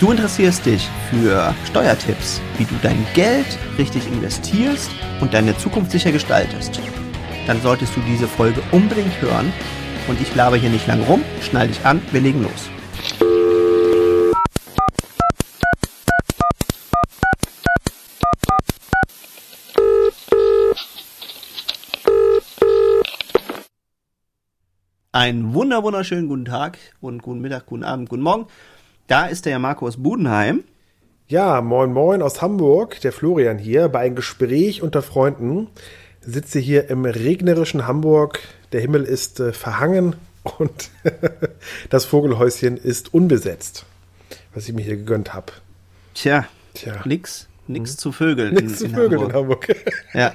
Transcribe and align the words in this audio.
Du 0.00 0.10
interessierst 0.10 0.66
dich 0.66 0.88
für 1.08 1.54
Steuertipps, 1.66 2.40
wie 2.58 2.64
du 2.64 2.74
dein 2.82 3.06
Geld 3.14 3.46
richtig 3.78 4.04
investierst 4.08 4.90
und 5.20 5.32
deine 5.32 5.56
Zukunft 5.56 5.92
sicher 5.92 6.10
gestaltest. 6.10 6.80
Dann 7.46 7.60
solltest 7.62 7.94
du 7.94 8.00
diese 8.00 8.26
Folge 8.26 8.60
unbedingt 8.72 9.20
hören. 9.22 9.52
Und 10.08 10.20
ich 10.20 10.34
laber 10.34 10.56
hier 10.56 10.70
nicht 10.70 10.86
lange 10.88 11.04
rum, 11.04 11.22
schnall 11.40 11.68
dich 11.68 11.86
an, 11.86 12.02
wir 12.10 12.20
legen 12.20 12.42
los. 12.42 12.68
Einen 25.12 25.54
wunder 25.54 25.84
wunderschönen 25.84 26.26
guten 26.26 26.44
Tag 26.44 26.76
und 27.00 27.22
guten 27.22 27.40
Mittag, 27.40 27.66
guten 27.66 27.84
Abend, 27.84 28.08
guten 28.08 28.22
Morgen. 28.22 28.48
Da 29.06 29.26
ist 29.26 29.44
der 29.44 29.58
Marco 29.58 29.86
aus 29.86 30.02
Budenheim. 30.02 30.64
Ja, 31.28 31.60
moin 31.60 31.92
moin 31.92 32.22
aus 32.22 32.40
Hamburg, 32.40 33.00
der 33.00 33.12
Florian 33.12 33.58
hier, 33.58 33.88
bei 33.88 34.00
einem 34.00 34.16
Gespräch 34.16 34.82
unter 34.82 35.02
Freunden. 35.02 35.68
Sitze 36.22 36.58
hier 36.58 36.88
im 36.88 37.04
regnerischen 37.04 37.86
Hamburg, 37.86 38.40
der 38.72 38.80
Himmel 38.80 39.04
ist 39.04 39.40
äh, 39.40 39.52
verhangen 39.52 40.16
und 40.58 40.90
das 41.90 42.06
Vogelhäuschen 42.06 42.78
ist 42.78 43.12
unbesetzt, 43.12 43.84
was 44.54 44.68
ich 44.68 44.74
mir 44.74 44.82
hier 44.82 44.96
gegönnt 44.96 45.34
habe. 45.34 45.52
Tja, 46.14 46.46
Tja, 46.72 47.02
nix, 47.04 47.46
nix 47.66 47.90
hm. 47.90 47.98
zu 47.98 48.12
Vögeln. 48.12 48.54
Nix 48.54 48.72
in, 48.72 48.78
zu 48.78 48.84
in 48.86 48.94
Vögeln 48.94 49.32
Hamburg. 49.34 49.68
in 49.68 49.74
Hamburg. 49.74 49.94
ja. 50.14 50.32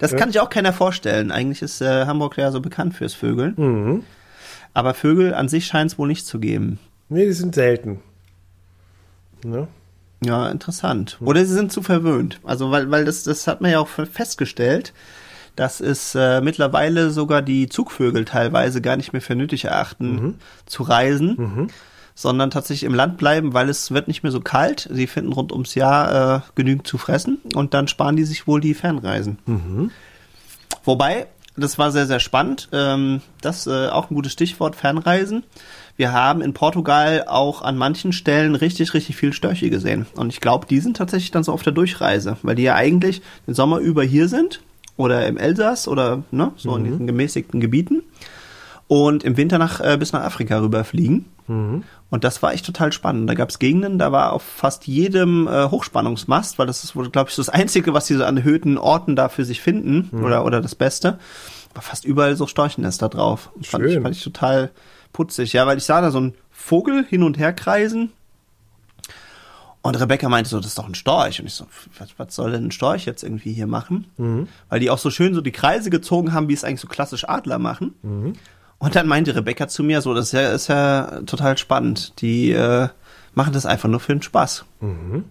Das 0.00 0.12
ja. 0.12 0.18
kann 0.18 0.30
sich 0.30 0.40
auch 0.40 0.50
keiner 0.50 0.74
vorstellen. 0.74 1.32
Eigentlich 1.32 1.62
ist 1.62 1.80
äh, 1.80 2.04
Hamburg 2.04 2.36
ja 2.36 2.50
so 2.52 2.60
bekannt 2.60 2.94
fürs 2.94 3.14
Vögeln. 3.14 3.54
Mhm. 3.56 4.04
Aber 4.74 4.92
Vögel 4.92 5.32
an 5.32 5.48
sich 5.48 5.66
scheint 5.66 5.92
es 5.92 5.98
wohl 5.98 6.08
nicht 6.08 6.26
zu 6.26 6.38
geben. 6.38 6.78
Nee, 7.08 7.26
die 7.26 7.32
sind 7.32 7.54
selten. 7.54 8.00
Ne? 9.44 9.68
Ja, 10.24 10.48
interessant. 10.48 11.18
Oder 11.20 11.44
sie 11.44 11.52
sind 11.52 11.70
zu 11.70 11.82
verwöhnt. 11.82 12.40
Also, 12.44 12.70
weil, 12.70 12.90
weil 12.90 13.04
das, 13.04 13.24
das 13.24 13.46
hat 13.46 13.60
man 13.60 13.70
ja 13.70 13.78
auch 13.78 13.88
festgestellt, 13.88 14.94
dass 15.54 15.80
es 15.80 16.14
äh, 16.14 16.40
mittlerweile 16.40 17.10
sogar 17.10 17.42
die 17.42 17.68
Zugvögel 17.68 18.24
teilweise 18.24 18.80
gar 18.80 18.96
nicht 18.96 19.12
mehr 19.12 19.22
für 19.22 19.34
nötig 19.34 19.66
erachten, 19.66 20.14
mhm. 20.14 20.34
zu 20.66 20.82
reisen. 20.82 21.34
Mhm 21.36 21.70
sondern 22.14 22.50
tatsächlich 22.50 22.84
im 22.84 22.94
Land 22.94 23.18
bleiben, 23.18 23.54
weil 23.54 23.68
es 23.68 23.90
wird 23.90 24.08
nicht 24.08 24.22
mehr 24.22 24.32
so 24.32 24.40
kalt. 24.40 24.88
Sie 24.90 25.06
finden 25.06 25.32
rund 25.32 25.52
ums 25.52 25.74
Jahr 25.74 26.36
äh, 26.36 26.40
genügend 26.54 26.86
zu 26.86 26.96
fressen 26.96 27.38
und 27.54 27.74
dann 27.74 27.88
sparen 27.88 28.16
die 28.16 28.24
sich 28.24 28.46
wohl 28.46 28.60
die 28.60 28.74
Fernreisen. 28.74 29.38
Mhm. 29.46 29.90
Wobei, 30.84 31.26
das 31.56 31.78
war 31.78 31.90
sehr, 31.90 32.06
sehr 32.06 32.20
spannend. 32.20 32.68
Ähm, 32.72 33.20
das 33.40 33.66
äh, 33.66 33.88
auch 33.88 34.10
ein 34.10 34.14
gutes 34.14 34.32
Stichwort, 34.32 34.76
Fernreisen. 34.76 35.42
Wir 35.96 36.12
haben 36.12 36.40
in 36.40 36.54
Portugal 36.54 37.24
auch 37.28 37.62
an 37.62 37.76
manchen 37.76 38.12
Stellen 38.12 38.54
richtig, 38.56 38.94
richtig 38.94 39.16
viel 39.16 39.32
Störche 39.32 39.70
gesehen. 39.70 40.06
Und 40.16 40.32
ich 40.32 40.40
glaube, 40.40 40.66
die 40.66 40.80
sind 40.80 40.96
tatsächlich 40.96 41.30
dann 41.30 41.44
so 41.44 41.52
auf 41.52 41.62
der 41.62 41.72
Durchreise, 41.72 42.36
weil 42.42 42.56
die 42.56 42.64
ja 42.64 42.74
eigentlich 42.74 43.22
den 43.46 43.54
Sommer 43.54 43.78
über 43.78 44.02
hier 44.02 44.28
sind 44.28 44.60
oder 44.96 45.26
im 45.26 45.36
Elsass 45.36 45.86
oder 45.86 46.24
ne, 46.30 46.52
so 46.56 46.72
mhm. 46.72 46.76
in 46.76 46.84
diesen 46.84 47.06
gemäßigten 47.06 47.60
Gebieten 47.60 48.02
und 48.88 49.22
im 49.24 49.36
Winter 49.36 49.58
nach, 49.58 49.80
äh, 49.80 49.96
bis 49.96 50.12
nach 50.12 50.22
Afrika 50.22 50.58
rüberfliegen. 50.60 51.26
Mhm. 51.46 51.84
Und 52.10 52.24
das 52.24 52.42
war 52.42 52.52
echt 52.52 52.66
total 52.66 52.92
spannend. 52.92 53.28
Da 53.28 53.34
gab 53.34 53.50
es 53.50 53.58
Gegenden, 53.58 53.98
da 53.98 54.12
war 54.12 54.32
auf 54.32 54.42
fast 54.42 54.86
jedem 54.86 55.46
äh, 55.46 55.70
Hochspannungsmast, 55.70 56.58
weil 56.58 56.66
das 56.66 56.84
ist 56.84 56.96
wohl, 56.96 57.08
glaube 57.10 57.28
ich, 57.28 57.34
so 57.34 57.42
das 57.42 57.48
Einzige, 57.48 57.94
was 57.94 58.06
diese 58.06 58.26
an 58.26 58.36
erhöhten 58.36 58.78
Orten 58.78 59.16
da 59.16 59.28
für 59.28 59.44
sich 59.44 59.60
finden 59.60 60.08
mhm. 60.10 60.24
oder, 60.24 60.44
oder 60.44 60.60
das 60.60 60.74
Beste. 60.74 61.18
War 61.72 61.82
fast 61.82 62.04
überall 62.04 62.36
so 62.36 62.46
Storchennester 62.46 63.08
drauf. 63.08 63.50
Schön. 63.62 63.64
Fand 63.64 63.84
ich, 63.86 63.94
fand 64.00 64.16
ich 64.16 64.22
total 64.22 64.70
putzig. 65.14 65.54
Ja, 65.54 65.66
weil 65.66 65.78
ich 65.78 65.84
sah 65.84 66.02
da 66.02 66.10
so 66.10 66.18
einen 66.18 66.34
Vogel 66.50 67.06
hin 67.06 67.22
und 67.22 67.38
her 67.38 67.54
kreisen. 67.54 68.12
Und 69.80 70.00
Rebecca 70.00 70.28
meinte 70.28 70.48
so, 70.48 70.58
das 70.58 70.68
ist 70.68 70.78
doch 70.78 70.88
ein 70.88 70.94
Storch. 70.94 71.40
Und 71.40 71.46
ich 71.46 71.54
so, 71.54 71.66
was, 71.98 72.10
was 72.18 72.34
soll 72.34 72.52
denn 72.52 72.66
ein 72.66 72.70
Storch 72.70 73.06
jetzt 73.06 73.22
irgendwie 73.22 73.52
hier 73.52 73.66
machen? 73.66 74.06
Mhm. 74.16 74.48
Weil 74.68 74.80
die 74.80 74.90
auch 74.90 74.98
so 74.98 75.10
schön 75.10 75.34
so 75.34 75.40
die 75.40 75.52
Kreise 75.52 75.90
gezogen 75.90 76.32
haben, 76.32 76.48
wie 76.48 76.54
es 76.54 76.64
eigentlich 76.64 76.80
so 76.80 76.88
klassisch 76.88 77.28
Adler 77.28 77.58
machen. 77.58 77.94
Mhm. 78.02 78.32
Und 78.78 78.96
dann 78.96 79.06
meinte 79.06 79.34
Rebecca 79.34 79.68
zu 79.68 79.82
mir, 79.82 80.00
so, 80.00 80.14
das 80.14 80.26
ist 80.26 80.32
ja, 80.32 80.48
ist 80.52 80.68
ja 80.68 81.20
total 81.26 81.56
spannend. 81.58 82.20
Die 82.20 82.52
äh, 82.52 82.88
machen 83.34 83.52
das 83.52 83.66
einfach 83.66 83.88
nur 83.88 84.00
für 84.00 84.14
den 84.14 84.22
Spaß. 84.22 84.64
Mhm. 84.80 85.24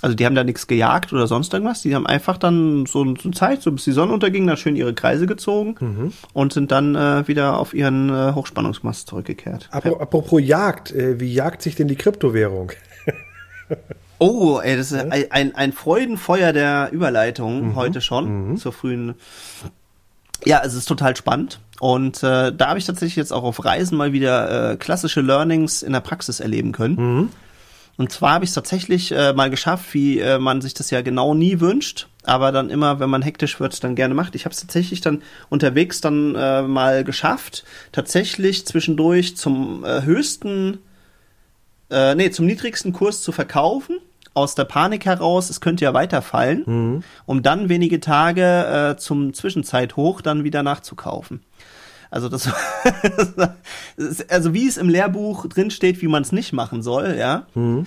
Also 0.00 0.14
die 0.14 0.24
haben 0.26 0.34
da 0.34 0.44
nichts 0.44 0.66
gejagt 0.66 1.12
oder 1.12 1.26
sonst 1.26 1.52
irgendwas. 1.52 1.82
Die 1.82 1.94
haben 1.94 2.06
einfach 2.06 2.38
dann 2.38 2.86
so, 2.86 3.04
so 3.16 3.30
Zeit, 3.30 3.62
so 3.62 3.72
bis 3.72 3.84
die 3.84 3.92
Sonne 3.92 4.12
unterging, 4.12 4.46
da 4.46 4.56
schön 4.56 4.76
ihre 4.76 4.94
Kreise 4.94 5.26
gezogen 5.26 5.74
mhm. 5.80 6.12
und 6.32 6.52
sind 6.52 6.70
dann 6.70 6.94
äh, 6.94 7.26
wieder 7.26 7.58
auf 7.58 7.74
ihren 7.74 8.08
äh, 8.08 8.32
Hochspannungsmast 8.34 9.08
zurückgekehrt. 9.08 9.68
Apropos, 9.72 10.00
apropos 10.00 10.40
Jagd, 10.42 10.92
äh, 10.92 11.18
wie 11.18 11.32
jagt 11.32 11.62
sich 11.62 11.74
denn 11.74 11.88
die 11.88 11.96
Kryptowährung? 11.96 12.72
oh, 14.18 14.60
ey, 14.62 14.76
das 14.76 14.92
ist 14.92 15.00
ein, 15.00 15.30
ein, 15.30 15.54
ein 15.56 15.72
Freudenfeuer 15.72 16.52
der 16.52 16.90
Überleitung 16.92 17.70
mhm. 17.70 17.74
heute 17.74 18.00
schon 18.00 18.50
mhm. 18.50 18.56
zur 18.56 18.72
frühen. 18.72 19.14
Ja, 20.44 20.62
es 20.64 20.74
ist 20.74 20.86
total 20.86 21.16
spannend. 21.16 21.58
Und 21.80 22.22
äh, 22.22 22.52
da 22.52 22.68
habe 22.68 22.78
ich 22.78 22.86
tatsächlich 22.86 23.16
jetzt 23.16 23.32
auch 23.32 23.42
auf 23.42 23.64
Reisen 23.64 23.98
mal 23.98 24.12
wieder 24.12 24.72
äh, 24.72 24.76
klassische 24.76 25.20
Learnings 25.20 25.82
in 25.82 25.92
der 25.92 26.00
Praxis 26.00 26.38
erleben 26.38 26.70
können. 26.70 27.30
Und 27.98 28.12
zwar 28.12 28.34
habe 28.34 28.44
ich 28.44 28.50
es 28.50 28.54
tatsächlich 28.54 29.12
äh, 29.12 29.32
mal 29.32 29.50
geschafft, 29.50 29.92
wie 29.92 30.20
äh, 30.20 30.38
man 30.38 30.60
sich 30.60 30.72
das 30.72 30.90
ja 30.90 31.02
genau 31.02 31.34
nie 31.34 31.58
wünscht, 31.58 32.08
aber 32.22 32.52
dann 32.52 32.70
immer, 32.70 33.00
wenn 33.00 33.10
man 33.10 33.22
hektisch 33.22 33.58
wird, 33.58 33.82
dann 33.82 33.96
gerne 33.96 34.14
macht. 34.14 34.36
Ich 34.36 34.44
habe 34.44 34.54
es 34.54 34.60
tatsächlich 34.60 35.00
dann 35.00 35.22
unterwegs 35.48 36.00
dann 36.00 36.36
äh, 36.36 36.62
mal 36.62 37.02
geschafft, 37.02 37.64
tatsächlich 37.90 38.66
zwischendurch 38.66 39.36
zum 39.36 39.84
äh, 39.84 40.02
höchsten, 40.02 40.78
äh, 41.90 42.14
nee, 42.14 42.30
zum 42.30 42.46
niedrigsten 42.46 42.92
Kurs 42.92 43.20
zu 43.22 43.32
verkaufen 43.32 43.98
aus 44.32 44.54
der 44.54 44.64
Panik 44.64 45.04
heraus, 45.04 45.50
es 45.50 45.60
könnte 45.60 45.84
ja 45.84 45.92
weiterfallen, 45.92 46.62
mhm. 46.66 47.02
um 47.26 47.42
dann 47.42 47.68
wenige 47.68 47.98
Tage 47.98 48.92
äh, 48.92 48.96
zum 48.96 49.34
Zwischenzeithoch 49.34 50.20
dann 50.20 50.44
wieder 50.44 50.62
nachzukaufen. 50.62 51.40
Also 52.10 52.28
das, 52.28 52.48
also 54.28 54.54
wie 54.54 54.66
es 54.66 54.76
im 54.76 54.88
Lehrbuch 54.88 55.46
drin 55.46 55.70
steht, 55.70 56.00
wie 56.00 56.08
man 56.08 56.22
es 56.22 56.32
nicht 56.32 56.52
machen 56.52 56.82
soll, 56.82 57.16
ja. 57.18 57.46
Mhm. 57.54 57.86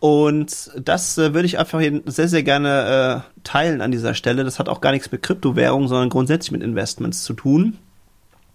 Und 0.00 0.70
das 0.80 1.18
äh, 1.18 1.34
würde 1.34 1.46
ich 1.46 1.58
einfach 1.58 1.82
sehr, 2.06 2.28
sehr 2.28 2.42
gerne 2.42 3.24
äh, 3.24 3.40
teilen 3.42 3.80
an 3.80 3.90
dieser 3.90 4.14
Stelle. 4.14 4.44
Das 4.44 4.58
hat 4.58 4.68
auch 4.68 4.80
gar 4.80 4.92
nichts 4.92 5.10
mit 5.10 5.22
Kryptowährungen, 5.22 5.88
sondern 5.88 6.08
grundsätzlich 6.08 6.52
mit 6.52 6.62
Investments 6.62 7.24
zu 7.24 7.32
tun. 7.32 7.78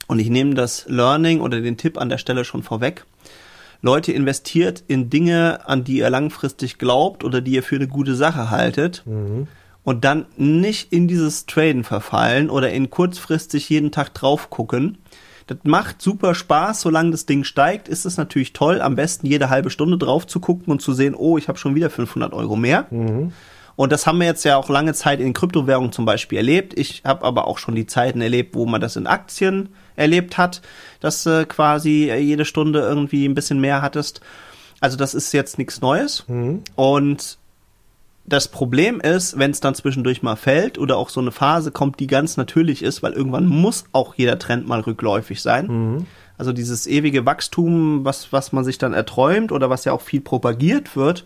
Und 0.08 0.20
ich 0.20 0.30
nehme 0.30 0.54
das 0.54 0.86
Learning 0.88 1.42
oder 1.42 1.60
den 1.60 1.76
Tipp 1.76 1.98
an 1.98 2.10
der 2.10 2.18
Stelle 2.18 2.46
schon 2.46 2.64
vorweg. 2.64 3.06
Leute, 3.82 4.14
investiert 4.14 4.84
in 4.88 5.10
Dinge, 5.10 5.68
an 5.68 5.84
die 5.84 5.98
ihr 5.98 6.10
langfristig 6.10 6.78
glaubt 6.78 7.26
oder 7.26 7.42
die 7.42 7.52
ihr 7.54 7.64
für 7.64 7.76
eine 7.76 7.88
gute 7.88 8.16
Sache 8.16 8.50
haltet. 8.50 9.04
Mhm 9.06 9.48
und 9.84 10.06
dann 10.06 10.26
nicht 10.38 10.92
in 10.94 11.08
dieses 11.08 11.46
Traden 11.46 11.84
verfallen 11.84 12.50
oder 12.50 12.72
in 12.72 12.90
kurzfristig 12.90 13.70
jeden 13.70 13.92
Tag 13.92 14.14
drauf 14.14 14.50
gucken. 14.50 14.98
Das 15.48 15.58
macht 15.64 16.02
super 16.02 16.36
Spaß, 16.36 16.82
solange 16.82 17.12
das 17.12 17.26
Ding 17.26 17.44
steigt, 17.44 17.90
ist 17.90 18.06
es 18.06 18.18
natürlich 18.18 18.54
toll, 18.54 18.82
am 18.82 18.96
besten 18.96 19.28
jede 19.28 19.50
halbe 19.50 19.70
Stunde 19.70 19.98
drauf 19.98 20.26
zu 20.26 20.40
gucken 20.40 20.72
und 20.72 20.82
zu 20.82 20.94
sehen, 20.94 21.16
oh, 21.16 21.38
ich 21.38 21.50
habe 21.50 21.58
schon 21.58 21.76
wieder 21.76 21.90
500 21.90 22.34
Euro 22.34 22.56
mehr. 22.56 22.88
Mhm. 22.92 23.34
Und 23.76 23.92
das 23.92 24.06
haben 24.06 24.20
wir 24.20 24.28
jetzt 24.28 24.46
ja 24.46 24.56
auch 24.58 24.70
lange 24.70 24.94
Zeit 24.94 25.20
in 25.20 25.34
Kryptowährungen 25.34 25.92
zum 25.92 26.06
Beispiel 26.06 26.38
erlebt. 26.38 26.78
Ich 26.78 27.02
habe 27.06 27.26
aber 27.26 27.48
auch 27.48 27.58
schon 27.58 27.76
die 27.76 27.88
Zeiten 27.88 28.22
erlebt, 28.22 28.56
wo 28.56 28.66
man 28.66 28.80
das 28.80 28.96
in 28.96 29.08
Aktien 29.08 29.70
erlebt 29.96 30.38
hat, 30.38 30.62
dass 31.00 31.26
äh, 31.26 31.46
quasi 31.46 32.12
jede 32.14 32.46
Stunde 32.46 32.80
irgendwie 32.80 33.26
ein 33.26 33.34
bisschen 33.34 33.60
mehr 33.60 33.82
hattest. 33.82 34.22
Also 34.80 34.96
das 34.96 35.14
ist 35.14 35.34
jetzt 35.34 35.58
nichts 35.58 35.82
Neues. 35.82 36.26
Mhm. 36.28 36.62
Und 36.76 37.40
das 38.26 38.48
Problem 38.48 39.02
ist, 39.02 39.38
wenn 39.38 39.52
es 39.52 39.60
dann 39.60 39.76
zwischendurch 39.76 40.24
mal 40.24 40.36
fällt 40.36 40.78
oder 40.78 40.98
auch 40.98 41.10
so 41.10 41.20
eine 41.20 41.32
Phase 41.32 41.72
kommt, 41.72 42.00
die 42.00 42.08
ganz 42.08 42.38
natürlich 42.38 42.82
ist, 42.82 43.04
weil 43.04 43.14
irgendwann 43.14 43.46
muss 43.46 43.86
auch 43.92 44.16
jeder 44.16 44.40
Trend 44.40 44.68
mal 44.68 44.80
rückläufig 44.80 45.42
sein. 45.42 45.68
Mhm. 45.68 46.06
Also 46.38 46.54
dieses 46.54 46.88
ewige 46.88 47.26
Wachstum, 47.26 48.06
was, 48.06 48.32
was 48.32 48.54
man 48.54 48.64
sich 48.64 48.78
dann 48.78 48.94
erträumt 48.94 49.52
oder 49.52 49.70
was 49.70 49.86
ja 49.86 49.92
auch 49.92 50.02
viel 50.02 50.22
propagiert 50.22 50.96
wird 50.96 51.26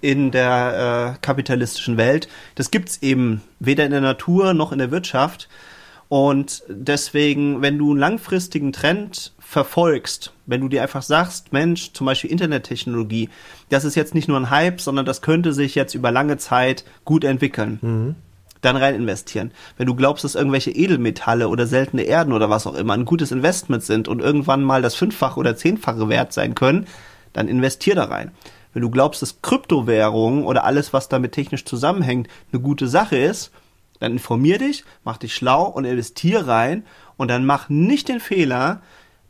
in 0.00 0.30
der 0.30 1.14
äh, 1.14 1.18
kapitalistischen 1.20 1.96
Welt, 1.96 2.28
das 2.56 2.70
gibt's 2.70 2.98
eben 3.02 3.42
weder 3.60 3.84
in 3.84 3.90
der 3.90 4.00
Natur 4.00 4.54
noch 4.54 4.72
in 4.72 4.78
der 4.78 4.90
Wirtschaft. 4.90 5.48
Und 6.08 6.62
deswegen, 6.68 7.62
wenn 7.62 7.78
du 7.78 7.90
einen 7.90 8.00
langfristigen 8.00 8.72
Trend 8.72 9.32
verfolgst, 9.38 10.32
wenn 10.46 10.60
du 10.60 10.68
dir 10.68 10.82
einfach 10.82 11.02
sagst, 11.02 11.52
Mensch, 11.52 11.92
zum 11.92 12.06
Beispiel 12.06 12.30
Internettechnologie, 12.30 13.30
das 13.70 13.84
ist 13.84 13.94
jetzt 13.94 14.14
nicht 14.14 14.28
nur 14.28 14.38
ein 14.38 14.50
Hype, 14.50 14.80
sondern 14.80 15.06
das 15.06 15.22
könnte 15.22 15.52
sich 15.52 15.74
jetzt 15.74 15.94
über 15.94 16.10
lange 16.10 16.36
Zeit 16.36 16.84
gut 17.04 17.24
entwickeln. 17.24 17.78
Mhm. 17.80 18.14
Dann 18.60 18.76
rein 18.76 18.94
investieren. 18.94 19.52
Wenn 19.76 19.86
du 19.86 19.94
glaubst, 19.94 20.24
dass 20.24 20.34
irgendwelche 20.34 20.70
Edelmetalle 20.70 21.48
oder 21.48 21.66
seltene 21.66 22.02
Erden 22.02 22.32
oder 22.32 22.48
was 22.48 22.66
auch 22.66 22.74
immer 22.74 22.94
ein 22.94 23.04
gutes 23.04 23.30
Investment 23.30 23.82
sind 23.82 24.08
und 24.08 24.20
irgendwann 24.20 24.62
mal 24.62 24.82
das 24.82 24.94
Fünffache 24.94 25.38
oder 25.38 25.56
Zehnfache 25.56 26.08
wert 26.08 26.32
sein 26.32 26.54
können, 26.54 26.86
dann 27.32 27.48
investier 27.48 27.94
da 27.94 28.04
rein. 28.04 28.32
Wenn 28.72 28.82
du 28.82 28.90
glaubst, 28.90 29.22
dass 29.22 29.40
Kryptowährungen 29.42 30.44
oder 30.44 30.64
alles, 30.64 30.92
was 30.92 31.08
damit 31.08 31.32
technisch 31.32 31.64
zusammenhängt, 31.64 32.28
eine 32.52 32.60
gute 32.60 32.88
Sache 32.88 33.16
ist, 33.16 33.52
dann 34.00 34.12
informier 34.12 34.58
dich, 34.58 34.84
mach 35.04 35.16
dich 35.16 35.34
schlau 35.34 35.64
und 35.64 35.84
investier 35.84 36.46
rein 36.46 36.84
und 37.16 37.28
dann 37.28 37.46
mach 37.46 37.68
nicht 37.68 38.08
den 38.08 38.20
Fehler, 38.20 38.82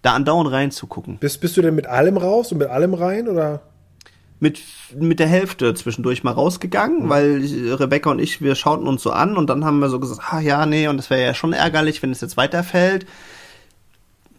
da 0.03 0.15
andauernd 0.15 0.51
reinzugucken. 0.51 1.19
Bist, 1.19 1.41
bist 1.41 1.57
du 1.57 1.63
denn 1.63 1.75
mit 1.75 1.87
allem 1.87 2.17
raus 2.17 2.53
und 2.53 2.59
mit 2.59 2.69
allem 2.69 2.95
rein 2.95 3.29
oder? 3.29 3.63
Mit, 4.41 4.61
mit 4.95 5.21
der 5.21 5.29
Hälfte 5.29 5.73
zwischendurch 5.75 6.25
mal 6.25 6.33
rausgegangen, 6.33 7.05
mhm. 7.05 7.09
weil 7.09 7.75
Rebecca 7.75 8.11
und 8.11 8.19
ich, 8.19 8.43
wir 8.43 8.55
schauten 8.55 8.87
uns 8.87 9.03
so 9.03 9.13
an 9.13 9.37
und 9.37 9.49
dann 9.49 9.65
haben 9.65 9.79
wir 9.79 9.89
so 9.89 10.01
gesagt, 10.01 10.21
ah 10.33 10.41
ja, 10.41 10.67
nee, 10.67 10.89
und 10.89 10.99
das 10.99 11.09
wäre 11.09 11.23
ja 11.23 11.35
schon 11.35 11.53
ärgerlich, 11.53 12.03
wenn 12.03 12.11
es 12.11 12.21
jetzt 12.21 12.37
weiterfällt. 12.37 13.07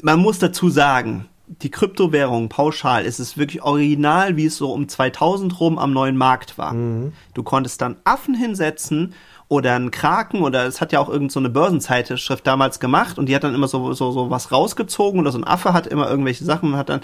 Man 0.01 0.19
muss 0.19 0.38
dazu 0.38 0.69
sagen, 0.69 1.27
die 1.48 1.72
Kryptowährung 1.72 2.50
pauschal 2.50 3.06
ist 3.06 3.19
es 3.19 3.38
wirklich 3.38 3.63
original, 3.63 4.36
wie 4.36 4.45
es 4.45 4.57
so 4.57 4.72
um 4.72 4.88
2000 4.88 5.60
rum 5.60 5.77
am 5.77 5.94
neuen 5.94 6.18
Markt 6.18 6.57
war. 6.57 6.74
Mhm. 6.74 7.13
Du 7.33 7.44
konntest 7.44 7.81
dann 7.81 7.98
Affen 8.04 8.36
hinsetzen 8.36 9.13
oder 9.47 9.75
einen 9.75 9.92
Kraken 9.92 10.42
oder 10.42 10.65
es 10.65 10.81
hat 10.81 10.92
ja 10.92 11.00
auch 11.00 11.07
irgendeine 11.07 11.31
so 11.31 11.39
eine 11.39 11.50
Börsenzeitschrift 11.50 12.45
damals 12.47 12.80
gemacht 12.80 13.19
und 13.19 13.27
die 13.27 13.36
hat 13.36 13.44
dann 13.44 13.53
immer 13.53 13.68
so, 13.68 13.94
so, 13.94 14.12
so 14.12 14.30
was 14.30 14.51
rausgezogen 14.51 15.19
oder 15.19 15.31
so 15.31 15.38
ein 15.38 15.44
Affe 15.44 15.74
hat 15.74 15.88
immer 15.88 16.09
irgendwelche 16.09 16.44
Sachen 16.44 16.74
und 16.74 16.77
hat 16.77 16.89
dann 16.89 17.01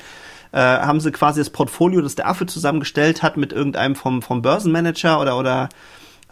äh, 0.52 0.60
haben 0.60 1.00
sie 1.00 1.12
quasi 1.12 1.40
das 1.40 1.50
Portfolio, 1.50 2.02
das 2.02 2.16
der 2.16 2.28
Affe 2.28 2.46
zusammengestellt 2.46 3.24
hat, 3.24 3.38
mit 3.38 3.54
irgendeinem 3.54 3.96
vom, 3.96 4.22
vom 4.22 4.42
Börsenmanager 4.42 5.20
oder, 5.22 5.38
oder 5.38 5.70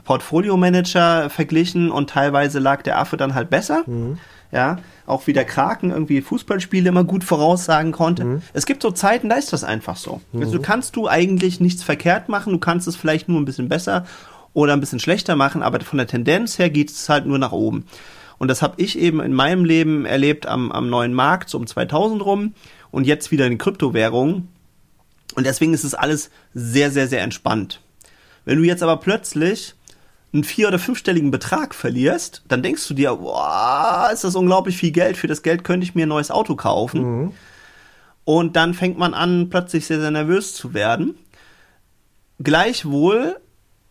Portfolio-Manager 0.03 1.29
verglichen 1.29 1.91
und 1.91 2.09
teilweise 2.09 2.59
lag 2.59 2.81
der 2.81 2.97
Affe 2.97 3.15
dann 3.15 3.35
halt 3.35 3.49
besser. 3.49 3.83
Mhm 3.85 4.17
ja, 4.51 4.77
auch 5.05 5.27
wie 5.27 5.33
der 5.33 5.45
Kraken 5.45 5.91
irgendwie 5.91 6.21
Fußballspiele 6.21 6.89
immer 6.89 7.03
gut 7.03 7.23
voraussagen 7.23 7.91
konnte. 7.91 8.25
Mhm. 8.25 8.41
Es 8.53 8.65
gibt 8.65 8.81
so 8.81 8.91
Zeiten, 8.91 9.29
da 9.29 9.35
ist 9.35 9.53
das 9.53 9.63
einfach 9.63 9.95
so. 9.95 10.21
Mhm. 10.31 10.41
Also 10.41 10.59
kannst 10.59 10.95
du 10.95 11.07
eigentlich 11.07 11.59
nichts 11.59 11.83
verkehrt 11.83 12.29
machen, 12.29 12.53
du 12.53 12.59
kannst 12.59 12.87
es 12.87 12.95
vielleicht 12.95 13.29
nur 13.29 13.39
ein 13.39 13.45
bisschen 13.45 13.69
besser 13.69 14.05
oder 14.53 14.73
ein 14.73 14.79
bisschen 14.79 14.99
schlechter 14.99 15.35
machen, 15.35 15.61
aber 15.61 15.79
von 15.81 15.97
der 15.97 16.07
Tendenz 16.07 16.59
her 16.59 16.69
geht 16.69 16.89
es 16.89 17.09
halt 17.09 17.25
nur 17.25 17.37
nach 17.37 17.51
oben. 17.51 17.85
Und 18.37 18.47
das 18.47 18.61
habe 18.61 18.81
ich 18.81 18.97
eben 18.97 19.19
in 19.19 19.33
meinem 19.33 19.65
Leben 19.65 20.05
erlebt 20.05 20.45
am, 20.47 20.71
am 20.71 20.89
neuen 20.89 21.13
Markt, 21.13 21.49
so 21.49 21.57
um 21.57 21.67
2000 21.67 22.23
rum 22.23 22.53
und 22.89 23.05
jetzt 23.05 23.31
wieder 23.31 23.45
in 23.45 23.57
Kryptowährungen. 23.57 24.47
Und 25.35 25.45
deswegen 25.45 25.73
ist 25.73 25.83
es 25.83 25.93
alles 25.93 26.31
sehr, 26.53 26.89
sehr, 26.89 27.07
sehr 27.07 27.21
entspannt. 27.21 27.81
Wenn 28.45 28.57
du 28.57 28.63
jetzt 28.63 28.81
aber 28.81 28.97
plötzlich 28.97 29.75
einen 30.33 30.43
vier- 30.43 30.67
oder 30.67 30.79
fünfstelligen 30.79 31.31
Betrag 31.31 31.75
verlierst, 31.75 32.43
dann 32.47 32.63
denkst 32.63 32.87
du 32.87 32.93
dir, 32.93 33.15
boah, 33.15 34.09
ist 34.13 34.23
das 34.23 34.35
unglaublich 34.35 34.77
viel 34.77 34.91
Geld. 34.91 35.17
Für 35.17 35.27
das 35.27 35.43
Geld 35.43 35.63
könnte 35.63 35.83
ich 35.83 35.95
mir 35.95 36.05
ein 36.05 36.09
neues 36.09 36.31
Auto 36.31 36.55
kaufen. 36.55 37.01
Mhm. 37.01 37.31
Und 38.25 38.55
dann 38.55 38.73
fängt 38.73 38.97
man 38.97 39.13
an, 39.13 39.49
plötzlich 39.49 39.85
sehr, 39.85 39.99
sehr 39.99 40.11
nervös 40.11 40.53
zu 40.53 40.73
werden. 40.73 41.15
Gleichwohl 42.41 43.39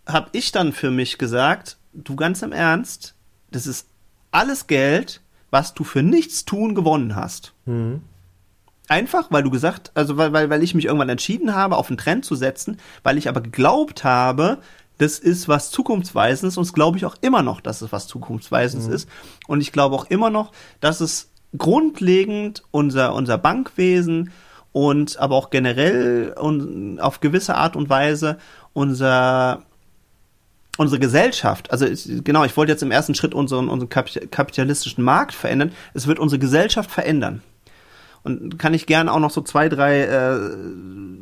habe 0.09 0.31
ich 0.33 0.53
dann 0.53 0.73
für 0.73 0.91
mich 0.91 1.19
gesagt, 1.19 1.77
du 1.93 2.17
ganz 2.17 2.43
im 2.43 2.53
Ernst, 2.53 3.15
das 3.51 3.67
ist 3.67 3.87
alles 4.31 4.67
Geld, 4.67 5.21
was 5.51 5.75
du 5.75 5.85
für 5.85 6.03
nichts 6.03 6.45
tun 6.45 6.75
gewonnen 6.75 7.15
hast. 7.15 7.53
Mhm. 7.67 8.03
Einfach, 8.89 9.31
weil 9.31 9.43
du 9.43 9.51
gesagt, 9.51 9.91
also 9.95 10.17
weil, 10.17 10.33
weil, 10.33 10.49
weil 10.49 10.63
ich 10.63 10.75
mich 10.75 10.87
irgendwann 10.87 11.11
entschieden 11.11 11.55
habe, 11.55 11.77
auf 11.77 11.89
einen 11.89 11.99
Trend 11.99 12.25
zu 12.25 12.35
setzen, 12.35 12.79
weil 13.03 13.19
ich 13.19 13.29
aber 13.29 13.43
geglaubt 13.43 14.03
habe, 14.03 14.59
das 14.97 15.19
ist 15.19 15.47
was 15.47 15.71
Zukunftsweisendes 15.71 16.57
und 16.57 16.67
das 16.67 16.73
glaube 16.73 16.97
ich 16.97 17.05
auch 17.05 17.17
immer 17.21 17.43
noch, 17.43 17.61
dass 17.61 17.83
es 17.83 17.93
was 17.93 18.07
Zukunftsweisendes 18.07 18.89
mhm. 18.89 18.95
ist. 18.95 19.09
Und 19.47 19.61
ich 19.61 19.73
glaube 19.73 19.95
auch 19.95 20.07
immer 20.07 20.31
noch, 20.31 20.53
dass 20.81 21.01
es 21.01 21.31
grundlegend 21.57 22.63
unser, 22.71 23.15
unser 23.15 23.39
Bankwesen 23.39 24.33
und 24.73 25.19
aber 25.19 25.37
auch 25.37 25.51
generell 25.51 26.35
und 26.39 27.01
auf 27.01 27.21
gewisse 27.21 27.55
Art 27.55 27.77
und 27.77 27.89
Weise 27.89 28.39
unser 28.73 29.63
unsere 30.79 30.99
Gesellschaft, 30.99 31.71
also 31.71 31.85
ich, 31.85 32.25
genau, 32.25 32.45
ich 32.45 32.57
wollte 32.57 32.73
jetzt 32.73 32.83
im 32.83 32.91
ersten 32.91 33.15
Schritt 33.15 33.35
unseren, 33.35 33.69
unseren 33.69 33.91
kapitalistischen 33.91 35.05
Markt 35.05 35.35
verändern, 35.35 35.73
es 35.93 36.07
wird 36.07 36.19
unsere 36.19 36.39
Gesellschaft 36.39 36.91
verändern. 36.91 37.43
Und 38.25 38.59
kann 38.59 38.75
ich 38.75 38.87
gerne 38.87 39.13
auch 39.13 39.21
noch 39.21 39.31
so 39.31 39.43
zwei, 39.43 39.69
drei 39.69 40.01
äh, 40.03 40.39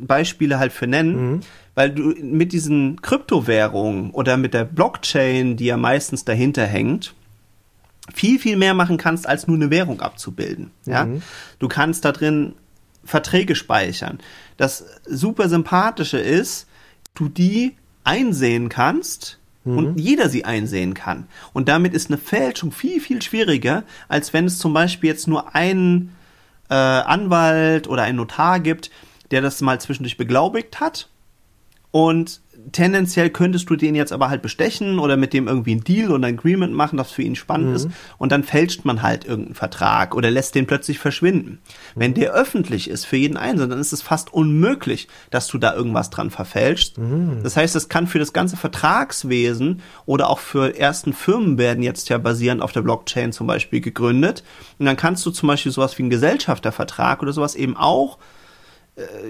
Beispiele 0.00 0.58
halt 0.58 0.72
für 0.72 0.86
nennen. 0.86 1.32
Mhm 1.32 1.40
weil 1.76 1.90
du 1.90 2.14
mit 2.22 2.52
diesen 2.52 3.02
Kryptowährungen 3.02 4.10
oder 4.10 4.38
mit 4.38 4.54
der 4.54 4.64
Blockchain, 4.64 5.56
die 5.56 5.66
ja 5.66 5.76
meistens 5.76 6.24
dahinter 6.24 6.64
hängt, 6.64 7.14
viel, 8.12 8.38
viel 8.38 8.56
mehr 8.56 8.72
machen 8.72 8.96
kannst, 8.96 9.28
als 9.28 9.46
nur 9.46 9.56
eine 9.56 9.70
Währung 9.70 10.00
abzubilden. 10.00 10.70
Ja? 10.86 11.04
Mhm. 11.04 11.22
Du 11.58 11.68
kannst 11.68 12.04
da 12.06 12.12
drin 12.12 12.54
Verträge 13.04 13.54
speichern. 13.54 14.20
Das 14.56 14.86
super 15.04 15.50
sympathische 15.50 16.18
ist, 16.18 16.66
du 17.14 17.28
die 17.28 17.76
einsehen 18.04 18.70
kannst 18.70 19.38
mhm. 19.66 19.78
und 19.78 20.00
jeder 20.00 20.28
sie 20.28 20.44
einsehen 20.44 20.94
kann. 20.94 21.26
Und 21.52 21.68
damit 21.68 21.94
ist 21.94 22.10
eine 22.10 22.18
Fälschung 22.18 22.72
viel, 22.72 23.00
viel 23.00 23.20
schwieriger, 23.20 23.84
als 24.08 24.32
wenn 24.32 24.46
es 24.46 24.58
zum 24.58 24.72
Beispiel 24.72 25.10
jetzt 25.10 25.28
nur 25.28 25.54
einen 25.54 26.14
äh, 26.70 26.74
Anwalt 26.74 27.88
oder 27.88 28.02
einen 28.02 28.16
Notar 28.16 28.60
gibt, 28.60 28.90
der 29.30 29.42
das 29.42 29.60
mal 29.60 29.80
zwischendurch 29.80 30.16
beglaubigt 30.16 30.80
hat 30.80 31.08
und 31.96 32.42
tendenziell 32.72 33.30
könntest 33.30 33.70
du 33.70 33.76
den 33.76 33.94
jetzt 33.94 34.12
aber 34.12 34.28
halt 34.28 34.42
bestechen 34.42 34.98
oder 34.98 35.16
mit 35.16 35.32
dem 35.32 35.48
irgendwie 35.48 35.74
ein 35.74 35.82
Deal 35.82 36.10
oder 36.10 36.26
ein 36.26 36.38
Agreement 36.38 36.74
machen, 36.74 36.98
das 36.98 37.10
für 37.10 37.22
ihn 37.22 37.36
spannend 37.36 37.70
mhm. 37.70 37.74
ist. 37.74 37.88
Und 38.18 38.32
dann 38.32 38.44
fälscht 38.44 38.84
man 38.84 39.00
halt 39.00 39.24
irgendeinen 39.24 39.54
Vertrag 39.54 40.14
oder 40.14 40.30
lässt 40.30 40.54
den 40.54 40.66
plötzlich 40.66 40.98
verschwinden. 40.98 41.52
Mhm. 41.94 42.00
Wenn 42.00 42.12
der 42.12 42.34
öffentlich 42.34 42.90
ist 42.90 43.06
für 43.06 43.16
jeden 43.16 43.38
Einzelnen, 43.38 43.70
dann 43.70 43.80
ist 43.80 43.94
es 43.94 44.02
fast 44.02 44.30
unmöglich, 44.30 45.08
dass 45.30 45.48
du 45.48 45.56
da 45.56 45.72
irgendwas 45.72 46.10
dran 46.10 46.28
verfälschst. 46.28 46.98
Mhm. 46.98 47.40
Das 47.42 47.56
heißt, 47.56 47.74
es 47.76 47.88
kann 47.88 48.06
für 48.06 48.18
das 48.18 48.34
ganze 48.34 48.58
Vertragswesen 48.58 49.80
oder 50.04 50.28
auch 50.28 50.40
für 50.40 50.78
ersten 50.78 51.14
Firmen 51.14 51.56
werden 51.56 51.82
jetzt 51.82 52.10
ja 52.10 52.18
basierend 52.18 52.60
auf 52.60 52.72
der 52.72 52.82
Blockchain 52.82 53.32
zum 53.32 53.46
Beispiel 53.46 53.80
gegründet. 53.80 54.44
Und 54.78 54.84
dann 54.84 54.98
kannst 54.98 55.24
du 55.24 55.30
zum 55.30 55.46
Beispiel 55.46 55.72
sowas 55.72 55.96
wie 55.96 56.02
einen 56.02 56.10
Gesellschaftervertrag 56.10 57.22
oder 57.22 57.32
sowas 57.32 57.54
eben 57.54 57.74
auch 57.74 58.18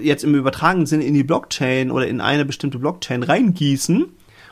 jetzt 0.01 0.23
im 0.23 0.35
übertragenen 0.35 0.85
Sinne 0.85 1.05
in 1.05 1.13
die 1.13 1.23
Blockchain 1.23 1.91
oder 1.91 2.07
in 2.07 2.21
eine 2.21 2.45
bestimmte 2.45 2.79
Blockchain 2.79 3.23
reingießen 3.23 4.05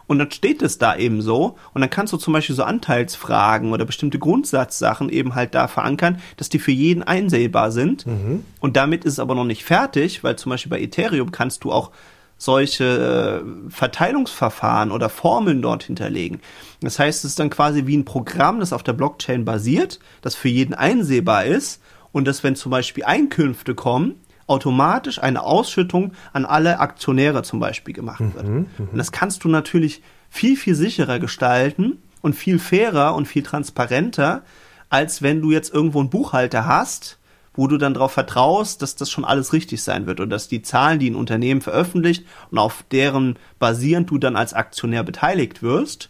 und 0.08 0.20
dann 0.20 0.30
steht 0.32 0.62
es 0.62 0.78
da 0.78 0.96
eben 0.96 1.22
so 1.22 1.58
und 1.74 1.82
dann 1.82 1.90
kannst 1.90 2.14
du 2.14 2.18
zum 2.18 2.34
Beispiel 2.34 2.56
so 2.56 2.64
Anteilsfragen 2.64 3.72
oder 3.72 3.86
bestimmte 3.86 4.20
Grundsatzsachen 4.20 5.10
eben 5.10 5.36
halt 5.36 5.56
da 5.56 5.68
verankern, 5.68 6.20
dass 6.38 6.50
die 6.50 6.60
für 6.60 6.72
jeden 6.72 7.04
einsehbar 7.04 7.72
sind 7.72 8.06
mhm. 8.06 8.44
und 8.60 8.76
damit 8.76 9.06
ist 9.06 9.14
es 9.14 9.20
aber 9.20 9.36
noch 9.36 9.46
nicht 9.46 9.64
fertig, 9.64 10.24
weil 10.24 10.36
zum 10.36 10.50
Beispiel 10.52 10.70
bei 10.70 10.82
Ethereum 10.82 11.32
kannst 11.32 11.64
du 11.64 11.72
auch 11.72 11.92
solche 12.38 13.44
äh, 13.46 13.72
Verteilungsverfahren 13.72 14.92
oder 14.92 15.08
Formeln 15.08 15.62
dort 15.62 15.84
hinterlegen. 15.84 16.42
Das 16.82 17.00
heißt, 17.00 17.20
es 17.20 17.32
ist 17.32 17.40
dann 17.40 17.50
quasi 17.50 17.88
wie 17.88 17.96
ein 17.96 18.04
Programm, 18.04 18.60
das 18.60 18.74
auf 18.74 18.84
der 18.84 18.92
Blockchain 18.92 19.46
basiert, 19.46 20.00
das 20.22 20.36
für 20.36 20.50
jeden 20.50 20.74
einsehbar 20.74 21.46
ist 21.46 21.82
und 22.12 22.28
dass 22.28 22.44
wenn 22.44 22.58
zum 22.58 22.72
Beispiel 22.72 23.06
Einkünfte 23.06 23.74
kommen, 23.74 24.16
automatisch 24.48 25.22
eine 25.22 25.44
Ausschüttung 25.44 26.14
an 26.34 26.46
alle 26.46 26.80
Aktionäre 26.80 27.44
zum 27.44 27.60
Beispiel 27.60 27.94
gemacht 27.94 28.22
wird. 28.22 28.48
Mhm, 28.48 28.68
mh. 28.78 28.88
Und 28.92 28.98
das 28.98 29.12
kannst 29.12 29.44
du 29.44 29.50
natürlich 29.50 30.02
viel, 30.30 30.56
viel 30.58 30.76
sicherer 30.76 31.20
gestalten 31.20 31.98
und 32.22 32.36
viel 32.36 32.60
fairer 32.60 33.16
und 33.16 33.28
viel 33.28 33.44
transparenter, 33.44 34.44
als 34.90 35.22
wenn 35.22 35.42
du 35.42 35.52
jetzt 35.52 35.74
irgendwo 35.74 36.00
einen 36.00 36.10
Buchhalter 36.10 36.66
hast, 36.66 37.18
wo 37.56 37.68
du 37.68 37.78
dann 37.78 37.94
darauf 37.94 38.12
vertraust, 38.12 38.82
dass 38.82 38.96
das 38.96 39.10
schon 39.10 39.26
alles 39.26 39.54
richtig 39.54 39.82
sein 39.82 40.08
wird 40.08 40.20
und 40.20 40.30
dass 40.30 40.48
die 40.48 40.62
Zahlen, 40.62 41.00
die 41.00 41.10
ein 41.10 41.16
Unternehmen 41.16 41.62
veröffentlicht 41.62 42.26
und 42.52 42.58
auf 42.58 42.84
deren 42.92 43.38
basierend 43.60 44.10
du 44.10 44.18
dann 44.18 44.36
als 44.36 44.54
Aktionär 44.54 45.04
beteiligt 45.04 45.64
wirst, 45.64 46.10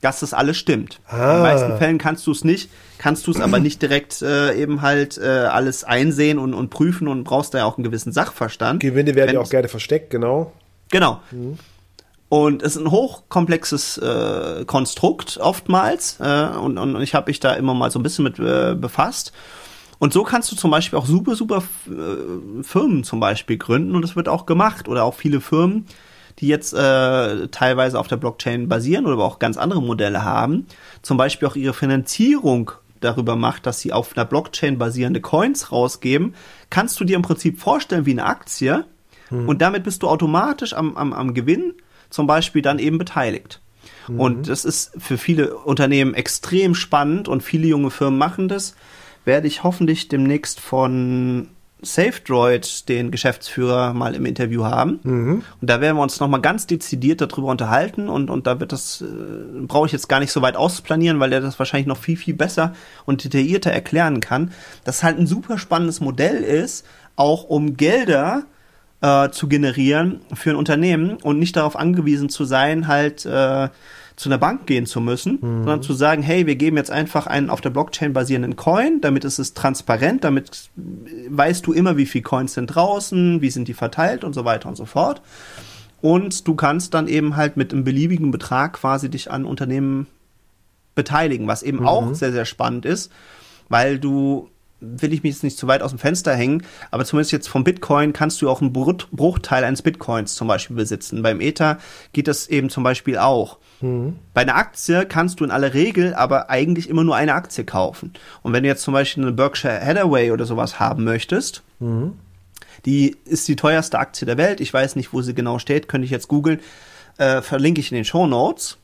dass 0.00 0.20
das 0.20 0.34
alles 0.34 0.56
stimmt. 0.56 1.00
Ah. 1.08 1.16
In 1.16 1.32
den 1.32 1.42
meisten 1.42 1.78
Fällen 1.78 1.98
kannst 1.98 2.26
du 2.26 2.32
es 2.32 2.44
nicht, 2.44 2.70
kannst 2.98 3.26
du 3.26 3.30
es 3.30 3.40
aber 3.40 3.58
nicht 3.60 3.82
direkt 3.82 4.22
äh, 4.22 4.54
eben 4.54 4.82
halt 4.82 5.18
äh, 5.18 5.26
alles 5.26 5.84
einsehen 5.84 6.38
und, 6.38 6.54
und 6.54 6.70
prüfen 6.70 7.08
und 7.08 7.24
brauchst 7.24 7.54
da 7.54 7.58
ja 7.58 7.64
auch 7.64 7.76
einen 7.76 7.84
gewissen 7.84 8.12
Sachverstand. 8.12 8.80
Gewinne 8.80 9.14
werden 9.14 9.34
ja 9.34 9.40
auch 9.40 9.50
gerne 9.50 9.68
versteckt, 9.68 10.10
genau. 10.10 10.52
Genau. 10.90 11.20
Mhm. 11.30 11.58
Und 12.28 12.62
es 12.62 12.74
ist 12.74 12.82
ein 12.82 12.90
hochkomplexes 12.90 13.98
äh, 13.98 14.64
Konstrukt 14.64 15.38
oftmals 15.40 16.18
äh, 16.20 16.48
und, 16.56 16.78
und 16.78 17.00
ich 17.00 17.14
habe 17.14 17.30
mich 17.30 17.38
da 17.38 17.54
immer 17.54 17.74
mal 17.74 17.90
so 17.90 17.98
ein 17.98 18.02
bisschen 18.02 18.24
mit 18.24 18.38
äh, 18.38 18.74
befasst. 18.74 19.32
Und 19.98 20.12
so 20.12 20.24
kannst 20.24 20.50
du 20.50 20.56
zum 20.56 20.70
Beispiel 20.70 20.98
auch 20.98 21.06
super, 21.06 21.36
super 21.36 21.62
äh, 21.86 22.62
Firmen 22.62 23.04
zum 23.04 23.20
Beispiel 23.20 23.56
gründen 23.56 23.94
und 23.94 24.02
das 24.02 24.16
wird 24.16 24.28
auch 24.28 24.46
gemacht 24.46 24.88
oder 24.88 25.04
auch 25.04 25.14
viele 25.14 25.40
Firmen, 25.40 25.86
die 26.40 26.48
jetzt 26.48 26.72
äh, 26.74 27.48
teilweise 27.48 28.00
auf 28.00 28.08
der 28.08 28.16
Blockchain 28.16 28.68
basieren 28.68 29.06
oder 29.06 29.14
aber 29.14 29.24
auch 29.24 29.38
ganz 29.38 29.56
andere 29.56 29.80
Modelle 29.80 30.24
haben, 30.24 30.66
zum 31.02 31.16
Beispiel 31.16 31.46
auch 31.46 31.56
ihre 31.56 31.74
Finanzierung 31.74 32.72
darüber 33.04 33.36
macht, 33.36 33.66
dass 33.66 33.80
sie 33.80 33.92
auf 33.92 34.16
einer 34.16 34.24
Blockchain 34.24 34.78
basierende 34.78 35.20
Coins 35.20 35.70
rausgeben, 35.70 36.34
kannst 36.70 36.98
du 36.98 37.04
dir 37.04 37.16
im 37.16 37.22
Prinzip 37.22 37.60
vorstellen 37.60 38.06
wie 38.06 38.12
eine 38.12 38.26
Aktie 38.26 38.84
mhm. 39.30 39.48
und 39.48 39.62
damit 39.62 39.84
bist 39.84 40.02
du 40.02 40.08
automatisch 40.08 40.74
am, 40.74 40.96
am, 40.96 41.12
am 41.12 41.34
Gewinn 41.34 41.74
zum 42.10 42.26
Beispiel 42.26 42.62
dann 42.62 42.78
eben 42.78 42.98
beteiligt. 42.98 43.60
Mhm. 44.08 44.20
Und 44.20 44.48
das 44.48 44.64
ist 44.64 44.92
für 44.98 45.18
viele 45.18 45.56
Unternehmen 45.56 46.14
extrem 46.14 46.74
spannend 46.74 47.28
und 47.28 47.42
viele 47.42 47.66
junge 47.66 47.90
Firmen 47.90 48.18
machen 48.18 48.48
das. 48.48 48.74
Werde 49.24 49.46
ich 49.46 49.62
hoffentlich 49.62 50.08
demnächst 50.08 50.60
von 50.60 51.48
SafeDroid 51.84 52.88
den 52.88 53.10
Geschäftsführer 53.10 53.92
mal 53.94 54.14
im 54.14 54.26
Interview 54.26 54.64
haben. 54.64 55.00
Mhm. 55.02 55.42
Und 55.60 55.70
da 55.70 55.80
werden 55.80 55.96
wir 55.96 56.02
uns 56.02 56.20
nochmal 56.20 56.40
ganz 56.40 56.66
dezidiert 56.66 57.20
darüber 57.20 57.48
unterhalten 57.48 58.08
und, 58.08 58.30
und 58.30 58.46
da 58.46 58.60
wird 58.60 58.72
das, 58.72 59.02
äh, 59.02 59.04
brauche 59.66 59.86
ich 59.86 59.92
jetzt 59.92 60.08
gar 60.08 60.20
nicht 60.20 60.32
so 60.32 60.42
weit 60.42 60.56
ausplanieren, 60.56 61.20
weil 61.20 61.32
er 61.32 61.40
das 61.40 61.58
wahrscheinlich 61.58 61.86
noch 61.86 61.98
viel, 61.98 62.16
viel 62.16 62.34
besser 62.34 62.72
und 63.04 63.24
detaillierter 63.24 63.70
erklären 63.70 64.20
kann. 64.20 64.52
Das 64.84 65.02
halt 65.02 65.18
ein 65.18 65.26
super 65.26 65.58
spannendes 65.58 66.00
Modell 66.00 66.36
ist, 66.36 66.86
auch 67.16 67.44
um 67.44 67.76
Gelder 67.76 68.44
äh, 69.00 69.30
zu 69.30 69.48
generieren 69.48 70.20
für 70.32 70.50
ein 70.50 70.56
Unternehmen 70.56 71.18
und 71.22 71.38
nicht 71.38 71.56
darauf 71.56 71.76
angewiesen 71.76 72.28
zu 72.28 72.44
sein, 72.44 72.88
halt 72.88 73.26
äh, 73.26 73.68
zu 74.16 74.28
einer 74.28 74.38
Bank 74.38 74.66
gehen 74.66 74.86
zu 74.86 75.00
müssen, 75.00 75.38
mhm. 75.40 75.64
sondern 75.64 75.82
zu 75.82 75.92
sagen, 75.92 76.22
hey, 76.22 76.46
wir 76.46 76.54
geben 76.56 76.76
jetzt 76.76 76.90
einfach 76.90 77.26
einen 77.26 77.50
auf 77.50 77.60
der 77.60 77.70
Blockchain 77.70 78.12
basierenden 78.12 78.54
Coin, 78.54 79.00
damit 79.00 79.24
ist 79.24 79.38
es 79.38 79.54
transparent, 79.54 80.22
damit 80.22 80.70
weißt 81.28 81.66
du 81.66 81.72
immer, 81.72 81.96
wie 81.96 82.06
viele 82.06 82.22
Coins 82.22 82.54
sind 82.54 82.68
draußen, 82.68 83.40
wie 83.40 83.50
sind 83.50 83.66
die 83.66 83.74
verteilt 83.74 84.22
und 84.22 84.32
so 84.32 84.44
weiter 84.44 84.68
und 84.68 84.76
so 84.76 84.84
fort. 84.84 85.20
Und 86.00 86.46
du 86.46 86.54
kannst 86.54 86.94
dann 86.94 87.08
eben 87.08 87.34
halt 87.34 87.56
mit 87.56 87.72
einem 87.72 87.82
beliebigen 87.82 88.30
Betrag 88.30 88.74
quasi 88.74 89.08
dich 89.08 89.30
an 89.30 89.44
Unternehmen 89.44 90.06
beteiligen, 90.94 91.48
was 91.48 91.62
eben 91.62 91.80
mhm. 91.80 91.88
auch 91.88 92.14
sehr, 92.14 92.30
sehr 92.30 92.44
spannend 92.44 92.84
ist, 92.84 93.10
weil 93.68 93.98
du 93.98 94.48
will 95.00 95.12
ich 95.12 95.22
mich 95.22 95.34
jetzt 95.34 95.44
nicht 95.44 95.58
zu 95.58 95.66
weit 95.66 95.82
aus 95.82 95.90
dem 95.90 95.98
Fenster 95.98 96.34
hängen, 96.34 96.62
aber 96.90 97.04
zumindest 97.04 97.32
jetzt 97.32 97.48
vom 97.48 97.64
Bitcoin 97.64 98.12
kannst 98.12 98.42
du 98.42 98.50
auch 98.50 98.60
einen 98.60 98.72
Bruchteil 98.72 99.64
eines 99.64 99.82
Bitcoins 99.82 100.34
zum 100.34 100.48
Beispiel 100.48 100.76
besitzen. 100.76 101.22
Beim 101.22 101.40
Ether 101.40 101.78
geht 102.12 102.28
das 102.28 102.46
eben 102.48 102.70
zum 102.70 102.84
Beispiel 102.84 103.18
auch. 103.18 103.58
Mhm. 103.80 104.16
Bei 104.32 104.42
einer 104.42 104.56
Aktie 104.56 105.06
kannst 105.06 105.40
du 105.40 105.44
in 105.44 105.50
aller 105.50 105.74
Regel 105.74 106.14
aber 106.14 106.50
eigentlich 106.50 106.88
immer 106.88 107.04
nur 107.04 107.16
eine 107.16 107.34
Aktie 107.34 107.64
kaufen. 107.64 108.12
Und 108.42 108.52
wenn 108.52 108.62
du 108.62 108.68
jetzt 108.68 108.82
zum 108.82 108.94
Beispiel 108.94 109.22
eine 109.22 109.32
Berkshire 109.32 109.80
Hathaway 109.80 110.30
oder 110.30 110.46
sowas 110.46 110.80
haben 110.80 111.04
möchtest, 111.04 111.62
mhm. 111.80 112.14
die 112.86 113.16
ist 113.24 113.46
die 113.48 113.56
teuerste 113.56 113.98
Aktie 113.98 114.26
der 114.26 114.38
Welt. 114.38 114.60
Ich 114.60 114.72
weiß 114.72 114.96
nicht, 114.96 115.12
wo 115.12 115.22
sie 115.22 115.34
genau 115.34 115.58
steht, 115.58 115.88
könnte 115.88 116.04
ich 116.04 116.10
jetzt 116.10 116.28
googeln. 116.28 116.60
Äh, 117.18 117.42
verlinke 117.42 117.80
ich 117.80 117.92
in 117.92 117.96
den 117.96 118.04
Show 118.04 118.26
Notes. 118.26 118.78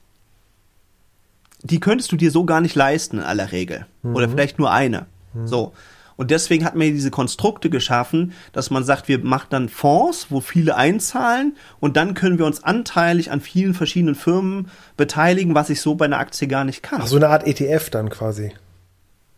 Die 1.63 1.81
könntest 1.81 2.11
du 2.13 2.17
dir 2.17 2.31
so 2.31 2.45
gar 2.45 2.61
nicht 2.61 2.75
leisten 2.75 3.19
in 3.19 3.25
aller 3.25 3.53
Regel. 3.53 3.87
Mhm. 4.03 4.15
Oder 4.15 4.29
vielleicht 4.29 4.59
nur 4.59 4.71
eine. 4.71 5.07
Mhm. 5.35 5.47
So. 5.47 5.73
Und 6.21 6.31
deswegen 6.31 6.67
hat 6.67 6.75
man 6.75 6.83
hier 6.83 6.93
diese 6.93 7.11
Konstrukte 7.11 7.71
geschaffen, 7.71 8.35
dass 8.53 8.69
man 8.69 8.85
sagt, 8.85 9.09
wir 9.09 9.21
machen 9.21 9.47
dann 9.49 9.69
Fonds, 9.71 10.27
wo 10.29 10.43
viele 10.43 10.77
einzahlen 10.77 11.57
und 11.81 11.97
dann 11.97 12.13
können 12.13 12.37
wir 12.37 12.45
uns 12.45 12.63
anteilig 12.63 13.31
an 13.31 13.41
vielen 13.41 13.73
verschiedenen 13.73 14.15
Firmen 14.15 14.69
beteiligen, 14.99 15.55
was 15.55 15.71
ich 15.71 15.81
so 15.81 15.95
bei 15.95 16.05
einer 16.05 16.19
Aktie 16.19 16.47
gar 16.47 16.65
nicht 16.65 16.83
kann. 16.83 17.01
Ach, 17.03 17.07
so 17.07 17.17
eine 17.17 17.31
Art 17.31 17.47
ETF 17.47 17.89
dann 17.89 18.11
quasi. 18.11 18.53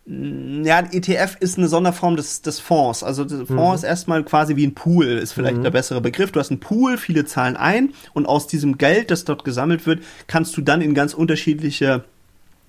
Mm, 0.05 0.65
ja, 0.65 0.75
ein 0.75 0.91
ETF 0.91 1.37
ist 1.39 1.57
eine 1.57 1.69
Sonderform 1.69 2.17
des, 2.17 2.41
des 2.41 2.59
Fonds. 2.59 3.01
Also 3.01 3.23
der 3.23 3.45
Fonds 3.45 3.51
mhm. 3.55 3.75
ist 3.75 3.83
erstmal 3.83 4.23
quasi 4.25 4.57
wie 4.57 4.67
ein 4.67 4.75
Pool, 4.75 5.05
ist 5.05 5.31
vielleicht 5.31 5.55
mhm. 5.55 5.63
der 5.63 5.71
bessere 5.71 6.01
Begriff. 6.01 6.33
Du 6.33 6.41
hast 6.41 6.51
einen 6.51 6.59
Pool, 6.59 6.97
viele 6.97 7.23
zahlen 7.23 7.55
ein 7.55 7.93
und 8.11 8.25
aus 8.25 8.47
diesem 8.47 8.77
Geld, 8.77 9.09
das 9.09 9.23
dort 9.23 9.45
gesammelt 9.45 9.85
wird, 9.85 10.03
kannst 10.27 10.57
du 10.57 10.61
dann 10.61 10.81
in 10.81 10.93
ganz 10.93 11.13
unterschiedliche 11.13 12.03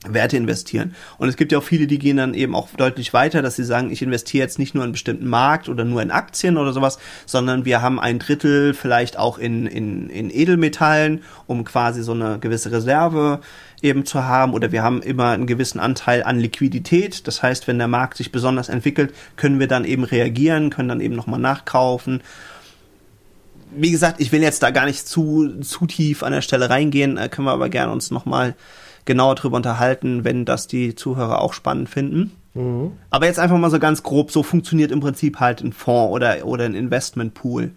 Werte 0.06 0.36
investieren. 0.36 0.94
Und 1.18 1.28
es 1.28 1.36
gibt 1.36 1.52
ja 1.52 1.58
auch 1.58 1.64
viele, 1.64 1.86
die 1.86 1.98
gehen 1.98 2.16
dann 2.16 2.34
eben 2.34 2.54
auch 2.54 2.68
deutlich 2.76 3.12
weiter, 3.12 3.42
dass 3.42 3.56
sie 3.56 3.64
sagen, 3.64 3.90
ich 3.90 4.02
investiere 4.02 4.44
jetzt 4.44 4.58
nicht 4.58 4.74
nur 4.74 4.82
in 4.82 4.86
einen 4.86 4.92
bestimmten 4.92 5.26
Markt 5.26 5.68
oder 5.68 5.84
nur 5.84 6.02
in 6.02 6.10
Aktien 6.10 6.56
oder 6.56 6.72
sowas, 6.72 6.98
sondern 7.26 7.64
wir 7.64 7.82
haben 7.82 7.98
ein 7.98 8.18
Drittel 8.18 8.74
vielleicht 8.74 9.18
auch 9.18 9.38
in, 9.38 9.66
in, 9.66 10.10
in 10.10 10.30
Edelmetallen, 10.30 11.22
um 11.46 11.64
quasi 11.64 12.02
so 12.02 12.12
eine 12.12 12.38
gewisse 12.38 12.70
Reserve 12.72 13.40
eben 13.82 14.06
zu 14.06 14.24
haben 14.24 14.54
oder 14.54 14.72
wir 14.72 14.82
haben 14.82 15.02
immer 15.02 15.30
einen 15.30 15.46
gewissen 15.46 15.78
Anteil 15.78 16.22
an 16.22 16.38
Liquidität. 16.38 17.26
Das 17.26 17.42
heißt, 17.42 17.68
wenn 17.68 17.78
der 17.78 17.88
Markt 17.88 18.16
sich 18.16 18.32
besonders 18.32 18.68
entwickelt, 18.68 19.14
können 19.36 19.60
wir 19.60 19.68
dann 19.68 19.84
eben 19.84 20.04
reagieren, 20.04 20.70
können 20.70 20.88
dann 20.88 21.00
eben 21.00 21.14
nochmal 21.14 21.40
nachkaufen 21.40 22.22
wie 23.76 23.90
gesagt, 23.90 24.20
ich 24.20 24.32
will 24.32 24.42
jetzt 24.42 24.62
da 24.62 24.70
gar 24.70 24.86
nicht 24.86 25.06
zu, 25.06 25.60
zu 25.60 25.86
tief 25.86 26.22
an 26.22 26.32
der 26.32 26.42
Stelle 26.42 26.70
reingehen, 26.70 27.16
äh, 27.16 27.28
können 27.28 27.46
wir 27.46 27.52
aber 27.52 27.68
gerne 27.68 27.92
uns 27.92 28.10
nochmal 28.10 28.54
genauer 29.04 29.34
drüber 29.34 29.56
unterhalten, 29.56 30.24
wenn 30.24 30.44
das 30.44 30.66
die 30.66 30.94
Zuhörer 30.94 31.40
auch 31.40 31.52
spannend 31.52 31.88
finden. 31.88 32.32
Mhm. 32.54 32.92
Aber 33.10 33.26
jetzt 33.26 33.38
einfach 33.38 33.58
mal 33.58 33.70
so 33.70 33.78
ganz 33.78 34.02
grob, 34.02 34.30
so 34.30 34.42
funktioniert 34.42 34.90
im 34.90 35.00
Prinzip 35.00 35.40
halt 35.40 35.60
ein 35.60 35.72
Fonds 35.72 36.12
oder, 36.12 36.46
oder 36.46 36.64
ein 36.64 36.74
Investmentpool. 36.74 37.72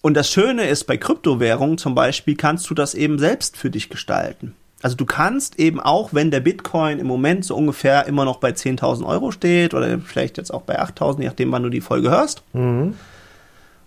Und 0.00 0.14
das 0.14 0.28
Schöne 0.28 0.64
ist, 0.64 0.84
bei 0.84 0.96
Kryptowährungen 0.96 1.78
zum 1.78 1.94
Beispiel 1.94 2.34
kannst 2.34 2.68
du 2.68 2.74
das 2.74 2.94
eben 2.94 3.18
selbst 3.18 3.56
für 3.56 3.70
dich 3.70 3.88
gestalten. 3.88 4.54
Also 4.82 4.96
du 4.96 5.06
kannst 5.06 5.60
eben 5.60 5.78
auch, 5.78 6.12
wenn 6.12 6.32
der 6.32 6.40
Bitcoin 6.40 6.98
im 6.98 7.06
Moment 7.06 7.44
so 7.44 7.54
ungefähr 7.54 8.06
immer 8.06 8.24
noch 8.24 8.38
bei 8.38 8.50
10.000 8.50 9.06
Euro 9.06 9.30
steht 9.30 9.74
oder 9.74 10.00
vielleicht 10.00 10.38
jetzt 10.38 10.52
auch 10.52 10.62
bei 10.62 10.80
8.000, 10.80 11.20
je 11.20 11.26
nachdem, 11.26 11.52
wann 11.52 11.62
du 11.62 11.68
die 11.68 11.80
Folge 11.80 12.10
hörst. 12.10 12.42
Mhm. 12.52 12.94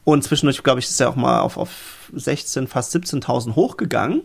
Und 0.05 0.23
zwischendurch, 0.23 0.63
glaube 0.63 0.79
ich, 0.79 0.85
ist 0.85 1.01
er 1.01 1.09
auch 1.09 1.17
mal 1.17 1.41
auf, 1.41 1.57
auf 1.57 2.09
16, 2.13 2.67
fast 2.67 2.95
17.000 2.95 3.55
hochgegangen 3.55 4.21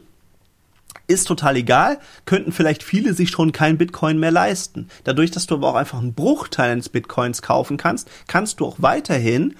ist 1.07 1.27
total 1.27 1.57
egal, 1.57 1.99
könnten 2.25 2.53
vielleicht 2.53 2.83
viele 2.83 3.15
sich 3.15 3.31
schon 3.31 3.53
kein 3.53 3.79
Bitcoin 3.79 4.19
mehr 4.19 4.31
leisten. 4.31 4.89
Dadurch, 5.05 5.31
dass 5.31 5.47
du 5.47 5.57
aber 5.57 5.69
auch 5.69 5.75
einfach 5.75 5.99
einen 5.99 6.15
Bruchteil 6.15 6.71
eines 6.71 6.89
Bitcoins 6.89 7.43
kaufen 7.43 7.77
kannst, 7.77 8.11
kannst 8.27 8.61
du 8.61 8.67
auch 8.67 8.77
weiterhin 8.79 9.55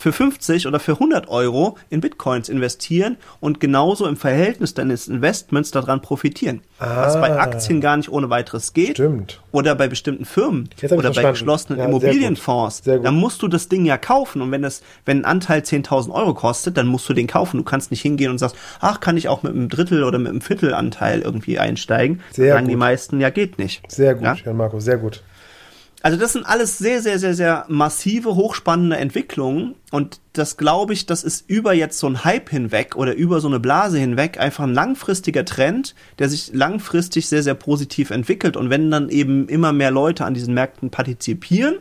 für 0.00 0.12
50 0.12 0.66
oder 0.66 0.80
für 0.80 0.92
100 0.92 1.28
Euro 1.28 1.76
in 1.90 2.00
Bitcoins 2.00 2.48
investieren 2.48 3.18
und 3.38 3.60
genauso 3.60 4.06
im 4.06 4.16
Verhältnis 4.16 4.72
deines 4.72 5.08
Investments 5.08 5.72
daran 5.72 6.00
profitieren. 6.00 6.62
Ah, 6.78 7.02
was 7.02 7.20
bei 7.20 7.30
ah. 7.30 7.42
Aktien 7.42 7.82
gar 7.82 7.98
nicht 7.98 8.10
ohne 8.10 8.30
weiteres 8.30 8.72
geht. 8.72 8.96
Stimmt. 8.96 9.42
Oder 9.52 9.74
bei 9.74 9.88
bestimmten 9.88 10.24
Firmen 10.24 10.70
oder 10.90 11.12
bei 11.12 11.30
geschlossenen 11.30 11.80
ja, 11.80 11.84
Immobilienfonds. 11.84 12.82
Sehr 12.82 12.96
gut. 12.96 13.06
Dann 13.06 13.16
musst 13.16 13.42
du 13.42 13.48
das 13.48 13.68
Ding 13.68 13.84
ja 13.84 13.98
kaufen 13.98 14.40
und 14.40 14.50
wenn 14.50 14.62
das, 14.62 14.82
wenn 15.04 15.18
ein 15.18 15.24
Anteil 15.26 15.60
10.000 15.60 16.10
Euro 16.10 16.32
kostet, 16.32 16.78
dann 16.78 16.86
musst 16.86 17.06
du 17.06 17.12
den 17.12 17.26
kaufen. 17.26 17.58
Du 17.58 17.64
kannst 17.64 17.90
nicht 17.90 18.00
hingehen 18.00 18.30
und 18.30 18.38
sagst, 18.38 18.56
ach, 18.80 19.00
kann 19.00 19.18
ich 19.18 19.28
auch 19.28 19.42
mit 19.42 19.52
einem 19.52 19.68
Drittel 19.68 20.04
oder 20.04 20.18
mit 20.18 20.30
einem 20.30 20.40
Viertelanteil 20.40 21.20
irgendwie 21.20 21.58
einsteigen. 21.58 22.22
Sehr 22.30 22.54
sagen 22.54 22.64
gut. 22.64 22.72
die 22.72 22.76
meisten, 22.76 23.20
ja, 23.20 23.28
geht 23.28 23.58
nicht. 23.58 23.82
Sehr 23.92 24.14
gut, 24.14 24.24
ja? 24.24 24.34
Jan 24.46 24.56
Marco, 24.56 24.80
sehr 24.80 24.96
gut. 24.96 25.22
Also 26.02 26.16
das 26.16 26.32
sind 26.32 26.46
alles 26.46 26.78
sehr, 26.78 27.02
sehr, 27.02 27.18
sehr, 27.18 27.34
sehr 27.34 27.66
massive, 27.68 28.34
hochspannende 28.34 28.96
Entwicklungen. 28.96 29.74
Und 29.90 30.20
das 30.32 30.56
glaube 30.56 30.94
ich, 30.94 31.04
das 31.04 31.22
ist 31.24 31.48
über 31.50 31.74
jetzt 31.74 31.98
so 31.98 32.06
ein 32.06 32.24
Hype 32.24 32.48
hinweg 32.48 32.96
oder 32.96 33.14
über 33.14 33.40
so 33.40 33.48
eine 33.48 33.60
Blase 33.60 33.98
hinweg 33.98 34.40
einfach 34.40 34.64
ein 34.64 34.72
langfristiger 34.72 35.44
Trend, 35.44 35.94
der 36.18 36.30
sich 36.30 36.52
langfristig 36.54 37.28
sehr, 37.28 37.42
sehr 37.42 37.54
positiv 37.54 38.10
entwickelt. 38.10 38.56
Und 38.56 38.70
wenn 38.70 38.90
dann 38.90 39.10
eben 39.10 39.46
immer 39.48 39.74
mehr 39.74 39.90
Leute 39.90 40.24
an 40.24 40.32
diesen 40.32 40.54
Märkten 40.54 40.90
partizipieren, 40.90 41.76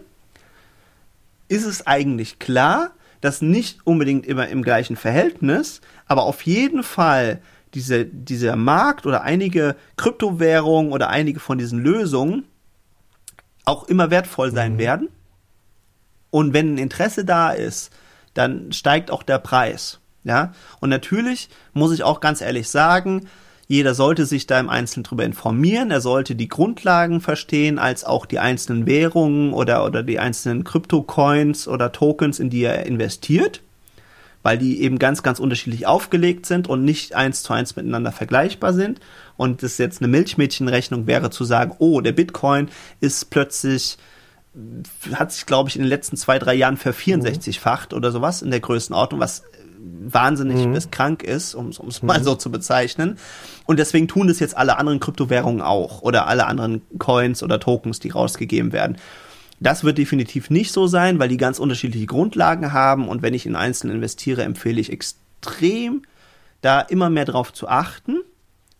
ist 1.47 1.65
es 1.65 1.87
eigentlich 1.87 2.39
klar, 2.39 2.91
dass 3.21 3.41
nicht 3.41 3.79
unbedingt 3.85 4.25
immer 4.25 4.49
im 4.49 4.63
gleichen 4.63 4.97
Verhältnis, 4.97 5.79
aber 6.07 6.23
auf 6.23 6.41
jeden 6.41 6.83
Fall 6.83 7.41
diese, 7.73 8.05
dieser 8.05 8.55
Markt 8.55 9.05
oder 9.05 9.21
einige 9.21 9.75
Kryptowährungen 9.95 10.91
oder 10.91 11.09
einige 11.09 11.39
von 11.39 11.57
diesen 11.57 11.79
Lösungen 11.79 12.45
auch 13.69 13.85
immer 13.85 14.11
wertvoll 14.11 14.51
sein 14.51 14.73
mhm. 14.73 14.79
werden. 14.79 15.09
Und 16.31 16.53
wenn 16.53 16.75
ein 16.75 16.77
Interesse 16.77 17.25
da 17.25 17.51
ist, 17.51 17.91
dann 18.33 18.71
steigt 18.71 19.11
auch 19.11 19.23
der 19.23 19.39
Preis. 19.39 19.99
Ja, 20.23 20.51
und 20.81 20.89
natürlich 20.89 21.49
muss 21.73 21.93
ich 21.93 22.03
auch 22.03 22.19
ganz 22.19 22.41
ehrlich 22.41 22.69
sagen, 22.69 23.27
jeder 23.67 23.93
sollte 23.93 24.25
sich 24.25 24.47
da 24.47 24.59
im 24.59 24.69
Einzelnen 24.69 25.03
drüber 25.03 25.23
informieren. 25.23 25.91
Er 25.91 26.01
sollte 26.01 26.35
die 26.35 26.49
Grundlagen 26.49 27.21
verstehen, 27.21 27.79
als 27.79 28.03
auch 28.03 28.25
die 28.25 28.39
einzelnen 28.39 28.85
Währungen 28.85 29.53
oder, 29.53 29.85
oder 29.85 30.03
die 30.03 30.19
einzelnen 30.19 30.63
Kryptocoins 30.63 31.67
oder 31.67 31.91
Tokens, 31.91 32.39
in 32.39 32.49
die 32.49 32.63
er 32.63 32.85
investiert, 32.85 33.61
weil 34.43 34.57
die 34.57 34.81
eben 34.81 34.99
ganz, 34.99 35.23
ganz 35.23 35.39
unterschiedlich 35.39 35.87
aufgelegt 35.87 36.45
sind 36.45 36.67
und 36.67 36.83
nicht 36.83 37.15
eins 37.15 37.43
zu 37.43 37.53
eins 37.53 37.75
miteinander 37.75 38.11
vergleichbar 38.11 38.73
sind 38.73 38.99
und 39.37 39.63
das 39.63 39.77
jetzt 39.77 40.01
eine 40.01 40.07
Milchmädchenrechnung 40.07 41.07
wäre 41.07 41.29
zu 41.29 41.43
sagen, 41.43 41.75
oh, 41.79 42.01
der 42.01 42.13
Bitcoin 42.13 42.69
ist 42.99 43.29
plötzlich 43.29 43.97
hat 45.13 45.31
sich, 45.31 45.45
glaube 45.45 45.69
ich, 45.69 45.75
in 45.75 45.83
den 45.83 45.89
letzten 45.89 46.17
zwei, 46.17 46.39
drei 46.39 46.55
Jahren 46.55 46.75
ver-64-facht 46.75 47.93
oder 47.93 48.11
sowas 48.11 48.41
in 48.41 48.49
der 48.49 48.59
Größenordnung, 48.59 49.19
was 49.19 49.43
wahnsinnig 49.79 50.65
mhm. 50.65 50.73
bis 50.73 50.91
krank 50.91 51.23
ist, 51.23 51.55
um 51.55 51.69
es 51.69 52.01
mal 52.01 52.19
mhm. 52.19 52.23
so 52.23 52.35
zu 52.35 52.51
bezeichnen. 52.51 53.17
Und 53.65 53.79
deswegen 53.79 54.07
tun 54.07 54.27
das 54.27 54.39
jetzt 54.39 54.57
alle 54.57 54.77
anderen 54.77 54.99
Kryptowährungen 54.99 55.61
auch 55.61 56.01
oder 56.01 56.27
alle 56.27 56.47
anderen 56.47 56.81
Coins 56.97 57.43
oder 57.43 57.59
Tokens, 57.59 57.99
die 57.99 58.09
rausgegeben 58.09 58.73
werden. 58.73 58.97
Das 59.59 59.83
wird 59.83 59.97
definitiv 59.97 60.49
nicht 60.49 60.71
so 60.71 60.87
sein, 60.87 61.19
weil 61.19 61.29
die 61.29 61.37
ganz 61.37 61.59
unterschiedliche 61.59 62.05
Grundlagen 62.05 62.71
haben 62.71 63.07
und 63.07 63.21
wenn 63.21 63.33
ich 63.33 63.45
in 63.45 63.55
Einzelnen 63.55 63.97
investiere, 63.97 64.43
empfehle 64.43 64.79
ich 64.79 64.91
extrem, 64.91 66.03
da 66.61 66.81
immer 66.81 67.09
mehr 67.09 67.25
drauf 67.25 67.53
zu 67.53 67.67
achten 67.67 68.19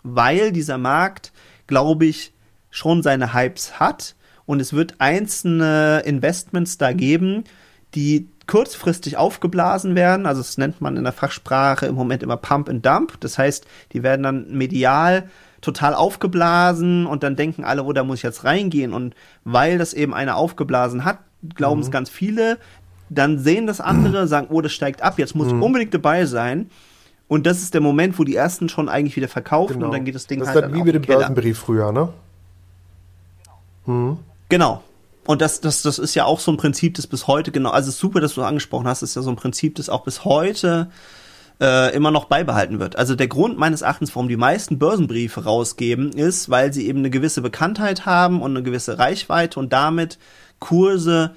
weil 0.04 0.52
dieser 0.52 0.78
Markt, 0.78 1.32
glaube 1.68 2.06
ich, 2.06 2.34
schon 2.70 3.04
seine 3.04 3.34
Hypes 3.34 3.80
hat 3.80 4.16
und 4.46 4.60
es 4.60 4.74
wird 4.74 4.96
einzelne 5.00 6.04
Investments 6.06 6.78
da 6.78 6.94
geben, 6.94 7.44
die 7.96 8.28
kurzfristig 8.48 9.18
aufgeblasen 9.18 9.96
werden. 9.96 10.26
Also 10.26 10.42
das 10.42 10.58
nennt 10.58 10.82
man 10.82 10.98
in 10.98 11.04
der 11.04 11.14
Fachsprache 11.14 11.86
im 11.86 11.96
Moment 11.96 12.24
immer 12.24 12.38
Pump 12.38 12.70
and 12.70 12.86
Dump. 12.86 13.20
Das 13.20 13.38
heißt, 13.38 13.66
die 13.94 14.04
werden 14.04 14.24
dann 14.24 14.52
medial 14.52 15.30
total 15.62 15.94
aufgeblasen 15.94 17.06
und 17.06 17.24
dann 17.24 17.36
denken 17.36 17.64
alle, 17.64 17.84
oh, 17.84 17.94
da 17.94 18.04
muss 18.04 18.20
ich 18.20 18.24
jetzt 18.24 18.44
reingehen. 18.44 18.94
Und 18.94 19.16
weil 19.44 19.78
das 19.78 19.94
eben 19.94 20.14
einer 20.14 20.38
aufgeblasen 20.38 21.06
hat, 21.06 21.20
glauben 21.56 21.80
mhm. 21.80 21.86
es 21.86 21.92
ganz 21.92 22.10
viele, 22.10 22.58
dann 23.10 23.40
sehen 23.40 23.68
das 23.68 23.82
andere, 23.82 24.28
sagen, 24.28 24.48
oh, 24.50 24.62
das 24.62 24.72
steigt 24.72 25.02
ab, 25.02 25.18
jetzt 25.18 25.36
muss 25.36 25.48
ich 25.48 25.54
unbedingt 25.54 25.94
dabei 25.94 26.26
sein. 26.26 26.70
Und 27.28 27.46
das 27.46 27.62
ist 27.62 27.74
der 27.74 27.82
Moment, 27.82 28.18
wo 28.18 28.24
die 28.24 28.36
ersten 28.36 28.70
schon 28.70 28.90
eigentlich 28.90 29.16
wieder 29.16 29.28
verkaufen 29.28 29.74
Genau. 29.74 29.88
und 29.88 29.92
dann 29.92 30.06
geht 30.06 30.16
das 30.16 30.28
Ding 30.28 30.40
das 30.40 30.50
halt 30.50 30.58
ist 30.58 30.62
dann 30.64 30.74
wie 30.74 30.84
mit 30.84 30.96
den 30.96 31.02
dem. 31.04 31.08
Börsenbrief 31.08 31.60
früher, 31.60 31.92
ne? 31.92 32.10
Genau. 34.50 34.84
Und 35.26 35.42
das, 35.42 35.62
das, 35.62 35.84
das 35.84 36.00
ist 36.00 36.16
ja 36.16 36.26
auch 36.26 36.40
so 36.40 36.52
ein 36.52 36.58
Prinzip, 36.58 36.96
das 36.96 37.06
bis 37.06 37.28
heute 37.28 37.52
genau, 37.52 37.70
also 37.70 37.90
es 37.90 37.96
ist 37.96 38.02
super, 38.02 38.20
dass 38.20 38.34
du 38.34 38.42
angesprochen 38.42 38.88
hast, 38.88 39.04
das 39.04 39.12
ist 39.12 39.16
ja 39.16 39.22
so 39.22 39.30
ein 39.30 39.36
Prinzip, 39.36 39.76
das 39.76 39.90
auch 39.90 40.04
bis 40.04 40.26
heute 40.26 40.90
äh, 41.60 41.94
immer 41.94 42.12
noch 42.12 42.26
beibehalten 42.26 42.80
wird. 42.80 42.96
Also 42.96 43.16
der 43.16 43.28
Grund 43.28 43.58
meines 43.58 43.82
Erachtens, 43.82 44.16
warum 44.16 44.30
die 44.30 44.38
meisten 44.38 44.80
Börsenbriefe 44.80 45.44
rausgeben, 45.44 46.12
ist, 46.12 46.50
weil 46.50 46.74
sie 46.74 46.88
eben 46.88 47.00
eine 47.00 47.10
gewisse 47.10 47.42
Bekanntheit 47.42 48.06
haben 48.06 48.42
und 48.42 48.52
eine 48.52 48.64
gewisse 48.64 48.98
Reichweite 48.98 49.60
und 49.60 49.74
damit 49.74 50.18
Kurse 50.60 51.32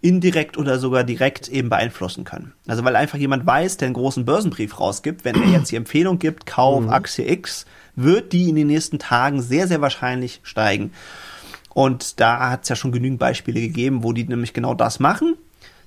indirekt 0.00 0.56
oder 0.56 0.78
sogar 0.78 1.04
direkt 1.04 1.48
eben 1.48 1.68
beeinflussen 1.68 2.24
können. 2.24 2.52
Also 2.68 2.84
weil 2.84 2.96
einfach 2.96 3.18
jemand 3.18 3.46
weiß, 3.46 3.78
der 3.78 3.86
einen 3.86 3.94
großen 3.94 4.24
Börsenbrief 4.24 4.78
rausgibt, 4.78 5.24
wenn 5.24 5.34
er 5.34 5.48
jetzt 5.48 5.72
die 5.72 5.76
Empfehlung 5.76 6.18
gibt, 6.18 6.46
kauf 6.46 6.88
Aktie 6.88 7.28
X, 7.28 7.66
wird 7.96 8.32
die 8.32 8.48
in 8.48 8.56
den 8.56 8.66
nächsten 8.68 8.98
Tagen 8.98 9.42
sehr, 9.42 9.66
sehr 9.66 9.80
wahrscheinlich 9.80 10.40
steigen. 10.42 10.92
Und 11.70 12.20
da 12.20 12.50
hat 12.50 12.62
es 12.62 12.68
ja 12.68 12.76
schon 12.76 12.92
genügend 12.92 13.18
Beispiele 13.18 13.60
gegeben, 13.60 14.04
wo 14.04 14.12
die 14.12 14.24
nämlich 14.24 14.52
genau 14.52 14.74
das 14.74 15.00
machen. 15.00 15.34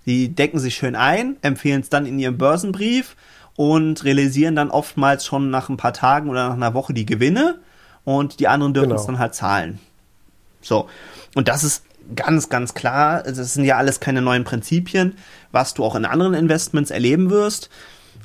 Die 0.05 0.29
decken 0.29 0.59
sich 0.59 0.75
schön 0.75 0.95
ein, 0.95 1.37
empfehlen 1.41 1.81
es 1.81 1.89
dann 1.89 2.05
in 2.05 2.19
ihrem 2.19 2.37
Börsenbrief 2.37 3.15
und 3.59 4.05
realisieren 4.05 4.55
dann 4.55 4.71
oftmals 4.71 5.25
schon 5.25 5.49
nach 5.49 5.67
ein 5.67 5.75
paar 5.75 5.91
Tagen 5.91 6.29
oder 6.29 6.47
nach 6.47 6.55
einer 6.55 6.73
Woche 6.73 6.93
die 6.93 7.05
Gewinne 7.05 7.59
und 8.05 8.39
die 8.39 8.47
anderen 8.47 8.73
dürfen 8.73 8.91
Genau. 8.91 9.01
es 9.01 9.05
dann 9.05 9.19
halt 9.19 9.35
zahlen. 9.35 9.79
So. 10.61 10.87
Und 11.35 11.49
das 11.49 11.65
ist 11.65 11.83
ganz, 12.15 12.47
ganz 12.47 12.73
klar. 12.73 13.23
Also 13.25 13.41
Das 13.41 13.55
sind 13.55 13.65
ja 13.65 13.75
alles 13.75 13.99
keine 13.99 14.21
neuen 14.21 14.45
Prinzipien, 14.45 15.17
was 15.51 15.73
du 15.73 15.83
auch 15.83 15.95
in 15.95 16.05
anderen 16.05 16.35
Investments 16.35 16.89
erleben 16.89 17.31
wirst 17.31 17.69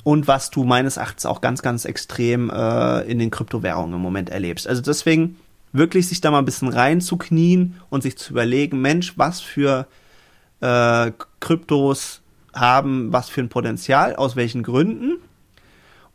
und 0.05 0.25
was 0.29 0.51
du 0.51 0.63
meines 0.63 0.95
Erachtens 0.95 1.25
auch 1.25 1.41
ganz, 1.41 1.61
ganz 1.61 1.83
extrem 1.83 2.49
äh, 2.49 3.01
in 3.01 3.19
den 3.19 3.29
Kryptowährungen 3.29 3.93
im 3.93 3.99
Moment 4.01 4.29
erlebst. 4.29 4.69
Also 4.69 4.81
deswegen 4.81 5.35
wirklich 5.73 6.07
sich 6.07 6.21
da 6.21 6.31
mal 6.31 6.39
ein 6.39 6.45
bisschen 6.45 6.69
reinzuknien 6.69 7.75
und 7.89 8.03
sich 8.03 8.17
zu 8.17 8.31
überlegen, 8.31 8.79
Mensch, 8.79 9.17
was 9.17 9.41
für 9.41 9.85
äh, 10.61 11.11
Kryptos 11.41 12.21
haben 12.55 13.11
was 13.11 13.29
für 13.29 13.41
ein 13.41 13.49
Potenzial, 13.49 14.15
aus 14.15 14.35
welchen 14.35 14.63
Gründen. 14.63 15.17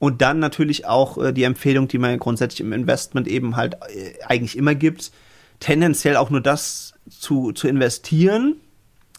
Und 0.00 0.22
dann 0.22 0.38
natürlich 0.38 0.86
auch 0.86 1.18
äh, 1.18 1.32
die 1.32 1.44
Empfehlung, 1.44 1.86
die 1.86 1.98
man 1.98 2.18
grundsätzlich 2.18 2.62
im 2.62 2.72
Investment 2.72 3.28
eben 3.28 3.54
halt 3.54 3.74
äh, 3.74 4.14
eigentlich 4.26 4.56
immer 4.56 4.74
gibt, 4.74 5.12
tendenziell 5.60 6.16
auch 6.16 6.30
nur 6.30 6.40
das 6.40 6.94
zu, 7.08 7.52
zu 7.52 7.68
investieren, 7.68 8.56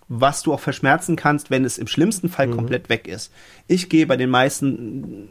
was 0.09 0.41
du 0.41 0.53
auch 0.53 0.59
verschmerzen 0.59 1.15
kannst, 1.15 1.51
wenn 1.51 1.63
es 1.65 1.77
im 1.77 1.85
schlimmsten 1.85 2.29
Fall 2.29 2.49
komplett 2.49 2.89
weg 2.89 3.07
ist. 3.07 3.31
Ich 3.67 3.89
gehe 3.89 4.07
bei 4.07 4.17
den 4.17 4.31
meisten 4.31 5.29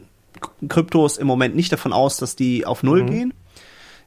Kryptos 0.69 1.17
im 1.17 1.27
Moment 1.27 1.53
nicht 1.53 1.71
davon 1.73 1.91
aus, 1.91 2.15
dass 2.15 2.37
die 2.37 2.65
auf 2.65 2.81
Null 2.81 3.05
gehen. 3.05 3.33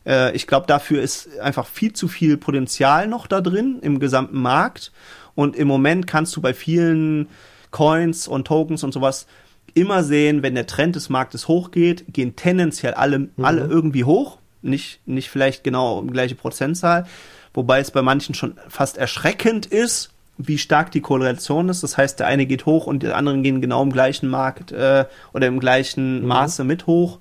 Äh, 0.06 0.34
ich 0.34 0.46
glaube, 0.46 0.66
dafür 0.66 1.02
ist 1.02 1.38
einfach 1.40 1.66
viel 1.66 1.92
zu 1.92 2.08
viel 2.08 2.38
Potenzial 2.38 3.06
noch 3.06 3.26
da 3.26 3.42
drin 3.42 3.80
im 3.82 4.00
gesamten 4.00 4.40
Markt. 4.40 4.92
Und 5.34 5.56
im 5.56 5.68
Moment 5.68 6.06
kannst 6.06 6.34
du 6.36 6.40
bei 6.40 6.54
vielen 6.54 7.28
Coins 7.70 8.28
und 8.28 8.46
Tokens 8.46 8.82
und 8.82 8.92
sowas 8.92 9.26
immer 9.74 10.04
sehen, 10.04 10.42
wenn 10.42 10.54
der 10.54 10.66
Trend 10.66 10.96
des 10.96 11.08
Marktes 11.08 11.48
hochgeht, 11.48 12.04
gehen 12.08 12.36
tendenziell 12.36 12.94
alle, 12.94 13.28
alle 13.40 13.66
irgendwie 13.66 14.04
hoch. 14.04 14.38
Nicht, 14.62 15.00
nicht 15.06 15.28
vielleicht 15.28 15.64
genau 15.64 16.00
die 16.02 16.12
gleiche 16.12 16.34
Prozentzahl. 16.34 17.06
Wobei 17.52 17.80
es 17.80 17.90
bei 17.90 18.02
manchen 18.02 18.34
schon 18.34 18.54
fast 18.68 18.96
erschreckend 18.96 19.66
ist, 19.66 20.10
wie 20.38 20.58
stark 20.58 20.90
die 20.90 21.00
Korrelation 21.00 21.68
ist. 21.68 21.82
Das 21.82 21.96
heißt, 21.98 22.18
der 22.18 22.26
eine 22.26 22.46
geht 22.46 22.66
hoch 22.66 22.86
und 22.86 23.02
die 23.02 23.08
anderen 23.08 23.42
gehen 23.42 23.60
genau 23.60 23.82
im 23.82 23.92
gleichen 23.92 24.28
Markt 24.28 24.72
äh, 24.72 25.04
oder 25.32 25.46
im 25.46 25.60
gleichen 25.60 26.26
Maße 26.26 26.64
mit 26.64 26.86
hoch 26.86 27.18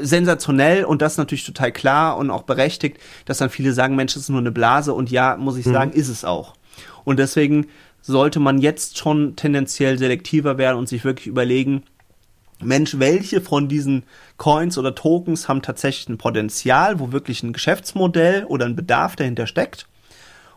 sensationell 0.00 0.84
und 0.84 1.02
das 1.02 1.16
natürlich 1.16 1.44
total 1.44 1.72
klar 1.72 2.16
und 2.16 2.30
auch 2.30 2.42
berechtigt, 2.42 2.98
dass 3.24 3.38
dann 3.38 3.50
viele 3.50 3.72
sagen, 3.72 3.96
Mensch, 3.96 4.14
das 4.14 4.24
ist 4.24 4.28
nur 4.28 4.40
eine 4.40 4.52
Blase 4.52 4.92
und 4.92 5.10
ja, 5.10 5.36
muss 5.36 5.56
ich 5.56 5.64
sagen, 5.64 5.92
ist 5.92 6.08
es 6.08 6.24
auch. 6.24 6.54
Und 7.04 7.18
deswegen 7.18 7.68
sollte 8.06 8.40
man 8.40 8.58
jetzt 8.58 8.98
schon 8.98 9.36
tendenziell 9.36 9.98
selektiver 9.98 10.58
werden 10.58 10.78
und 10.78 10.88
sich 10.88 11.04
wirklich 11.04 11.26
überlegen, 11.26 11.82
Mensch, 12.62 12.98
welche 12.98 13.40
von 13.40 13.68
diesen 13.68 14.04
Coins 14.38 14.78
oder 14.78 14.94
Tokens 14.94 15.48
haben 15.48 15.60
tatsächlich 15.60 16.08
ein 16.08 16.18
Potenzial, 16.18 17.00
wo 17.00 17.12
wirklich 17.12 17.42
ein 17.42 17.52
Geschäftsmodell 17.52 18.44
oder 18.44 18.64
ein 18.64 18.76
Bedarf 18.76 19.16
dahinter 19.16 19.46
steckt 19.46 19.86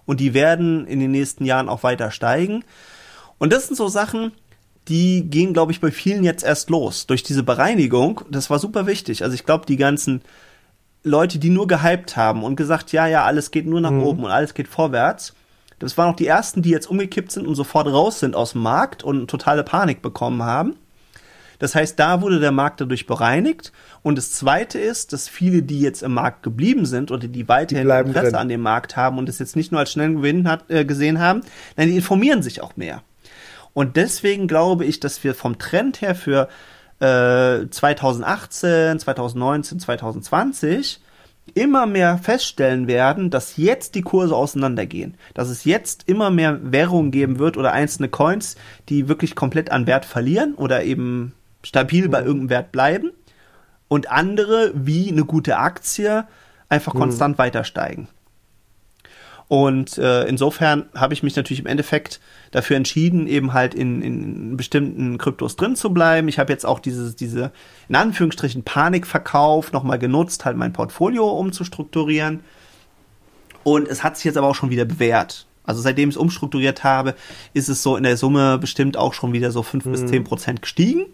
und 0.05 0.19
die 0.19 0.33
werden 0.33 0.87
in 0.87 0.99
den 0.99 1.11
nächsten 1.11 1.43
Jahren 1.43 1.69
auch 1.69 1.83
weiter 1.83 2.11
steigen. 2.11 2.63
Und 3.37 3.51
das 3.51 3.67
sind 3.67 3.75
so 3.75 3.87
Sachen, 3.87 4.31
die 4.87 5.29
gehen, 5.29 5.53
glaube 5.53 5.71
ich, 5.71 5.81
bei 5.81 5.91
vielen 5.91 6.23
jetzt 6.23 6.43
erst 6.43 6.69
los. 6.69 7.05
Durch 7.05 7.23
diese 7.23 7.43
Bereinigung, 7.43 8.21
das 8.29 8.49
war 8.49 8.59
super 8.59 8.87
wichtig. 8.87 9.23
Also 9.23 9.35
ich 9.35 9.45
glaube, 9.45 9.65
die 9.65 9.77
ganzen 9.77 10.21
Leute, 11.03 11.37
die 11.39 11.49
nur 11.49 11.67
gehypt 11.67 12.17
haben 12.17 12.43
und 12.43 12.55
gesagt, 12.55 12.91
ja, 12.91 13.07
ja, 13.07 13.23
alles 13.23 13.51
geht 13.51 13.65
nur 13.65 13.81
nach 13.81 13.91
oben 13.91 14.23
und 14.23 14.31
alles 14.31 14.53
geht 14.53 14.67
vorwärts, 14.67 15.33
das 15.79 15.97
waren 15.97 16.11
auch 16.11 16.15
die 16.15 16.27
ersten, 16.27 16.61
die 16.61 16.69
jetzt 16.69 16.89
umgekippt 16.89 17.31
sind 17.31 17.47
und 17.47 17.55
sofort 17.55 17.87
raus 17.87 18.19
sind 18.19 18.35
aus 18.35 18.51
dem 18.51 18.61
Markt 18.61 19.03
und 19.03 19.29
totale 19.29 19.63
Panik 19.63 20.01
bekommen 20.01 20.43
haben. 20.43 20.75
Das 21.59 21.75
heißt, 21.75 21.99
da 21.99 22.21
wurde 22.21 22.39
der 22.39 22.53
Markt 22.53 22.79
dadurch 22.79 23.05
bereinigt. 23.05 23.73
Und 24.01 24.17
das 24.17 24.31
Zweite 24.31 24.79
ist, 24.79 25.11
dass 25.11 25.27
viele, 25.27 25.61
die 25.61 25.81
jetzt 25.81 26.03
im 26.03 26.13
Markt 26.13 26.41
geblieben 26.41 26.85
sind 26.85 27.11
oder 27.11 27.27
die 27.27 27.47
weiterhin 27.49 27.85
bleiben 27.85 28.09
Interesse 28.09 28.31
drin. 28.31 28.39
an 28.39 28.49
dem 28.49 28.61
Markt 28.61 28.95
haben 28.95 29.17
und 29.17 29.27
es 29.27 29.39
jetzt 29.39 29.57
nicht 29.57 29.71
nur 29.71 29.81
als 29.81 29.91
schnellen 29.91 30.17
Gewinn 30.17 30.47
hat, 30.47 30.69
äh, 30.69 30.85
gesehen 30.85 31.19
haben, 31.19 31.41
nein, 31.75 31.89
die 31.89 31.97
informieren 31.97 32.41
sich 32.41 32.61
auch 32.61 32.77
mehr. 32.77 33.03
Und 33.73 33.97
deswegen 33.97 34.47
glaube 34.47 34.85
ich, 34.85 34.99
dass 35.01 35.23
wir 35.23 35.35
vom 35.35 35.59
Trend 35.59 36.01
her 36.01 36.15
für 36.15 36.47
äh, 36.99 37.69
2018, 37.69 38.99
2019, 38.99 39.79
2020 39.79 41.01
immer 41.55 41.85
mehr 41.85 42.17
feststellen 42.17 42.87
werden, 42.87 43.29
dass 43.29 43.57
jetzt 43.57 43.95
die 43.95 44.01
Kurse 44.01 44.35
auseinandergehen. 44.35 45.15
Dass 45.33 45.49
es 45.49 45.65
jetzt 45.65 46.07
immer 46.07 46.29
mehr 46.29 46.59
Währungen 46.61 47.11
geben 47.11 47.39
wird 47.39 47.57
oder 47.57 47.71
einzelne 47.71 48.09
Coins, 48.09 48.55
die 48.89 49.07
wirklich 49.07 49.35
komplett 49.35 49.71
an 49.71 49.87
Wert 49.87 50.05
verlieren 50.05 50.55
oder 50.55 50.83
eben 50.83 51.33
stabil 51.63 52.09
bei 52.09 52.19
irgendeinem 52.19 52.49
Wert 52.49 52.71
bleiben. 52.71 53.11
Und 53.87 54.11
andere, 54.11 54.71
wie 54.75 55.11
eine 55.11 55.25
gute 55.25 55.57
Aktie, 55.57 56.27
einfach 56.69 56.93
konstant 56.93 57.37
weiter 57.37 57.63
steigen. 57.63 58.07
Und 59.49 59.97
äh, 59.97 60.25
insofern 60.25 60.85
habe 60.93 61.15
ich 61.15 61.23
mich 61.23 61.35
natürlich 61.35 61.59
im 61.59 61.65
Endeffekt 61.65 62.19
dafür 62.51 62.77
entschieden, 62.77 63.25
eben 63.25 63.51
halt 63.51 63.73
in, 63.73 64.03
in 64.03 64.57
bestimmten 64.57 65.17
Kryptos 65.17 65.55
drin 65.55 65.75
zu 65.75 65.91
bleiben. 65.91 66.27
Ich 66.27 66.37
habe 66.37 66.53
jetzt 66.53 66.67
auch 66.67 66.79
dieses, 66.79 67.15
diese, 67.15 67.51
in 67.89 67.95
Anführungsstrichen, 67.95 68.61
Panikverkauf 68.61 69.71
nochmal 69.71 69.97
genutzt, 69.97 70.45
halt 70.45 70.55
mein 70.55 70.71
Portfolio 70.71 71.27
umzustrukturieren. 71.27 72.41
Und 73.63 73.87
es 73.87 74.03
hat 74.03 74.17
sich 74.17 74.25
jetzt 74.25 74.37
aber 74.37 74.47
auch 74.47 74.55
schon 74.55 74.69
wieder 74.69 74.85
bewährt. 74.85 75.47
Also 75.63 75.81
seitdem 75.81 76.09
ich 76.09 76.15
es 76.15 76.21
umstrukturiert 76.21 76.83
habe, 76.83 77.15
ist 77.53 77.69
es 77.69 77.81
so 77.81 77.97
in 77.97 78.03
der 78.03 78.17
Summe 78.17 78.59
bestimmt 78.59 78.97
auch 78.97 79.15
schon 79.15 79.33
wieder 79.33 79.49
so 79.49 79.63
fünf 79.63 79.83
bis 79.85 80.05
zehn 80.05 80.23
Prozent 80.23 80.61
gestiegen. 80.61 81.07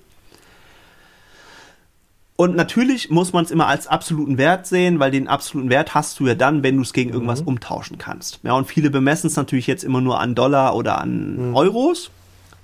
Und 2.37 2.55
natürlich 2.55 3.09
muss 3.09 3.31
man 3.31 3.45
es 3.45 3.51
immer 3.51 3.67
als 3.67 3.87
absoluten 3.87 4.37
Wert 4.37 4.67
sehen, 4.67 4.99
weil 4.99 5.09
den 5.09 5.29
absoluten 5.29 5.69
Wert 5.69 5.95
hast 5.95 6.19
du 6.19 6.27
ja 6.27 6.35
dann, 6.35 6.63
wenn 6.63 6.75
du 6.75 6.81
es 6.81 6.91
gegen 6.91 7.11
irgendwas 7.11 7.41
umtauschen 7.41 7.97
kannst. 7.97 8.39
Ja, 8.43 8.53
und 8.53 8.67
viele 8.67 8.89
bemessen 8.89 9.27
es 9.27 9.37
natürlich 9.37 9.67
jetzt 9.67 9.85
immer 9.85 10.01
nur 10.01 10.19
an 10.19 10.35
Dollar 10.35 10.75
oder 10.75 10.99
an 10.99 11.53
Euros. 11.55 12.11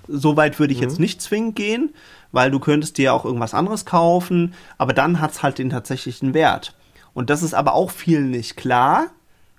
Soweit 0.09 0.59
würde 0.59 0.73
ich 0.73 0.81
jetzt 0.81 0.99
nicht 0.99 1.21
zwingend 1.21 1.55
gehen, 1.55 1.93
weil 2.33 2.51
du 2.51 2.59
könntest 2.59 2.97
dir 2.97 3.13
auch 3.13 3.23
irgendwas 3.23 3.53
anderes 3.53 3.85
kaufen, 3.85 4.55
aber 4.77 4.91
dann 4.91 5.21
hat 5.21 5.31
es 5.31 5.43
halt 5.43 5.57
den 5.57 5.69
tatsächlichen 5.69 6.33
Wert. 6.33 6.75
Und 7.13 7.29
das 7.29 7.41
ist 7.41 7.53
aber 7.53 7.73
auch 7.73 7.91
vielen 7.91 8.31
nicht 8.31 8.57
klar, 8.57 9.07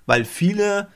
weil 0.05 0.25
viele 0.25 0.89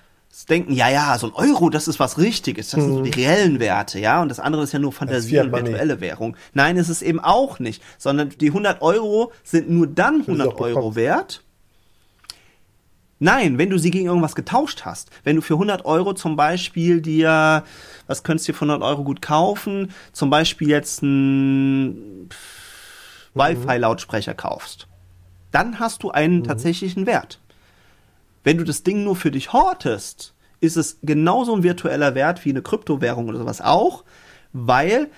denken, 0.45 0.73
ja, 0.73 0.89
ja, 0.89 1.17
so 1.17 1.27
ein 1.27 1.33
Euro, 1.33 1.69
das 1.69 1.87
ist 1.87 1.99
was 1.99 2.17
Richtiges, 2.17 2.69
das 2.69 2.83
sind 2.83 2.93
so 2.93 3.01
die 3.01 3.09
reellen 3.09 3.59
Werte, 3.59 3.99
ja, 3.99 4.21
und 4.21 4.29
das 4.29 4.39
andere 4.39 4.63
ist 4.63 4.71
ja 4.71 4.79
nur 4.79 4.91
Fantasie 4.91 5.39
und 5.39 5.51
virtuelle 5.51 5.99
Währung. 5.99 6.37
Nein, 6.53 6.77
ist 6.77 6.89
es 6.89 7.01
eben 7.01 7.19
auch 7.19 7.59
nicht, 7.59 7.81
sondern 7.97 8.29
die 8.29 8.47
100 8.47 8.81
Euro 8.81 9.31
sind 9.43 9.69
nur 9.69 9.87
dann 9.87 10.19
du 10.19 10.33
100 10.33 10.47
auch 10.47 10.59
Euro 10.59 10.95
wert. 10.95 11.43
Nein, 13.19 13.57
wenn 13.57 13.71
du 13.71 13.79
sie 13.79 13.89
gegen 13.89 14.05
irgendwas 14.05 14.35
getauscht 14.35 14.83
hast. 14.85 15.09
Wenn 15.23 15.37
du 15.37 15.41
für 15.41 15.55
100 15.55 15.85
Euro 15.85 16.13
zum 16.13 16.35
Beispiel 16.35 17.01
dir, 17.01 17.63
was 18.05 18.21
könntest 18.21 18.47
du 18.47 18.51
dir 18.51 18.57
für 18.57 18.65
100 18.65 18.87
Euro 18.87 19.03
gut 19.03 19.23
kaufen? 19.23 19.91
Zum 20.11 20.29
Beispiel 20.29 20.69
jetzt 20.69 21.01
einen 21.01 22.29
Wi-Fi-Lautsprecher 23.33 24.35
kaufst. 24.35 24.87
Dann 25.51 25.79
hast 25.79 26.03
du 26.03 26.11
einen 26.11 26.43
tatsächlichen 26.43 27.07
Wert. 27.07 27.39
Wenn 28.47 28.57
du 28.57 28.63
das 28.63 28.83
Ding 28.83 29.03
nur 29.03 29.17
für 29.17 29.29
dich 29.29 29.51
hortest, 29.51 30.33
ist 30.61 30.77
es 30.77 30.99
genauso 31.03 31.53
ein 31.53 31.63
virtueller 31.63 32.15
Wert 32.15 32.45
wie 32.45 32.51
eine 32.51 32.61
Kryptowährung 32.61 33.27
oder 33.27 33.39
sowas 33.39 33.59
auch, 33.59 34.05
weil 34.53 35.09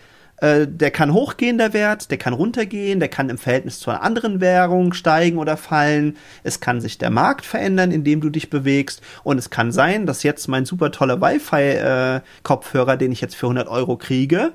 Äh, 0.42 0.68
der 0.68 0.92
kann 0.92 1.14
hochgehen, 1.14 1.58
der 1.58 1.74
Wert, 1.74 2.12
der 2.12 2.18
kann 2.18 2.34
runtergehen, 2.34 3.00
der 3.00 3.10
kann 3.10 3.30
im 3.30 3.38
Verhältnis 3.38 3.80
zu 3.80 3.92
einer 3.92 4.04
anderen 4.04 4.40
Währung 4.40 4.94
steigen 4.94 5.38
oder 5.38 5.58
fallen. 5.58 6.16
Es 6.44 6.60
kann 6.62 6.80
sich 6.80 6.98
der 6.98 7.10
Markt 7.10 7.46
verändern, 7.46 7.92
in 7.92 8.04
dem 8.04 8.22
du 8.22 8.30
dich 8.30 8.50
bewegst. 8.50 9.02
Und 9.24 9.38
es 9.38 9.50
kann 9.50 9.72
sein, 9.72 10.06
dass 10.06 10.24
jetzt 10.24 10.48
mein 10.48 10.66
super 10.66 10.92
toller 10.92 11.20
Wi-Fi-Kopfhörer, 11.22 12.94
äh, 12.94 12.98
den 12.98 13.12
ich 13.12 13.22
jetzt 13.22 13.36
für 13.36 13.48
100 13.48 13.68
Euro 13.68 13.98
kriege, 13.98 14.54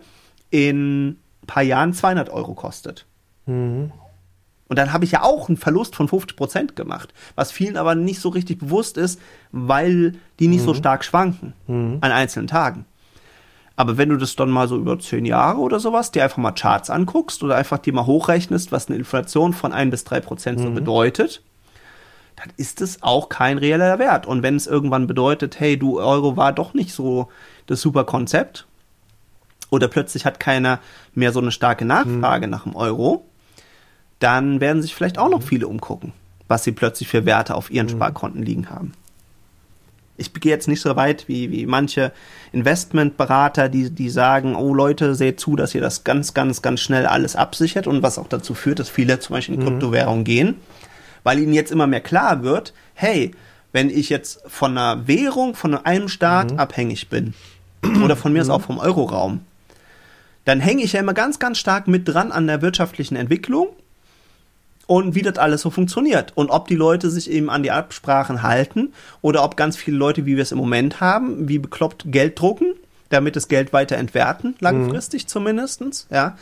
in 0.51 1.09
ein 1.09 1.47
paar 1.47 1.63
Jahren 1.63 1.93
200 1.93 2.31
Euro 2.31 2.55
kostet. 2.55 3.05
Mhm. 3.47 3.93
Und 4.69 4.79
dann 4.79 4.93
habe 4.93 5.05
ich 5.05 5.13
ja 5.13 5.23
auch 5.23 5.49
einen 5.49 5.59
Verlust 5.59 5.95
von 5.95 6.09
50 6.09 6.37
Prozent 6.37 6.77
gemacht, 6.77 7.13
was 7.35 7.53
vielen 7.53 7.77
aber 7.77 7.95
nicht 7.95 8.21
so 8.21 8.31
richtig 8.31 8.59
bewusst 8.61 8.97
ist, 8.97 9.21
weil 9.53 10.15
die 10.41 10.49
nicht 10.49 10.63
mhm. 10.63 10.67
so 10.67 10.75
stark 10.75 11.05
schwanken 11.05 11.53
mhm. 11.67 11.99
an 12.01 12.13
einzelnen 12.13 12.47
Tagen. 12.47 12.87
Aber 13.77 13.99
wenn 13.99 14.09
du 14.09 14.17
das 14.17 14.37
dann 14.37 14.51
mal 14.51 14.69
so 14.69 14.77
über 14.77 14.99
zehn 14.99 15.27
Jahre 15.27 15.59
oder 15.59 15.81
sowas, 15.81 16.13
dir 16.13 16.23
einfach 16.23 16.39
mal 16.39 16.53
Charts 16.53 16.91
anguckst 16.91 17.43
oder 17.43 17.57
einfach 17.57 17.79
dir 17.79 17.93
mal 17.93 18.07
hochrechnest, 18.07 18.73
was 18.73 18.89
eine 18.89 18.97
Inflation 18.97 19.53
von 19.53 19.73
ein 19.73 19.91
bis 19.91 20.05
drei 20.05 20.21
Prozent 20.21 20.61
so 20.61 20.71
mhm. 20.71 20.75
bedeutet, 20.75 21.43
dann 22.37 22.53
ist 22.57 22.81
es 22.81 23.03
auch 23.03 23.29
kein 23.29 23.59
reeller 23.59 23.99
Wert. 23.99 24.27
Und 24.27 24.43
wenn 24.43 24.57
es 24.57 24.67
irgendwann 24.67 25.07
bedeutet, 25.07 25.59
hey, 25.61 25.77
du 25.77 26.01
Euro 26.01 26.37
war 26.37 26.53
doch 26.53 26.73
nicht 26.73 26.93
so 26.93 27.29
das 27.67 27.81
super 27.81 28.05
Konzept, 28.05 28.67
oder 29.71 29.89
plötzlich 29.89 30.25
hat 30.25 30.41
keiner 30.41 30.79
mehr 31.15 31.33
so 31.33 31.41
eine 31.41 31.51
starke 31.51 31.85
Nachfrage 31.85 32.47
mhm. 32.47 32.51
nach 32.51 32.63
dem 32.63 32.77
Euro, 32.77 33.27
dann 34.19 34.61
werden 34.61 34.83
sich 34.83 34.95
vielleicht 34.95 35.19
auch 35.19 35.29
noch 35.29 35.41
mhm. 35.41 35.47
viele 35.47 35.69
umgucken, 35.69 36.13
was 36.49 36.65
sie 36.65 36.73
plötzlich 36.73 37.09
für 37.09 37.27
Werte 37.27 37.55
auf 37.55 37.71
ihren 37.71 37.87
mhm. 37.87 37.93
Sparkonten 37.93 38.43
liegen 38.43 38.71
haben. 38.71 38.93
Ich 40.17 40.33
gehe 40.33 40.53
jetzt 40.53 40.69
nicht 40.69 40.81
so 40.81 40.95
weit 40.95 41.27
wie, 41.27 41.51
wie 41.51 41.67
manche 41.67 42.13
Investmentberater, 42.53 43.69
die, 43.69 43.91
die 43.91 44.11
sagen, 44.11 44.55
oh 44.55 44.73
Leute, 44.73 45.17
seht 45.17 45.41
zu, 45.41 45.57
dass 45.57 45.75
ihr 45.75 45.81
das 45.81 46.05
ganz, 46.05 46.35
ganz, 46.35 46.63
ganz 46.63 46.81
schnell 46.81 47.07
alles 47.07 47.35
absichert 47.35 47.89
und 47.89 48.03
was 48.03 48.19
auch 48.19 48.29
dazu 48.29 48.55
führt, 48.55 48.79
dass 48.79 48.89
viele 48.89 49.19
zum 49.19 49.35
Beispiel 49.35 49.57
in 49.57 49.63
mhm. 49.63 49.67
Kryptowährungen 49.67 50.25
gehen, 50.25 50.57
weil 51.25 51.41
ihnen 51.41 51.53
jetzt 51.53 51.73
immer 51.73 51.89
mehr 51.89 52.01
klar 52.01 52.45
wird, 52.45 52.75
hey, 52.95 53.33
wenn 53.73 53.91
ich 53.91 54.09
jetzt 54.09 54.43
von 54.47 54.79
einer 54.79 55.09
Währung, 55.09 55.57
von 55.57 55.75
einem 55.75 56.09
Staat 56.09 56.53
mhm. 56.53 56.59
abhängig 56.61 57.09
bin, 57.09 57.35
oder 58.03 58.17
von 58.17 58.33
mir 58.33 58.45
mhm. 58.45 58.51
auch 58.51 58.63
vom 58.63 58.79
Euroraum, 58.79 59.41
dann 60.45 60.61
hänge 60.61 60.83
ich 60.83 60.93
ja 60.93 61.01
immer 61.01 61.15
ganz, 61.15 61.39
ganz 61.39 61.59
stark 61.59 61.89
mit 61.89 62.09
dran 62.09 62.33
an 62.33 62.47
der 62.47 62.63
wirtschaftlichen 62.63 63.17
Entwicklung 63.17 63.69
und 64.87 65.15
wie 65.15 65.23
das 65.23 65.39
alles 65.39 65.63
so 65.63 65.71
funktioniert 65.71 66.33
und 66.35 66.51
ob 66.51 66.69
die 66.69 66.75
Leute 66.75 67.11
sich 67.11 67.31
eben 67.31 67.51
an 67.51 67.63
die 67.63 67.71
Absprachen 67.71 68.43
halten 68.43 68.93
oder 69.23 69.45
ob 69.45 69.57
ganz 69.57 69.77
viele 69.77 69.97
Leute, 69.97 70.27
wie 70.27 70.37
wir 70.37 70.43
es 70.43 70.53
im 70.53 70.59
Moment 70.59 71.01
haben, 71.01 71.49
wie 71.49 71.59
bekloppt 71.59 72.05
Geld 72.07 72.39
drucken, 72.39 72.75
damit 73.09 73.37
das 73.37 73.49
Geld 73.49 73.73
weiter 73.73 73.97
entwerten, 73.97 74.57
langfristig 74.61 75.25
mhm. 75.25 75.29
zumindestens, 75.29 76.07
ja, 76.11 76.37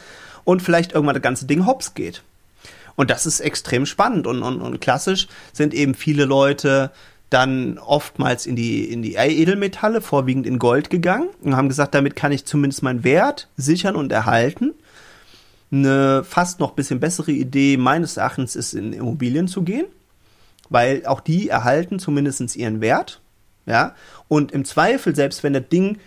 und 0.44 0.62
vielleicht 0.62 0.92
irgendwann 0.92 1.14
das 1.14 1.22
ganze 1.22 1.46
Ding 1.46 1.66
hops 1.66 1.94
geht. 1.94 2.22
Und 2.96 3.10
das 3.10 3.26
ist 3.26 3.40
extrem 3.40 3.86
spannend 3.86 4.26
und, 4.26 4.42
und, 4.42 4.60
und 4.60 4.80
klassisch 4.80 5.28
sind 5.52 5.72
eben 5.72 5.94
viele 5.94 6.24
Leute 6.24 6.90
dann 7.30 7.78
oftmals 7.78 8.44
in 8.44 8.56
die, 8.56 8.84
in 8.84 9.02
die 9.02 9.14
Edelmetalle, 9.14 10.02
vorwiegend 10.02 10.46
in 10.46 10.58
Gold 10.58 10.90
gegangen 10.90 11.28
und 11.42 11.56
haben 11.56 11.68
gesagt, 11.68 11.94
damit 11.94 12.14
kann 12.14 12.32
ich 12.32 12.44
zumindest 12.44 12.82
meinen 12.82 13.04
Wert 13.04 13.48
sichern 13.56 13.96
und 13.96 14.12
erhalten. 14.12 14.74
Eine 15.72 16.22
fast 16.22 16.60
noch 16.60 16.72
bisschen 16.72 17.00
bessere 17.00 17.32
Idee 17.32 17.76
meines 17.78 18.18
Erachtens 18.18 18.54
ist, 18.56 18.74
in 18.74 18.92
Immobilien 18.92 19.48
zu 19.48 19.62
gehen, 19.62 19.86
weil 20.68 21.06
auch 21.06 21.20
die 21.20 21.48
erhalten 21.48 21.98
zumindest 21.98 22.54
ihren 22.56 22.80
Wert. 22.80 23.20
Ja, 23.64 23.94
und 24.28 24.52
im 24.52 24.64
Zweifel, 24.64 25.14
selbst 25.14 25.42
wenn 25.42 25.52
das 25.52 25.68
Ding 25.68 25.98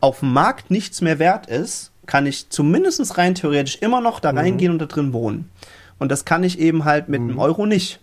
auf 0.00 0.20
dem 0.20 0.32
Markt 0.32 0.70
nichts 0.70 1.00
mehr 1.02 1.18
wert 1.18 1.46
ist, 1.46 1.92
kann 2.06 2.26
ich 2.26 2.48
zumindest 2.50 3.16
rein 3.16 3.34
theoretisch 3.34 3.76
immer 3.76 4.00
noch 4.00 4.18
da 4.18 4.32
mhm. 4.32 4.38
reingehen 4.38 4.72
mhm. 4.72 4.74
und 4.74 4.78
da 4.82 4.86
drin 4.86 5.12
wohnen. 5.12 5.50
Und 5.98 6.10
das 6.10 6.24
kann 6.24 6.42
ich 6.42 6.58
eben 6.58 6.84
halt 6.84 7.08
mit 7.08 7.20
mhm. 7.20 7.30
einem 7.30 7.38
Euro 7.38 7.66
nicht. 7.66 8.00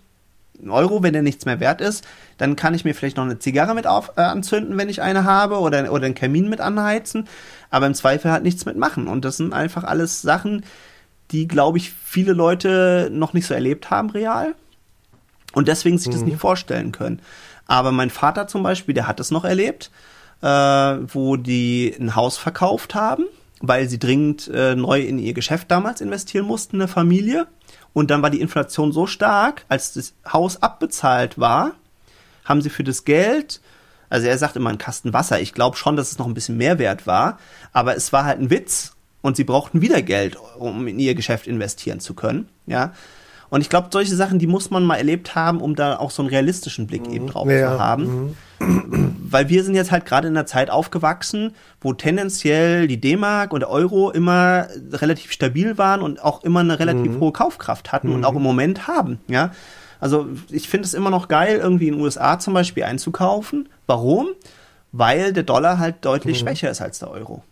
Ein 0.61 0.71
Euro, 0.71 1.03
wenn 1.03 1.13
der 1.13 1.21
nichts 1.21 1.45
mehr 1.45 1.59
wert 1.59 1.81
ist, 1.81 2.05
dann 2.37 2.55
kann 2.55 2.73
ich 2.73 2.83
mir 2.83 2.93
vielleicht 2.93 3.17
noch 3.17 3.23
eine 3.23 3.39
Zigarre 3.39 3.73
mit 3.73 3.87
auf, 3.87 4.13
äh, 4.17 4.21
anzünden, 4.21 4.77
wenn 4.77 4.89
ich 4.89 5.01
eine 5.01 5.23
habe, 5.23 5.59
oder, 5.59 5.91
oder 5.91 6.05
einen 6.05 6.15
Kamin 6.15 6.49
mit 6.49 6.59
anheizen, 6.59 7.27
aber 7.69 7.87
im 7.87 7.93
Zweifel 7.93 8.31
halt 8.31 8.43
nichts 8.43 8.65
mitmachen. 8.65 9.07
Und 9.07 9.23
das 9.23 9.37
sind 9.37 9.53
einfach 9.53 9.85
alles 9.85 10.21
Sachen, 10.21 10.63
die, 11.31 11.47
glaube 11.47 11.77
ich, 11.77 11.91
viele 11.91 12.33
Leute 12.33 13.09
noch 13.11 13.33
nicht 13.33 13.45
so 13.45 13.53
erlebt 13.53 13.89
haben, 13.89 14.09
real. 14.09 14.55
Und 15.53 15.67
deswegen 15.67 15.97
sich 15.97 16.07
mhm. 16.07 16.13
das 16.13 16.21
nicht 16.21 16.39
vorstellen 16.39 16.91
können. 16.91 17.21
Aber 17.65 17.91
mein 17.91 18.09
Vater 18.09 18.47
zum 18.47 18.63
Beispiel, 18.63 18.95
der 18.95 19.07
hat 19.07 19.19
es 19.19 19.31
noch 19.31 19.45
erlebt, 19.45 19.91
äh, 20.41 20.47
wo 20.47 21.35
die 21.35 21.95
ein 21.99 22.15
Haus 22.15 22.37
verkauft 22.37 22.95
haben, 22.95 23.25
weil 23.61 23.87
sie 23.89 23.99
dringend 23.99 24.47
äh, 24.47 24.75
neu 24.75 25.01
in 25.01 25.19
ihr 25.19 25.33
Geschäft 25.33 25.69
damals 25.69 26.01
investieren 26.01 26.45
mussten, 26.45 26.77
eine 26.77 26.87
Familie. 26.87 27.47
Und 27.93 28.11
dann 28.11 28.21
war 28.21 28.29
die 28.29 28.41
Inflation 28.41 28.91
so 28.91 29.07
stark, 29.07 29.65
als 29.67 29.93
das 29.93 30.13
Haus 30.31 30.61
abbezahlt 30.61 31.39
war, 31.39 31.73
haben 32.45 32.61
sie 32.61 32.69
für 32.69 32.83
das 32.83 33.05
Geld, 33.05 33.61
also 34.09 34.27
er 34.27 34.37
sagt 34.37 34.55
immer 34.55 34.71
ein 34.71 34.77
Kasten 34.77 35.13
Wasser, 35.13 35.39
ich 35.39 35.53
glaube 35.53 35.77
schon, 35.77 35.95
dass 35.95 36.11
es 36.11 36.17
noch 36.17 36.25
ein 36.25 36.33
bisschen 36.33 36.57
mehr 36.57 36.79
wert 36.79 37.05
war, 37.05 37.37
aber 37.73 37.95
es 37.95 38.11
war 38.11 38.25
halt 38.25 38.39
ein 38.39 38.49
Witz 38.49 38.95
und 39.21 39.35
sie 39.35 39.43
brauchten 39.43 39.81
wieder 39.81 40.01
Geld, 40.01 40.37
um 40.57 40.87
in 40.87 40.99
ihr 40.99 41.15
Geschäft 41.15 41.47
investieren 41.47 41.99
zu 41.99 42.13
können, 42.13 42.47
ja. 42.65 42.93
Und 43.49 43.61
ich 43.61 43.69
glaube, 43.69 43.87
solche 43.91 44.15
Sachen, 44.15 44.37
die 44.37 44.47
muss 44.47 44.69
man 44.69 44.83
mal 44.83 44.97
erlebt 44.97 45.33
haben, 45.33 45.59
um 45.61 45.75
da 45.75 45.97
auch 45.97 46.11
so 46.11 46.21
einen 46.21 46.29
realistischen 46.29 46.85
Blick 46.85 47.07
mhm. 47.07 47.13
eben 47.13 47.27
drauf 47.27 47.49
ja. 47.49 47.73
zu 47.73 47.79
haben. 47.79 48.35
Mhm. 48.59 49.15
Weil 49.31 49.49
wir 49.49 49.63
sind 49.63 49.75
jetzt 49.75 49.91
halt 49.91 50.05
gerade 50.05 50.27
in 50.27 50.37
einer 50.37 50.45
Zeit 50.45 50.69
aufgewachsen, 50.69 51.55
wo 51.81 51.93
tendenziell 51.93 52.87
die 52.87 52.99
D-Mark 52.99 53.51
und 53.51 53.61
der 53.61 53.69
Euro 53.69 54.11
immer 54.11 54.67
relativ 54.91 55.31
stabil 55.31 55.77
waren 55.77 56.01
und 56.01 56.23
auch 56.23 56.43
immer 56.43 56.59
eine 56.59 56.79
relativ 56.79 57.13
mhm. 57.13 57.19
hohe 57.19 57.31
Kaufkraft 57.31 57.91
hatten 57.91 58.11
und 58.11 58.23
auch 58.23 58.35
im 58.35 58.43
Moment 58.43 58.87
haben, 58.87 59.19
ja. 59.27 59.51
Also 59.99 60.27
ich 60.49 60.69
finde 60.69 60.85
es 60.85 60.93
immer 60.93 61.09
noch 61.09 61.27
geil, 61.27 61.59
irgendwie 61.61 61.87
in 61.87 61.95
den 61.95 62.01
USA 62.01 62.39
zum 62.39 62.53
Beispiel 62.53 62.83
einzukaufen. 62.83 63.67
Warum? 63.85 64.29
Weil 64.93 65.33
der 65.33 65.43
Dollar 65.43 65.77
halt 65.77 66.05
deutlich 66.05 66.39
schwächer 66.39 66.71
ist 66.71 66.81
als 66.81 66.99
der 66.99 67.11
Euro. 67.11 67.43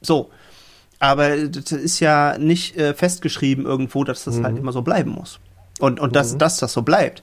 So. 0.00 0.30
Aber 1.00 1.36
das 1.46 1.70
ist 1.72 2.00
ja 2.00 2.36
nicht 2.38 2.76
äh, 2.76 2.92
festgeschrieben 2.92 3.64
irgendwo, 3.64 4.04
dass 4.04 4.24
das 4.24 4.34
halt 4.34 4.42
mhm. 4.42 4.46
halt 4.46 4.58
immer 4.58 4.72
so 4.72 4.82
bleiben 4.82 5.10
muss. 5.10 5.38
Und, 5.78 6.00
und 6.00 6.16
dass, 6.16 6.34
mhm. 6.34 6.38
dass 6.38 6.58
das 6.58 6.72
so 6.72 6.82
bleibt. 6.82 7.22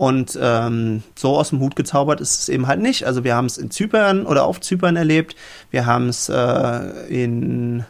Und 0.00 0.38
ähm, 0.40 1.02
so 1.14 1.36
aus 1.36 1.50
dem 1.50 1.60
Hut 1.60 1.76
gezaubert 1.76 2.22
ist 2.22 2.40
es 2.40 2.48
eben 2.48 2.66
halt 2.66 2.80
nicht. 2.80 3.04
Also 3.04 3.22
wir 3.22 3.34
haben 3.34 3.44
es 3.44 3.58
in 3.58 3.70
Zypern 3.70 4.24
oder 4.24 4.44
auf 4.44 4.58
Zypern 4.62 4.96
erlebt. 4.96 5.36
Wir 5.70 5.84
haben 5.84 6.08
es 6.08 6.30
äh, 6.30 7.06
in, 7.08 7.84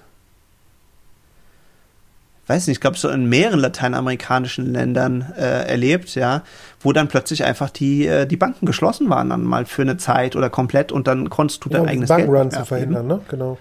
weiß 2.48 2.66
nicht, 2.66 2.78
ich 2.78 2.80
glaube 2.80 2.98
so 2.98 3.08
in 3.08 3.28
mehreren 3.28 3.60
lateinamerikanischen 3.60 4.72
Ländern 4.72 5.32
äh, 5.36 5.68
erlebt, 5.68 6.16
ja, 6.16 6.42
wo 6.80 6.92
dann 6.92 7.06
plötzlich 7.06 7.44
einfach 7.44 7.70
die 7.70 8.08
äh, 8.08 8.26
die 8.26 8.36
Banken 8.36 8.66
geschlossen 8.66 9.08
waren 9.08 9.30
dann 9.30 9.44
mal 9.44 9.64
für 9.64 9.82
eine 9.82 9.96
Zeit 9.96 10.34
oder 10.34 10.50
komplett 10.50 10.90
und 10.90 11.06
dann 11.06 11.30
konntest 11.30 11.64
du 11.64 11.68
dein 11.68 11.84
ja, 11.84 11.90
eigenes 11.90 12.08
Bankrun 12.08 12.34
Geld 12.34 12.52
zu 12.54 12.64
verhindern, 12.64 13.06
ne? 13.06 13.20
Genau. 13.28 13.56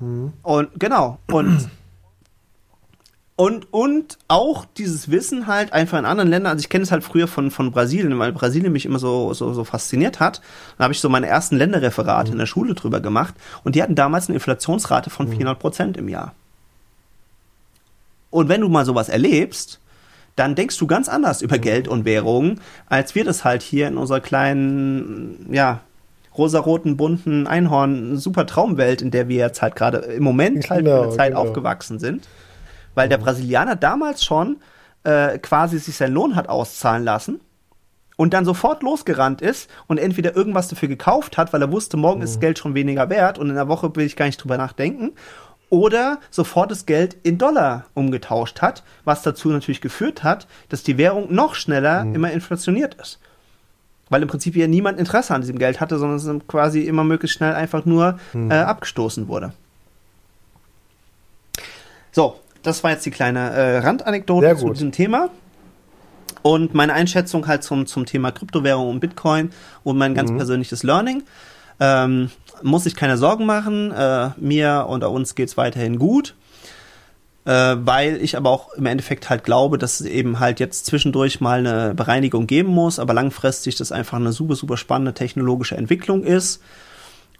Mhm. 0.00 0.32
Und 0.42 0.68
genau. 0.78 1.18
Und 1.30 1.70
und, 3.40 3.72
und 3.72 4.18
auch 4.28 4.66
dieses 4.76 5.10
Wissen 5.10 5.46
halt 5.46 5.72
einfach 5.72 5.98
in 5.98 6.04
anderen 6.04 6.28
Ländern, 6.28 6.50
also 6.50 6.60
ich 6.60 6.68
kenne 6.68 6.84
es 6.84 6.92
halt 6.92 7.02
früher 7.02 7.26
von, 7.26 7.50
von 7.50 7.70
Brasilien, 7.70 8.18
weil 8.18 8.32
Brasilien 8.32 8.70
mich 8.70 8.84
immer 8.84 8.98
so, 8.98 9.32
so, 9.32 9.54
so 9.54 9.64
fasziniert 9.64 10.20
hat. 10.20 10.42
Da 10.76 10.84
habe 10.84 10.92
ich 10.92 11.00
so 11.00 11.08
meine 11.08 11.26
ersten 11.26 11.56
Länderreferate 11.56 12.28
mhm. 12.28 12.32
in 12.32 12.38
der 12.38 12.44
Schule 12.44 12.74
drüber 12.74 13.00
gemacht 13.00 13.32
und 13.64 13.76
die 13.76 13.82
hatten 13.82 13.94
damals 13.94 14.28
eine 14.28 14.34
Inflationsrate 14.34 15.08
von 15.08 15.26
400 15.26 15.56
mhm. 15.56 15.58
Prozent 15.58 15.96
im 15.96 16.10
Jahr. 16.10 16.34
Und 18.28 18.50
wenn 18.50 18.60
du 18.60 18.68
mal 18.68 18.84
sowas 18.84 19.08
erlebst, 19.08 19.80
dann 20.36 20.54
denkst 20.54 20.76
du 20.76 20.86
ganz 20.86 21.08
anders 21.08 21.40
über 21.40 21.56
mhm. 21.56 21.62
Geld 21.62 21.88
und 21.88 22.04
Währungen, 22.04 22.60
als 22.90 23.14
wir 23.14 23.24
das 23.24 23.42
halt 23.42 23.62
hier 23.62 23.88
in 23.88 23.96
unserer 23.96 24.20
kleinen, 24.20 25.46
ja, 25.50 25.80
rosaroten, 26.36 26.96
bunten 26.96 27.46
Einhorn, 27.46 28.16
super 28.16 28.46
Traumwelt, 28.46 29.02
in 29.02 29.10
der 29.10 29.28
wir 29.28 29.36
jetzt 29.36 29.62
halt 29.62 29.76
gerade 29.76 29.98
im 29.98 30.22
Moment 30.22 30.70
halt 30.70 30.84
genau, 30.84 31.02
in 31.02 31.08
der 31.08 31.16
Zeit 31.16 31.30
genau. 31.30 31.42
aufgewachsen 31.42 31.98
sind. 31.98 32.28
Weil 32.94 33.08
der 33.08 33.18
Brasilianer 33.18 33.76
damals 33.76 34.24
schon 34.24 34.56
äh, 35.04 35.38
quasi 35.38 35.78
sich 35.78 35.96
seinen 35.96 36.14
Lohn 36.14 36.36
hat 36.36 36.48
auszahlen 36.48 37.04
lassen 37.04 37.40
und 38.16 38.34
dann 38.34 38.44
sofort 38.44 38.82
losgerannt 38.82 39.40
ist 39.40 39.70
und 39.86 39.98
entweder 39.98 40.36
irgendwas 40.36 40.68
dafür 40.68 40.88
gekauft 40.88 41.38
hat, 41.38 41.52
weil 41.52 41.62
er 41.62 41.72
wusste, 41.72 41.96
morgen 41.96 42.18
mhm. 42.18 42.24
ist 42.24 42.34
das 42.34 42.40
Geld 42.40 42.58
schon 42.58 42.74
weniger 42.74 43.08
wert 43.10 43.38
und 43.38 43.48
in 43.48 43.54
der 43.54 43.68
Woche 43.68 43.94
will 43.94 44.04
ich 44.04 44.16
gar 44.16 44.26
nicht 44.26 44.42
drüber 44.42 44.58
nachdenken. 44.58 45.12
Oder 45.70 46.18
sofort 46.30 46.72
das 46.72 46.84
Geld 46.84 47.16
in 47.22 47.38
Dollar 47.38 47.86
umgetauscht 47.94 48.60
hat, 48.60 48.82
was 49.04 49.22
dazu 49.22 49.50
natürlich 49.50 49.80
geführt 49.80 50.24
hat, 50.24 50.48
dass 50.68 50.82
die 50.82 50.98
Währung 50.98 51.32
noch 51.32 51.54
schneller 51.54 52.04
mhm. 52.04 52.16
immer 52.16 52.32
inflationiert 52.32 52.94
ist 52.94 53.20
weil 54.10 54.22
im 54.22 54.28
Prinzip 54.28 54.54
ja 54.56 54.66
niemand 54.66 54.98
Interesse 54.98 55.34
an 55.34 55.40
diesem 55.40 55.58
Geld 55.58 55.80
hatte, 55.80 55.98
sondern 55.98 56.18
es 56.18 56.46
quasi 56.46 56.82
immer 56.82 57.04
möglichst 57.04 57.36
schnell 57.36 57.54
einfach 57.54 57.86
nur 57.86 58.18
hm. 58.32 58.50
äh, 58.50 58.54
abgestoßen 58.54 59.28
wurde. 59.28 59.52
So, 62.12 62.36
das 62.62 62.84
war 62.84 62.90
jetzt 62.90 63.06
die 63.06 63.10
kleine 63.10 63.50
äh, 63.50 63.78
Randanekdote 63.78 64.56
zu 64.56 64.70
diesem 64.70 64.92
Thema. 64.92 65.30
Und 66.42 66.74
meine 66.74 66.92
Einschätzung 66.92 67.46
halt 67.46 67.62
zum, 67.62 67.86
zum 67.86 68.06
Thema 68.06 68.32
Kryptowährung 68.32 68.88
und 68.88 69.00
Bitcoin 69.00 69.50
und 69.84 69.98
mein 69.98 70.14
ganz 70.14 70.30
mhm. 70.30 70.38
persönliches 70.38 70.82
Learning. 70.82 71.22
ähm, 71.80 72.30
muss 72.62 72.86
ich 72.86 72.94
keine 72.94 73.16
Sorgen 73.16 73.46
machen. 73.46 73.92
Äh, 73.92 74.30
mir 74.36 74.86
und 74.88 75.02
uns 75.04 75.34
geht's 75.34 75.56
weiterhin 75.56 75.98
gut. 75.98 76.34
Äh, 77.50 77.84
weil 77.84 78.22
ich 78.22 78.36
aber 78.36 78.48
auch 78.48 78.74
im 78.74 78.86
Endeffekt 78.86 79.28
halt 79.28 79.42
glaube, 79.42 79.76
dass 79.76 79.98
es 79.98 80.06
eben 80.06 80.38
halt 80.38 80.60
jetzt 80.60 80.86
zwischendurch 80.86 81.40
mal 81.40 81.66
eine 81.66 81.94
Bereinigung 81.94 82.46
geben 82.46 82.68
muss, 82.68 83.00
aber 83.00 83.12
langfristig 83.12 83.74
das 83.74 83.90
einfach 83.90 84.18
eine 84.18 84.30
super, 84.30 84.54
super 84.54 84.76
spannende 84.76 85.14
technologische 85.14 85.76
Entwicklung 85.76 86.22
ist. 86.22 86.62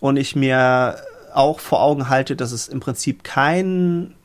Und 0.01 0.17
ich 0.17 0.35
mir 0.35 0.97
auch 1.33 1.61
vor 1.61 1.81
Augen 1.81 2.09
halte, 2.09 2.35
dass 2.35 2.51
es 2.51 2.67
im 2.67 2.81
Prinzip 2.81 3.23
keinen 3.23 4.17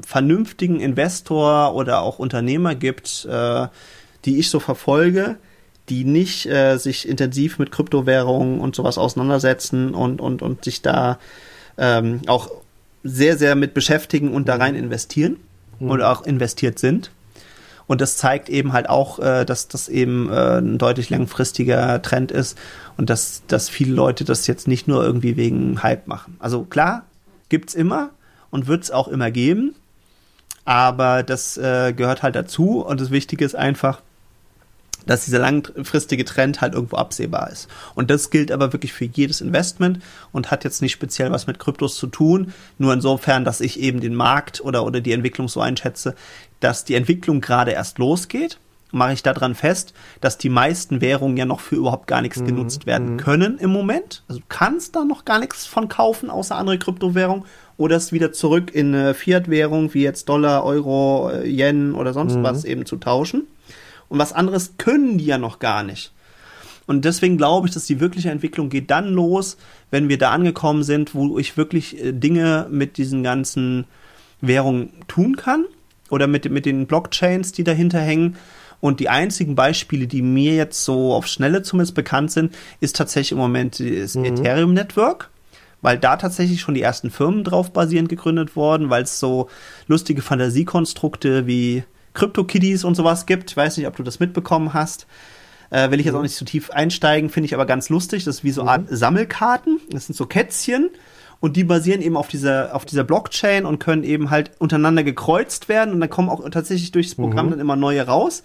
vernünftigen 0.00 0.80
Investor 0.80 1.76
oder 1.76 2.00
auch 2.00 2.18
Unternehmer 2.18 2.74
gibt, 2.74 3.28
äh, 3.30 3.68
die 4.24 4.40
ich 4.40 4.50
so 4.50 4.58
verfolge, 4.58 5.36
die 5.88 6.02
nicht 6.02 6.46
äh, 6.46 6.78
sich 6.78 7.08
intensiv 7.08 7.60
mit 7.60 7.70
Kryptowährungen 7.70 8.58
und 8.58 8.74
sowas 8.74 8.98
auseinandersetzen 8.98 9.94
und, 9.94 10.20
und, 10.20 10.42
und 10.42 10.64
sich 10.64 10.82
da 10.82 11.20
ähm, 11.78 12.22
auch 12.26 12.50
sehr, 13.08 13.36
sehr 13.38 13.54
mit 13.54 13.74
beschäftigen 13.74 14.32
und 14.32 14.48
da 14.48 14.56
rein 14.56 14.74
investieren 14.74 15.36
mhm. 15.78 15.90
und 15.90 16.02
auch 16.02 16.24
investiert 16.26 16.78
sind. 16.78 17.10
Und 17.86 18.00
das 18.00 18.16
zeigt 18.16 18.48
eben 18.48 18.72
halt 18.72 18.88
auch, 18.88 19.20
äh, 19.20 19.44
dass 19.44 19.68
das 19.68 19.88
eben 19.88 20.28
äh, 20.30 20.58
ein 20.58 20.78
deutlich 20.78 21.08
langfristiger 21.08 22.02
Trend 22.02 22.32
ist 22.32 22.58
und 22.96 23.10
dass, 23.10 23.42
dass 23.46 23.68
viele 23.68 23.94
Leute 23.94 24.24
das 24.24 24.46
jetzt 24.46 24.66
nicht 24.66 24.88
nur 24.88 25.04
irgendwie 25.04 25.36
wegen 25.36 25.82
Hype 25.82 26.08
machen. 26.08 26.36
Also 26.40 26.64
klar, 26.64 27.04
gibt's 27.48 27.74
immer 27.74 28.10
und 28.50 28.66
wird's 28.66 28.90
auch 28.90 29.06
immer 29.06 29.30
geben, 29.30 29.76
aber 30.64 31.22
das 31.22 31.56
äh, 31.58 31.92
gehört 31.92 32.24
halt 32.24 32.34
dazu 32.34 32.80
und 32.84 33.00
das 33.00 33.12
Wichtige 33.12 33.44
ist 33.44 33.54
einfach, 33.54 34.02
dass 35.06 35.24
dieser 35.24 35.38
langfristige 35.38 36.24
Trend 36.24 36.60
halt 36.60 36.74
irgendwo 36.74 36.96
absehbar 36.96 37.50
ist. 37.50 37.68
Und 37.94 38.10
das 38.10 38.30
gilt 38.30 38.52
aber 38.52 38.72
wirklich 38.72 38.92
für 38.92 39.06
jedes 39.06 39.40
Investment 39.40 40.00
und 40.32 40.50
hat 40.50 40.64
jetzt 40.64 40.82
nicht 40.82 40.92
speziell 40.92 41.30
was 41.30 41.46
mit 41.46 41.58
Kryptos 41.58 41.96
zu 41.96 42.06
tun, 42.06 42.52
nur 42.78 42.92
insofern, 42.92 43.44
dass 43.44 43.60
ich 43.60 43.80
eben 43.80 44.00
den 44.00 44.14
Markt 44.14 44.60
oder, 44.60 44.84
oder 44.84 45.00
die 45.00 45.12
Entwicklung 45.12 45.48
so 45.48 45.60
einschätze, 45.60 46.14
dass 46.60 46.84
die 46.84 46.94
Entwicklung 46.94 47.40
gerade 47.40 47.72
erst 47.72 47.98
losgeht 47.98 48.58
mache 48.92 49.12
ich 49.12 49.22
daran 49.22 49.54
fest, 49.54 49.94
dass 50.20 50.38
die 50.38 50.48
meisten 50.48 51.00
Währungen 51.00 51.36
ja 51.36 51.44
noch 51.44 51.60
für 51.60 51.76
überhaupt 51.76 52.06
gar 52.06 52.22
nichts 52.22 52.40
mhm. 52.40 52.46
genutzt 52.46 52.86
werden 52.86 53.12
mhm. 53.12 53.16
können 53.18 53.58
im 53.58 53.70
Moment. 53.70 54.22
Also 54.28 54.40
du 54.40 54.46
kannst 54.48 54.96
da 54.96 55.04
noch 55.04 55.24
gar 55.24 55.38
nichts 55.38 55.66
von 55.66 55.88
kaufen, 55.88 56.30
außer 56.30 56.56
andere 56.56 56.78
Kryptowährungen. 56.78 57.44
Oder 57.78 57.96
es 57.96 58.12
wieder 58.12 58.32
zurück 58.32 58.74
in 58.74 58.94
eine 58.94 59.12
Fiat-Währung, 59.12 59.92
wie 59.92 60.02
jetzt 60.02 60.30
Dollar, 60.30 60.64
Euro, 60.64 61.30
äh, 61.30 61.46
Yen 61.46 61.94
oder 61.94 62.14
sonst 62.14 62.36
mhm. 62.36 62.42
was 62.42 62.64
eben 62.64 62.86
zu 62.86 62.96
tauschen. 62.96 63.46
Und 64.08 64.18
was 64.18 64.32
anderes 64.32 64.74
können 64.78 65.18
die 65.18 65.26
ja 65.26 65.38
noch 65.38 65.58
gar 65.58 65.82
nicht. 65.82 66.12
Und 66.86 67.04
deswegen 67.04 67.36
glaube 67.36 67.66
ich, 67.66 67.74
dass 67.74 67.86
die 67.86 68.00
wirkliche 68.00 68.30
Entwicklung 68.30 68.68
geht 68.68 68.90
dann 68.90 69.08
los, 69.08 69.56
wenn 69.90 70.08
wir 70.08 70.18
da 70.18 70.30
angekommen 70.30 70.84
sind, 70.84 71.14
wo 71.14 71.38
ich 71.38 71.56
wirklich 71.56 72.02
äh, 72.02 72.12
Dinge 72.12 72.66
mit 72.70 72.96
diesen 72.96 73.22
ganzen 73.22 73.86
Währungen 74.40 74.90
tun 75.08 75.36
kann 75.36 75.64
oder 76.10 76.26
mit, 76.26 76.48
mit 76.50 76.66
den 76.66 76.86
Blockchains, 76.86 77.52
die 77.52 77.64
dahinter 77.64 78.00
hängen. 78.00 78.36
Und 78.80 79.00
die 79.00 79.08
einzigen 79.08 79.54
Beispiele, 79.54 80.06
die 80.06 80.22
mir 80.22 80.54
jetzt 80.54 80.84
so 80.84 81.14
auf 81.14 81.26
Schnelle 81.26 81.62
zumindest 81.62 81.94
bekannt 81.94 82.30
sind, 82.30 82.54
ist 82.80 82.94
tatsächlich 82.94 83.32
im 83.32 83.38
Moment 83.38 83.80
das 83.80 84.14
mhm. 84.14 84.24
Ethereum 84.24 84.74
Network, 84.74 85.30
weil 85.80 85.98
da 85.98 86.16
tatsächlich 86.16 86.60
schon 86.60 86.74
die 86.74 86.82
ersten 86.82 87.10
Firmen 87.10 87.42
drauf 87.42 87.72
basierend 87.72 88.10
gegründet 88.10 88.54
wurden, 88.54 88.90
weil 88.90 89.02
es 89.02 89.18
so 89.18 89.48
lustige 89.88 90.22
Fantasiekonstrukte 90.22 91.46
wie 91.46 91.84
Crypto-Kiddies 92.16 92.82
und 92.82 92.96
sowas 92.96 93.26
gibt. 93.26 93.50
Ich 93.50 93.56
weiß 93.56 93.76
nicht, 93.76 93.86
ob 93.86 93.94
du 93.96 94.02
das 94.02 94.18
mitbekommen 94.18 94.74
hast. 94.74 95.06
Äh, 95.70 95.90
will 95.90 96.00
ich 96.00 96.06
jetzt 96.06 96.14
auch 96.14 96.22
nicht 96.22 96.34
zu 96.34 96.44
tief 96.44 96.70
einsteigen, 96.70 97.30
finde 97.30 97.46
ich 97.46 97.54
aber 97.54 97.66
ganz 97.66 97.88
lustig. 97.88 98.24
Das 98.24 98.36
ist 98.36 98.44
wie 98.44 98.50
so 98.50 98.62
eine 98.62 98.70
Art 98.70 98.90
mhm. 98.90 98.96
Sammelkarten. 98.96 99.80
Das 99.90 100.06
sind 100.06 100.14
so 100.14 100.26
Kätzchen 100.26 100.90
und 101.40 101.56
die 101.56 101.64
basieren 101.64 102.02
eben 102.02 102.16
auf 102.16 102.28
dieser, 102.28 102.74
auf 102.74 102.84
dieser 102.84 103.04
Blockchain 103.04 103.66
und 103.66 103.78
können 103.78 104.04
eben 104.04 104.30
halt 104.30 104.50
untereinander 104.58 105.04
gekreuzt 105.04 105.68
werden 105.68 105.92
und 105.92 106.00
dann 106.00 106.10
kommen 106.10 106.28
auch 106.28 106.48
tatsächlich 106.50 106.92
durchs 106.92 107.14
Programm 107.14 107.46
mhm. 107.46 107.50
dann 107.50 107.60
immer 107.60 107.76
neue 107.76 108.06
raus. 108.06 108.42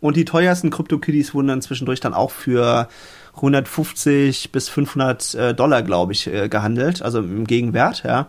Und 0.00 0.16
die 0.16 0.24
teuersten 0.24 0.70
Crypto-Kiddies 0.70 1.32
wurden 1.32 1.46
dann 1.46 1.62
zwischendurch 1.62 2.00
dann 2.00 2.12
auch 2.12 2.32
für 2.32 2.88
150 3.36 4.50
bis 4.50 4.68
500 4.68 5.34
äh, 5.34 5.54
Dollar, 5.54 5.82
glaube 5.82 6.12
ich, 6.12 6.26
äh, 6.26 6.48
gehandelt, 6.48 7.02
also 7.02 7.20
im 7.20 7.46
Gegenwert, 7.46 8.02
ja. 8.04 8.26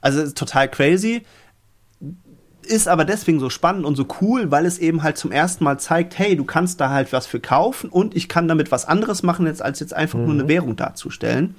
Also 0.00 0.30
total 0.30 0.68
crazy 0.68 1.24
ist 2.68 2.88
aber 2.88 3.04
deswegen 3.04 3.40
so 3.40 3.50
spannend 3.50 3.84
und 3.84 3.96
so 3.96 4.06
cool, 4.20 4.50
weil 4.50 4.66
es 4.66 4.78
eben 4.78 5.02
halt 5.02 5.16
zum 5.16 5.32
ersten 5.32 5.64
Mal 5.64 5.78
zeigt, 5.78 6.18
hey, 6.18 6.36
du 6.36 6.44
kannst 6.44 6.80
da 6.80 6.90
halt 6.90 7.12
was 7.12 7.26
für 7.26 7.40
kaufen 7.40 7.90
und 7.90 8.16
ich 8.16 8.28
kann 8.28 8.48
damit 8.48 8.70
was 8.70 8.84
anderes 8.84 9.22
machen, 9.22 9.46
jetzt, 9.46 9.62
als 9.62 9.80
jetzt 9.80 9.94
einfach 9.94 10.18
mhm. 10.18 10.24
nur 10.24 10.34
eine 10.34 10.44
mhm. 10.44 10.48
Währung 10.48 10.76
darzustellen. 10.76 11.54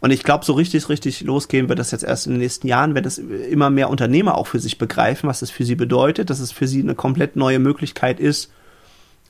Und 0.00 0.12
ich 0.12 0.22
glaube, 0.22 0.44
so 0.44 0.52
richtig, 0.52 0.88
richtig 0.88 1.22
losgehen 1.22 1.68
wird 1.68 1.78
das 1.78 1.90
jetzt 1.90 2.04
erst 2.04 2.26
in 2.26 2.34
den 2.34 2.40
nächsten 2.40 2.68
Jahren, 2.68 2.94
wenn 2.94 3.04
es 3.04 3.18
immer 3.18 3.68
mehr 3.68 3.90
Unternehmer 3.90 4.36
auch 4.38 4.46
für 4.46 4.60
sich 4.60 4.78
begreifen, 4.78 5.28
was 5.28 5.40
das 5.40 5.50
für 5.50 5.64
sie 5.64 5.74
bedeutet, 5.74 6.30
dass 6.30 6.38
es 6.38 6.52
für 6.52 6.68
sie 6.68 6.82
eine 6.82 6.94
komplett 6.94 7.34
neue 7.34 7.58
Möglichkeit 7.58 8.20
ist, 8.20 8.52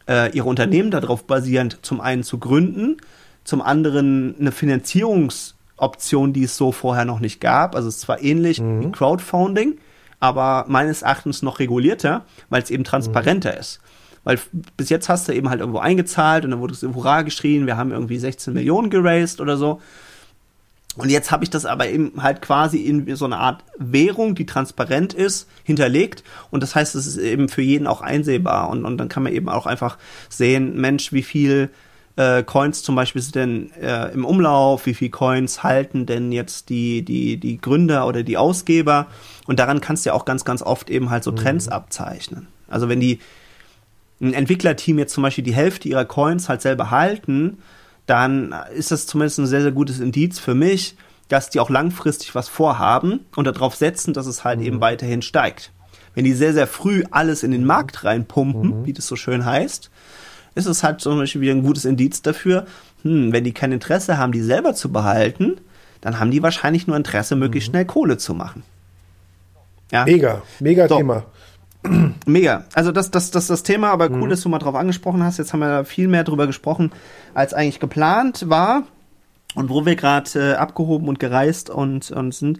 äh, 0.08 0.30
ihre 0.36 0.48
Unternehmen 0.48 0.90
darauf 0.90 1.24
basierend 1.24 1.78
zum 1.82 2.00
einen 2.00 2.22
zu 2.22 2.38
gründen, 2.38 2.98
zum 3.44 3.62
anderen 3.62 4.34
eine 4.38 4.52
Finanzierungsoption, 4.52 6.34
die 6.34 6.44
es 6.44 6.56
so 6.56 6.70
vorher 6.70 7.06
noch 7.06 7.20
nicht 7.20 7.40
gab. 7.40 7.74
Also 7.74 7.88
es 7.88 7.96
ist 7.96 8.00
zwar 8.02 8.22
ähnlich 8.22 8.60
mhm. 8.60 8.82
wie 8.82 8.92
Crowdfunding, 8.92 9.78
aber 10.20 10.64
meines 10.68 11.02
Erachtens 11.02 11.42
noch 11.42 11.58
regulierter, 11.58 12.24
weil 12.50 12.62
es 12.62 12.70
eben 12.70 12.84
transparenter 12.84 13.52
mhm. 13.52 13.58
ist. 13.58 13.80
Weil 14.24 14.38
bis 14.76 14.88
jetzt 14.88 15.08
hast 15.08 15.28
du 15.28 15.32
eben 15.32 15.48
halt 15.48 15.60
irgendwo 15.60 15.78
eingezahlt 15.78 16.44
und 16.44 16.50
dann 16.50 16.60
wurde 16.60 16.74
es 16.74 16.82
Hurra 16.82 17.22
geschrien, 17.22 17.66
wir 17.66 17.76
haben 17.76 17.92
irgendwie 17.92 18.18
16 18.18 18.52
Millionen 18.52 18.90
geraced 18.90 19.40
oder 19.40 19.56
so. 19.56 19.80
Und 20.96 21.10
jetzt 21.10 21.30
habe 21.30 21.44
ich 21.44 21.50
das 21.50 21.64
aber 21.64 21.88
eben 21.88 22.12
halt 22.20 22.42
quasi 22.42 22.78
in 22.78 23.14
so 23.14 23.24
eine 23.24 23.38
Art 23.38 23.62
Währung, 23.78 24.34
die 24.34 24.46
transparent 24.46 25.14
ist, 25.14 25.48
hinterlegt. 25.62 26.24
Und 26.50 26.62
das 26.62 26.74
heißt, 26.74 26.96
es 26.96 27.06
ist 27.06 27.18
eben 27.18 27.48
für 27.48 27.62
jeden 27.62 27.86
auch 27.86 28.00
einsehbar. 28.00 28.68
Und, 28.68 28.84
und 28.84 28.98
dann 28.98 29.08
kann 29.08 29.22
man 29.22 29.32
eben 29.32 29.48
auch 29.48 29.66
einfach 29.66 29.96
sehen, 30.28 30.76
Mensch, 30.80 31.12
wie 31.12 31.22
viel 31.22 31.70
äh, 32.18 32.42
Coins 32.42 32.82
zum 32.82 32.96
Beispiel 32.96 33.22
sind 33.22 33.34
denn 33.36 33.70
äh, 33.80 34.08
im 34.12 34.24
Umlauf, 34.24 34.86
wie 34.86 34.94
viel 34.94 35.08
Coins 35.08 35.62
halten 35.62 36.04
denn 36.04 36.32
jetzt 36.32 36.68
die, 36.68 37.04
die, 37.04 37.36
die 37.36 37.60
Gründer 37.60 38.08
oder 38.08 38.24
die 38.24 38.36
Ausgeber. 38.36 39.06
Und 39.46 39.60
daran 39.60 39.80
kannst 39.80 40.04
du 40.04 40.10
ja 40.10 40.14
auch 40.14 40.24
ganz, 40.24 40.44
ganz 40.44 40.60
oft 40.60 40.90
eben 40.90 41.10
halt 41.10 41.22
so 41.22 41.30
Trends 41.30 41.66
mhm. 41.66 41.72
abzeichnen. 41.72 42.48
Also 42.66 42.88
wenn 42.88 42.98
die 42.98 43.20
ein 44.20 44.34
Entwicklerteam 44.34 44.98
jetzt 44.98 45.14
zum 45.14 45.22
Beispiel 45.22 45.44
die 45.44 45.54
Hälfte 45.54 45.88
ihrer 45.88 46.04
Coins 46.04 46.48
halt 46.48 46.60
selber 46.60 46.90
halten, 46.90 47.58
dann 48.06 48.52
ist 48.74 48.90
das 48.90 49.06
zumindest 49.06 49.38
ein 49.38 49.46
sehr, 49.46 49.62
sehr 49.62 49.70
gutes 49.70 50.00
Indiz 50.00 50.40
für 50.40 50.54
mich, 50.54 50.96
dass 51.28 51.50
die 51.50 51.60
auch 51.60 51.70
langfristig 51.70 52.34
was 52.34 52.48
vorhaben 52.48 53.26
und 53.36 53.46
darauf 53.46 53.76
setzen, 53.76 54.12
dass 54.12 54.26
es 54.26 54.42
halt 54.42 54.58
mhm. 54.58 54.66
eben 54.66 54.80
weiterhin 54.80 55.22
steigt. 55.22 55.70
Wenn 56.16 56.24
die 56.24 56.32
sehr, 56.32 56.52
sehr 56.52 56.66
früh 56.66 57.04
alles 57.12 57.44
in 57.44 57.52
den 57.52 57.64
Markt 57.64 58.02
reinpumpen, 58.02 58.80
mhm. 58.80 58.86
wie 58.86 58.92
das 58.92 59.06
so 59.06 59.14
schön 59.14 59.44
heißt, 59.44 59.88
ist 60.58 60.66
es 60.66 60.82
halt 60.82 61.00
zum 61.00 61.18
Beispiel 61.18 61.40
wieder 61.40 61.52
ein 61.52 61.62
gutes 61.62 61.84
Indiz 61.84 62.20
dafür, 62.20 62.66
hm, 63.02 63.32
wenn 63.32 63.44
die 63.44 63.52
kein 63.52 63.72
Interesse 63.72 64.18
haben, 64.18 64.32
die 64.32 64.42
selber 64.42 64.74
zu 64.74 64.90
behalten, 64.90 65.56
dann 66.00 66.20
haben 66.20 66.30
die 66.30 66.42
wahrscheinlich 66.42 66.86
nur 66.86 66.96
Interesse, 66.96 67.36
möglichst 67.36 67.68
mhm. 67.68 67.72
schnell 67.72 67.84
Kohle 67.86 68.18
zu 68.18 68.34
machen. 68.34 68.62
Ja? 69.90 70.04
Mega, 70.04 70.42
mega 70.60 70.88
so. 70.88 70.96
Thema. 70.96 71.24
Mega. 72.26 72.64
Also 72.74 72.90
das, 72.90 73.12
das, 73.12 73.30
das, 73.30 73.46
das 73.46 73.62
Thema, 73.62 73.90
aber 73.90 74.10
cool, 74.10 74.24
mhm. 74.24 74.30
dass 74.30 74.40
du 74.40 74.48
mal 74.48 74.58
drauf 74.58 74.74
angesprochen 74.74 75.22
hast. 75.22 75.38
Jetzt 75.38 75.52
haben 75.52 75.60
wir 75.60 75.84
viel 75.84 76.08
mehr 76.08 76.24
drüber 76.24 76.48
gesprochen, 76.48 76.90
als 77.34 77.54
eigentlich 77.54 77.78
geplant 77.78 78.48
war. 78.48 78.82
Und 79.54 79.70
wo 79.70 79.86
wir 79.86 79.94
gerade 79.94 80.28
äh, 80.34 80.54
abgehoben 80.54 81.08
und 81.08 81.20
gereist 81.20 81.70
und, 81.70 82.10
und 82.10 82.34
sind, 82.34 82.58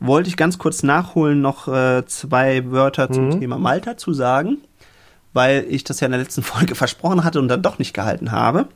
wollte 0.00 0.28
ich 0.28 0.36
ganz 0.36 0.58
kurz 0.58 0.82
nachholen, 0.82 1.40
noch 1.40 1.68
äh, 1.68 2.04
zwei 2.06 2.70
Wörter 2.70 3.10
zum 3.10 3.28
mhm. 3.28 3.40
Thema 3.40 3.56
Malta 3.56 3.96
zu 3.96 4.12
sagen 4.12 4.58
weil 5.36 5.66
ich 5.68 5.84
das 5.84 6.00
ja 6.00 6.06
in 6.06 6.12
der 6.12 6.20
letzten 6.20 6.42
Folge 6.42 6.74
versprochen 6.74 7.22
hatte 7.22 7.38
und 7.38 7.46
dann 7.46 7.62
doch 7.62 7.78
nicht 7.78 7.94
gehalten 7.94 8.32
habe. 8.32 8.66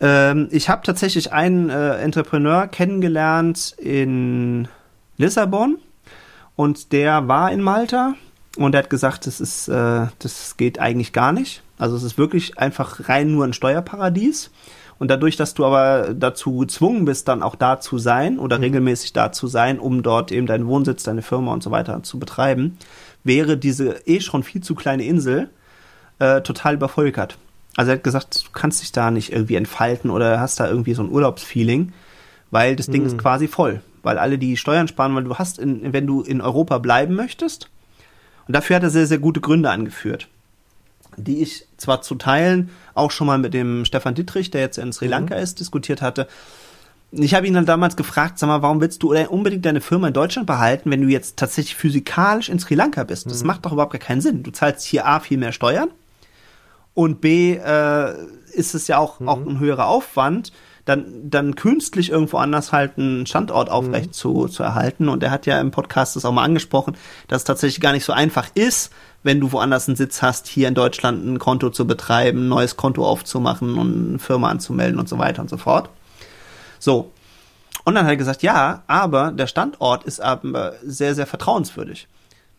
Ähm, 0.00 0.48
ich 0.52 0.68
habe 0.68 0.82
tatsächlich 0.84 1.32
einen 1.32 1.70
äh, 1.70 1.96
Entrepreneur 1.96 2.68
kennengelernt 2.68 3.74
in 3.78 4.68
Lissabon 5.16 5.78
und 6.54 6.92
der 6.92 7.26
war 7.26 7.50
in 7.50 7.60
Malta 7.60 8.14
und 8.56 8.74
er 8.74 8.82
hat 8.82 8.90
gesagt, 8.90 9.26
das 9.26 9.40
ist, 9.40 9.68
äh, 9.68 10.06
das 10.18 10.56
geht 10.56 10.78
eigentlich 10.78 11.12
gar 11.12 11.32
nicht. 11.32 11.62
Also 11.78 11.96
es 11.96 12.02
ist 12.02 12.18
wirklich 12.18 12.58
einfach 12.58 13.08
rein 13.08 13.32
nur 13.32 13.44
ein 13.44 13.52
Steuerparadies. 13.52 14.50
Und 14.98 15.12
dadurch, 15.12 15.36
dass 15.36 15.54
du 15.54 15.64
aber 15.64 16.12
dazu 16.12 16.56
gezwungen 16.58 17.04
bist, 17.04 17.28
dann 17.28 17.42
auch 17.42 17.54
da 17.54 17.78
zu 17.78 17.98
sein 17.98 18.38
oder 18.38 18.58
mhm. 18.58 18.64
regelmäßig 18.64 19.12
da 19.12 19.30
zu 19.30 19.46
sein, 19.46 19.78
um 19.78 20.02
dort 20.02 20.32
eben 20.32 20.46
deinen 20.46 20.66
Wohnsitz, 20.66 21.04
deine 21.04 21.22
Firma 21.22 21.52
und 21.52 21.62
so 21.62 21.70
weiter 21.70 22.02
zu 22.02 22.18
betreiben, 22.18 22.76
wäre 23.24 23.56
diese 23.56 24.06
eh 24.06 24.20
schon 24.20 24.42
viel 24.42 24.62
zu 24.62 24.74
kleine 24.74 25.04
Insel 25.04 25.50
äh, 26.18 26.40
total 26.42 26.74
übervölkert. 26.74 27.38
Also 27.76 27.90
er 27.92 27.96
hat 27.96 28.04
gesagt, 28.04 28.44
du 28.46 28.50
kannst 28.52 28.82
dich 28.82 28.92
da 28.92 29.10
nicht 29.10 29.32
irgendwie 29.32 29.54
entfalten 29.54 30.10
oder 30.10 30.40
hast 30.40 30.58
da 30.58 30.68
irgendwie 30.68 30.94
so 30.94 31.02
ein 31.02 31.10
Urlaubsfeeling, 31.10 31.92
weil 32.50 32.74
das 32.74 32.86
Ding 32.86 33.02
mhm. 33.02 33.08
ist 33.08 33.18
quasi 33.18 33.46
voll. 33.46 33.82
Weil 34.02 34.18
alle 34.18 34.38
die 34.38 34.56
Steuern 34.56 34.88
sparen, 34.88 35.14
weil 35.14 35.24
du 35.24 35.36
hast, 35.36 35.58
in, 35.58 35.92
wenn 35.92 36.06
du 36.06 36.22
in 36.22 36.40
Europa 36.40 36.78
bleiben 36.78 37.14
möchtest, 37.14 37.68
und 38.46 38.54
dafür 38.54 38.76
hat 38.76 38.82
er 38.82 38.90
sehr, 38.90 39.06
sehr 39.06 39.18
gute 39.18 39.40
Gründe 39.40 39.70
angeführt. 39.70 40.28
die 41.18 41.42
ich 41.42 41.66
zwar 41.76 42.02
zu 42.02 42.14
Teilen 42.14 42.70
auch 42.94 43.10
schon 43.10 43.26
mal 43.26 43.38
mit 43.38 43.54
dem 43.54 43.84
Stefan 43.84 44.14
Dittrich, 44.14 44.50
der 44.50 44.60
jetzt 44.60 44.78
in 44.78 44.92
Sri 44.92 45.06
Lanka 45.06 45.36
mhm. 45.36 45.42
ist, 45.42 45.60
diskutiert 45.60 46.02
hatte. 46.02 46.28
Ich 47.10 47.34
habe 47.34 47.46
ihn 47.46 47.54
dann 47.54 47.64
damals 47.64 47.96
gefragt, 47.96 48.38
sag 48.38 48.48
mal, 48.48 48.60
warum 48.60 48.80
willst 48.80 49.02
du 49.02 49.14
unbedingt 49.14 49.64
deine 49.64 49.80
Firma 49.80 50.08
in 50.08 50.14
Deutschland 50.14 50.46
behalten, 50.46 50.90
wenn 50.90 51.00
du 51.00 51.08
jetzt 51.08 51.38
tatsächlich 51.38 51.74
physikalisch 51.74 52.50
in 52.50 52.58
Sri 52.58 52.74
Lanka 52.74 53.04
bist? 53.04 53.30
Das 53.30 53.42
mhm. 53.42 53.46
macht 53.46 53.64
doch 53.64 53.72
überhaupt 53.72 53.92
gar 53.92 54.00
keinen 54.00 54.20
Sinn. 54.20 54.42
Du 54.42 54.50
zahlst 54.50 54.84
hier 54.84 55.06
A 55.06 55.20
viel 55.20 55.38
mehr 55.38 55.52
Steuern 55.52 55.88
und 56.98 57.20
B 57.20 57.54
äh, 57.54 58.14
ist 58.52 58.74
es 58.74 58.88
ja 58.88 58.98
auch, 58.98 59.20
mhm. 59.20 59.28
auch 59.28 59.38
ein 59.38 59.58
höherer 59.58 59.86
Aufwand, 59.86 60.52
dann, 60.84 61.30
dann 61.30 61.54
künstlich 61.54 62.10
irgendwo 62.10 62.38
anders 62.38 62.72
halt 62.72 62.98
einen 62.98 63.24
Standort 63.26 63.70
aufrecht 63.70 64.08
mhm. 64.08 64.12
zu, 64.12 64.48
zu 64.48 64.62
erhalten. 64.62 65.08
Und 65.08 65.22
er 65.22 65.30
hat 65.30 65.46
ja 65.46 65.60
im 65.60 65.70
Podcast 65.70 66.16
das 66.16 66.24
auch 66.24 66.32
mal 66.32 66.44
angesprochen, 66.44 66.96
dass 67.28 67.42
es 67.42 67.44
tatsächlich 67.44 67.80
gar 67.80 67.92
nicht 67.92 68.04
so 68.04 68.12
einfach 68.12 68.48
ist, 68.54 68.90
wenn 69.22 69.38
du 69.38 69.52
woanders 69.52 69.88
einen 69.88 69.96
Sitz 69.96 70.22
hast, 70.22 70.46
hier 70.48 70.66
in 70.66 70.74
Deutschland 70.74 71.24
ein 71.24 71.38
Konto 71.38 71.70
zu 71.70 71.86
betreiben, 71.86 72.46
ein 72.46 72.48
neues 72.48 72.76
Konto 72.76 73.06
aufzumachen 73.06 73.78
und 73.78 74.08
eine 74.08 74.18
Firma 74.18 74.48
anzumelden 74.48 74.98
und 74.98 75.08
so 75.08 75.18
weiter 75.18 75.40
und 75.40 75.50
so 75.50 75.56
fort. 75.56 75.90
So. 76.78 77.12
Und 77.84 77.94
dann 77.94 78.04
hat 78.04 78.12
er 78.12 78.16
gesagt, 78.16 78.42
ja, 78.42 78.82
aber 78.86 79.32
der 79.32 79.46
Standort 79.46 80.04
ist 80.04 80.20
aber 80.20 80.74
sehr, 80.82 81.14
sehr 81.14 81.26
vertrauenswürdig. 81.26 82.08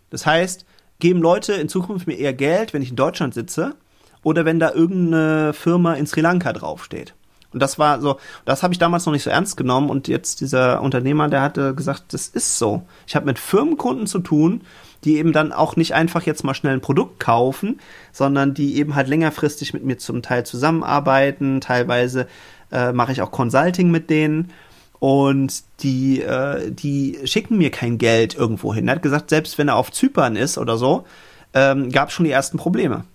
Das 0.09 0.25
heißt, 0.25 0.65
geben 0.99 1.21
Leute 1.21 1.53
in 1.53 1.69
Zukunft 1.69 2.07
mir 2.07 2.17
eher 2.17 2.33
Geld, 2.33 2.73
wenn 2.73 2.81
ich 2.81 2.89
in 2.89 2.95
Deutschland 2.95 3.33
sitze, 3.33 3.75
oder 4.23 4.45
wenn 4.45 4.59
da 4.59 4.71
irgendeine 4.73 5.53
Firma 5.53 5.93
in 5.93 6.07
Sri 6.07 6.21
Lanka 6.21 6.51
draufsteht. 6.51 7.13
Und 7.51 7.61
das 7.61 7.79
war 7.79 7.99
so, 7.99 8.19
das 8.45 8.61
habe 8.61 8.73
ich 8.73 8.79
damals 8.79 9.05
noch 9.05 9.13
nicht 9.13 9.23
so 9.23 9.29
ernst 9.29 9.57
genommen 9.57 9.89
und 9.89 10.07
jetzt 10.07 10.39
dieser 10.41 10.81
Unternehmer, 10.81 11.29
der 11.29 11.41
hatte 11.41 11.73
gesagt, 11.73 12.13
das 12.13 12.27
ist 12.27 12.59
so. 12.59 12.83
Ich 13.07 13.15
habe 13.15 13.25
mit 13.25 13.39
Firmenkunden 13.39 14.05
zu 14.05 14.19
tun, 14.19 14.61
die 15.03 15.17
eben 15.17 15.31
dann 15.31 15.51
auch 15.51 15.75
nicht 15.75 15.95
einfach 15.95 16.23
jetzt 16.23 16.43
mal 16.43 16.53
schnell 16.53 16.73
ein 16.73 16.81
Produkt 16.81 17.19
kaufen, 17.19 17.79
sondern 18.11 18.53
die 18.53 18.77
eben 18.77 18.95
halt 18.95 19.07
längerfristig 19.07 19.73
mit 19.73 19.83
mir 19.83 19.97
zum 19.97 20.21
Teil 20.21 20.45
zusammenarbeiten. 20.45 21.61
Teilweise 21.61 22.27
äh, 22.71 22.91
mache 22.91 23.11
ich 23.11 23.21
auch 23.21 23.31
Consulting 23.31 23.91
mit 23.91 24.09
denen 24.09 24.51
und 24.99 25.63
die, 25.81 26.21
äh, 26.21 26.71
die 26.71 27.19
schicken 27.25 27.57
mir 27.57 27.71
kein 27.71 27.97
Geld 27.97 28.35
irgendwo 28.35 28.73
hin. 28.73 28.87
Er 28.87 28.95
hat 28.95 29.01
gesagt, 29.01 29.29
selbst 29.29 29.57
wenn 29.57 29.69
er 29.69 29.75
auf 29.75 29.91
Zypern 29.91 30.35
ist 30.35 30.57
oder 30.57 30.77
so, 30.77 31.05
ähm, 31.53 31.91
gab 31.91 32.09
es 32.09 32.13
schon 32.13 32.25
die 32.25 32.31
ersten 32.31 32.57
Probleme 32.57 33.05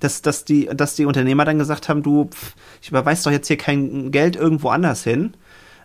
dass, 0.00 0.22
dass, 0.22 0.44
die, 0.44 0.66
dass 0.66 0.94
die 0.94 1.04
Unternehmer 1.04 1.44
dann 1.44 1.58
gesagt 1.58 1.88
haben, 1.88 2.02
du, 2.02 2.26
pff, 2.26 2.54
ich 2.82 2.88
überweise 2.88 3.24
doch 3.24 3.30
jetzt 3.30 3.48
hier 3.48 3.56
kein 3.56 4.10
Geld 4.10 4.36
irgendwo 4.36 4.68
anders 4.68 5.04
hin. 5.04 5.34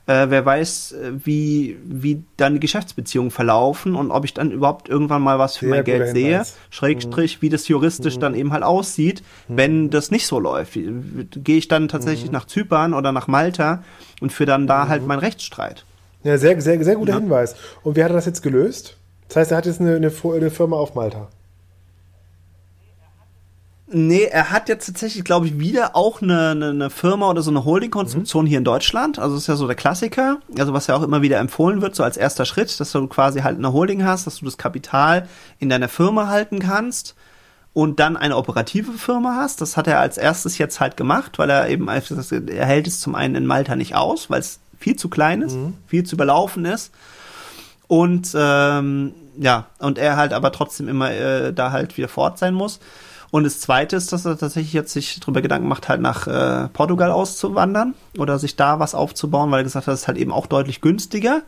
Äh, 0.06 0.26
wer 0.30 0.46
weiß, 0.46 0.92
äh, 0.92 1.12
wie, 1.24 1.78
wie 1.86 2.24
dann 2.36 2.56
die 2.56 2.60
Geschäftsbeziehungen 2.60 3.32
verlaufen 3.32 3.96
und 3.96 4.12
ob 4.12 4.26
ich 4.26 4.34
dann 4.34 4.52
überhaupt 4.52 4.90
irgendwann 4.90 5.22
mal 5.22 5.40
was 5.40 5.56
für 5.56 5.68
Sehr 5.68 5.76
mein 5.76 5.84
Geld 5.86 6.10
sehe. 6.10 6.32
Hinweis. 6.32 6.58
Schrägstrich, 6.72 7.38
mhm. 7.38 7.42
wie 7.42 7.50
das 7.50 7.68
juristisch 7.70 8.18
mhm. 8.18 8.20
dann 8.20 8.36
eben 8.36 8.52
halt 8.52 8.64
aussieht, 8.64 9.24
mhm. 9.48 9.58
wenn 9.58 9.90
das 9.90 10.12
nicht 10.12 10.28
so 10.28 10.40
läuft. 10.40 10.74
Gehe 10.74 11.58
ich 11.58 11.70
dann 11.70 11.88
tatsächlich 11.88 12.28
mhm. 12.28 12.34
nach 12.34 12.46
Zypern 12.46 12.94
oder 12.94 13.14
nach 13.14 13.28
Malta 13.28 13.82
und 14.20 14.34
führe 14.34 14.48
dann 14.48 14.68
da 14.68 14.90
halt 14.90 15.04
mhm. 15.04 15.08
meinen 15.08 15.20
Rechtsstreit. 15.20 15.86
Ja, 16.24 16.38
sehr, 16.38 16.60
sehr, 16.60 16.84
sehr 16.84 16.96
guter 16.96 17.14
ja. 17.14 17.20
Hinweis. 17.20 17.56
Und 17.84 17.96
wie 17.96 18.04
hat 18.04 18.12
er 18.12 18.16
das 18.16 18.26
jetzt 18.26 18.42
gelöst? 18.42 18.98
Das 19.30 19.38
heißt, 19.38 19.52
er 19.52 19.58
hat 19.58 19.66
jetzt 19.66 19.80
eine, 19.80 19.96
eine, 19.96 20.12
eine 20.12 20.52
Firma 20.52 20.76
auf 20.76 20.96
Malta. 20.96 21.30
Nee, 23.96 24.24
er 24.24 24.50
hat 24.50 24.70
jetzt 24.70 24.88
tatsächlich, 24.88 25.24
glaube 25.24 25.46
ich, 25.46 25.60
wieder 25.60 25.96
auch 25.96 26.24
eine, 26.24 26.50
eine, 26.50 26.70
eine 26.70 26.90
Firma 26.90 27.30
oder 27.30 27.44
so 27.44 27.52
eine 27.52 27.64
Holding-Konstruktion 27.64 28.46
mhm. 28.46 28.50
hier 28.50 28.58
in 28.58 28.64
Deutschland. 28.64 29.20
Also 29.20 29.36
ist 29.36 29.46
ja 29.46 29.56
so 29.56 29.68
der 29.68 29.76
Klassiker, 29.76 30.40
also 30.58 30.74
was 30.74 30.88
ja 30.88 30.96
auch 30.96 31.04
immer 31.04 31.22
wieder 31.22 31.38
empfohlen 31.38 31.82
wird, 31.82 31.96
so 31.96 32.04
als 32.04 32.18
erster 32.18 32.46
Schritt, 32.46 32.80
dass 32.80 32.92
du 32.92 33.06
quasi 33.06 33.42
halt 33.42 33.60
eine 33.60 33.72
Holding 33.72 34.04
hast, 34.04 34.26
dass 34.26 34.38
du 34.40 34.46
das 34.46 34.58
Kapital 34.58 35.28
in 35.60 35.70
deiner 35.70 35.90
Firma 35.90 36.28
halten 36.28 36.58
kannst 36.58 37.14
und 37.74 38.00
dann 38.00 38.18
eine 38.18 38.36
operative 38.36 38.94
Firma 38.94 39.36
hast. 39.36 39.62
Das 39.62 39.78
hat 39.78 39.86
er 39.86 40.00
als 40.00 40.18
erstes 40.18 40.58
jetzt 40.58 40.80
halt 40.80 40.98
gemacht, 40.98 41.38
weil 41.38 41.52
er 41.52 41.70
eben, 41.70 41.88
er 41.88 42.66
hält 42.66 42.88
es 42.88 43.00
zum 43.00 43.14
einen 43.14 43.36
in 43.36 43.46
Malta 43.46 43.76
nicht 43.76 43.96
aus, 43.96 44.28
weil 44.30 44.40
es 44.40 44.60
viel 44.80 44.96
zu 44.96 45.08
klein 45.08 45.44
ist, 45.44 45.56
mhm. 45.56 45.76
viel 45.86 46.04
zu 46.04 46.16
überlaufen 46.16 46.66
ist. 46.66 46.92
Und 47.88 48.32
ähm, 48.36 49.14
ja, 49.38 49.68
und 49.78 50.00
er 50.00 50.16
halt 50.16 50.34
aber 50.34 50.52
trotzdem 50.52 50.88
immer 50.88 51.12
äh, 51.12 51.54
da 51.54 51.72
halt 51.72 51.96
wieder 51.98 52.08
fort 52.08 52.40
sein 52.40 52.56
muss. 52.56 52.80
Und 53.34 53.46
das 53.46 53.60
Zweite 53.60 53.96
ist, 53.96 54.14
dass 54.14 54.26
er 54.26 54.38
tatsächlich 54.38 54.74
jetzt 54.74 54.94
sich 54.94 55.20
darüber 55.20 55.42
Gedanken 55.42 55.68
macht, 55.68 55.90
halt 55.90 56.00
nach 56.00 56.28
äh, 56.28 56.68
Portugal 56.68 57.10
auszuwandern 57.10 57.96
oder 58.20 58.38
sich 58.38 58.56
da 58.58 58.78
was 58.78 58.94
aufzubauen, 58.94 59.50
weil 59.50 59.62
er 59.62 59.64
gesagt 59.64 59.88
hat, 59.88 59.92
das 59.92 60.02
ist 60.02 60.08
halt 60.08 60.20
eben 60.20 60.32
auch 60.32 60.46
deutlich 60.46 60.82
günstiger. 60.82 61.42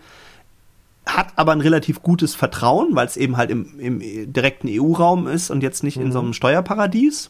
Hat 1.05 1.27
aber 1.35 1.51
ein 1.51 1.61
relativ 1.61 2.01
gutes 2.01 2.33
Vertrauen, 2.33 2.95
weil 2.95 3.05
es 3.05 3.17
eben 3.17 3.37
halt 3.37 3.51
im, 3.51 3.79
im 3.79 3.99
direkten 4.33 4.67
EU-Raum 4.67 5.27
ist 5.27 5.51
und 5.51 5.61
jetzt 5.61 5.83
nicht 5.83 5.97
mhm. 5.97 6.07
in 6.07 6.11
so 6.11 6.21
einem 6.21 6.33
Steuerparadies. 6.33 7.29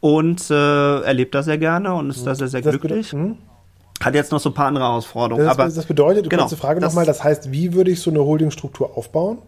Und 0.00 0.50
äh, 0.50 1.00
er 1.02 1.12
lebt 1.12 1.34
da 1.34 1.42
sehr 1.42 1.58
gerne 1.58 1.92
und 1.92 2.08
ist 2.08 2.22
mhm. 2.22 2.24
da 2.24 2.34
sehr, 2.34 2.48
sehr 2.48 2.62
glücklich. 2.62 3.12
Mhm. 3.12 3.36
Hat 4.02 4.14
jetzt 4.14 4.32
noch 4.32 4.40
so 4.40 4.48
ein 4.48 4.54
paar 4.54 4.68
andere 4.68 4.86
Herausforderungen. 4.86 5.44
Das, 5.44 5.58
aber 5.58 5.68
das 5.68 5.84
bedeutet, 5.84 6.30
genau, 6.30 6.44
kurze 6.44 6.56
Frage 6.56 6.80
nochmal, 6.80 7.04
das 7.04 7.22
heißt, 7.22 7.52
wie 7.52 7.74
würde 7.74 7.90
ich 7.90 8.00
so 8.00 8.08
eine 8.08 8.24
Holdingstruktur 8.24 8.96
aufbauen? 8.96 9.42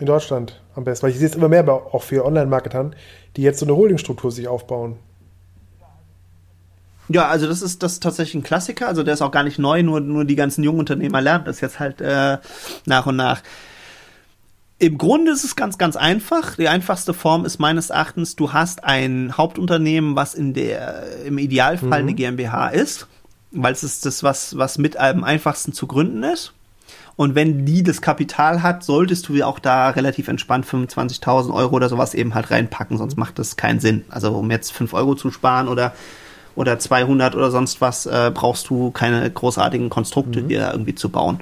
In 0.00 0.06
Deutschland 0.06 0.60
am 0.74 0.84
besten. 0.84 1.04
Weil 1.04 1.10
ich 1.10 1.18
sehe 1.18 1.28
es 1.28 1.34
immer 1.34 1.48
mehr 1.48 1.68
auch 1.68 2.02
für 2.02 2.24
Online-Marketern, 2.24 2.94
die 3.36 3.42
jetzt 3.42 3.58
so 3.58 3.66
eine 3.66 3.76
Holdingstruktur 3.76 4.30
sich 4.30 4.48
aufbauen. 4.48 4.96
Ja, 7.08 7.28
also 7.28 7.46
das 7.46 7.62
ist 7.62 7.82
das 7.82 7.94
ist 7.94 8.02
tatsächlich 8.02 8.34
ein 8.34 8.42
Klassiker. 8.42 8.86
Also 8.86 9.02
der 9.02 9.14
ist 9.14 9.22
auch 9.22 9.30
gar 9.30 9.42
nicht 9.42 9.58
neu, 9.58 9.82
nur, 9.82 10.00
nur 10.00 10.24
die 10.24 10.36
ganzen 10.36 10.62
jungen 10.62 10.80
Unternehmer 10.80 11.20
lernen 11.20 11.44
das 11.46 11.60
jetzt 11.60 11.80
halt 11.80 12.00
äh, 12.00 12.38
nach 12.84 13.06
und 13.06 13.16
nach. 13.16 13.42
Im 14.80 14.96
Grunde 14.96 15.32
ist 15.32 15.42
es 15.42 15.56
ganz, 15.56 15.76
ganz 15.76 15.96
einfach. 15.96 16.54
Die 16.54 16.68
einfachste 16.68 17.12
Form 17.12 17.44
ist 17.44 17.58
meines 17.58 17.90
Erachtens, 17.90 18.36
du 18.36 18.52
hast 18.52 18.84
ein 18.84 19.36
Hauptunternehmen, 19.36 20.14
was 20.14 20.34
in 20.34 20.54
der, 20.54 21.24
im 21.24 21.38
Idealfall 21.38 21.88
mhm. 21.88 22.08
eine 22.08 22.14
GmbH 22.14 22.68
ist, 22.68 23.08
weil 23.50 23.72
es 23.72 23.82
ist 23.82 24.06
das, 24.06 24.22
was, 24.22 24.56
was 24.56 24.78
mit 24.78 24.96
am 24.96 25.24
einfachsten 25.24 25.72
zu 25.72 25.88
gründen 25.88 26.22
ist. 26.22 26.52
Und 27.18 27.34
wenn 27.34 27.66
die 27.66 27.82
das 27.82 28.00
Kapital 28.00 28.62
hat, 28.62 28.84
solltest 28.84 29.28
du 29.28 29.42
auch 29.42 29.58
da 29.58 29.90
relativ 29.90 30.28
entspannt 30.28 30.64
25.000 30.64 31.52
Euro 31.52 31.74
oder 31.74 31.88
sowas 31.88 32.14
eben 32.14 32.32
halt 32.32 32.52
reinpacken, 32.52 32.96
sonst 32.96 33.16
macht 33.16 33.40
das 33.40 33.56
keinen 33.56 33.80
Sinn. 33.80 34.04
Also 34.08 34.30
um 34.34 34.48
jetzt 34.52 34.72
5 34.72 34.94
Euro 34.94 35.16
zu 35.16 35.32
sparen 35.32 35.66
oder 35.66 35.94
oder 36.54 36.78
200 36.78 37.34
oder 37.34 37.50
sonst 37.50 37.80
was, 37.80 38.06
äh, 38.06 38.30
brauchst 38.32 38.70
du 38.70 38.92
keine 38.92 39.28
großartigen 39.28 39.90
Konstrukte 39.90 40.42
mhm. 40.42 40.48
dir 40.48 40.70
irgendwie 40.70 40.94
zu 40.94 41.08
bauen. 41.08 41.40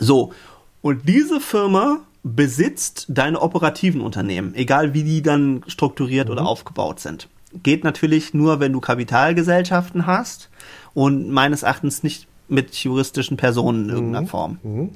So, 0.00 0.32
und 0.82 1.08
diese 1.08 1.40
Firma 1.40 1.98
besitzt 2.24 3.06
deine 3.10 3.40
operativen 3.40 4.00
Unternehmen, 4.00 4.56
egal 4.56 4.92
wie 4.92 5.04
die 5.04 5.22
dann 5.22 5.62
strukturiert 5.68 6.26
mhm. 6.26 6.32
oder 6.32 6.46
aufgebaut 6.46 6.98
sind. 6.98 7.28
Geht 7.62 7.84
natürlich 7.84 8.34
nur, 8.34 8.58
wenn 8.58 8.72
du 8.72 8.80
Kapitalgesellschaften 8.80 10.06
hast 10.06 10.50
und 10.94 11.30
meines 11.30 11.62
Erachtens 11.62 12.02
nicht 12.02 12.26
mit 12.50 12.74
juristischen 12.74 13.36
Personen 13.36 13.84
in 13.84 13.90
irgendeiner 13.90 14.22
mhm. 14.22 14.28
Form. 14.28 14.58
Mhm. 14.62 14.90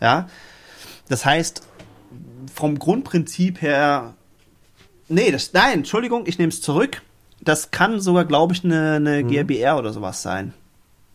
Ja. 0.00 0.28
Das 1.08 1.24
heißt, 1.24 1.62
vom 2.52 2.78
Grundprinzip 2.78 3.62
her, 3.62 4.14
nee, 5.08 5.30
das, 5.30 5.52
nein, 5.52 5.78
Entschuldigung, 5.78 6.26
ich 6.26 6.38
nehme 6.38 6.50
es 6.50 6.60
zurück. 6.60 7.02
Das 7.40 7.70
kann 7.70 8.00
sogar, 8.00 8.24
glaube 8.24 8.54
ich, 8.54 8.64
eine, 8.64 8.94
eine 8.94 9.22
mhm. 9.22 9.28
GmbR 9.28 9.78
oder 9.78 9.92
sowas 9.92 10.22
sein. 10.22 10.54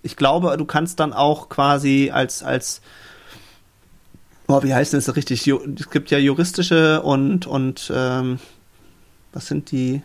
Ich 0.03 0.15
glaube, 0.15 0.55
du 0.57 0.65
kannst 0.65 0.99
dann 0.99 1.11
auch 1.11 1.49
quasi 1.49 2.11
als, 2.13 2.43
als, 2.43 2.81
oh, 4.47 4.63
wie 4.63 4.73
heißt 4.73 4.93
das 4.93 5.15
richtig? 5.15 5.45
Es 5.47 5.89
gibt 5.89 6.11
ja 6.11 6.17
juristische 6.17 7.01
und, 7.01 7.47
und, 7.47 7.91
ähm, 7.93 8.39
was 9.33 9.47
sind 9.47 9.71
die 9.71 10.01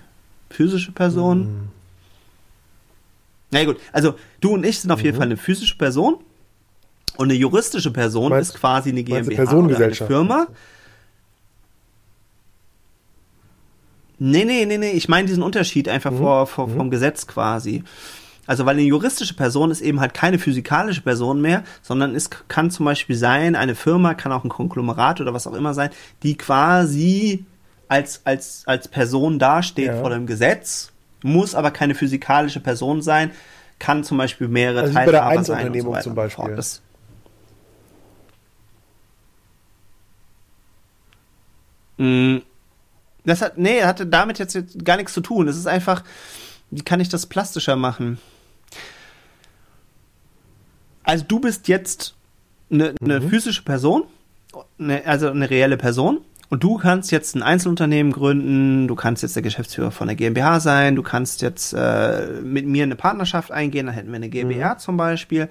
physische 0.51 0.93
Personen? 0.93 1.71
Mhm. 3.55 3.61
Na 3.61 3.65
gut, 3.65 3.81
also 3.93 4.15
du 4.41 4.55
und 4.55 4.65
ich 4.65 4.81
sind 4.81 4.91
auf 4.91 4.99
mhm. 4.99 5.05
jeden 5.05 5.17
Fall 5.17 5.27
eine 5.27 5.37
physische 5.37 5.77
Person 5.77 6.17
und 7.17 7.31
eine 7.31 7.39
juristische 7.39 7.91
Person 7.91 8.31
meinst, 8.31 8.55
ist 8.55 8.61
quasi 8.61 8.91
eine 8.91 9.05
GmbH 9.05 9.53
oder 9.53 9.77
eine 9.77 9.95
Firma. 9.95 10.47
Nee, 14.19 14.45
nee, 14.45 14.65
nee, 14.65 14.79
nee, 14.79 14.91
ich 14.93 15.09
meine 15.09 15.27
diesen 15.27 15.43
Unterschied 15.43 15.89
einfach 15.89 16.11
mhm. 16.13 16.19
vor, 16.19 16.47
vor, 16.47 16.69
vom 16.69 16.87
mhm. 16.87 16.91
Gesetz 16.91 17.27
quasi. 17.27 17.83
Also 18.47 18.67
weil 18.67 18.75
eine 18.75 18.83
juristische 18.83 19.35
Person 19.35 19.71
ist 19.71 19.81
eben 19.81 20.01
halt 20.01 20.13
keine 20.13 20.39
physikalische 20.39 21.01
Person 21.01 21.41
mehr, 21.41 21.65
sondern 21.83 22.15
es 22.15 22.29
kann 22.49 22.71
zum 22.71 22.85
Beispiel 22.85 23.17
sein, 23.17 23.57
eine 23.57 23.75
Firma 23.75 24.15
kann 24.15 24.33
auch 24.33 24.45
ein 24.45 24.51
Konglomerat 24.51 25.21
oder 25.21 25.33
was 25.33 25.47
auch 25.47 25.55
immer 25.55 25.73
sein, 25.73 25.91
die 26.23 26.37
quasi 26.37 27.47
als, 27.89 28.21
als, 28.25 28.65
als 28.67 28.89
Person 28.89 29.39
dasteht 29.39 29.87
ja. 29.87 30.01
vor 30.01 30.11
dem 30.11 30.27
Gesetz 30.27 30.94
muss 31.25 31.55
aber 31.55 31.71
keine 31.71 31.95
physikalische 31.95 32.61
Person 32.61 33.03
sein, 33.03 33.33
kann 33.79 34.05
zum 34.05 34.19
Beispiel 34.19 34.47
mehrere 34.47 34.83
also 34.83 34.93
Teilhaber 34.93 35.07
bei 35.07 35.13
der 35.13 35.27
Einzelunternehmung 35.27 35.95
so 35.97 36.01
zum 36.03 36.15
Beispiel. 36.15 36.55
Das, 36.55 36.83
mm, 41.97 42.37
das 43.25 43.41
hat, 43.41 43.59
nee, 43.59 43.83
hatte 43.83 44.07
damit 44.07 44.39
jetzt, 44.39 44.55
jetzt 44.55 44.85
gar 44.85 44.97
nichts 44.99 45.15
zu 45.15 45.23
tun. 45.23 45.49
Es 45.49 45.57
ist 45.57 45.67
einfach, 45.67 46.05
wie 46.71 46.83
kann 46.83 47.01
ich 47.01 47.09
das 47.09 47.27
plastischer 47.27 47.77
machen? 47.77 48.19
Also 51.03 51.25
du 51.27 51.41
bist 51.41 51.69
jetzt 51.69 52.15
eine, 52.71 52.95
eine 53.03 53.21
mhm. 53.21 53.31
physische 53.31 53.63
Person, 53.63 54.05
eine, 54.79 55.05
also 55.07 55.31
eine 55.31 55.49
reelle 55.49 55.79
Person, 55.79 56.21
Und 56.55 56.63
du 56.63 56.77
kannst 56.77 57.11
jetzt 57.11 57.35
ein 57.35 57.43
Einzelunternehmen 57.43 58.13
gründen, 58.13 58.87
du 58.87 58.95
kannst 58.95 59.25
jetzt 59.25 59.35
der 59.35 59.43
Geschäftsführer 59.43 59.91
von 59.91 60.07
der 60.07 60.15
GmbH 60.15 60.61
sein, 60.61 60.95
du 60.95 61.03
kannst 61.03 61.43
jetzt 61.43 61.73
äh, 61.73 62.29
mit 62.45 62.65
mir 62.65 62.85
eine 62.85 62.95
Partnerschaft 62.95 63.51
eingehen, 63.51 63.87
dann 63.87 63.95
hätten 63.97 64.11
wir 64.11 64.15
eine 64.15 64.29
GmbH 64.29 64.75
mhm. 64.75 64.79
zum 64.79 64.97
Beispiel. 64.97 65.49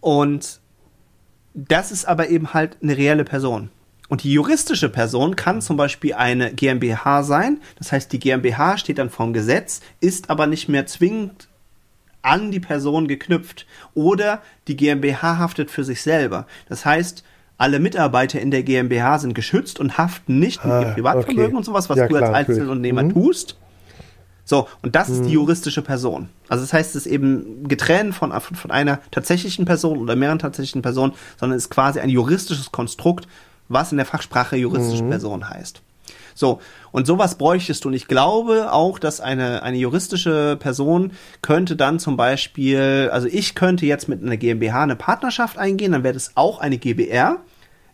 Und 0.00 0.58
das 1.54 1.92
ist 1.92 2.04
aber 2.04 2.30
eben 2.30 2.52
halt 2.52 2.78
eine 2.82 2.96
reelle 2.96 3.22
Person. 3.22 3.70
Und 4.08 4.24
die 4.24 4.32
juristische 4.32 4.88
Person 4.88 5.36
kann 5.36 5.62
zum 5.62 5.76
Beispiel 5.76 6.14
eine 6.14 6.52
GmbH 6.52 7.22
sein. 7.22 7.60
Das 7.76 7.92
heißt, 7.92 8.12
die 8.12 8.18
GmbH 8.18 8.76
steht 8.76 8.98
dann 8.98 9.08
vom 9.08 9.32
Gesetz, 9.32 9.82
ist 10.00 10.30
aber 10.30 10.48
nicht 10.48 10.68
mehr 10.68 10.86
zwingend 10.86 11.46
an 12.22 12.50
die 12.50 12.58
Person 12.58 13.06
geknüpft. 13.06 13.66
Oder 13.94 14.42
die 14.66 14.76
GmbH 14.76 15.38
haftet 15.38 15.70
für 15.70 15.84
sich 15.84 16.02
selber. 16.02 16.48
Das 16.68 16.84
heißt, 16.84 17.22
alle 17.58 17.80
Mitarbeiter 17.80 18.40
in 18.40 18.50
der 18.50 18.62
GmbH 18.62 19.18
sind 19.18 19.34
geschützt 19.34 19.80
und 19.80 19.98
haften 19.98 20.38
nicht 20.38 20.64
ah, 20.64 20.78
mit 20.78 20.88
ihr 20.88 20.94
Privatvermögen 20.94 21.46
okay. 21.46 21.56
und 21.56 21.64
sowas, 21.64 21.90
was 21.90 21.98
ja, 21.98 22.06
du 22.06 22.16
klar, 22.16 22.32
als 22.32 22.48
Einzelunternehmer 22.48 23.02
mhm. 23.02 23.12
tust. 23.12 23.58
So, 24.44 24.66
und 24.80 24.94
das 24.94 25.08
mhm. 25.08 25.14
ist 25.14 25.20
die 25.24 25.28
mhm. 25.28 25.34
juristische 25.34 25.82
Person. 25.82 26.30
Also 26.48 26.62
das 26.62 26.72
heißt, 26.72 26.94
es 26.94 27.04
ist 27.04 27.12
eben 27.12 27.68
getrennt 27.68 28.14
von, 28.14 28.32
von 28.40 28.70
einer 28.70 29.00
tatsächlichen 29.10 29.66
Person 29.66 29.98
oder 29.98 30.16
mehreren 30.16 30.38
tatsächlichen 30.38 30.80
Personen, 30.80 31.12
sondern 31.38 31.58
es 31.58 31.64
ist 31.64 31.70
quasi 31.70 32.00
ein 32.00 32.08
juristisches 32.08 32.72
Konstrukt, 32.72 33.28
was 33.68 33.90
in 33.90 33.98
der 33.98 34.06
Fachsprache 34.06 34.56
juristische 34.56 35.02
mhm. 35.04 35.10
Person 35.10 35.50
heißt. 35.50 35.82
So, 36.38 36.60
und 36.92 37.04
sowas 37.08 37.36
bräuchtest 37.36 37.84
du. 37.84 37.88
Und 37.88 37.94
ich 37.94 38.06
glaube 38.06 38.72
auch, 38.72 39.00
dass 39.00 39.20
eine, 39.20 39.64
eine 39.64 39.76
juristische 39.76 40.56
Person 40.56 41.10
könnte 41.42 41.74
dann 41.74 41.98
zum 41.98 42.16
Beispiel, 42.16 43.10
also 43.12 43.26
ich 43.26 43.56
könnte 43.56 43.86
jetzt 43.86 44.08
mit 44.08 44.22
einer 44.22 44.36
GmbH 44.36 44.84
eine 44.84 44.94
Partnerschaft 44.94 45.58
eingehen, 45.58 45.90
dann 45.90 46.04
wäre 46.04 46.14
das 46.14 46.36
auch 46.36 46.60
eine 46.60 46.78
GBR. 46.78 47.38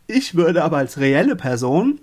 Ich 0.06 0.34
würde 0.34 0.62
aber 0.62 0.76
als 0.76 0.98
reelle 0.98 1.36
Person 1.36 2.00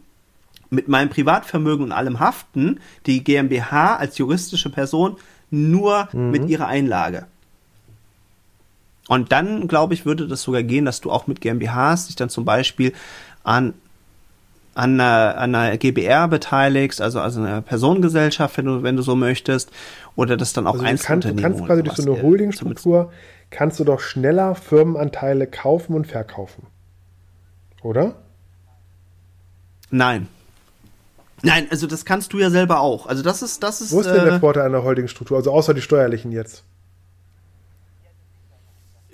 mit 0.72 0.88
meinem 0.88 1.10
Privatvermögen 1.10 1.86
und 1.86 1.92
allem 1.92 2.20
haften, 2.20 2.80
die 3.06 3.24
GmbH 3.24 3.98
als 3.98 4.18
juristische 4.18 4.72
Person 4.72 5.18
nur 5.52 6.10
mhm. 6.12 6.32
mit 6.32 6.50
ihrer 6.50 6.66
Einlage. 6.66 7.28
Und 9.10 9.32
dann, 9.32 9.68
glaube 9.68 9.94
ich, 9.94 10.08
würde 10.08 10.28
das 10.28 10.42
sogar 10.42 10.64
gehen, 10.64 10.86
dass 10.86 11.02
du 11.02 11.12
auch 11.12 11.28
mit 11.28 11.40
GmbHs 11.40 12.08
dich 12.08 12.16
dann 12.16 12.30
zum 12.30 12.46
Beispiel 12.46 12.94
an 13.44 13.76
an 14.74 15.00
einer, 15.00 15.38
an 15.38 15.54
einer 15.54 15.78
GBR 15.78 16.28
beteiligst, 16.28 17.02
also, 17.02 17.20
also 17.20 17.42
einer 17.42 17.62
Personengesellschaft, 17.62 18.58
wenn 18.58 18.66
du, 18.66 18.84
wenn 18.84 18.96
du 18.96 19.02
so 19.02 19.16
möchtest, 19.16 19.72
oder 20.16 20.38
das 20.38 20.54
dann 20.54 20.68
auch 20.68 20.74
also 20.74 20.86
Einzelunternehmen. 20.86 21.44
Du 21.44 21.58
kannst, 21.58 21.66
quasi 21.66 21.84
durch 21.84 21.98
so 21.98 22.12
eine 22.12 22.22
Holdingstruktur 22.22 23.12
kannst 23.50 23.80
du 23.80 23.84
doch 23.84 24.00
schneller 24.00 24.56
Firmenanteile 24.56 25.46
kaufen 25.48 25.94
und 25.94 26.08
verkaufen. 26.08 26.68
Oder? 27.84 28.16
Nein. 29.90 30.28
Nein, 31.44 31.68
also 31.70 31.88
das 31.88 32.06
kannst 32.06 32.34
du 32.34 32.40
ja 32.40 32.50
selber 32.50 32.80
auch. 32.80 33.08
Also 33.08 33.24
das 33.24 33.42
ist, 33.42 33.64
das 33.64 33.82
ist. 33.82 33.92
Wo 33.92 34.00
ist 34.00 34.08
denn 34.08 34.26
der 34.26 34.36
äh, 34.36 34.40
Vorteil 34.40 34.66
einer 34.66 34.84
Holdingstruktur? 34.84 35.38
Also 35.38 35.52
außer 35.52 35.74
die 35.74 35.82
steuerlichen 35.82 36.32
jetzt. 36.32 36.64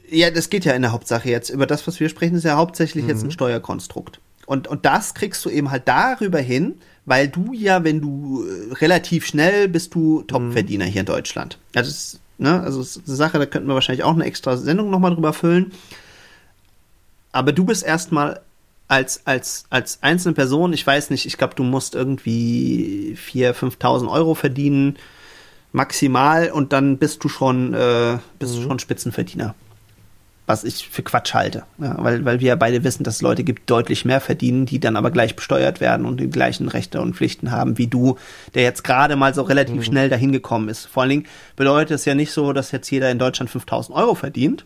Ja, 0.09 0.29
das 0.29 0.49
geht 0.49 0.65
ja 0.65 0.73
in 0.73 0.81
der 0.81 0.91
Hauptsache 0.91 1.29
jetzt. 1.29 1.49
Über 1.49 1.65
das, 1.65 1.87
was 1.87 1.99
wir 1.99 2.09
sprechen, 2.09 2.35
ist 2.35 2.43
ja 2.43 2.55
hauptsächlich 2.55 3.05
mhm. 3.05 3.09
jetzt 3.09 3.23
ein 3.23 3.27
mhm. 3.27 3.31
Steuerkonstrukt. 3.31 4.19
Und, 4.47 4.69
und 4.69 4.85
das 4.85 5.13
kriegst 5.13 5.43
du 5.43 5.49
eben 5.49 5.69
halt 5.71 5.89
darüber 5.89 6.39
hin, 6.39 6.75
weil 7.05 7.27
du 7.27 7.51
ja, 7.51 7.83
wenn 7.83 7.99
du 7.99 8.45
äh, 8.45 8.73
relativ 8.75 9.25
schnell 9.25 9.67
bist 9.67 9.93
du 9.93 10.23
Topverdiener 10.23 10.85
mhm. 10.85 10.89
hier 10.89 11.01
in 11.01 11.05
Deutschland. 11.05 11.59
Also, 11.75 11.89
das 11.91 11.97
ist, 11.97 12.19
ne, 12.37 12.61
also 12.61 12.79
das 12.79 12.95
ist 12.95 13.07
eine 13.07 13.17
Sache, 13.17 13.39
da 13.39 13.45
könnten 13.45 13.67
wir 13.67 13.73
wahrscheinlich 13.73 14.05
auch 14.05 14.13
eine 14.13 14.23
extra 14.23 14.55
Sendung 14.55 14.89
nochmal 14.89 15.13
drüber 15.13 15.33
füllen. 15.33 15.73
Aber 17.33 17.51
du 17.51 17.65
bist 17.65 17.83
erstmal 17.83 18.39
als, 18.87 19.27
als, 19.27 19.65
als 19.69 20.01
einzelne 20.01 20.33
Person, 20.33 20.71
ich 20.71 20.87
weiß 20.87 21.09
nicht, 21.09 21.25
ich 21.25 21.37
glaube, 21.37 21.55
du 21.55 21.63
musst 21.63 21.93
irgendwie 21.93 23.17
4.000, 23.17 23.75
5.000 23.79 24.09
Euro 24.09 24.33
verdienen, 24.33 24.97
maximal, 25.73 26.51
und 26.51 26.71
dann 26.71 26.97
bist 26.97 27.21
du 27.21 27.27
schon, 27.27 27.73
äh, 27.73 28.19
bist 28.39 28.55
mhm. 28.55 28.61
du 28.61 28.67
schon 28.69 28.79
Spitzenverdiener 28.79 29.55
was 30.47 30.63
ich 30.63 30.87
für 30.89 31.03
Quatsch 31.03 31.33
halte. 31.33 31.63
Ja, 31.77 31.95
weil, 31.99 32.23
weil 32.23 32.39
wir 32.39 32.47
ja 32.47 32.55
beide 32.55 32.83
wissen, 32.85 33.03
dass 33.03 33.15
es 33.15 33.21
Leute 33.21 33.43
gibt, 33.43 33.59
die 33.59 33.65
deutlich 33.65 34.05
mehr 34.05 34.21
verdienen, 34.21 34.65
die 34.65 34.79
dann 34.79 34.95
aber 34.95 35.11
gleich 35.11 35.35
besteuert 35.35 35.81
werden 35.81 36.05
und 36.05 36.19
die 36.19 36.29
gleichen 36.29 36.69
Rechte 36.69 37.01
und 37.01 37.15
Pflichten 37.15 37.51
haben 37.51 37.77
wie 37.77 37.87
du, 37.87 38.17
der 38.55 38.63
jetzt 38.63 38.85
gerade 38.85 39.17
mal 39.17 39.33
so 39.33 39.41
relativ 39.43 39.75
mhm. 39.75 39.83
schnell 39.83 40.09
dahin 40.09 40.31
gekommen 40.31 40.69
ist. 40.69 40.85
Vor 40.85 41.03
allen 41.03 41.09
Dingen 41.09 41.25
bedeutet 41.57 41.91
es 41.91 42.05
ja 42.05 42.15
nicht 42.15 42.31
so, 42.31 42.53
dass 42.53 42.71
jetzt 42.71 42.89
jeder 42.89 43.11
in 43.11 43.19
Deutschland 43.19 43.49
5000 43.51 43.95
Euro 43.95 44.15
verdient. 44.15 44.65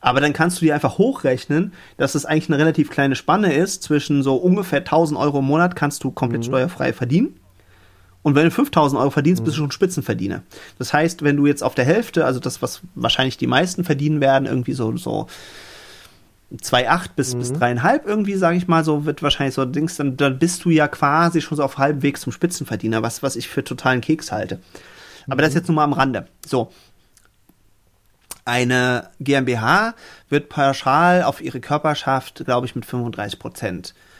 Aber 0.00 0.20
dann 0.20 0.32
kannst 0.32 0.60
du 0.60 0.64
dir 0.64 0.74
einfach 0.74 0.98
hochrechnen, 0.98 1.72
dass 1.96 2.14
es 2.14 2.24
eigentlich 2.24 2.48
eine 2.48 2.58
relativ 2.58 2.90
kleine 2.90 3.16
Spanne 3.16 3.52
ist. 3.52 3.82
Zwischen 3.82 4.22
so 4.22 4.36
ungefähr 4.36 4.80
1000 4.80 5.18
Euro 5.18 5.40
im 5.40 5.44
Monat 5.44 5.76
kannst 5.76 6.04
du 6.04 6.12
komplett 6.12 6.42
mhm. 6.42 6.46
steuerfrei 6.46 6.92
verdienen. 6.92 7.40
Und 8.22 8.36
wenn 8.36 8.44
du 8.44 8.50
5000 8.50 9.00
Euro 9.00 9.10
verdienst, 9.10 9.44
bist 9.44 9.56
du 9.56 9.60
mhm. 9.60 9.64
schon 9.64 9.72
Spitzenverdiener. 9.72 10.42
Das 10.78 10.92
heißt, 10.92 11.22
wenn 11.22 11.36
du 11.36 11.46
jetzt 11.46 11.62
auf 11.62 11.74
der 11.74 11.84
Hälfte, 11.84 12.24
also 12.24 12.38
das, 12.38 12.62
was 12.62 12.82
wahrscheinlich 12.94 13.36
die 13.36 13.48
meisten 13.48 13.84
verdienen 13.84 14.20
werden, 14.20 14.46
irgendwie 14.46 14.74
so, 14.74 14.96
so 14.96 15.26
2,8 16.54 17.10
bis, 17.16 17.34
mhm. 17.34 17.38
bis 17.40 17.52
3,5 17.52 18.00
irgendwie, 18.06 18.34
sage 18.36 18.56
ich 18.56 18.68
mal, 18.68 18.84
so 18.84 19.04
wird 19.04 19.22
wahrscheinlich 19.22 19.54
so 19.54 19.64
Dings, 19.64 19.96
dann, 19.96 20.16
dann 20.16 20.38
bist 20.38 20.64
du 20.64 20.70
ja 20.70 20.86
quasi 20.86 21.40
schon 21.40 21.56
so 21.56 21.64
auf 21.64 21.78
halbem 21.78 22.02
Weg 22.02 22.18
zum 22.18 22.32
Spitzenverdiener, 22.32 23.02
was, 23.02 23.22
was 23.22 23.34
ich 23.34 23.48
für 23.48 23.64
totalen 23.64 24.00
Keks 24.00 24.30
halte. 24.30 24.60
Aber 25.26 25.36
mhm. 25.36 25.46
das 25.46 25.54
jetzt 25.54 25.68
nur 25.68 25.76
mal 25.76 25.84
am 25.84 25.92
Rande. 25.92 26.28
So. 26.46 26.72
Eine 28.44 29.10
GmbH 29.20 29.94
wird 30.28 30.48
pauschal 30.48 31.22
auf 31.22 31.40
ihre 31.40 31.60
Körperschaft, 31.60 32.44
glaube 32.44 32.66
ich, 32.66 32.74
mit 32.74 32.84
35 32.84 33.38
Prozent 33.38 33.94
äh, 33.94 34.11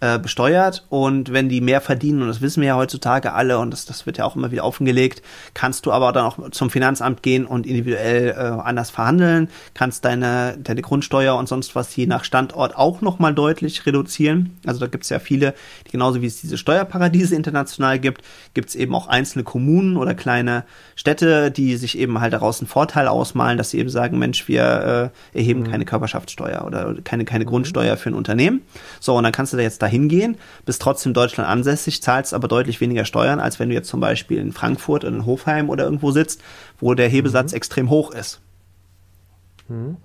besteuert 0.00 0.86
und 0.88 1.32
wenn 1.32 1.48
die 1.48 1.60
mehr 1.60 1.82
verdienen, 1.82 2.22
und 2.22 2.28
das 2.28 2.40
wissen 2.40 2.62
wir 2.62 2.68
ja 2.68 2.76
heutzutage 2.76 3.34
alle 3.34 3.58
und 3.58 3.70
das, 3.70 3.84
das 3.84 4.06
wird 4.06 4.16
ja 4.16 4.24
auch 4.24 4.34
immer 4.34 4.50
wieder 4.50 4.64
offengelegt, 4.64 5.22
kannst 5.52 5.84
du 5.84 5.92
aber 5.92 6.12
dann 6.12 6.24
auch 6.24 6.50
zum 6.50 6.70
Finanzamt 6.70 7.22
gehen 7.22 7.44
und 7.44 7.66
individuell 7.66 8.30
äh, 8.30 8.34
anders 8.34 8.88
verhandeln, 8.88 9.48
kannst 9.74 10.06
deine, 10.06 10.56
deine 10.58 10.80
Grundsteuer 10.80 11.36
und 11.36 11.48
sonst 11.48 11.74
was 11.74 11.94
je 11.94 12.06
nach 12.06 12.24
Standort 12.24 12.76
auch 12.76 13.02
nochmal 13.02 13.34
deutlich 13.34 13.84
reduzieren. 13.84 14.58
Also 14.66 14.80
da 14.80 14.86
gibt 14.86 15.04
es 15.04 15.10
ja 15.10 15.18
viele, 15.18 15.54
die 15.86 15.90
genauso 15.90 16.22
wie 16.22 16.26
es 16.26 16.40
diese 16.40 16.56
Steuerparadiese 16.56 17.34
international 17.34 17.98
gibt, 17.98 18.22
gibt 18.54 18.70
es 18.70 18.76
eben 18.76 18.94
auch 18.94 19.06
einzelne 19.06 19.44
Kommunen 19.44 19.98
oder 19.98 20.14
kleine 20.14 20.64
Städte, 20.96 21.50
die 21.50 21.76
sich 21.76 21.98
eben 21.98 22.20
halt 22.20 22.32
daraus 22.32 22.60
einen 22.60 22.68
Vorteil 22.68 23.06
ausmalen, 23.06 23.58
dass 23.58 23.70
sie 23.70 23.78
eben 23.78 23.90
sagen, 23.90 24.18
Mensch, 24.18 24.48
wir 24.48 25.12
äh, 25.34 25.38
erheben 25.38 25.60
mhm. 25.60 25.70
keine 25.70 25.84
Körperschaftssteuer 25.84 26.64
oder 26.64 26.94
keine, 27.04 27.24
keine 27.26 27.44
mhm. 27.44 27.48
Grundsteuer 27.48 27.96
für 27.96 28.10
ein 28.10 28.14
Unternehmen. 28.14 28.62
So, 28.98 29.16
und 29.16 29.24
dann 29.24 29.32
kannst 29.32 29.52
du 29.52 29.56
da 29.56 29.62
jetzt 29.62 29.82
da 29.82 29.89
hingehen, 29.90 30.36
bist 30.64 30.80
trotzdem 30.80 31.12
Deutschland 31.12 31.48
ansässig, 31.48 32.02
zahlst 32.02 32.32
aber 32.32 32.48
deutlich 32.48 32.80
weniger 32.80 33.04
Steuern, 33.04 33.40
als 33.40 33.58
wenn 33.58 33.68
du 33.68 33.74
jetzt 33.74 33.88
zum 33.88 34.00
Beispiel 34.00 34.38
in 34.38 34.52
Frankfurt 34.52 35.04
oder 35.04 35.14
in 35.14 35.26
Hofheim 35.26 35.68
oder 35.68 35.84
irgendwo 35.84 36.10
sitzt, 36.10 36.42
wo 36.78 36.94
der 36.94 37.08
Hebesatz 37.08 37.52
mhm. 37.52 37.56
extrem 37.56 37.90
hoch 37.90 38.12
ist. 38.12 38.40
Mhm. 39.68 39.96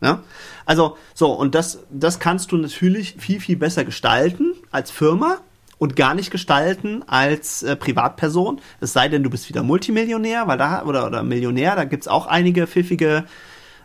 Ja? 0.00 0.22
Also, 0.66 0.96
so, 1.14 1.32
und 1.32 1.54
das, 1.54 1.80
das 1.90 2.18
kannst 2.18 2.52
du 2.52 2.56
natürlich 2.56 3.16
viel, 3.18 3.40
viel 3.40 3.56
besser 3.56 3.84
gestalten 3.84 4.54
als 4.70 4.90
Firma 4.90 5.38
und 5.78 5.96
gar 5.96 6.14
nicht 6.14 6.30
gestalten 6.30 7.02
als 7.06 7.62
äh, 7.62 7.76
Privatperson. 7.76 8.60
Es 8.80 8.92
sei 8.92 9.08
denn, 9.08 9.22
du 9.22 9.30
bist 9.30 9.48
wieder 9.48 9.62
Multimillionär, 9.62 10.46
weil 10.46 10.58
da, 10.58 10.84
oder, 10.84 11.06
oder 11.06 11.22
Millionär, 11.22 11.74
da 11.74 11.84
gibt's 11.84 12.08
auch 12.08 12.26
einige 12.26 12.66
pfiffige 12.66 13.24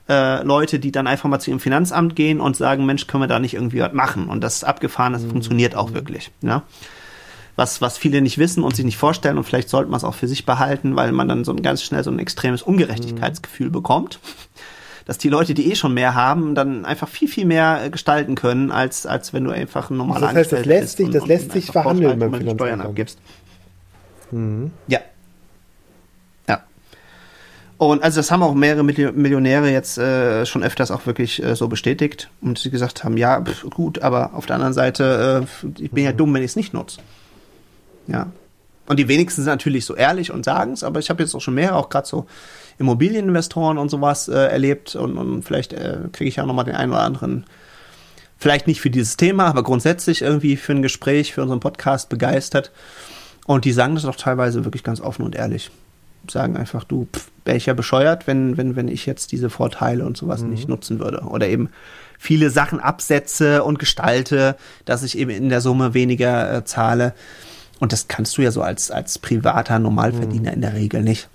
äh, 0.10 0.44
Leute, 0.44 0.80
die 0.80 0.92
dann 0.92 1.08
einfach 1.08 1.30
mal 1.30 1.40
zu 1.40 1.52
ihrem 1.52 1.60
Finanzamt 1.60 2.16
gehen 2.16 2.40
und 2.40 2.56
sagen, 2.56 2.86
Mensch, 2.86 3.08
können 3.08 3.24
wir 3.24 3.28
da 3.28 3.40
nicht 3.40 3.54
irgendwie 3.54 3.80
was 3.80 3.94
machen? 3.94 4.30
Und 4.30 4.44
das 4.44 4.58
ist 4.58 4.64
abgefahren, 4.64 5.14
das 5.14 5.24
mhm. 5.24 5.32
funktioniert 5.32 5.76
auch 5.76 5.94
wirklich. 5.94 6.32
Ja? 6.42 6.64
Was, 7.56 7.82
was 7.82 7.98
viele 7.98 8.22
nicht 8.22 8.38
wissen 8.38 8.64
und 8.64 8.76
sich 8.76 8.86
nicht 8.86 8.98
vorstellen 8.98 9.38
und 9.38 9.44
vielleicht 9.44 9.70
sollte 9.70 9.90
man 9.90 9.98
es 9.98 10.04
auch 10.04 10.14
für 10.14 10.28
sich 10.28 10.46
behalten, 10.46 10.96
weil 10.96 11.12
man 11.12 11.28
dann 11.28 11.44
so 11.44 11.52
ein 11.52 11.62
ganz 11.62 11.84
schnell 11.84 12.04
so 12.04 12.12
ein 12.12 12.20
extremes 12.20 12.62
Ungerechtigkeitsgefühl 12.62 13.68
mhm. 13.68 13.74
bekommt. 13.74 14.20
Dass 15.06 15.18
die 15.18 15.30
Leute, 15.30 15.54
die 15.54 15.72
eh 15.72 15.76
schon 15.76 15.94
mehr 15.94 16.16
haben, 16.16 16.54
dann 16.54 16.84
einfach 16.84 17.08
viel, 17.08 17.30
viel 17.30 17.46
mehr 17.46 17.82
äh, 17.86 17.90
gestalten 17.90 18.36
können, 18.36 18.72
als, 18.72 19.06
als 19.06 19.34
wenn 19.34 19.46
du 19.46 19.52
einfach 19.52 19.90
ein 19.90 19.98
normaler 19.98 20.28
also 20.28 20.36
Das 20.36 20.38
heißt, 20.38 20.54
das 20.54 20.66
lässt 20.66 20.98
sich, 20.98 21.10
das 21.10 21.26
lässt 21.26 21.52
sich 21.54 21.66
verhandeln, 21.68 22.20
wenn 22.20 22.46
du 22.46 22.54
Steuern 22.54 22.82
abgibst. 22.82 23.18
Mhm. 24.32 24.72
Ja, 24.88 25.00
und 27.78 28.04
also 28.04 28.20
das 28.20 28.32
haben 28.32 28.42
auch 28.42 28.56
mehrere 28.56 28.84
Millionäre 28.84 29.70
jetzt 29.70 30.00
äh, 30.00 30.46
schon 30.48 30.64
öfters 30.64 30.90
auch 30.90 31.06
wirklich 31.06 31.44
äh, 31.44 31.56
so 31.56 31.68
bestätigt 31.68 32.30
und 32.42 32.58
sie 32.58 32.72
gesagt 32.72 33.04
haben, 33.04 33.18
ja, 33.18 33.40
pf, 33.42 33.70
gut, 33.70 34.02
aber 34.02 34.34
auf 34.34 34.48
der 34.48 34.56
anderen 34.56 34.74
Seite, 34.74 35.46
äh, 35.64 35.68
ich 35.80 35.92
bin 35.92 36.04
ja 36.04 36.12
dumm, 36.12 36.34
wenn 36.34 36.42
ich 36.42 36.52
es 36.52 36.56
nicht 36.56 36.74
nutze. 36.74 37.00
Ja. 38.08 38.28
Und 38.88 38.98
die 38.98 39.08
wenigsten 39.08 39.44
sind 39.44 39.52
natürlich 39.52 39.86
so 39.86 39.96
ehrlich 39.96 40.32
und 40.32 40.46
sagen 40.46 40.74
es, 40.74 40.84
aber 40.84 41.00
ich 41.00 41.10
habe 41.10 41.22
jetzt 41.22 41.36
auch 41.36 41.42
schon 41.42 41.54
mehrere, 41.54 41.76
auch 41.76 41.90
gerade 41.90 42.08
so 42.08 42.26
Immobilieninvestoren 42.80 43.78
und 43.78 43.90
sowas 43.90 44.28
äh, 44.28 44.34
erlebt 44.34 44.96
und, 44.96 45.18
und 45.18 45.44
vielleicht 45.44 45.74
äh, 45.74 46.00
kriege 46.12 46.30
ich 46.30 46.38
ja 46.38 46.46
nochmal 46.46 46.66
den 46.66 46.76
einen 46.76 46.94
oder 46.94 47.02
anderen, 47.02 47.46
vielleicht 48.40 48.66
nicht 48.66 48.82
für 48.82 48.90
dieses 48.90 49.18
Thema, 49.18 49.46
aber 49.46 49.62
grundsätzlich 49.62 50.24
irgendwie 50.24 50.58
für 50.58 50.72
ein 50.72 50.82
Gespräch, 50.82 51.34
für 51.34 51.44
unseren 51.44 51.60
Podcast 51.60 52.10
begeistert. 52.10 52.72
Und 53.46 53.66
die 53.66 53.72
sagen 53.72 53.96
das 53.96 54.06
auch 54.06 54.16
teilweise 54.16 54.66
wirklich 54.66 54.84
ganz 54.84 55.00
offen 55.00 55.24
und 55.24 55.36
ehrlich 55.36 55.70
sagen 56.32 56.58
einfach, 56.58 56.84
du, 56.84 57.08
wäre 57.46 57.58
ich 57.58 57.66
ja 57.66 57.74
bescheuert, 57.74 58.28
wenn, 58.28 58.58
wenn, 58.58 58.76
wenn 58.76 58.88
ich 58.88 59.06
jetzt 59.06 59.32
diese 59.32 59.50
Vorteile 59.50 60.06
und 60.06 60.18
sowas 60.18 60.42
mhm. 60.42 60.50
nicht 60.50 60.68
nutzen 60.68 61.00
würde. 61.00 61.22
Oder 61.22 61.48
eben 61.48 61.70
viele 62.18 62.50
Sachen 62.50 62.80
absetze 62.80 63.64
und 63.64 63.80
gestalte, 63.80 64.56
dass 64.86 65.04
ich 65.04 65.18
eben 65.18 65.32
in 65.32 65.50
der 65.50 65.62
Summe 65.62 65.94
weniger 65.94 66.58
äh, 66.58 66.66
zahle. 66.66 67.14
Und 67.80 67.94
das 67.94 68.08
kannst 68.08 68.38
du 68.38 68.42
ja 68.42 68.52
so 68.52 68.62
als, 68.62 68.92
als 68.92 69.20
privater 69.20 69.80
Normalverdiener 69.80 70.50
mhm. 70.50 70.56
in 70.56 70.62
der 70.62 70.74
Regel 70.74 71.04
nicht. 71.04 71.30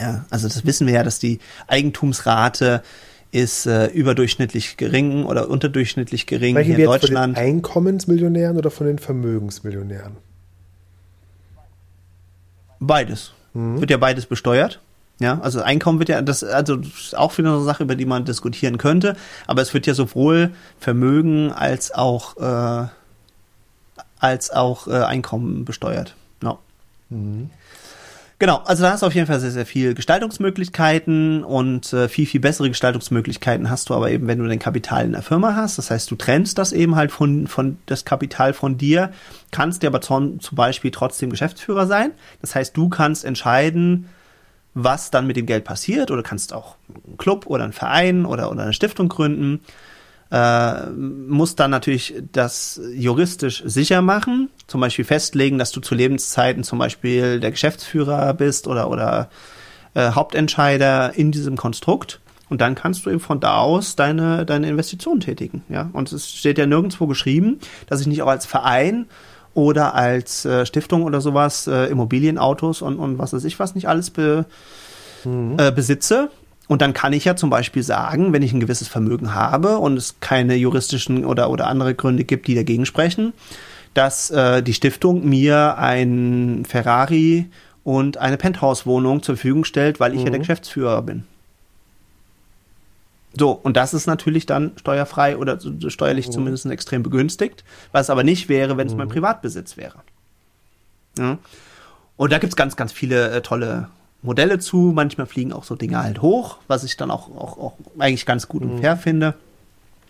Ja, 0.00 0.24
also 0.30 0.46
das 0.48 0.64
wissen 0.64 0.86
wir 0.86 0.94
ja, 0.94 1.02
dass 1.02 1.18
die 1.18 1.40
Eigentumsrate 1.66 2.82
ist 3.30 3.66
äh, 3.66 3.86
überdurchschnittlich 3.88 4.76
gering 4.76 5.24
oder 5.24 5.50
unterdurchschnittlich 5.50 6.26
gering 6.26 6.54
Sprechen 6.54 6.76
hier 6.76 6.78
in 6.78 6.90
Deutschland. 6.90 7.36
Von 7.36 7.44
den 7.44 7.56
Einkommensmillionären 7.56 8.56
oder 8.56 8.70
von 8.70 8.86
den 8.86 8.98
Vermögensmillionären? 8.98 10.16
Beides. 12.80 13.32
Mhm. 13.54 13.80
Wird 13.80 13.90
ja 13.90 13.96
beides 13.96 14.26
besteuert. 14.26 14.80
Ja, 15.20 15.40
also 15.40 15.62
Einkommen 15.62 15.98
wird 15.98 16.10
ja, 16.10 16.22
das, 16.22 16.44
also 16.44 16.76
das 16.76 17.12
auch 17.14 17.36
wieder 17.38 17.52
eine 17.52 17.64
Sache, 17.64 17.82
über 17.82 17.96
die 17.96 18.06
man 18.06 18.24
diskutieren 18.24 18.78
könnte, 18.78 19.16
aber 19.48 19.62
es 19.62 19.74
wird 19.74 19.86
ja 19.86 19.94
sowohl 19.94 20.52
Vermögen 20.78 21.50
als 21.50 21.92
auch, 21.92 22.36
äh, 22.36 22.86
als 24.20 24.50
auch 24.50 24.86
äh, 24.86 24.92
Einkommen 24.92 25.64
besteuert. 25.64 26.14
No. 26.40 26.60
Mhm. 27.10 27.50
Genau, 28.40 28.58
also 28.66 28.84
da 28.84 28.92
hast 28.92 29.02
du 29.02 29.06
auf 29.06 29.14
jeden 29.16 29.26
Fall 29.26 29.40
sehr, 29.40 29.50
sehr 29.50 29.66
viel 29.66 29.94
Gestaltungsmöglichkeiten 29.94 31.42
und 31.42 31.92
äh, 31.92 32.08
viel, 32.08 32.24
viel 32.24 32.40
bessere 32.40 32.68
Gestaltungsmöglichkeiten 32.68 33.68
hast 33.68 33.90
du 33.90 33.94
aber 33.94 34.12
eben, 34.12 34.28
wenn 34.28 34.38
du 34.38 34.46
dein 34.46 34.60
Kapital 34.60 35.06
in 35.06 35.12
der 35.12 35.22
Firma 35.22 35.56
hast. 35.56 35.76
Das 35.76 35.90
heißt, 35.90 36.08
du 36.08 36.14
trennst 36.14 36.56
das 36.56 36.72
eben 36.72 36.94
halt 36.94 37.10
von, 37.10 37.48
von 37.48 37.78
das 37.86 38.04
Kapital 38.04 38.52
von 38.52 38.78
dir, 38.78 39.10
kannst 39.50 39.82
dir 39.82 39.88
aber 39.88 40.00
zum, 40.00 40.38
zum 40.38 40.54
Beispiel 40.54 40.92
trotzdem 40.92 41.30
Geschäftsführer 41.30 41.88
sein. 41.88 42.12
Das 42.40 42.54
heißt, 42.54 42.76
du 42.76 42.88
kannst 42.88 43.24
entscheiden, 43.24 44.08
was 44.72 45.10
dann 45.10 45.26
mit 45.26 45.36
dem 45.36 45.46
Geld 45.46 45.64
passiert 45.64 46.12
oder 46.12 46.22
kannst 46.22 46.52
auch 46.52 46.76
einen 47.06 47.16
Club 47.16 47.46
oder 47.46 47.64
einen 47.64 47.72
Verein 47.72 48.24
oder, 48.24 48.52
oder 48.52 48.62
eine 48.62 48.72
Stiftung 48.72 49.08
gründen 49.08 49.62
äh, 50.30 50.86
muss 50.90 51.56
dann 51.56 51.70
natürlich 51.70 52.14
das 52.32 52.80
juristisch 52.94 53.62
sicher 53.64 54.02
machen, 54.02 54.50
zum 54.66 54.80
Beispiel 54.80 55.04
festlegen, 55.04 55.58
dass 55.58 55.72
du 55.72 55.80
zu 55.80 55.94
Lebenszeiten 55.94 56.64
zum 56.64 56.78
Beispiel 56.78 57.40
der 57.40 57.50
Geschäftsführer 57.50 58.34
bist 58.34 58.66
oder, 58.66 58.90
oder 58.90 59.30
äh, 59.94 60.10
Hauptentscheider 60.10 61.14
in 61.14 61.32
diesem 61.32 61.56
Konstrukt. 61.56 62.20
Und 62.50 62.60
dann 62.60 62.74
kannst 62.74 63.04
du 63.04 63.10
eben 63.10 63.20
von 63.20 63.40
da 63.40 63.58
aus 63.58 63.96
deine, 63.96 64.46
deine 64.46 64.68
Investitionen 64.68 65.20
tätigen. 65.20 65.62
Ja? 65.68 65.90
Und 65.92 66.12
es 66.12 66.30
steht 66.30 66.58
ja 66.58 66.66
nirgendwo 66.66 67.06
geschrieben, 67.06 67.58
dass 67.88 68.00
ich 68.00 68.06
nicht 68.06 68.22
auch 68.22 68.28
als 68.28 68.46
Verein 68.46 69.06
oder 69.54 69.94
als 69.94 70.44
äh, 70.44 70.64
Stiftung 70.64 71.02
oder 71.02 71.20
sowas 71.20 71.66
äh, 71.66 71.86
Immobilienautos 71.86 72.80
und, 72.80 72.98
und 72.98 73.18
was 73.18 73.32
weiß 73.32 73.44
ich 73.44 73.58
was 73.58 73.74
nicht 73.74 73.88
alles 73.88 74.10
be, 74.10 74.46
mhm. 75.24 75.56
äh, 75.58 75.72
besitze. 75.72 76.30
Und 76.68 76.82
dann 76.82 76.92
kann 76.92 77.14
ich 77.14 77.24
ja 77.24 77.34
zum 77.34 77.48
Beispiel 77.48 77.82
sagen, 77.82 78.32
wenn 78.32 78.42
ich 78.42 78.52
ein 78.52 78.60
gewisses 78.60 78.88
Vermögen 78.88 79.34
habe 79.34 79.78
und 79.78 79.96
es 79.96 80.20
keine 80.20 80.54
juristischen 80.54 81.24
oder, 81.24 81.50
oder 81.50 81.66
andere 81.66 81.94
Gründe 81.94 82.24
gibt, 82.24 82.46
die 82.46 82.54
dagegen 82.54 82.84
sprechen, 82.84 83.32
dass 83.94 84.30
äh, 84.30 84.62
die 84.62 84.74
Stiftung 84.74 85.26
mir 85.26 85.78
ein 85.78 86.64
Ferrari 86.68 87.46
und 87.84 88.18
eine 88.18 88.36
Penthouse-Wohnung 88.36 89.22
zur 89.22 89.36
Verfügung 89.36 89.64
stellt, 89.64 89.98
weil 89.98 90.12
ich 90.12 90.20
mhm. 90.20 90.26
ja 90.26 90.30
der 90.30 90.38
mhm. 90.40 90.42
Geschäftsführer 90.42 91.00
bin. 91.02 91.24
So, 93.38 93.52
und 93.52 93.76
das 93.76 93.94
ist 93.94 94.06
natürlich 94.06 94.44
dann 94.44 94.72
steuerfrei 94.76 95.38
oder 95.38 95.58
steuerlich 95.88 96.28
mhm. 96.28 96.32
zumindest 96.32 96.66
extrem 96.66 97.02
begünstigt, 97.02 97.64
was 97.92 98.10
aber 98.10 98.24
nicht 98.24 98.50
wäre, 98.50 98.76
wenn 98.76 98.86
es 98.86 98.94
mein 98.94 99.08
mhm. 99.08 99.12
Privatbesitz 99.12 99.78
wäre. 99.78 100.00
Ja. 101.18 101.38
Und 102.18 102.32
da 102.32 102.38
gibt's 102.38 102.56
ganz, 102.56 102.76
ganz 102.76 102.92
viele 102.92 103.30
äh, 103.30 103.40
tolle 103.40 103.88
Modelle 104.22 104.58
zu. 104.58 104.92
Manchmal 104.94 105.26
fliegen 105.26 105.52
auch 105.52 105.64
so 105.64 105.74
Dinge 105.74 106.02
halt 106.02 106.22
hoch, 106.22 106.58
was 106.66 106.84
ich 106.84 106.96
dann 106.96 107.10
auch, 107.10 107.28
auch, 107.28 107.58
auch 107.58 107.74
eigentlich 107.98 108.26
ganz 108.26 108.48
gut 108.48 108.62
und 108.62 108.76
mhm. 108.76 108.80
fair 108.80 108.96
finde. 108.96 109.34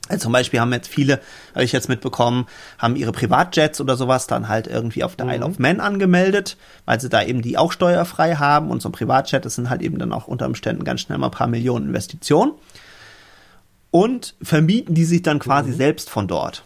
Also 0.09 0.24
zum 0.24 0.32
Beispiel 0.32 0.61
haben 0.61 0.72
jetzt 0.72 0.88
viele, 0.88 1.20
habe 1.54 1.64
ich 1.64 1.72
jetzt 1.72 1.88
mitbekommen, 1.88 2.46
haben 2.78 2.96
ihre 2.96 3.12
Privatjets 3.12 3.80
oder 3.80 3.96
sowas 3.96 4.26
dann 4.26 4.48
halt 4.48 4.66
irgendwie 4.66 5.04
auf 5.04 5.16
der 5.16 5.26
mhm. 5.26 5.32
Isle 5.32 5.44
of 5.44 5.59
Man 5.59 5.80
angemeldet, 5.80 6.56
weil 6.86 7.00
sie 7.00 7.09
da 7.09 7.22
eben 7.22 7.42
die 7.42 7.59
auch 7.59 7.72
steuerfrei 7.72 8.36
haben 8.36 8.70
und 8.70 8.80
so 8.80 8.88
ein 8.88 8.92
Privatjet, 8.92 9.44
das 9.44 9.54
sind 9.54 9.68
halt 9.68 9.82
eben 9.82 9.98
dann 9.98 10.12
auch 10.12 10.26
unter 10.26 10.46
Umständen 10.46 10.84
ganz 10.84 11.02
schnell 11.02 11.18
mal 11.18 11.26
ein 11.26 11.32
paar 11.32 11.46
Millionen 11.46 11.88
Investitionen. 11.88 12.52
Und 13.90 14.34
vermieten 14.42 14.94
die 14.94 15.04
sich 15.04 15.22
dann 15.22 15.38
quasi 15.38 15.70
mhm. 15.70 15.76
selbst 15.76 16.11
von 16.11 16.28
dort 16.28 16.62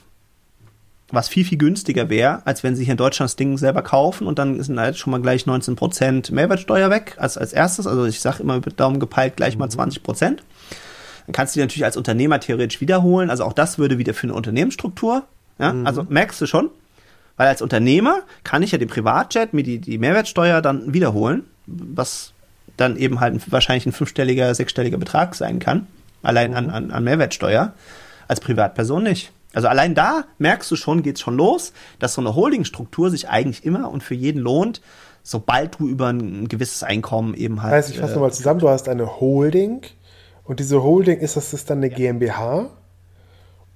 was 1.12 1.28
viel, 1.28 1.44
viel 1.44 1.58
günstiger 1.58 2.08
wäre, 2.08 2.44
als 2.46 2.62
wenn 2.64 2.74
sie 2.74 2.84
hier 2.84 2.92
in 2.92 2.98
Deutschland 2.98 3.28
das 3.28 3.36
Ding 3.36 3.58
selber 3.58 3.82
kaufen 3.82 4.26
und 4.26 4.38
dann 4.38 4.60
sind 4.62 4.80
halt 4.80 4.96
schon 4.96 5.10
mal 5.10 5.20
gleich 5.20 5.44
19% 5.44 6.32
Mehrwertsteuer 6.32 6.90
weg, 6.90 7.16
als, 7.18 7.36
als 7.36 7.52
erstes. 7.52 7.86
Also 7.86 8.06
ich 8.06 8.20
sage 8.20 8.42
immer 8.42 8.54
mit 8.54 8.80
Daumen 8.80 8.98
gepeilt 8.98 9.36
gleich 9.36 9.58
mal 9.58 9.68
20%. 9.68 10.30
Mhm. 10.30 10.36
Dann 11.26 11.32
kannst 11.32 11.54
du 11.54 11.60
die 11.60 11.64
natürlich 11.64 11.84
als 11.84 11.98
Unternehmer 11.98 12.40
theoretisch 12.40 12.80
wiederholen. 12.80 13.28
Also 13.28 13.44
auch 13.44 13.52
das 13.52 13.78
würde 13.78 13.98
wieder 13.98 14.14
für 14.14 14.26
eine 14.26 14.34
Unternehmensstruktur. 14.34 15.24
Ja? 15.58 15.74
Mhm. 15.74 15.86
Also 15.86 16.06
merkst 16.08 16.40
du 16.40 16.46
schon, 16.46 16.70
weil 17.36 17.48
als 17.48 17.60
Unternehmer 17.60 18.22
kann 18.42 18.62
ich 18.62 18.72
ja 18.72 18.78
den 18.78 18.88
Privatjet 18.88 19.52
mir 19.52 19.62
die, 19.62 19.78
die 19.78 19.98
Mehrwertsteuer 19.98 20.62
dann 20.62 20.94
wiederholen, 20.94 21.44
was 21.66 22.32
dann 22.78 22.96
eben 22.96 23.20
halt 23.20 23.52
wahrscheinlich 23.52 23.84
ein 23.84 23.92
fünfstelliger, 23.92 24.54
sechsstelliger 24.54 24.96
Betrag 24.96 25.34
sein 25.34 25.58
kann, 25.58 25.86
allein 26.22 26.54
an, 26.54 26.70
an, 26.70 26.90
an 26.90 27.04
Mehrwertsteuer. 27.04 27.74
Als 28.28 28.40
Privatperson 28.40 29.02
nicht. 29.02 29.30
Also 29.52 29.68
allein 29.68 29.94
da 29.94 30.24
merkst 30.38 30.70
du 30.70 30.76
schon, 30.76 31.02
geht's 31.02 31.20
schon 31.20 31.36
los, 31.36 31.72
dass 31.98 32.14
so 32.14 32.20
eine 32.20 32.34
Holdingstruktur 32.34 33.10
sich 33.10 33.28
eigentlich 33.28 33.64
immer 33.64 33.90
und 33.90 34.02
für 34.02 34.14
jeden 34.14 34.40
lohnt, 34.40 34.80
sobald 35.22 35.78
du 35.78 35.88
über 35.88 36.08
ein 36.08 36.48
gewisses 36.48 36.82
Einkommen 36.82 37.34
eben 37.34 37.62
halt. 37.62 37.74
Heißt, 37.74 37.90
ich 37.90 37.98
fasse 37.98 38.12
äh, 38.12 38.14
nochmal 38.16 38.32
zusammen, 38.32 38.60
du 38.60 38.68
hast 38.68 38.88
eine 38.88 39.20
Holding 39.20 39.82
und 40.44 40.60
diese 40.60 40.82
Holding 40.82 41.18
ist 41.18 41.36
das 41.36 41.52
ist 41.52 41.70
dann 41.70 41.78
eine 41.78 41.90
GmbH 41.90 42.70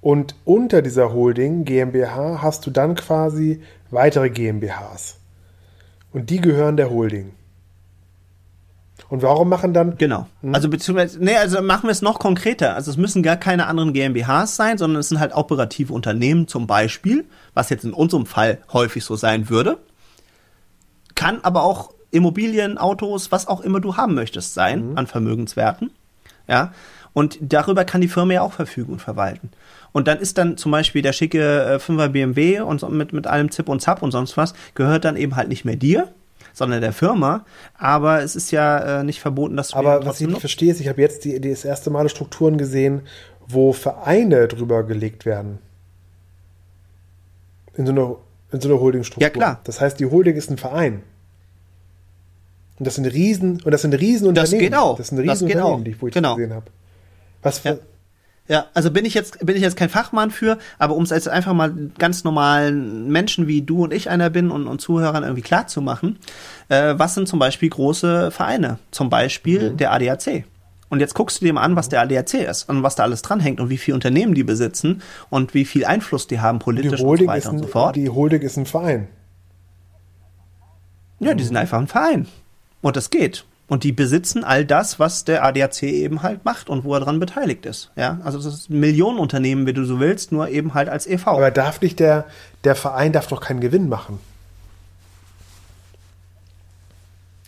und 0.01 0.35
unter 0.45 0.81
dieser 0.81 1.13
Holding 1.13 1.63
GmbH 1.63 2.41
hast 2.41 2.65
du 2.65 2.71
dann 2.71 2.95
quasi 2.95 3.61
weitere 3.91 4.29
GmbHs 4.29 5.19
und 6.11 6.29
die 6.29 6.41
gehören 6.41 6.77
der 6.77 6.89
Holding. 6.89 7.33
Und 9.09 9.21
warum 9.21 9.47
machen 9.47 9.73
dann. 9.73 9.97
Genau. 9.97 10.27
Hm? 10.41 10.53
Also 10.53 10.69
beziehungsweise, 10.69 11.23
nee, 11.23 11.35
also 11.35 11.61
machen 11.61 11.83
wir 11.83 11.91
es 11.91 12.01
noch 12.01 12.19
konkreter. 12.19 12.75
Also 12.75 12.91
es 12.91 12.97
müssen 12.97 13.23
gar 13.23 13.37
keine 13.37 13.67
anderen 13.67 13.93
GmbHs 13.93 14.55
sein, 14.55 14.77
sondern 14.77 14.99
es 14.99 15.09
sind 15.09 15.19
halt 15.19 15.33
operative 15.33 15.93
Unternehmen 15.93 16.47
zum 16.47 16.67
Beispiel, 16.67 17.25
was 17.53 17.69
jetzt 17.69 17.85
in 17.85 17.93
unserem 17.93 18.25
Fall 18.25 18.59
häufig 18.73 19.05
so 19.05 19.15
sein 19.15 19.49
würde. 19.49 19.77
Kann 21.15 21.39
aber 21.43 21.63
auch 21.63 21.91
Immobilien, 22.11 22.77
Autos, 22.77 23.31
was 23.31 23.47
auch 23.47 23.61
immer 23.61 23.79
du 23.79 23.97
haben 23.97 24.13
möchtest 24.13 24.53
sein 24.53 24.91
mhm. 24.91 24.97
an 24.97 25.07
Vermögenswerten. 25.07 25.91
Ja. 26.47 26.73
Und 27.13 27.39
darüber 27.41 27.83
kann 27.83 28.01
die 28.01 28.07
Firma 28.07 28.33
ja 28.33 28.41
auch 28.41 28.53
verfügen 28.53 28.93
und 28.93 29.01
verwalten. 29.01 29.49
Und 29.91 30.07
dann 30.07 30.19
ist 30.19 30.37
dann 30.37 30.57
zum 30.57 30.71
Beispiel 30.71 31.01
der 31.01 31.13
schicke 31.13 31.79
5er 31.81 32.05
äh, 32.05 32.09
BMW 32.09 32.59
und 32.59 32.79
so 32.79 32.89
mit, 32.89 33.13
mit 33.13 33.25
allem 33.25 33.49
Zip 33.51 33.69
und 33.69 33.81
Zap 33.81 34.03
und 34.03 34.11
sonst 34.11 34.37
was, 34.37 34.53
gehört 34.75 35.05
dann 35.05 35.15
eben 35.15 35.35
halt 35.35 35.47
nicht 35.47 35.65
mehr 35.65 35.75
dir, 35.75 36.13
sondern 36.57 36.81
der 36.81 36.91
Firma. 36.91 37.45
Aber 37.75 38.23
es 38.23 38.35
ist 38.35 38.49
ja 38.49 39.01
äh, 39.01 39.03
nicht 39.03 39.19
verboten, 39.19 39.55
dass 39.55 39.69
du. 39.69 39.75
Aber 39.75 40.03
was 40.05 40.19
ich 40.19 40.27
nicht 40.27 40.39
verstehe, 40.39 40.71
ist, 40.71 40.81
ich 40.81 40.87
habe 40.87 40.99
jetzt 40.99 41.23
die, 41.23 41.39
die 41.39 41.51
das 41.51 41.63
erste 41.63 41.91
Mal 41.91 42.09
Strukturen 42.09 42.57
gesehen, 42.57 43.01
wo 43.47 43.73
Vereine 43.73 44.47
drüber 44.47 44.83
gelegt 44.83 45.25
werden. 45.25 45.59
In 47.75 47.85
so 47.85 47.91
einer, 47.91 48.15
in 48.51 48.59
so 48.59 48.69
einer 48.69 48.79
Holdingstruktur. 48.79 49.21
Ja, 49.21 49.29
klar. 49.29 49.61
Das 49.65 49.79
heißt, 49.79 49.99
die 49.99 50.07
Holding 50.07 50.35
ist 50.35 50.49
ein 50.49 50.57
Verein. 50.57 51.03
Und 52.79 52.87
das 52.87 52.95
sind 52.95 53.05
Riesen, 53.05 53.61
und 53.61 53.71
das 53.71 53.83
sind 53.83 53.93
Riesenunternehmen. 53.93 54.59
Das 54.59 54.59
geht 54.59 54.75
auch. 54.75 54.97
Das 54.97 55.09
sind 55.09 55.19
Riesenunternehmen, 55.19 55.83
die 55.83 55.91
ich, 55.91 56.01
wo 56.01 56.07
ich 56.07 56.13
genau. 56.13 56.35
gesehen 56.35 56.55
habe. 56.55 56.65
Was 57.43 57.59
für, 57.59 57.69
ja. 57.69 57.77
Ja, 58.47 58.67
also 58.73 58.91
bin 58.91 59.03
ich 59.03 59.13
jetzt 59.13 59.45
bin 59.45 59.55
ich 59.57 59.61
jetzt 59.61 59.75
kein 59.75 59.89
Fachmann 59.89 60.31
für, 60.31 60.57
aber 60.79 60.95
um 60.95 61.03
es 61.03 61.09
jetzt 61.09 61.27
einfach 61.27 61.53
mal 61.53 61.73
ganz 61.97 62.23
normalen 62.23 63.09
Menschen 63.09 63.47
wie 63.47 63.61
du 63.61 63.83
und 63.83 63.93
ich 63.93 64.09
einer 64.09 64.29
bin 64.29 64.51
und, 64.51 64.67
und 64.67 64.79
Zuhörern 64.79 65.23
irgendwie 65.23 65.41
klar 65.41 65.67
zu 65.67 65.81
machen, 65.81 66.17
äh, 66.69 66.95
was 66.97 67.13
sind 67.13 67.27
zum 67.27 67.39
Beispiel 67.39 67.69
große 67.69 68.31
Vereine? 68.31 68.79
Zum 68.91 69.09
Beispiel 69.09 69.71
mhm. 69.71 69.77
der 69.77 69.91
ADAC. 69.91 70.45
Und 70.89 71.01
jetzt 71.01 71.15
guckst 71.15 71.41
du 71.41 71.45
dir 71.45 71.51
mal 71.53 71.63
an, 71.63 71.75
was 71.75 71.89
der 71.89 72.01
ADAC 72.01 72.35
ist 72.35 72.69
und 72.69 72.83
was 72.83 72.95
da 72.95 73.03
alles 73.03 73.21
dranhängt 73.21 73.59
und 73.59 73.69
wie 73.69 73.77
viele 73.77 73.95
Unternehmen 73.95 74.33
die 74.33 74.43
besitzen 74.43 75.01
und 75.29 75.53
wie 75.53 75.65
viel 75.65 75.83
Einfluss 75.85 76.27
die 76.27 76.39
haben 76.39 76.59
politisch 76.59 77.01
die 77.01 77.05
und 77.05 77.19
so 77.19 77.27
weiter 77.27 77.49
ein, 77.49 77.55
und 77.55 77.63
so 77.63 77.67
fort. 77.67 77.95
Die 77.97 78.09
Holding 78.09 78.41
ist 78.41 78.57
ein 78.57 78.65
Verein. 78.65 79.09
Ja, 81.19 81.33
die 81.33 81.43
sind 81.43 81.57
einfach 81.57 81.79
ein 81.79 81.87
Verein. 81.87 82.27
Und 82.81 82.95
das 82.95 83.09
geht. 83.09 83.43
Und 83.69 83.83
die 83.83 83.91
besitzen 83.91 84.45
all 84.45 84.63
das, 84.63 84.97
was 84.97 85.25
der 85.25 85.43
ADAC 85.43 85.83
eben 85.83 86.23
halt 86.23 86.45
macht 86.45 86.69
und 86.69 86.85
wo 86.85 86.93
er 86.93 87.01
dran 87.01 87.19
beteiligt 87.19 87.65
ist. 87.65 87.91
Ja, 87.97 88.19
also 88.23 88.37
das 88.37 88.53
ist 88.53 88.69
ein 88.69 88.79
Millionenunternehmen, 88.79 89.67
wie 89.67 89.73
du 89.73 89.83
so 89.83 89.99
willst, 89.99 90.31
nur 90.31 90.47
eben 90.47 90.73
halt 90.73 90.87
als 90.87 91.05
EV. 91.05 91.27
Aber 91.27 91.51
darf 91.51 91.81
nicht 91.81 91.99
der, 91.99 92.25
der 92.63 92.75
Verein 92.75 93.11
darf 93.11 93.27
doch 93.27 93.41
keinen 93.41 93.59
Gewinn 93.59 93.89
machen. 93.89 94.19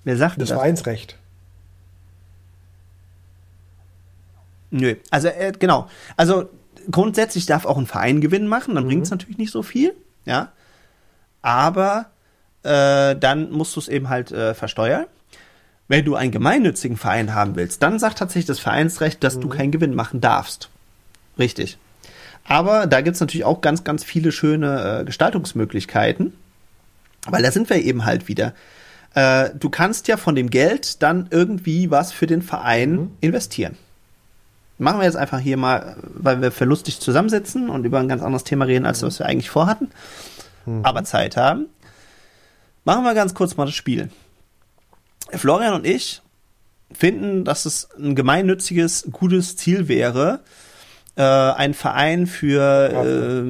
Wer 0.03 0.17
sagt 0.17 0.41
das? 0.41 0.49
Das 0.49 0.57
Vereinsrecht. 0.57 1.17
Nö, 4.71 4.95
also 5.09 5.29
äh, 5.29 5.53
genau. 5.57 5.89
Also 6.17 6.49
grundsätzlich 6.91 7.45
darf 7.45 7.65
auch 7.65 7.77
ein 7.77 7.87
Verein 7.87 8.21
Gewinn 8.21 8.47
machen, 8.47 8.75
dann 8.75 8.83
mhm. 8.83 8.89
bringt 8.89 9.03
es 9.03 9.11
natürlich 9.11 9.37
nicht 9.37 9.51
so 9.51 9.63
viel, 9.63 9.95
ja. 10.25 10.51
Aber 11.41 12.07
äh, 12.63 13.15
dann 13.15 13.51
musst 13.51 13.75
du 13.75 13.79
es 13.79 13.87
eben 13.87 14.09
halt 14.09 14.31
äh, 14.31 14.53
versteuern. 14.53 15.05
Wenn 15.89 16.05
du 16.05 16.15
einen 16.15 16.31
gemeinnützigen 16.31 16.95
Verein 16.95 17.33
haben 17.33 17.55
willst, 17.55 17.83
dann 17.83 17.99
sagt 17.99 18.19
tatsächlich 18.19 18.45
das 18.45 18.59
Vereinsrecht, 18.59 19.23
dass 19.23 19.35
mhm. 19.35 19.41
du 19.41 19.49
keinen 19.49 19.71
Gewinn 19.71 19.95
machen 19.95 20.21
darfst. 20.21 20.69
Richtig. 21.37 21.77
Aber 22.45 22.87
da 22.87 23.01
gibt 23.01 23.15
es 23.15 23.21
natürlich 23.21 23.43
auch 23.43 23.59
ganz, 23.61 23.83
ganz 23.83 24.03
viele 24.03 24.31
schöne 24.31 25.01
äh, 25.01 25.03
Gestaltungsmöglichkeiten, 25.03 26.33
weil 27.27 27.43
da 27.43 27.51
sind 27.51 27.69
wir 27.69 27.77
eben 27.77 28.05
halt 28.05 28.27
wieder. 28.27 28.53
Äh, 29.15 29.49
du 29.59 29.69
kannst 29.69 30.07
ja 30.07 30.17
von 30.17 30.35
dem 30.35 30.51
Geld 30.51 31.01
dann 31.01 31.27
irgendwie 31.31 31.89
was 31.89 32.11
für 32.11 32.27
den 32.27 32.43
Verein 32.43 32.91
mhm. 32.91 33.11
investieren. 33.19 33.75
Machen 34.77 34.99
wir 34.99 35.05
jetzt 35.05 35.17
einfach 35.17 35.39
hier 35.39 35.57
mal, 35.57 35.97
weil 36.03 36.41
wir 36.41 36.51
verlustig 36.51 36.99
zusammensitzen 36.99 37.69
und 37.69 37.83
über 37.83 37.99
ein 37.99 38.07
ganz 38.07 38.21
anderes 38.21 38.43
Thema 38.43 38.65
reden, 38.65 38.85
als 38.85 39.01
mhm. 39.01 39.07
was 39.07 39.19
wir 39.19 39.25
eigentlich 39.25 39.49
vorhatten, 39.49 39.89
mhm. 40.67 40.85
aber 40.85 41.03
Zeit 41.03 41.35
haben. 41.35 41.65
Machen 42.85 43.03
wir 43.03 43.15
ganz 43.15 43.33
kurz 43.33 43.57
mal 43.57 43.65
das 43.65 43.75
Spiel. 43.75 44.09
Florian 45.35 45.73
und 45.73 45.85
ich 45.85 46.21
finden, 46.91 47.45
dass 47.45 47.65
es 47.65 47.89
ein 47.97 48.15
gemeinnütziges, 48.15 49.09
gutes 49.11 49.55
Ziel 49.55 49.87
wäre, 49.87 50.41
äh, 51.15 51.21
einen 51.21 51.73
Verein 51.73 52.27
für, 52.27 52.89
äh, 52.89 53.43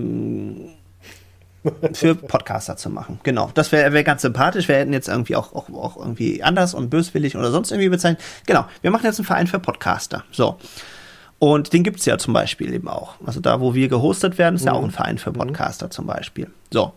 für 1.94 2.16
Podcaster 2.16 2.78
zu 2.78 2.90
machen. 2.90 3.20
Genau. 3.24 3.52
Das 3.54 3.72
wäre 3.72 3.94
wär 3.94 4.04
ganz 4.04 4.24
sympathisch. 4.24 4.68
Wir 4.68 4.76
hätten 4.76 4.94
jetzt 4.94 5.08
irgendwie 5.08 5.36
auch, 5.36 5.54
auch, 5.54 5.70
auch 5.70 5.98
irgendwie 5.98 6.44
anders 6.44 6.74
und 6.74 6.90
böswillig 6.90 7.38
oder 7.38 7.52
sonst 7.52 7.72
irgendwie 7.72 7.90
bezeichnet. 7.90 8.22
Genau. 8.46 8.66
Wir 8.82 8.92
machen 8.92 9.06
jetzt 9.06 9.20
einen 9.20 9.26
Verein 9.26 9.48
für 9.48 9.60
Podcaster. 9.60 10.24
So. 10.32 10.58
Und 11.38 11.72
den 11.72 11.84
gibt's 11.84 12.06
ja 12.06 12.18
zum 12.18 12.34
Beispiel 12.34 12.74
eben 12.74 12.90
auch. 12.90 13.16
Also 13.26 13.40
da, 13.40 13.62
wo 13.62 13.74
wir 13.74 13.88
gehostet 13.88 14.38
werden, 14.38 14.56
ist 14.56 14.62
mhm. 14.64 14.68
ja 14.68 14.74
auch 14.74 14.84
ein 14.84 14.92
Verein 14.92 15.18
für. 15.18 15.32
Podcaster 15.32 15.86
mhm. 15.88 15.92
zum 15.92 16.06
Beispiel. 16.06 16.48
So. 16.72 16.94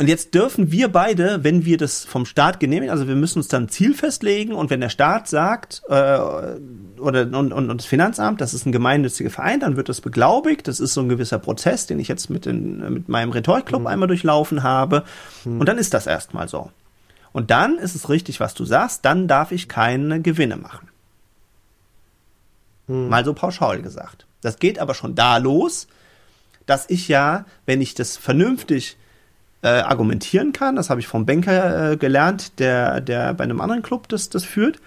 Und 0.00 0.06
jetzt 0.08 0.34
dürfen 0.34 0.72
wir 0.72 0.88
beide, 0.88 1.44
wenn 1.44 1.66
wir 1.66 1.76
das 1.76 2.06
vom 2.06 2.24
Staat 2.24 2.58
genehmigen, 2.58 2.90
also 2.90 3.06
wir 3.06 3.16
müssen 3.16 3.38
uns 3.38 3.48
dann 3.48 3.64
ein 3.64 3.68
Ziel 3.68 3.92
festlegen 3.92 4.54
und 4.54 4.70
wenn 4.70 4.80
der 4.80 4.88
Staat 4.88 5.28
sagt, 5.28 5.82
äh, 5.90 6.18
oder 6.98 7.24
und, 7.24 7.52
und, 7.52 7.52
und 7.52 7.76
das 7.76 7.84
Finanzamt, 7.84 8.40
das 8.40 8.54
ist 8.54 8.64
ein 8.64 8.72
gemeinnütziger 8.72 9.28
Verein, 9.28 9.60
dann 9.60 9.76
wird 9.76 9.90
das 9.90 10.00
beglaubigt. 10.00 10.68
Das 10.68 10.80
ist 10.80 10.94
so 10.94 11.02
ein 11.02 11.10
gewisser 11.10 11.38
Prozess, 11.38 11.86
den 11.86 11.98
ich 11.98 12.08
jetzt 12.08 12.30
mit, 12.30 12.46
den, 12.46 12.78
mit 12.94 13.10
meinem 13.10 13.30
Rhetorikclub 13.30 13.82
mhm. 13.82 13.86
einmal 13.88 14.08
durchlaufen 14.08 14.62
habe. 14.62 15.04
Mhm. 15.44 15.60
Und 15.60 15.68
dann 15.68 15.76
ist 15.76 15.92
das 15.92 16.06
erstmal 16.06 16.48
so. 16.48 16.70
Und 17.32 17.50
dann 17.50 17.76
ist 17.76 17.94
es 17.94 18.08
richtig, 18.08 18.40
was 18.40 18.54
du 18.54 18.64
sagst, 18.64 19.04
dann 19.04 19.28
darf 19.28 19.52
ich 19.52 19.68
keine 19.68 20.22
Gewinne 20.22 20.56
machen. 20.56 20.88
Mhm. 22.86 23.10
Mal 23.10 23.26
so 23.26 23.34
pauschal 23.34 23.82
gesagt. 23.82 24.24
Das 24.40 24.58
geht 24.58 24.78
aber 24.78 24.94
schon 24.94 25.14
da 25.14 25.36
los, 25.36 25.88
dass 26.64 26.88
ich 26.88 27.08
ja, 27.08 27.44
wenn 27.66 27.82
ich 27.82 27.94
das 27.94 28.16
vernünftig 28.16 28.96
äh, 29.62 29.68
argumentieren 29.68 30.52
kann. 30.52 30.76
Das 30.76 30.90
habe 30.90 31.00
ich 31.00 31.06
vom 31.06 31.26
Banker 31.26 31.92
äh, 31.92 31.96
gelernt, 31.96 32.58
der, 32.58 33.00
der 33.00 33.34
bei 33.34 33.44
einem 33.44 33.60
anderen 33.60 33.82
Club 33.82 34.08
das, 34.08 34.28
das 34.28 34.44
führt. 34.44 34.78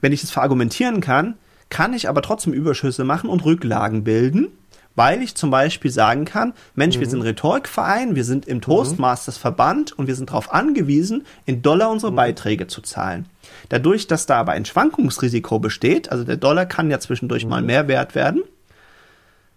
Wenn 0.00 0.12
ich 0.12 0.20
das 0.20 0.30
verargumentieren 0.30 1.00
kann, 1.00 1.34
kann 1.70 1.94
ich 1.94 2.08
aber 2.08 2.22
trotzdem 2.22 2.52
Überschüsse 2.52 3.04
machen 3.04 3.30
und 3.30 3.44
Rücklagen 3.44 4.04
bilden, 4.04 4.48
weil 4.94 5.22
ich 5.22 5.36
zum 5.36 5.50
Beispiel 5.50 5.90
sagen 5.90 6.24
kann, 6.24 6.52
Mensch, 6.74 6.96
mhm. 6.96 7.00
wir 7.00 7.08
sind 7.08 7.22
Rhetorikverein, 7.22 8.14
wir 8.14 8.24
sind 8.24 8.46
im 8.46 8.60
Toastmasters 8.60 9.38
Verband 9.38 9.92
und 9.92 10.06
wir 10.06 10.14
sind 10.14 10.30
darauf 10.30 10.52
angewiesen, 10.52 11.24
in 11.46 11.62
Dollar 11.62 11.90
unsere 11.90 12.12
mhm. 12.12 12.16
Beiträge 12.16 12.66
zu 12.66 12.82
zahlen. 12.82 13.26
Dadurch, 13.68 14.06
dass 14.06 14.26
da 14.26 14.38
aber 14.38 14.52
ein 14.52 14.64
Schwankungsrisiko 14.64 15.60
besteht, 15.60 16.10
also 16.10 16.24
der 16.24 16.36
Dollar 16.36 16.66
kann 16.66 16.90
ja 16.90 17.00
zwischendurch 17.00 17.44
mhm. 17.44 17.50
mal 17.50 17.62
mehr 17.62 17.88
wert 17.88 18.14
werden, 18.14 18.42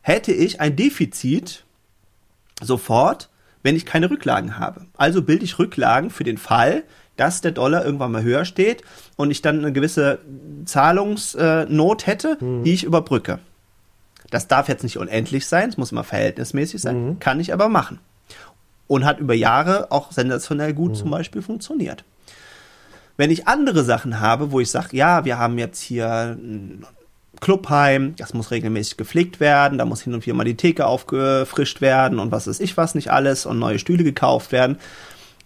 hätte 0.01 0.31
ich 0.31 0.61
ein 0.61 0.75
Defizit 0.75 1.65
sofort 2.61 3.29
wenn 3.65 3.75
ich 3.75 3.87
keine 3.87 4.11
Rücklagen 4.11 4.59
habe. 4.59 4.85
Also 4.95 5.23
bilde 5.23 5.43
ich 5.43 5.57
Rücklagen 5.57 6.11
für 6.11 6.23
den 6.23 6.37
Fall, 6.37 6.83
dass 7.17 7.41
der 7.41 7.51
Dollar 7.51 7.83
irgendwann 7.83 8.11
mal 8.11 8.21
höher 8.21 8.45
steht 8.45 8.83
und 9.15 9.31
ich 9.31 9.41
dann 9.41 9.57
eine 9.57 9.73
gewisse 9.73 10.19
Zahlungsnot 10.65 12.05
hätte, 12.05 12.37
mhm. 12.39 12.63
die 12.63 12.73
ich 12.75 12.83
überbrücke. 12.83 13.39
Das 14.29 14.47
darf 14.47 14.69
jetzt 14.69 14.83
nicht 14.83 14.99
unendlich 14.99 15.47
sein, 15.47 15.69
es 15.69 15.77
muss 15.77 15.91
immer 15.91 16.03
verhältnismäßig 16.03 16.79
sein, 16.79 17.05
mhm. 17.05 17.19
kann 17.19 17.39
ich 17.39 17.53
aber 17.53 17.67
machen. 17.67 17.97
Und 18.85 19.03
hat 19.03 19.19
über 19.19 19.33
Jahre 19.33 19.91
auch 19.91 20.11
sensationell 20.11 20.75
gut 20.75 20.91
mhm. 20.91 20.95
zum 20.95 21.09
Beispiel 21.09 21.41
funktioniert. 21.41 22.03
Wenn 23.17 23.31
ich 23.31 23.47
andere 23.47 23.83
Sachen 23.83 24.19
habe, 24.19 24.51
wo 24.51 24.59
ich 24.59 24.69
sage, 24.69 24.95
ja, 24.95 25.25
wir 25.25 25.39
haben 25.39 25.57
jetzt 25.57 25.81
hier 25.81 26.37
Clubheim, 27.45 28.15
das 28.17 28.33
muss 28.33 28.49
regelmäßig 28.49 28.97
gepflegt 28.97 29.39
werden, 29.39 29.77
da 29.77 29.85
muss 29.85 30.01
hin 30.01 30.15
und 30.15 30.25
wieder 30.25 30.35
mal 30.35 30.45
die 30.45 30.57
Theke 30.57 30.87
aufgefrischt 30.87 31.79
werden 31.79 32.17
und 32.17 32.31
was 32.31 32.47
weiß 32.47 32.59
ich 32.59 32.75
was 32.75 32.95
nicht 32.95 33.11
alles 33.11 33.45
und 33.45 33.59
neue 33.59 33.77
Stühle 33.77 34.03
gekauft 34.03 34.51
werden, 34.51 34.79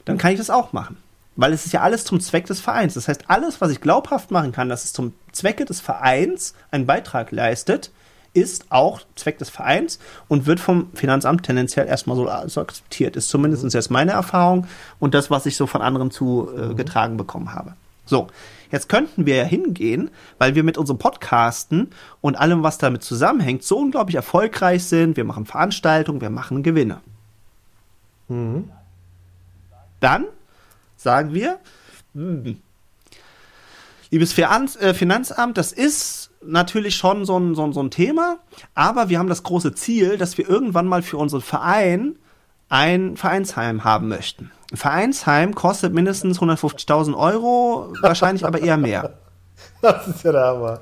dann 0.05 0.17
kann 0.17 0.31
ich 0.31 0.37
das 0.37 0.49
auch 0.49 0.71
machen. 0.71 0.95
Weil 1.35 1.51
es 1.51 1.65
ist 1.65 1.73
ja 1.73 1.81
alles 1.81 2.05
zum 2.05 2.21
Zweck 2.21 2.45
des 2.45 2.61
Vereins. 2.61 2.93
Das 2.93 3.09
heißt, 3.09 3.25
alles, 3.27 3.59
was 3.59 3.69
ich 3.71 3.81
glaubhaft 3.81 4.31
machen 4.31 4.53
kann, 4.53 4.69
dass 4.69 4.85
es 4.85 4.93
zum 4.93 5.13
Zwecke 5.33 5.65
des 5.65 5.81
Vereins 5.81 6.53
einen 6.71 6.85
Beitrag 6.85 7.33
leistet, 7.33 7.91
ist 8.31 8.67
auch 8.69 9.01
Zweck 9.15 9.37
des 9.37 9.49
Vereins 9.49 9.99
und 10.29 10.45
wird 10.45 10.61
vom 10.61 10.87
Finanzamt 10.93 11.43
tendenziell 11.43 11.85
erstmal 11.85 12.15
so, 12.15 12.61
akzeptiert. 12.61 13.17
Ist 13.17 13.27
zumindest 13.27 13.73
jetzt 13.73 13.91
meine 13.91 14.13
Erfahrung 14.13 14.67
und 14.99 15.13
das, 15.13 15.29
was 15.29 15.45
ich 15.45 15.57
so 15.57 15.67
von 15.67 15.81
anderen 15.81 16.11
zugetragen 16.11 17.15
äh, 17.15 17.17
bekommen 17.17 17.53
habe. 17.53 17.73
So, 18.05 18.27
Jetzt 18.72 18.89
könnten 18.89 19.26
wir 19.26 19.36
ja 19.36 19.43
hingehen, 19.43 20.11
weil 20.38 20.55
wir 20.55 20.63
mit 20.63 20.78
unserem 20.78 20.99
Podcasten 20.99 21.89
und 22.22 22.36
allem, 22.36 22.63
was 22.63 22.78
damit 22.78 23.03
zusammenhängt, 23.03 23.63
so 23.63 23.78
unglaublich 23.78 24.15
erfolgreich 24.15 24.84
sind. 24.86 25.17
Wir 25.17 25.24
machen 25.24 25.45
Veranstaltungen, 25.45 26.22
wir 26.22 26.30
machen 26.30 26.61
Gewinne. 26.61 27.01
Mhm. 28.28 28.70
Dann 29.99 30.26
sagen 30.95 31.34
wir, 31.34 31.59
hm, 32.13 32.57
liebes 34.11 34.38
äh, 34.38 34.93
Finanzamt, 34.93 35.57
das 35.57 35.72
ist 35.72 36.32
natürlich 36.43 36.95
schon 36.95 37.26
so 37.26 37.38
ein, 37.38 37.55
so, 37.55 37.65
ein, 37.65 37.74
so 37.74 37.82
ein 37.82 37.91
Thema, 37.91 38.38
aber 38.76 39.09
wir 39.09 39.20
haben 39.20 39.30
das 39.30 39.43
große 39.43 39.74
Ziel, 39.74 40.17
dass 40.17 40.38
wir 40.38 40.47
irgendwann 40.47 40.88
mal 40.88 41.01
für 41.01 41.17
unseren 41.17 41.41
Verein 41.41 42.15
ein 42.70 43.17
Vereinsheim 43.17 43.84
haben 43.84 44.07
möchten. 44.07 44.51
Ein 44.72 44.78
Vereinsheim 44.78 45.55
kostet 45.55 45.93
mindestens 45.93 46.39
150.000 46.39 47.17
Euro, 47.17 47.93
wahrscheinlich 48.01 48.45
aber 48.45 48.61
eher 48.61 48.78
mehr. 48.78 49.13
Das 49.82 50.07
ist 50.07 50.24
ja 50.24 50.32
der 50.32 50.45
Hammer. 50.45 50.80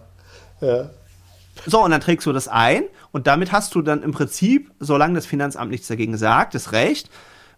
Ja. 0.62 0.90
So, 1.66 1.84
und 1.84 1.90
dann 1.90 2.02
trägst 2.02 2.28
du 2.28 2.34
das 2.34 2.48
ein 2.48 2.84
und 3.12 3.26
damit 3.26 3.52
hast 3.52 3.74
du 3.74 3.82
dann 3.82 4.04
im 4.04 4.12
Prinzip, 4.12 4.72
solange 4.80 5.16
das 5.16 5.26
Finanzamt 5.26 5.72
nichts 5.72 5.88
dagegen 5.88 6.16
sagt, 6.16 6.54
das 6.54 6.74
Recht, 6.74 7.10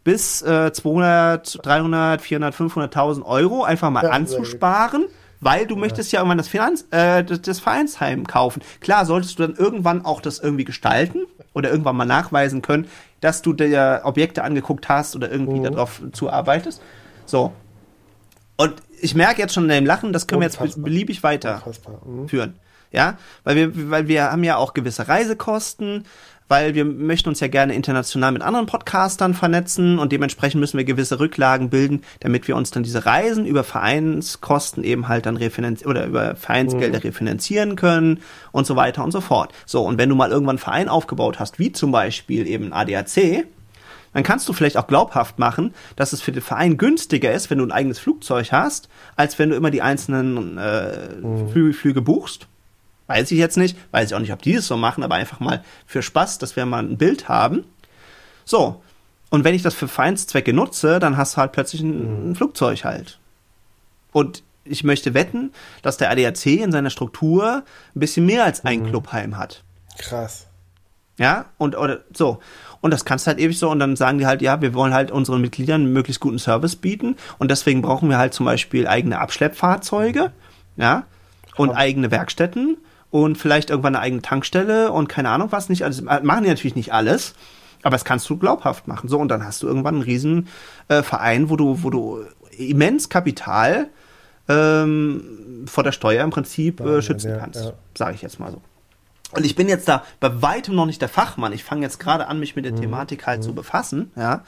bis 0.05 0.41
äh, 0.41 0.71
200, 0.71 1.59
300, 1.65 2.21
400, 2.21 2.55
500.000 2.55 3.25
Euro 3.25 3.63
einfach 3.63 3.89
mal 3.89 4.03
ja, 4.03 4.11
anzusparen 4.11 5.05
weil 5.41 5.65
du 5.65 5.75
ja. 5.75 5.81
möchtest 5.81 6.11
ja 6.11 6.19
irgendwann 6.19 6.37
das 6.37 6.47
Finanz, 6.47 6.85
äh, 6.91 7.23
das, 7.23 7.41
das 7.41 7.59
Vereinsheim 7.59 8.27
kaufen. 8.27 8.61
Klar, 8.81 9.05
solltest 9.05 9.39
du 9.39 9.47
dann 9.47 9.55
irgendwann 9.55 10.05
auch 10.05 10.21
das 10.21 10.39
irgendwie 10.39 10.65
gestalten 10.65 11.25
oder 11.53 11.69
irgendwann 11.69 11.95
mal 11.95 12.05
nachweisen 12.05 12.61
können, 12.61 12.87
dass 13.21 13.41
du 13.41 13.53
dir 13.53 14.01
Objekte 14.03 14.43
angeguckt 14.43 14.89
hast 14.89 15.15
oder 15.15 15.31
irgendwie 15.31 15.59
mhm. 15.59 15.63
darauf 15.63 16.01
zuarbeitest. 16.11 16.81
So. 17.25 17.53
Und 18.57 18.75
ich 19.01 19.15
merke 19.15 19.41
jetzt 19.41 19.53
schon 19.53 19.63
in 19.63 19.69
dem 19.69 19.85
Lachen, 19.85 20.13
das 20.13 20.27
können 20.27 20.43
Unfassbar. 20.43 20.65
wir 20.65 20.69
jetzt 20.69 20.83
beliebig 20.83 21.23
weiterführen. 21.23 22.49
Mhm. 22.49 22.59
Ja, 22.91 23.17
weil 23.43 23.55
wir, 23.55 23.91
weil 23.91 24.07
wir 24.07 24.31
haben 24.31 24.43
ja 24.43 24.57
auch 24.57 24.73
gewisse 24.73 25.07
Reisekosten, 25.07 26.05
weil 26.49 26.73
wir 26.75 26.83
möchten 26.83 27.29
uns 27.29 27.39
ja 27.39 27.47
gerne 27.47 27.75
international 27.75 28.33
mit 28.33 28.41
anderen 28.41 28.65
Podcastern 28.65 29.33
vernetzen 29.33 29.99
und 29.99 30.11
dementsprechend 30.11 30.59
müssen 30.59 30.77
wir 30.77 30.83
gewisse 30.83 31.19
Rücklagen 31.19 31.69
bilden, 31.69 32.01
damit 32.19 32.47
wir 32.47 32.55
uns 32.55 32.71
dann 32.71 32.83
diese 32.83 33.05
Reisen 33.05 33.45
über 33.45 33.63
Vereinskosten 33.63 34.83
eben 34.83 35.07
halt 35.07 35.27
dann 35.27 35.37
refinanzieren 35.37 35.89
oder 35.89 36.05
über 36.05 36.35
Vereinsgelder 36.35 36.97
mhm. 36.97 37.03
refinanzieren 37.03 37.75
können 37.75 38.19
und 38.51 38.65
so 38.65 38.75
weiter 38.75 39.03
und 39.03 39.11
so 39.11 39.21
fort. 39.21 39.53
So, 39.65 39.85
und 39.85 39.97
wenn 39.97 40.09
du 40.09 40.15
mal 40.15 40.31
irgendwann 40.31 40.55
einen 40.55 40.59
Verein 40.59 40.89
aufgebaut 40.89 41.39
hast, 41.39 41.59
wie 41.59 41.71
zum 41.71 41.91
Beispiel 41.91 42.47
eben 42.47 42.73
ADAC, 42.73 43.45
dann 44.13 44.23
kannst 44.23 44.49
du 44.49 44.53
vielleicht 44.53 44.77
auch 44.77 44.87
glaubhaft 44.87 45.37
machen, 45.37 45.75
dass 45.95 46.13
es 46.13 46.21
für 46.21 46.31
den 46.31 46.41
Verein 46.41 46.77
günstiger 46.77 47.31
ist, 47.31 47.51
wenn 47.51 47.59
du 47.59 47.65
ein 47.65 47.71
eigenes 47.71 47.99
Flugzeug 47.99 48.51
hast, 48.51 48.89
als 49.15 49.37
wenn 49.37 49.51
du 49.51 49.55
immer 49.55 49.69
die 49.69 49.83
einzelnen 49.83 50.57
äh, 50.57 51.15
mhm. 51.21 51.49
Flüge, 51.49 51.73
Flüge 51.73 52.01
buchst. 52.01 52.47
Weiß 53.09 53.31
ich 53.31 53.39
jetzt 53.39 53.57
nicht, 53.57 53.75
weiß 53.89 54.09
ich 54.11 54.15
auch 54.15 54.19
nicht, 54.19 54.31
ob 54.31 54.43
die 54.43 54.53
das 54.53 54.67
so 54.67 54.77
machen, 54.77 55.03
aber 55.03 55.15
einfach 55.15 55.39
mal 55.39 55.63
für 55.87 56.03
Spaß, 56.03 56.37
dass 56.37 56.55
wir 56.55 56.67
mal 56.67 56.83
ein 56.83 56.99
Bild 56.99 57.27
haben. 57.27 57.65
So. 58.45 58.83
Und 59.31 59.43
wenn 59.43 59.55
ich 59.55 59.63
das 59.63 59.73
für 59.73 59.87
Feindzwecke 59.87 60.53
nutze, 60.53 60.99
dann 60.99 61.17
hast 61.17 61.33
du 61.33 61.37
halt 61.37 61.51
plötzlich 61.51 61.81
ein, 61.81 61.89
ein 61.89 62.29
mhm. 62.29 62.35
Flugzeug 62.35 62.83
halt. 62.83 63.17
Und 64.11 64.43
ich 64.63 64.83
möchte 64.83 65.15
wetten, 65.15 65.53
dass 65.81 65.97
der 65.97 66.11
ADAC 66.11 66.45
in 66.45 66.71
seiner 66.71 66.91
Struktur 66.91 67.63
ein 67.95 67.99
bisschen 67.99 68.27
mehr 68.27 68.43
als 68.43 68.63
ein 68.63 68.83
mhm. 68.83 68.89
Clubheim 68.89 69.37
hat. 69.37 69.63
Krass. 69.97 70.45
Ja, 71.17 71.45
und 71.57 71.75
oder 71.75 72.01
so. 72.13 72.37
Und 72.79 72.91
das 72.91 73.05
kannst 73.05 73.25
du 73.25 73.29
halt 73.29 73.39
ewig 73.39 73.57
so. 73.57 73.71
Und 73.71 73.79
dann 73.79 73.95
sagen 73.95 74.19
die 74.19 74.27
halt, 74.27 74.43
ja, 74.43 74.61
wir 74.61 74.75
wollen 74.75 74.93
halt 74.93 75.09
unseren 75.09 75.41
Mitgliedern 75.41 75.91
möglichst 75.91 76.21
guten 76.21 76.37
Service 76.37 76.75
bieten. 76.75 77.15
Und 77.39 77.49
deswegen 77.49 77.81
brauchen 77.81 78.07
wir 78.07 78.19
halt 78.19 78.35
zum 78.35 78.45
Beispiel 78.45 78.87
eigene 78.87 79.17
Abschleppfahrzeuge, 79.17 80.31
ja, 80.77 81.07
und 81.55 81.71
eigene 81.71 82.11
Werkstätten 82.11 82.77
und 83.11 83.37
vielleicht 83.37 83.69
irgendwann 83.69 83.95
eine 83.95 84.03
eigene 84.03 84.21
Tankstelle 84.21 84.91
und 84.91 85.07
keine 85.07 85.29
Ahnung 85.29 85.51
was 85.51 85.69
nicht. 85.69 85.83
Also 85.83 86.03
machen 86.03 86.43
die 86.43 86.49
natürlich 86.49 86.75
nicht 86.75 86.93
alles, 86.93 87.33
aber 87.81 87.91
das 87.91 88.05
kannst 88.05 88.29
du 88.29 88.37
glaubhaft 88.37 88.87
machen. 88.87 89.09
So, 89.09 89.17
und 89.19 89.29
dann 89.29 89.43
hast 89.43 89.63
du 89.63 89.67
irgendwann 89.67 89.95
einen 89.95 90.03
riesen 90.03 90.47
äh, 90.87 91.01
Verein, 91.01 91.49
wo 91.49 91.55
du, 91.55 91.83
wo 91.83 91.89
du 91.89 92.23
immens 92.57 93.09
Kapital 93.09 93.89
ähm, 94.47 95.65
vor 95.65 95.83
der 95.83 95.91
Steuer 95.91 96.23
im 96.23 96.29
Prinzip 96.29 96.81
äh, 96.81 97.01
schützen 97.01 97.31
ja, 97.31 97.37
kannst. 97.37 97.63
Ja. 97.63 97.73
Sage 97.97 98.15
ich 98.15 98.21
jetzt 98.21 98.39
mal 98.39 98.51
so. 98.51 98.61
Und 99.31 99.45
ich 99.45 99.55
bin 99.55 99.69
jetzt 99.69 99.87
da 99.87 100.03
bei 100.19 100.41
weitem 100.41 100.75
noch 100.75 100.87
nicht 100.87 101.01
der 101.01 101.09
Fachmann. 101.09 101.53
Ich 101.53 101.63
fange 101.63 101.83
jetzt 101.83 101.99
gerade 101.99 102.27
an, 102.27 102.39
mich 102.39 102.55
mit 102.55 102.65
der 102.65 102.71
mhm. 102.71 102.81
Thematik 102.81 103.27
halt 103.27 103.41
mhm. 103.41 103.43
zu 103.43 103.53
befassen, 103.53 104.11
ja. 104.15 104.43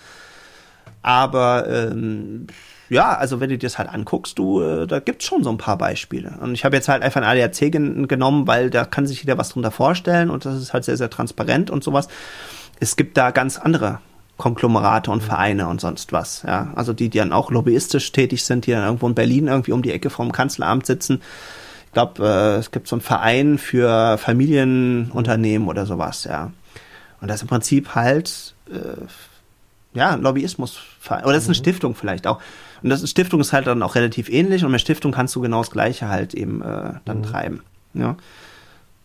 Aber 1.03 1.68
ähm, 1.68 2.47
ja, 2.92 3.16
also 3.16 3.39
wenn 3.39 3.50
du 3.50 3.58
dir 3.58 3.68
das 3.68 3.78
halt 3.78 3.88
anguckst, 3.88 4.38
du, 4.38 4.62
äh, 4.62 4.86
da 4.86 5.00
gibt's 5.00 5.24
schon 5.24 5.46
so 5.46 5.50
ein 5.50 5.58
paar 5.58 5.78
Beispiele. 5.78 6.34
Und 6.42 6.54
ich 6.54 6.66
habe 6.66 6.76
jetzt 6.76 6.89
halt 6.89 7.04
einfach 7.04 7.22
ein 7.22 7.28
ADAC 7.28 7.72
gen 7.72 8.10
genommen, 8.10 8.48
weil 8.48 8.70
da 8.70 8.84
kann 8.84 9.08
sich 9.08 9.22
jeder 9.24 9.38
was 9.38 9.50
drunter 9.50 9.72
vorstellen 9.72 10.30
und 10.30 10.44
das 10.44 10.62
ist 10.62 10.74
halt 10.74 10.84
sehr, 10.84 10.98
sehr 10.98 11.10
transparent 11.10 11.70
und 11.70 11.86
sowas. 11.86 12.10
Es 12.82 12.98
gibt 12.98 13.16
da 13.16 13.32
ganz 13.32 13.58
andere 13.58 14.00
Konglomerate 14.36 15.10
und 15.10 15.24
Vereine 15.24 15.70
und 15.70 15.80
sonst 15.80 16.12
was. 16.12 16.44
Ja, 16.46 16.74
also 16.76 16.92
die, 16.92 17.08
die 17.08 17.20
dann 17.20 17.32
auch 17.32 17.50
lobbyistisch 17.50 18.12
tätig 18.12 18.44
sind, 18.44 18.66
die 18.66 18.72
dann 18.72 18.84
irgendwo 18.84 19.08
in 19.08 19.16
Berlin 19.16 19.48
irgendwie 19.48 19.72
um 19.72 19.84
die 19.84 19.94
Ecke 19.94 20.10
vom 20.10 20.34
Kanzleramt 20.34 20.86
sitzen. 20.86 21.22
Ich 21.86 21.94
glaube, 21.94 22.28
äh, 22.28 22.60
es 22.60 22.72
gibt 22.72 22.89
so 22.89 22.98
einen 22.98 23.02
Verein 23.02 23.58
für 23.58 24.18
Familienunternehmen 24.18 25.70
oder 25.70 25.86
sowas. 25.86 26.26
Ja, 26.26 26.52
und 27.22 27.30
das 27.30 27.42
im 27.42 27.48
Prinzip 27.48 27.96
halt 27.96 28.54
äh, 28.70 29.06
ja 29.94 30.16
Lobbyismus 30.16 30.80
oder 31.10 31.34
das 31.34 31.44
ist 31.44 31.50
eine 31.50 31.58
mhm. 31.58 31.62
Stiftung 31.62 31.96
vielleicht 31.96 32.28
auch. 32.28 32.39
Und 32.82 32.89
das 32.89 33.08
Stiftung 33.10 33.39
ist 33.42 33.54
halt 33.54 33.68
dann 33.68 33.84
auch 33.84 33.96
relativ 33.96 34.30
ähnlich 34.30 34.64
und 34.64 34.72
mit 34.72 34.82
Stiftung 34.82 35.12
kannst 35.12 35.36
du 35.36 35.42
genau 35.42 35.60
das 35.62 35.72
Gleiche 35.72 36.08
halt 36.08 36.34
eben 36.34 36.62
äh, 36.62 36.94
dann 37.06 37.20
mhm. 37.20 37.24
treiben. 37.24 37.64
Ja. 37.94 38.16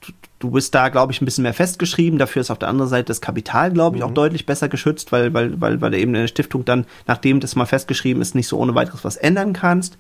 Du, 0.01 0.13
du 0.39 0.51
bist 0.51 0.75
da, 0.75 0.89
glaube 0.89 1.13
ich, 1.13 1.21
ein 1.21 1.25
bisschen 1.25 1.43
mehr 1.43 1.55
festgeschrieben. 1.55 2.19
Dafür 2.19 2.41
ist 2.41 2.51
auf 2.51 2.59
der 2.59 2.69
anderen 2.69 2.89
Seite 2.89 3.07
das 3.07 3.21
Kapital, 3.21 3.73
glaube 3.73 3.97
ich, 3.97 4.03
mhm. 4.03 4.09
auch 4.09 4.15
deutlich 4.15 4.47
besser 4.47 4.69
geschützt, 4.69 5.13
weil, 5.13 5.35
weil, 5.35 5.61
weil, 5.61 5.81
weil 5.81 5.95
eben 5.95 6.15
eine 6.15 6.29
Stiftung 6.29 6.65
dann, 6.65 6.87
nachdem 7.07 7.41
das 7.41 7.57
mal 7.57 7.67
festgeschrieben 7.67 8.23
ist, 8.23 8.35
nicht 8.35 8.49
so 8.49 8.59
ohne 8.59 8.75
weiteres 8.75 9.05
was 9.05 9.17
ändern 9.17 9.53
kannst. 9.53 9.99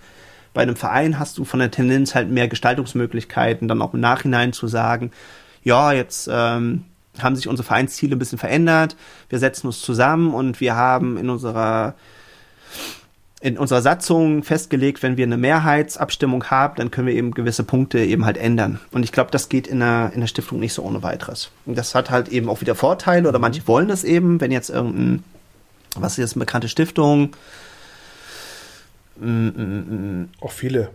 Bei 0.55 0.62
einem 0.62 0.76
Verein 0.76 1.18
hast 1.18 1.37
du 1.37 1.45
von 1.45 1.61
der 1.61 1.70
Tendenz 1.70 2.14
halt 2.14 2.30
mehr 2.30 2.49
Gestaltungsmöglichkeiten, 2.49 3.68
dann 3.68 3.82
auch 3.82 3.93
im 3.93 4.01
Nachhinein 4.01 4.55
zu 4.55 4.68
sagen, 4.68 5.11
ja, 5.62 5.93
jetzt 5.93 6.30
ähm, 6.32 6.84
haben 7.23 7.37
sich 7.37 7.49
unsere 7.49 7.67
Vereinsziele 7.67 8.17
ein 8.17 8.19
bisschen 8.19 8.39
verändert, 8.39 8.97
wir 9.29 9.39
setzen 9.39 9.67
uns 9.67 9.81
zusammen 9.81 10.35
und 10.35 10.61
wir 10.61 10.77
haben 10.77 11.17
in 11.17 11.31
unserer 11.31 11.95
in 13.41 13.59
unserer 13.59 13.83
Satzung 13.83 14.43
festgelegt, 14.43 15.03
wenn 15.03 15.17
wir 15.17 15.25
eine 15.25 15.37
Mehrheitsabstimmung 15.37 16.45
haben, 16.51 16.75
dann 16.77 16.91
können 16.91 17.07
wir 17.07 17.14
eben 17.14 17.33
gewisse 17.33 17.64
Punkte 17.64 17.99
eben 18.01 18.25
halt 18.25 18.39
ändern. 18.39 18.81
Und 18.93 19.03
ich 19.05 19.12
glaube, 19.12 19.31
das 19.31 19.49
geht 19.49 19.67
in 19.67 19.81
der, 19.81 20.11
in 20.14 20.21
der 20.21 20.27
Stiftung 20.27 20.59
nicht 20.59 20.73
so 20.73 20.83
ohne 20.83 21.03
weiteres. 21.03 21.51
Und 21.67 21.77
das 21.77 21.95
hat 21.95 22.11
halt 22.11 22.29
eben 22.29 22.49
auch 22.49 22.62
wieder 22.62 22.75
Vorteile 22.75 23.29
oder 23.29 23.39
manche 23.39 23.67
wollen 23.69 23.91
es 23.91 24.05
eben, 24.05 24.41
wenn 24.41 24.51
jetzt 24.51 24.71
irgendein, 24.71 25.23
was 25.95 26.12
ist 26.12 26.19
jetzt 26.19 26.33
eine 26.35 26.45
bekannte 26.45 26.69
Stiftung? 26.69 27.37
Mm, 29.21 29.49
mm, 29.49 30.21
mm, 30.23 30.29
auch 30.41 30.53
viele. 30.53 30.91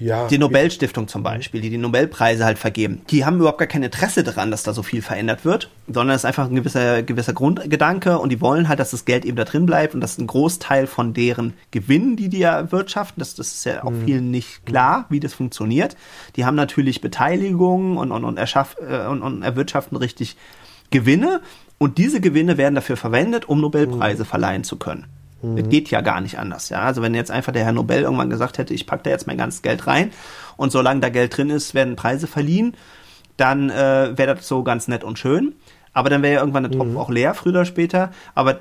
Ja, 0.00 0.28
die 0.28 0.38
Nobelstiftung 0.38 1.08
zum 1.08 1.22
Beispiel, 1.22 1.60
die 1.60 1.68
die 1.68 1.76
Nobelpreise 1.76 2.44
halt 2.44 2.58
vergeben, 2.58 3.02
die 3.10 3.26
haben 3.26 3.36
überhaupt 3.36 3.58
gar 3.58 3.68
kein 3.68 3.82
Interesse 3.82 4.24
daran, 4.24 4.50
dass 4.50 4.62
da 4.62 4.72
so 4.72 4.82
viel 4.82 5.02
verändert 5.02 5.44
wird, 5.44 5.70
sondern 5.86 6.16
es 6.16 6.22
ist 6.22 6.24
einfach 6.24 6.48
ein 6.48 6.54
gewisser, 6.54 7.02
gewisser 7.02 7.34
Grundgedanke 7.34 8.18
und 8.18 8.30
die 8.30 8.40
wollen 8.40 8.68
halt, 8.68 8.80
dass 8.80 8.92
das 8.92 9.04
Geld 9.04 9.26
eben 9.26 9.36
da 9.36 9.44
drin 9.44 9.66
bleibt 9.66 9.94
und 9.94 10.00
dass 10.00 10.16
ein 10.16 10.26
Großteil 10.26 10.86
von 10.86 11.12
deren 11.12 11.52
Gewinnen, 11.70 12.16
die 12.16 12.30
die 12.30 12.42
erwirtschaften, 12.42 13.20
das, 13.20 13.34
das 13.34 13.52
ist 13.52 13.64
ja 13.66 13.84
auch 13.84 13.90
mhm. 13.90 14.04
vielen 14.06 14.30
nicht 14.30 14.64
klar, 14.64 15.04
wie 15.10 15.20
das 15.20 15.34
funktioniert. 15.34 15.96
Die 16.36 16.46
haben 16.46 16.56
natürlich 16.56 17.02
Beteiligungen 17.02 17.98
und, 17.98 18.10
und, 18.10 18.24
und, 18.24 18.38
erschaff, 18.38 18.76
äh, 18.80 19.06
und, 19.06 19.20
und 19.22 19.42
erwirtschaften 19.42 19.98
richtig 19.98 20.36
Gewinne 20.90 21.42
und 21.76 21.98
diese 21.98 22.20
Gewinne 22.20 22.56
werden 22.56 22.74
dafür 22.74 22.96
verwendet, 22.96 23.48
um 23.48 23.60
Nobelpreise 23.60 24.22
mhm. 24.22 24.28
verleihen 24.28 24.64
zu 24.64 24.76
können. 24.76 25.06
Mhm. 25.42 25.56
Das 25.56 25.68
geht 25.68 25.90
ja 25.90 26.00
gar 26.00 26.20
nicht 26.20 26.38
anders. 26.38 26.68
Ja? 26.68 26.80
Also 26.80 27.02
wenn 27.02 27.14
jetzt 27.14 27.30
einfach 27.30 27.52
der 27.52 27.64
Herr 27.64 27.72
Nobel 27.72 28.02
irgendwann 28.02 28.30
gesagt 28.30 28.58
hätte, 28.58 28.74
ich 28.74 28.86
packe 28.86 29.04
da 29.04 29.10
jetzt 29.10 29.26
mein 29.26 29.38
ganzes 29.38 29.62
Geld 29.62 29.86
rein 29.86 30.10
und 30.56 30.72
solange 30.72 31.00
da 31.00 31.08
Geld 31.08 31.36
drin 31.36 31.50
ist, 31.50 31.74
werden 31.74 31.96
Preise 31.96 32.26
verliehen, 32.26 32.74
dann 33.36 33.70
äh, 33.70 34.16
wäre 34.16 34.34
das 34.34 34.46
so 34.46 34.62
ganz 34.62 34.88
nett 34.88 35.04
und 35.04 35.18
schön. 35.18 35.54
Aber 35.92 36.08
dann 36.08 36.22
wäre 36.22 36.34
ja 36.34 36.40
irgendwann 36.40 36.62
der 36.62 36.72
Topf 36.72 36.88
mhm. 36.88 36.96
auch 36.96 37.10
leer, 37.10 37.34
früher 37.34 37.52
oder 37.52 37.64
später. 37.64 38.12
Aber 38.34 38.60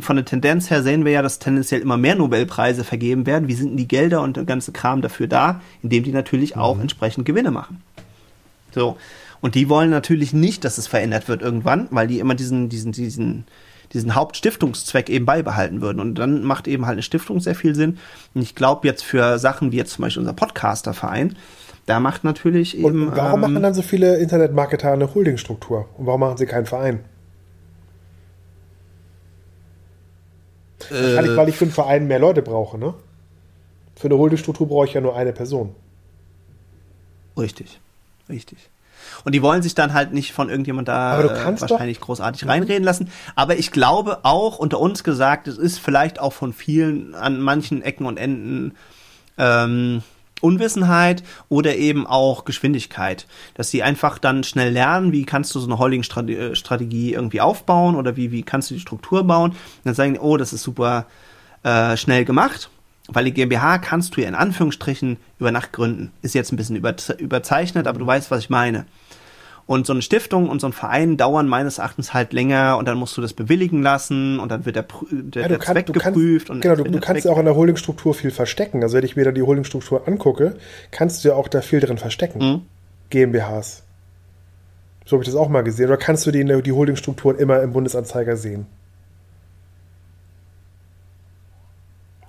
von 0.00 0.16
der 0.16 0.24
Tendenz 0.24 0.70
her 0.70 0.82
sehen 0.82 1.04
wir 1.04 1.12
ja, 1.12 1.22
dass 1.22 1.38
tendenziell 1.38 1.80
immer 1.80 1.96
mehr 1.96 2.16
Nobelpreise 2.16 2.82
vergeben 2.82 3.26
werden. 3.26 3.46
Wie 3.46 3.54
sind 3.54 3.70
denn 3.70 3.76
die 3.76 3.86
Gelder 3.86 4.22
und 4.22 4.36
der 4.36 4.44
ganze 4.44 4.72
Kram 4.72 5.00
dafür 5.00 5.28
da? 5.28 5.60
Indem 5.82 6.02
die 6.02 6.12
natürlich 6.12 6.56
mhm. 6.56 6.62
auch 6.62 6.80
entsprechend 6.80 7.26
Gewinne 7.26 7.52
machen. 7.52 7.82
So. 8.72 8.96
Und 9.40 9.54
die 9.54 9.68
wollen 9.68 9.90
natürlich 9.90 10.32
nicht, 10.32 10.64
dass 10.64 10.78
es 10.78 10.86
verändert 10.86 11.28
wird 11.28 11.42
irgendwann, 11.42 11.86
weil 11.90 12.08
die 12.08 12.18
immer 12.18 12.34
diesen, 12.34 12.70
diesen, 12.70 12.92
diesen, 12.92 13.44
diesen 13.94 14.14
Hauptstiftungszweck 14.14 15.08
eben 15.08 15.24
beibehalten 15.24 15.80
würden. 15.80 16.00
Und 16.00 16.16
dann 16.16 16.42
macht 16.42 16.68
eben 16.68 16.84
halt 16.84 16.94
eine 16.94 17.02
Stiftung 17.02 17.40
sehr 17.40 17.54
viel 17.54 17.74
Sinn. 17.74 17.98
Und 18.34 18.42
ich 18.42 18.54
glaube 18.54 18.86
jetzt 18.86 19.04
für 19.04 19.38
Sachen 19.38 19.72
wie 19.72 19.76
jetzt 19.76 19.92
zum 19.92 20.02
Beispiel 20.02 20.20
unser 20.20 20.34
Podcasterverein, 20.34 21.36
da 21.86 22.00
macht 22.00 22.24
natürlich 22.24 22.76
eben. 22.76 23.08
Und 23.08 23.16
warum 23.16 23.42
ähm, 23.44 23.52
machen 23.52 23.62
dann 23.62 23.74
so 23.74 23.82
viele 23.82 24.16
Internetmarketer 24.16 24.92
eine 24.92 25.14
Holdingstruktur? 25.14 25.88
Und 25.96 26.06
warum 26.06 26.20
machen 26.20 26.36
sie 26.36 26.46
keinen 26.46 26.66
Verein? 26.66 27.00
Äh, 30.90 30.94
Wahrscheinlich, 30.94 31.36
weil 31.36 31.48
ich 31.48 31.56
für 31.56 31.64
einen 31.64 31.72
Verein 31.72 32.06
mehr 32.06 32.18
Leute 32.18 32.42
brauche, 32.42 32.78
ne? 32.78 32.94
Für 33.96 34.08
eine 34.08 34.18
Holdingstruktur 34.18 34.66
brauche 34.66 34.86
ich 34.86 34.94
ja 34.94 35.00
nur 35.00 35.16
eine 35.16 35.32
Person. 35.32 35.74
Richtig, 37.38 37.80
richtig. 38.28 38.70
Und 39.24 39.34
die 39.34 39.42
wollen 39.42 39.62
sich 39.62 39.74
dann 39.74 39.92
halt 39.92 40.12
nicht 40.12 40.32
von 40.32 40.48
irgendjemand 40.48 40.88
da 40.88 41.20
äh, 41.20 41.60
wahrscheinlich 41.60 41.98
doch. 41.98 42.06
großartig 42.06 42.46
reinreden 42.46 42.84
lassen. 42.84 43.10
Aber 43.36 43.56
ich 43.56 43.70
glaube 43.70 44.20
auch, 44.22 44.58
unter 44.58 44.80
uns 44.80 45.04
gesagt, 45.04 45.48
es 45.48 45.58
ist 45.58 45.78
vielleicht 45.78 46.20
auch 46.20 46.32
von 46.32 46.52
vielen 46.52 47.14
an 47.14 47.40
manchen 47.40 47.82
Ecken 47.82 48.06
und 48.06 48.16
Enden 48.16 48.74
ähm, 49.38 50.02
Unwissenheit 50.40 51.22
oder 51.48 51.76
eben 51.76 52.06
auch 52.06 52.44
Geschwindigkeit, 52.44 53.26
dass 53.54 53.70
sie 53.70 53.82
einfach 53.82 54.18
dann 54.18 54.44
schnell 54.44 54.72
lernen, 54.72 55.12
wie 55.12 55.24
kannst 55.24 55.54
du 55.54 55.60
so 55.60 55.66
eine 55.66 55.78
Holding-Strategie 55.78 57.14
irgendwie 57.14 57.40
aufbauen 57.40 57.94
oder 57.94 58.16
wie, 58.16 58.30
wie 58.30 58.42
kannst 58.42 58.70
du 58.70 58.74
die 58.74 58.80
Struktur 58.80 59.24
bauen. 59.24 59.52
Und 59.52 59.58
dann 59.84 59.94
sagen 59.94 60.14
die, 60.14 60.20
oh, 60.20 60.36
das 60.36 60.52
ist 60.52 60.62
super 60.62 61.06
äh, 61.62 61.96
schnell 61.96 62.24
gemacht 62.24 62.68
weil 63.08 63.26
die 63.26 63.34
GmbH 63.34 63.78
kannst 63.78 64.16
du 64.16 64.22
ja 64.22 64.28
in 64.28 64.34
Anführungsstrichen 64.34 65.18
über 65.38 65.52
Nacht 65.52 65.72
gründen. 65.72 66.12
Ist 66.22 66.34
jetzt 66.34 66.52
ein 66.52 66.56
bisschen 66.56 66.76
überzeichnet, 66.76 67.86
aber 67.86 67.98
du 67.98 68.06
weißt, 68.06 68.30
was 68.30 68.40
ich 68.40 68.50
meine. 68.50 68.86
Und 69.66 69.86
so 69.86 69.94
eine 69.94 70.02
Stiftung 70.02 70.50
und 70.50 70.60
so 70.60 70.66
ein 70.66 70.74
Verein 70.74 71.16
dauern 71.16 71.48
meines 71.48 71.78
Erachtens 71.78 72.12
halt 72.12 72.34
länger 72.34 72.76
und 72.78 72.86
dann 72.86 72.98
musst 72.98 73.16
du 73.16 73.22
das 73.22 73.32
bewilligen 73.32 73.82
lassen 73.82 74.38
und 74.38 74.50
dann 74.50 74.66
wird 74.66 74.76
der, 74.76 74.86
der, 75.10 75.42
ja, 75.42 75.48
der 75.48 75.58
kann, 75.58 75.74
Zweck 75.74 75.86
geprüft. 75.86 76.48
Kannst, 76.48 76.62
genau, 76.62 76.74
du, 76.76 76.84
du 76.84 77.00
kannst 77.00 77.24
ja 77.24 77.30
auch 77.30 77.38
in 77.38 77.46
der 77.46 77.56
Holdingstruktur 77.56 78.12
viel 78.12 78.30
verstecken. 78.30 78.82
Also 78.82 78.96
wenn 78.96 79.04
ich 79.04 79.16
mir 79.16 79.24
da 79.24 79.32
die 79.32 79.42
Holdingstruktur 79.42 80.06
angucke, 80.06 80.56
kannst 80.90 81.24
du 81.24 81.28
ja 81.28 81.34
auch 81.34 81.48
da 81.48 81.62
viel 81.62 81.80
drin 81.80 81.96
verstecken. 81.96 82.38
Mhm. 82.38 82.62
GmbHs. 83.08 83.84
So 85.06 85.16
habe 85.16 85.22
ich 85.22 85.28
das 85.28 85.36
auch 85.36 85.48
mal 85.48 85.62
gesehen. 85.62 85.86
Oder 85.86 85.96
kannst 85.96 86.26
du 86.26 86.30
die, 86.30 86.44
die 86.44 86.72
Holdingstrukturen 86.72 87.38
immer 87.38 87.62
im 87.62 87.72
Bundesanzeiger 87.72 88.36
sehen? 88.36 88.66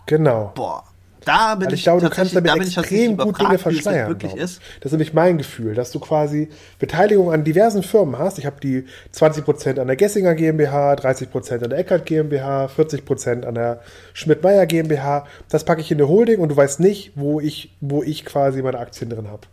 Genau. 0.05 0.51
Boah. 0.55 0.83
Da 1.25 1.55
bin 1.55 1.65
also 1.65 1.73
ich, 1.73 1.79
ich 1.79 1.83
glaube, 1.83 2.01
du 2.01 2.09
kannst 2.09 2.35
damit 2.35 2.51
da 2.51 2.55
extrem 2.55 3.17
gut 3.17 3.41
Dinge 3.41 3.57
verschleiern. 3.57 4.09
Das, 4.13 4.21
wirklich 4.21 4.35
ist. 4.35 4.61
das 4.79 4.85
ist 4.85 4.91
nämlich 4.91 5.13
mein 5.13 5.39
Gefühl, 5.39 5.73
dass 5.73 5.91
du 5.91 5.99
quasi 5.99 6.49
Beteiligung 6.77 7.31
an 7.33 7.43
diversen 7.43 7.81
Firmen 7.81 8.19
hast. 8.19 8.37
Ich 8.37 8.45
habe 8.45 8.57
die 8.61 8.85
20% 9.13 9.79
an 9.79 9.87
der 9.87 9.95
Gessinger 9.95 10.35
GmbH, 10.35 10.93
30% 10.93 11.63
an 11.63 11.69
der 11.71 11.79
Eckert 11.79 12.05
GmbH, 12.05 12.67
40% 12.67 13.43
an 13.43 13.55
der 13.55 13.81
Schmidt-Meyer 14.13 14.67
GmbH. 14.67 15.25
Das 15.49 15.65
packe 15.65 15.81
ich 15.81 15.91
in 15.91 15.97
eine 15.97 16.07
Holding 16.07 16.39
und 16.39 16.49
du 16.49 16.55
weißt 16.55 16.79
nicht, 16.79 17.13
wo 17.15 17.39
ich, 17.39 17.75
wo 17.81 18.03
ich 18.03 18.23
quasi 18.23 18.61
meine 18.61 18.77
Aktien 18.77 19.09
drin 19.09 19.27
habe. 19.27 19.47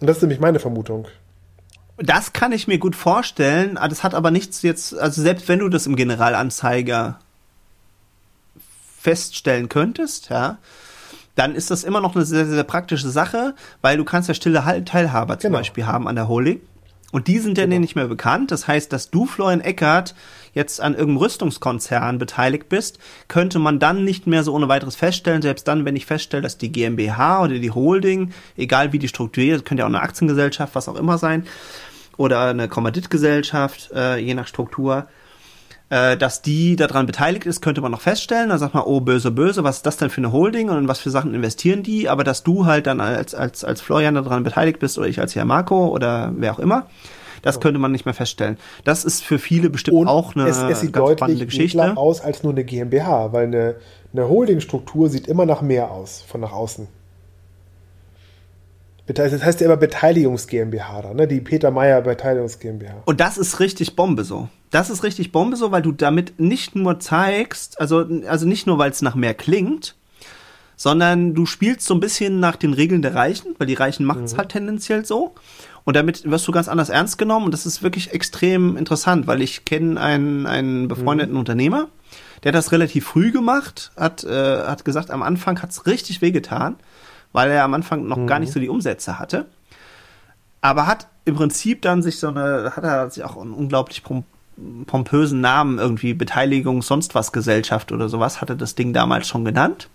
Und 0.00 0.06
das 0.06 0.18
ist 0.18 0.22
nämlich 0.22 0.40
meine 0.40 0.60
Vermutung. 0.60 1.08
Das 1.98 2.32
kann 2.32 2.52
ich 2.52 2.66
mir 2.68 2.78
gut 2.78 2.96
vorstellen. 2.96 3.74
Das 3.74 4.04
hat 4.04 4.14
aber 4.14 4.30
nichts 4.30 4.62
jetzt, 4.62 4.96
also 4.96 5.20
selbst 5.20 5.48
wenn 5.48 5.58
du 5.58 5.68
das 5.68 5.86
im 5.86 5.96
Generalanzeiger 5.96 7.18
feststellen 9.00 9.68
könntest, 9.68 10.28
ja, 10.28 10.58
dann 11.34 11.54
ist 11.54 11.70
das 11.70 11.84
immer 11.84 12.00
noch 12.02 12.14
eine 12.14 12.24
sehr, 12.24 12.44
sehr 12.44 12.64
praktische 12.64 13.08
Sache, 13.08 13.54
weil 13.80 13.96
du 13.96 14.04
kannst 14.04 14.28
ja 14.28 14.34
stille 14.34 14.62
Teilhaber 14.84 15.38
zum 15.38 15.48
genau. 15.48 15.58
Beispiel 15.58 15.86
haben 15.86 16.06
an 16.06 16.16
der 16.16 16.28
Holding. 16.28 16.60
Und 17.12 17.26
die 17.26 17.38
sind 17.38 17.56
ja 17.56 17.64
genau. 17.64 17.80
nicht 17.80 17.96
mehr 17.96 18.08
bekannt. 18.08 18.50
Das 18.50 18.68
heißt, 18.68 18.92
dass 18.92 19.10
du, 19.10 19.26
Florian 19.26 19.62
Eckert, 19.62 20.14
jetzt 20.52 20.80
an 20.80 20.92
irgendeinem 20.92 21.16
Rüstungskonzern 21.16 22.18
beteiligt 22.18 22.68
bist, 22.68 22.98
könnte 23.26 23.58
man 23.58 23.78
dann 23.78 24.04
nicht 24.04 24.26
mehr 24.26 24.44
so 24.44 24.52
ohne 24.52 24.68
weiteres 24.68 24.96
feststellen. 24.96 25.40
Selbst 25.40 25.66
dann, 25.66 25.84
wenn 25.84 25.96
ich 25.96 26.06
feststelle, 26.06 26.42
dass 26.42 26.58
die 26.58 26.70
GmbH 26.70 27.42
oder 27.42 27.58
die 27.58 27.70
Holding, 27.70 28.32
egal 28.56 28.92
wie 28.92 28.98
die 28.98 29.08
strukturiert, 29.08 29.64
könnte 29.64 29.80
ja 29.80 29.86
auch 29.86 29.90
eine 29.90 30.02
Aktiengesellschaft, 30.02 30.74
was 30.74 30.88
auch 30.88 30.96
immer 30.96 31.18
sein, 31.18 31.46
oder 32.16 32.50
eine 32.50 32.68
Kommanditgesellschaft, 32.68 33.90
äh, 33.94 34.18
je 34.18 34.34
nach 34.34 34.46
Struktur, 34.46 35.08
äh, 35.90 36.16
dass 36.16 36.40
die 36.40 36.76
daran 36.76 37.06
beteiligt 37.06 37.46
ist, 37.46 37.60
könnte 37.60 37.80
man 37.80 37.90
noch 37.90 38.00
feststellen. 38.00 38.48
Da 38.48 38.58
sagt 38.58 38.74
man, 38.74 38.84
oh, 38.84 39.00
böse, 39.00 39.30
böse, 39.30 39.64
was 39.64 39.78
ist 39.78 39.86
das 39.86 39.96
denn 39.96 40.08
für 40.08 40.18
eine 40.18 40.32
Holding 40.32 40.70
und 40.70 40.78
in 40.78 40.88
was 40.88 41.00
für 41.00 41.10
Sachen 41.10 41.34
investieren 41.34 41.82
die? 41.82 42.08
Aber 42.08 42.24
dass 42.24 42.42
du 42.44 42.64
halt 42.64 42.86
dann 42.86 43.00
als, 43.00 43.34
als, 43.34 43.64
als 43.64 43.80
Florian 43.80 44.14
daran 44.14 44.44
beteiligt 44.44 44.78
bist 44.78 44.98
oder 44.98 45.08
ich 45.08 45.20
als 45.20 45.34
Herr 45.34 45.44
Marco 45.44 45.88
oder 45.88 46.32
wer 46.36 46.52
auch 46.52 46.60
immer, 46.60 46.86
Das 47.42 47.56
ja. 47.56 47.60
könnte 47.62 47.80
man 47.80 47.90
nicht 47.90 48.04
mehr 48.04 48.14
feststellen. 48.14 48.58
Das 48.84 49.04
ist 49.04 49.24
für 49.24 49.38
viele 49.38 49.70
bestimmt 49.70 49.96
Und 49.96 50.08
auch 50.08 50.36
eine 50.36 50.46
es, 50.46 50.58
es 50.58 50.80
sieht 50.80 50.92
ganz 50.92 51.12
spannende 51.12 51.46
Geschichte. 51.46 51.96
aus 51.96 52.20
als 52.20 52.42
nur 52.42 52.52
eine 52.52 52.64
GmbH, 52.64 53.32
weil 53.32 53.46
eine, 53.46 53.76
eine 54.12 54.28
Holdingstruktur 54.28 55.08
sieht 55.08 55.26
immer 55.26 55.46
nach 55.46 55.62
mehr 55.62 55.90
aus, 55.90 56.22
von 56.26 56.40
nach 56.40 56.52
außen. 56.52 56.86
Das 59.14 59.42
heißt 59.42 59.60
ja 59.60 59.66
immer 59.66 59.76
Beteiligungs 59.76 60.46
GmbH 60.46 61.02
da, 61.02 61.14
ne? 61.14 61.26
Die 61.26 61.40
Peter 61.40 61.70
Meyer 61.70 62.00
Beteiligungs 62.02 62.58
GmbH. 62.58 63.02
Und 63.04 63.20
das 63.20 63.38
ist 63.38 63.60
richtig 63.60 63.96
Bombe 63.96 64.24
so. 64.24 64.48
Das 64.70 64.90
ist 64.90 65.02
richtig 65.02 65.32
Bombe 65.32 65.56
so, 65.56 65.72
weil 65.72 65.82
du 65.82 65.92
damit 65.92 66.38
nicht 66.38 66.76
nur 66.76 67.00
zeigst, 67.00 67.80
also, 67.80 68.06
also 68.26 68.46
nicht 68.46 68.66
nur, 68.66 68.78
weil 68.78 68.90
es 68.90 69.02
nach 69.02 69.14
mehr 69.14 69.34
klingt, 69.34 69.96
sondern 70.76 71.34
du 71.34 71.44
spielst 71.44 71.86
so 71.86 71.94
ein 71.94 72.00
bisschen 72.00 72.40
nach 72.40 72.56
den 72.56 72.72
Regeln 72.72 73.02
der 73.02 73.14
Reichen, 73.14 73.54
weil 73.58 73.66
die 73.66 73.74
Reichen 73.74 74.06
machen 74.06 74.24
es 74.24 74.32
mhm. 74.34 74.38
halt 74.38 74.48
tendenziell 74.50 75.04
so. 75.04 75.34
Und 75.84 75.96
damit 75.96 76.30
wirst 76.30 76.46
du 76.46 76.52
ganz 76.52 76.68
anders 76.68 76.88
ernst 76.88 77.18
genommen 77.18 77.46
und 77.46 77.52
das 77.52 77.66
ist 77.66 77.82
wirklich 77.82 78.12
extrem 78.12 78.76
interessant, 78.76 79.26
weil 79.26 79.42
ich 79.42 79.64
kenne 79.64 80.00
einen, 80.00 80.46
einen 80.46 80.88
befreundeten 80.88 81.34
mhm. 81.34 81.40
Unternehmer, 81.40 81.88
der 82.42 82.52
hat 82.52 82.58
das 82.58 82.72
relativ 82.72 83.06
früh 83.06 83.32
gemacht, 83.32 83.92
hat, 83.96 84.24
äh, 84.24 84.62
hat 84.62 84.84
gesagt, 84.84 85.10
am 85.10 85.22
Anfang 85.22 85.60
hat's 85.60 85.86
richtig 85.86 86.22
wehgetan, 86.22 86.76
weil 87.32 87.50
er 87.50 87.64
am 87.64 87.74
Anfang 87.74 88.06
noch 88.06 88.16
mhm. 88.16 88.26
gar 88.26 88.38
nicht 88.38 88.52
so 88.52 88.60
die 88.60 88.68
Umsätze 88.68 89.18
hatte. 89.18 89.46
Aber 90.60 90.86
hat 90.86 91.08
im 91.24 91.36
Prinzip 91.36 91.82
dann 91.82 92.02
sich 92.02 92.18
so 92.18 92.28
eine, 92.28 92.72
hat 92.76 92.84
er 92.84 93.10
sich 93.10 93.24
auch 93.24 93.40
einen 93.40 93.52
unglaublich 93.52 94.02
pompösen 94.86 95.40
Namen, 95.40 95.78
irgendwie 95.78 96.14
Beteiligung, 96.14 96.82
sonst 96.82 97.14
was 97.14 97.32
Gesellschaft 97.32 97.92
oder 97.92 98.08
sowas, 98.08 98.40
hatte 98.40 98.56
das 98.56 98.74
Ding 98.74 98.92
damals 98.92 99.26
schon 99.26 99.44
genannt. 99.44 99.88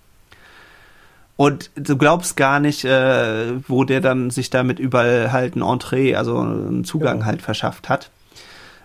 Und 1.38 1.70
du 1.76 1.98
glaubst 1.98 2.38
gar 2.38 2.60
nicht, 2.60 2.86
äh, 2.86 3.54
wo 3.68 3.84
der 3.84 4.00
dann 4.00 4.30
sich 4.30 4.50
damit 4.50 4.80
überall 4.80 5.32
halt 5.32 5.56
ein 5.56 5.62
Entree, 5.62 6.16
also 6.16 6.40
einen 6.40 6.86
Zugang 6.86 7.18
genau. 7.18 7.26
halt 7.26 7.42
verschafft 7.42 7.90
hat. 7.90 8.10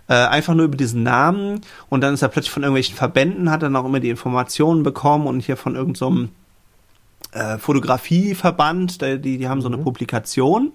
Äh, 0.08 0.14
einfach 0.14 0.54
nur 0.54 0.64
über 0.64 0.76
diesen 0.76 1.04
Namen 1.04 1.60
und 1.88 2.00
dann 2.00 2.14
ist 2.14 2.22
er 2.22 2.28
plötzlich 2.28 2.50
von 2.50 2.64
irgendwelchen 2.64 2.96
Verbänden, 2.96 3.48
hat 3.48 3.62
dann 3.62 3.76
auch 3.76 3.84
immer 3.84 4.00
die 4.00 4.10
Informationen 4.10 4.82
bekommen 4.82 5.28
und 5.28 5.38
hier 5.40 5.56
von 5.56 5.76
irgendeinem 5.76 6.26
so 6.26 6.28
äh, 7.32 7.58
Fotografieverband, 7.58 9.00
die, 9.02 9.38
die 9.38 9.48
haben 9.48 9.62
so 9.62 9.68
eine 9.68 9.76
mhm. 9.76 9.84
Publikation. 9.84 10.72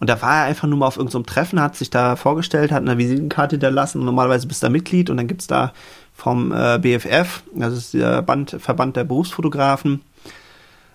Und 0.00 0.10
da 0.10 0.20
war 0.20 0.38
er 0.38 0.44
einfach 0.44 0.68
nur 0.68 0.78
mal 0.78 0.86
auf 0.86 0.96
irgendeinem 0.96 1.24
so 1.24 1.32
Treffen, 1.32 1.60
hat 1.60 1.76
sich 1.76 1.88
da 1.88 2.16
vorgestellt, 2.16 2.72
hat 2.72 2.82
eine 2.82 2.98
Visitenkarte 2.98 3.54
hinterlassen 3.54 4.00
und 4.00 4.06
normalerweise 4.06 4.46
bist 4.46 4.62
du 4.62 4.66
da 4.66 4.70
Mitglied 4.70 5.08
und 5.08 5.16
dann 5.16 5.28
gibt's 5.28 5.46
da 5.46 5.72
vom 6.14 6.52
äh, 6.52 6.78
BFF, 6.78 7.42
das 7.54 7.72
ist 7.72 7.94
der 7.94 8.22
Band, 8.22 8.56
Verband 8.58 8.96
der 8.96 9.04
Berufsfotografen, 9.04 10.02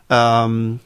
ähm, 0.10 0.80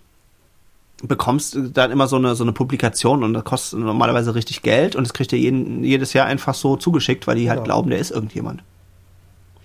bekommst 1.04 1.58
dann 1.74 1.92
immer 1.92 2.08
so 2.08 2.16
eine 2.16 2.36
so 2.36 2.44
eine 2.44 2.54
Publikation 2.54 3.24
und 3.24 3.34
das 3.34 3.44
kostet 3.44 3.80
normalerweise 3.80 4.36
richtig 4.36 4.62
Geld 4.62 4.96
und 4.96 5.06
das 5.06 5.14
kriegt 5.14 5.34
ihr 5.34 5.40
jeden, 5.40 5.84
jedes 5.84 6.14
Jahr 6.14 6.28
einfach 6.28 6.54
so 6.54 6.78
zugeschickt, 6.78 7.28
weil 7.28 7.36
die 7.36 7.50
halt 7.50 7.64
genau. 7.64 7.66
glauben, 7.66 7.90
der 7.90 8.00
ist 8.00 8.12
irgendjemand. 8.12 8.64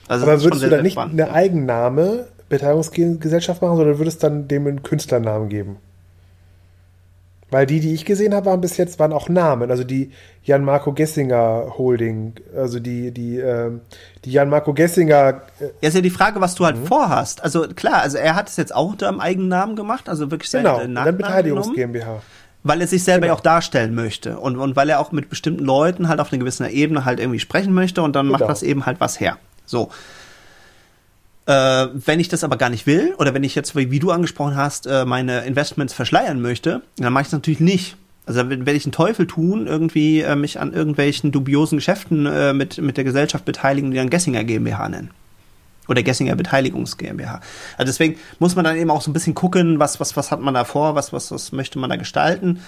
Also 0.09 0.25
Aber 0.25 0.43
würdest 0.43 0.65
du 0.65 0.71
dann 0.71 0.83
nicht 0.83 0.95
spannend, 0.95 1.21
eine 1.21 1.31
ja. 1.31 1.35
Eigenname 1.35 2.27
Beteiligungsgesellschaft 2.49 3.63
machen, 3.63 3.77
sondern 3.77 3.99
würdest 3.99 4.23
dann 4.23 4.49
dem 4.49 4.67
einen 4.67 4.83
Künstlernamen 4.83 5.49
geben? 5.49 5.77
Weil 7.51 7.65
die, 7.65 7.81
die 7.81 7.95
ich 7.95 8.05
gesehen 8.05 8.35
habe, 8.35 8.47
waren 8.47 8.61
bis 8.61 8.77
jetzt 8.77 8.99
waren 8.99 9.13
auch 9.13 9.31
Namen. 9.31 9.71
Also 9.71 9.83
die 9.83 10.13
Jan-Marco 10.45 10.93
Gessinger 10.93 11.79
Holding, 11.79 12.35
also 12.55 12.79
die, 12.79 13.11
die, 13.11 13.39
äh, 13.39 13.71
die 14.27 14.33
Jan-Marco 14.33 14.75
Gessinger. 14.75 15.43
Äh 15.59 15.65
ja, 15.81 15.89
ist 15.89 15.95
ja 15.95 16.03
die 16.03 16.11
Frage, 16.11 16.43
was 16.43 16.55
du 16.57 16.67
halt 16.67 16.77
mhm. 16.77 16.85
vorhast. 16.85 17.43
Also 17.43 17.67
klar, 17.69 18.03
also 18.03 18.19
er 18.19 18.35
hat 18.35 18.51
es 18.51 18.59
jetzt 18.59 18.75
auch 18.75 18.91
unter 18.91 19.09
einem 19.09 19.21
eigenen 19.21 19.49
Namen 19.49 19.77
gemacht, 19.77 20.11
also 20.11 20.31
wirklich 20.31 20.51
seine 20.51 20.65
genau, 20.65 20.79
Nachnamen 20.79 21.05
dann 21.05 21.17
Beteiligungs 21.17 21.73
GmbH. 21.75 22.21
Weil 22.65 22.83
er 22.83 22.87
sich 22.87 23.03
selber 23.03 23.29
genau. 23.29 23.39
auch 23.39 23.41
darstellen 23.41 23.95
möchte 23.95 24.39
und, 24.39 24.59
und 24.59 24.77
weil 24.77 24.91
er 24.91 25.01
auch 25.01 25.13
mit 25.13 25.31
bestimmten 25.31 25.65
Leuten 25.65 26.09
halt 26.09 26.21
auf 26.21 26.31
einer 26.31 26.41
gewissen 26.41 26.69
Ebene 26.69 27.07
halt 27.07 27.19
irgendwie 27.19 27.39
sprechen 27.39 27.73
möchte 27.73 28.03
und 28.03 28.15
dann 28.15 28.27
genau. 28.27 28.39
macht 28.39 28.51
das 28.51 28.63
eben 28.63 28.85
halt 28.85 29.01
was 29.01 29.21
her. 29.21 29.39
So. 29.65 29.89
Äh, 31.49 31.89
wenn 31.95 32.21
ich 32.21 32.29
das 32.29 32.45
aber 32.45 32.59
gar 32.59 32.69
nicht 32.69 32.87
will 32.87 33.15
oder 33.17 33.33
wenn 33.33 33.43
ich 33.43 33.55
jetzt, 33.55 33.75
wie 33.75 33.99
du 33.99 34.11
angesprochen 34.11 34.55
hast, 34.55 34.87
äh, 34.87 35.07
meine 35.07 35.41
Investments 35.47 35.95
verschleiern 35.95 36.43
möchte, 36.43 36.83
dann 36.99 37.15
mache 37.15 37.23
ich 37.23 37.29
es 37.29 37.33
natürlich 37.33 37.61
nicht. 37.61 37.97
Also 38.27 38.51
wenn, 38.51 38.67
wenn 38.67 38.77
ich 38.77 38.85
einen 38.85 38.93
Teufel 38.93 39.27
tun, 39.27 39.67
irgendwie 39.67 40.21
äh, 40.21 40.37
mich 40.37 40.61
an 40.61 40.75
irgendwelchen 40.75 41.33
dubiosen 41.33 41.79
Geschäften 41.79 42.27
äh, 42.27 42.53
mit, 42.53 42.77
mit 42.77 42.99
der 42.99 43.05
Gesellschaft 43.05 43.47
beteiligen, 43.47 43.91
die 43.91 43.97
dann 43.97 44.11
Gessinger 44.11 44.45
GmbH 44.45 44.91
nennen. 44.91 45.11
Oder 45.89 46.03
Gessinger 46.03 46.37
Beteiligungs 46.37 46.99
GmbH. 46.99 47.41
Also 47.79 47.91
deswegen 47.91 48.19
muss 48.39 48.55
man 48.55 48.67
dann 48.67 48.77
eben 48.77 48.91
auch 48.91 49.01
so 49.01 49.11
ein 49.11 49.15
bisschen 49.15 49.35
gucken, 49.35 49.79
was, 49.79 50.01
was, 50.01 50.19
was 50.19 50.31
hat 50.31 50.41
man 50.41 50.53
da 50.53 50.65
vor, 50.65 50.97
was, 50.97 51.15
was, 51.15 51.31
was 51.31 51.53
möchte 51.53 51.79
man 51.79 51.89
da 51.89 51.97
gestalten. 51.97 52.61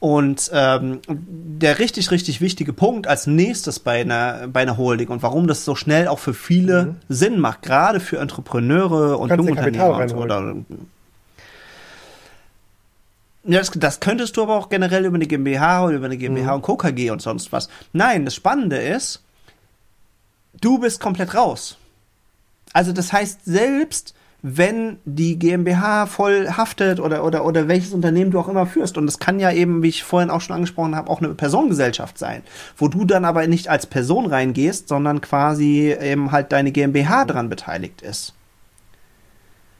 Und 0.00 0.50
ähm, 0.54 1.00
der 1.08 1.78
richtig, 1.78 2.10
richtig 2.10 2.40
wichtige 2.40 2.72
Punkt 2.72 3.06
als 3.06 3.26
nächstes 3.26 3.78
bei 3.78 4.00
einer, 4.00 4.48
bei 4.48 4.62
einer 4.62 4.78
Holding 4.78 5.08
und 5.08 5.22
warum 5.22 5.46
das 5.46 5.66
so 5.66 5.74
schnell 5.74 6.08
auch 6.08 6.18
für 6.18 6.32
viele 6.32 6.86
mhm. 6.86 6.96
Sinn 7.10 7.38
macht, 7.38 7.60
gerade 7.60 8.00
für 8.00 8.18
Entrepreneure 8.18 9.18
und 9.18 9.28
Jungunternehmer 9.28 9.96
und 9.96 10.14
oder, 10.14 10.54
ja, 13.44 13.58
das, 13.58 13.70
das 13.74 14.00
könntest 14.00 14.36
du 14.36 14.42
aber 14.42 14.56
auch 14.56 14.68
generell 14.68 15.04
über 15.04 15.16
eine 15.16 15.26
GmbH 15.26 15.84
oder 15.84 15.96
über 15.96 16.06
eine 16.06 16.16
GmbH 16.16 16.48
mhm. 16.48 16.54
und 16.56 16.62
Co. 16.62 16.76
KG 16.76 17.10
und 17.10 17.22
sonst 17.22 17.52
was. 17.52 17.68
Nein, 17.92 18.24
das 18.24 18.34
Spannende 18.34 18.78
ist, 18.78 19.22
du 20.60 20.78
bist 20.78 21.00
komplett 21.00 21.34
raus. 21.34 21.76
Also 22.72 22.92
das 22.92 23.12
heißt, 23.12 23.44
selbst 23.44 24.14
wenn 24.42 24.98
die 25.04 25.38
GmbH 25.38 26.06
voll 26.06 26.48
haftet 26.48 26.98
oder, 26.98 27.24
oder, 27.24 27.44
oder 27.44 27.68
welches 27.68 27.92
Unternehmen 27.92 28.30
du 28.30 28.38
auch 28.38 28.48
immer 28.48 28.66
führst. 28.66 28.96
Und 28.96 29.06
das 29.06 29.18
kann 29.18 29.38
ja 29.38 29.52
eben, 29.52 29.82
wie 29.82 29.88
ich 29.88 30.02
vorhin 30.02 30.30
auch 30.30 30.40
schon 30.40 30.54
angesprochen 30.54 30.96
habe, 30.96 31.10
auch 31.10 31.20
eine 31.20 31.34
Personengesellschaft 31.34 32.18
sein, 32.18 32.42
wo 32.76 32.88
du 32.88 33.04
dann 33.04 33.24
aber 33.24 33.46
nicht 33.46 33.68
als 33.68 33.86
Person 33.86 34.26
reingehst, 34.26 34.88
sondern 34.88 35.20
quasi 35.20 35.94
eben 36.00 36.32
halt 36.32 36.52
deine 36.52 36.72
GmbH 36.72 37.26
dran 37.26 37.48
beteiligt 37.48 38.00
ist. 38.02 38.34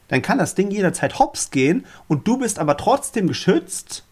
Dann 0.09 0.23
kann 0.23 0.39
das 0.39 0.55
Ding 0.55 0.71
jederzeit 0.71 1.19
hops 1.19 1.51
gehen 1.51 1.87
und 2.09 2.27
du 2.27 2.39
bist 2.39 2.59
aber 2.59 2.77
trotzdem 2.77 3.29
geschützt, 3.29 4.05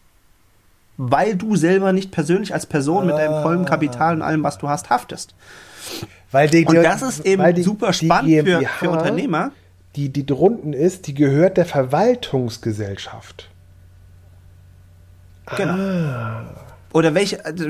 weil 0.97 1.35
du 1.35 1.55
selber 1.55 1.93
nicht 1.93 2.11
persönlich 2.11 2.53
als 2.53 2.65
Person 2.65 3.05
mit 3.05 3.15
deinem 3.15 3.43
vollen 3.43 3.65
Kapital 3.65 4.15
und 4.15 4.21
allem, 4.21 4.43
was 4.43 4.57
du 4.57 4.67
hast, 4.67 4.89
haftest. 4.89 5.35
Weil 6.31 6.49
die, 6.49 6.65
und 6.65 6.75
das 6.75 7.01
ist 7.01 7.25
eben 7.25 7.53
die, 7.53 7.63
super 7.63 7.93
spannend 7.93 8.47
für, 8.47 8.61
für 8.61 8.89
Unternehmer 8.89 9.51
die, 9.95 10.09
die 10.09 10.25
drunten 10.25 10.73
ist, 10.73 11.07
die 11.07 11.13
gehört 11.13 11.57
der 11.57 11.65
Verwaltungsgesellschaft. 11.65 13.49
Genau. 15.57 15.73
Ah. 15.73 16.45
Oder 16.93 17.13
welche, 17.13 17.43
also, 17.45 17.69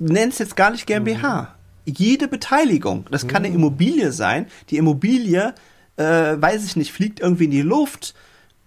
nenn 0.00 0.28
es 0.28 0.38
jetzt 0.38 0.56
gar 0.56 0.70
nicht 0.70 0.86
GmbH. 0.86 1.42
Mhm. 1.42 1.92
Jede 1.96 2.28
Beteiligung, 2.28 3.06
das 3.10 3.28
kann 3.28 3.42
mhm. 3.42 3.46
eine 3.46 3.54
Immobilie 3.54 4.12
sein. 4.12 4.46
Die 4.70 4.76
Immobilie, 4.76 5.54
äh, 5.96 6.02
weiß 6.04 6.64
ich 6.64 6.76
nicht, 6.76 6.92
fliegt 6.92 7.20
irgendwie 7.20 7.44
in 7.44 7.50
die 7.52 7.62
Luft, 7.62 8.14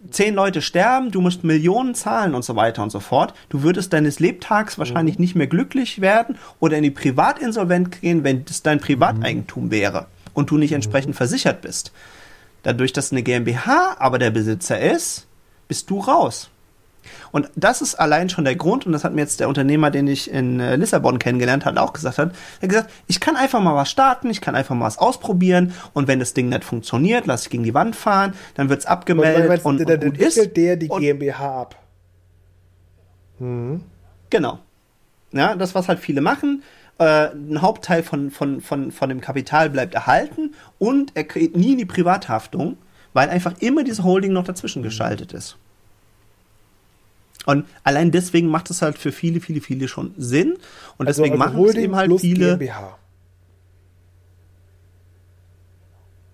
zehn 0.09 0.33
Leute 0.33 0.61
sterben, 0.61 1.11
du 1.11 1.19
musst 1.19 1.43
Millionen 1.43 1.95
zahlen 1.95 2.33
und 2.33 2.45
so 2.45 2.55
weiter 2.55 2.81
und 2.81 2.91
so 2.91 3.01
fort. 3.01 3.33
Du 3.49 3.63
würdest 3.63 3.91
deines 3.91 4.19
Lebtags 4.19 4.77
wahrscheinlich 4.79 5.17
mhm. 5.17 5.23
nicht 5.23 5.35
mehr 5.35 5.47
glücklich 5.47 6.01
werden 6.01 6.37
oder 6.59 6.77
in 6.77 6.83
die 6.83 6.91
Privatinsolvent 6.91 8.01
gehen, 8.01 8.23
wenn 8.23 8.45
es 8.49 8.63
dein 8.63 8.79
Privateigentum 8.79 9.65
mhm. 9.65 9.71
wäre 9.71 10.07
und 10.33 10.49
du 10.49 10.57
nicht 10.57 10.71
entsprechend 10.71 11.15
mhm. 11.15 11.17
versichert 11.17 11.61
bist. 11.61 11.91
Dadurch, 12.63 12.93
dass 12.93 13.11
eine 13.11 13.23
GmbH 13.23 13.95
aber 13.99 14.19
der 14.19 14.31
Besitzer 14.31 14.79
ist, 14.79 15.27
bist 15.67 15.89
du 15.89 15.99
raus. 15.99 16.49
Und 17.31 17.49
das 17.55 17.81
ist 17.81 17.95
allein 17.95 18.29
schon 18.29 18.43
der 18.43 18.55
Grund, 18.55 18.85
und 18.85 18.91
das 18.91 19.03
hat 19.03 19.13
mir 19.13 19.21
jetzt 19.21 19.39
der 19.39 19.47
Unternehmer, 19.47 19.91
den 19.91 20.07
ich 20.07 20.29
in 20.29 20.59
äh, 20.59 20.75
Lissabon 20.75 21.19
kennengelernt 21.19 21.65
habe, 21.65 21.81
auch 21.81 21.93
gesagt 21.93 22.17
hat. 22.17 22.31
Er 22.59 22.63
hat 22.63 22.69
gesagt, 22.69 22.91
ich 23.07 23.19
kann 23.19 23.35
einfach 23.35 23.61
mal 23.61 23.75
was 23.75 23.89
starten, 23.89 24.29
ich 24.29 24.41
kann 24.41 24.55
einfach 24.55 24.75
mal 24.75 24.85
was 24.85 24.97
ausprobieren 24.97 25.73
und 25.93 26.07
wenn 26.07 26.19
das 26.19 26.33
Ding 26.33 26.49
nicht 26.49 26.63
funktioniert, 26.63 27.25
lasse 27.25 27.45
ich 27.45 27.49
gegen 27.49 27.63
die 27.63 27.73
Wand 27.73 27.95
fahren, 27.95 28.33
dann 28.55 28.69
wird's 28.69 28.85
abgemeldet 28.85 29.63
und, 29.63 29.79
und, 29.79 29.89
und, 29.89 30.03
und 30.03 30.17
ist. 30.17 30.55
der 30.57 30.75
die 30.75 30.87
GmbH 30.87 31.61
ab. 31.61 31.75
Hm. 33.39 33.81
Genau. 34.29 34.59
Ja, 35.31 35.55
das, 35.55 35.75
was 35.75 35.87
halt 35.87 35.99
viele 35.99 36.21
machen, 36.21 36.63
äh, 36.99 37.31
ein 37.33 37.61
Hauptteil 37.61 38.03
von, 38.03 38.29
von, 38.29 38.61
von, 38.61 38.91
von 38.91 39.09
dem 39.09 39.21
Kapital 39.21 39.69
bleibt 39.69 39.95
erhalten 39.95 40.53
und 40.77 41.11
er 41.15 41.23
kriegt 41.23 41.55
nie 41.55 41.71
in 41.71 41.77
die 41.77 41.85
Privathaftung, 41.85 42.77
weil 43.13 43.29
einfach 43.29 43.55
immer 43.59 43.83
diese 43.83 44.03
Holding 44.03 44.33
noch 44.33 44.43
dazwischen 44.43 44.83
geschaltet 44.83 45.33
ist. 45.33 45.57
Und 47.45 47.65
allein 47.83 48.11
deswegen 48.11 48.49
macht 48.49 48.69
es 48.69 48.81
halt 48.81 48.97
für 48.97 49.11
viele, 49.11 49.39
viele, 49.39 49.61
viele 49.61 49.87
schon 49.87 50.13
Sinn. 50.17 50.57
Und 50.97 51.07
also, 51.07 51.23
deswegen 51.23 51.41
also 51.41 51.53
machen 51.53 51.69
es 51.69 51.75
eben 51.75 51.95
halt 51.95 52.19
viele. 52.19 52.57
GmbH. 52.57 52.97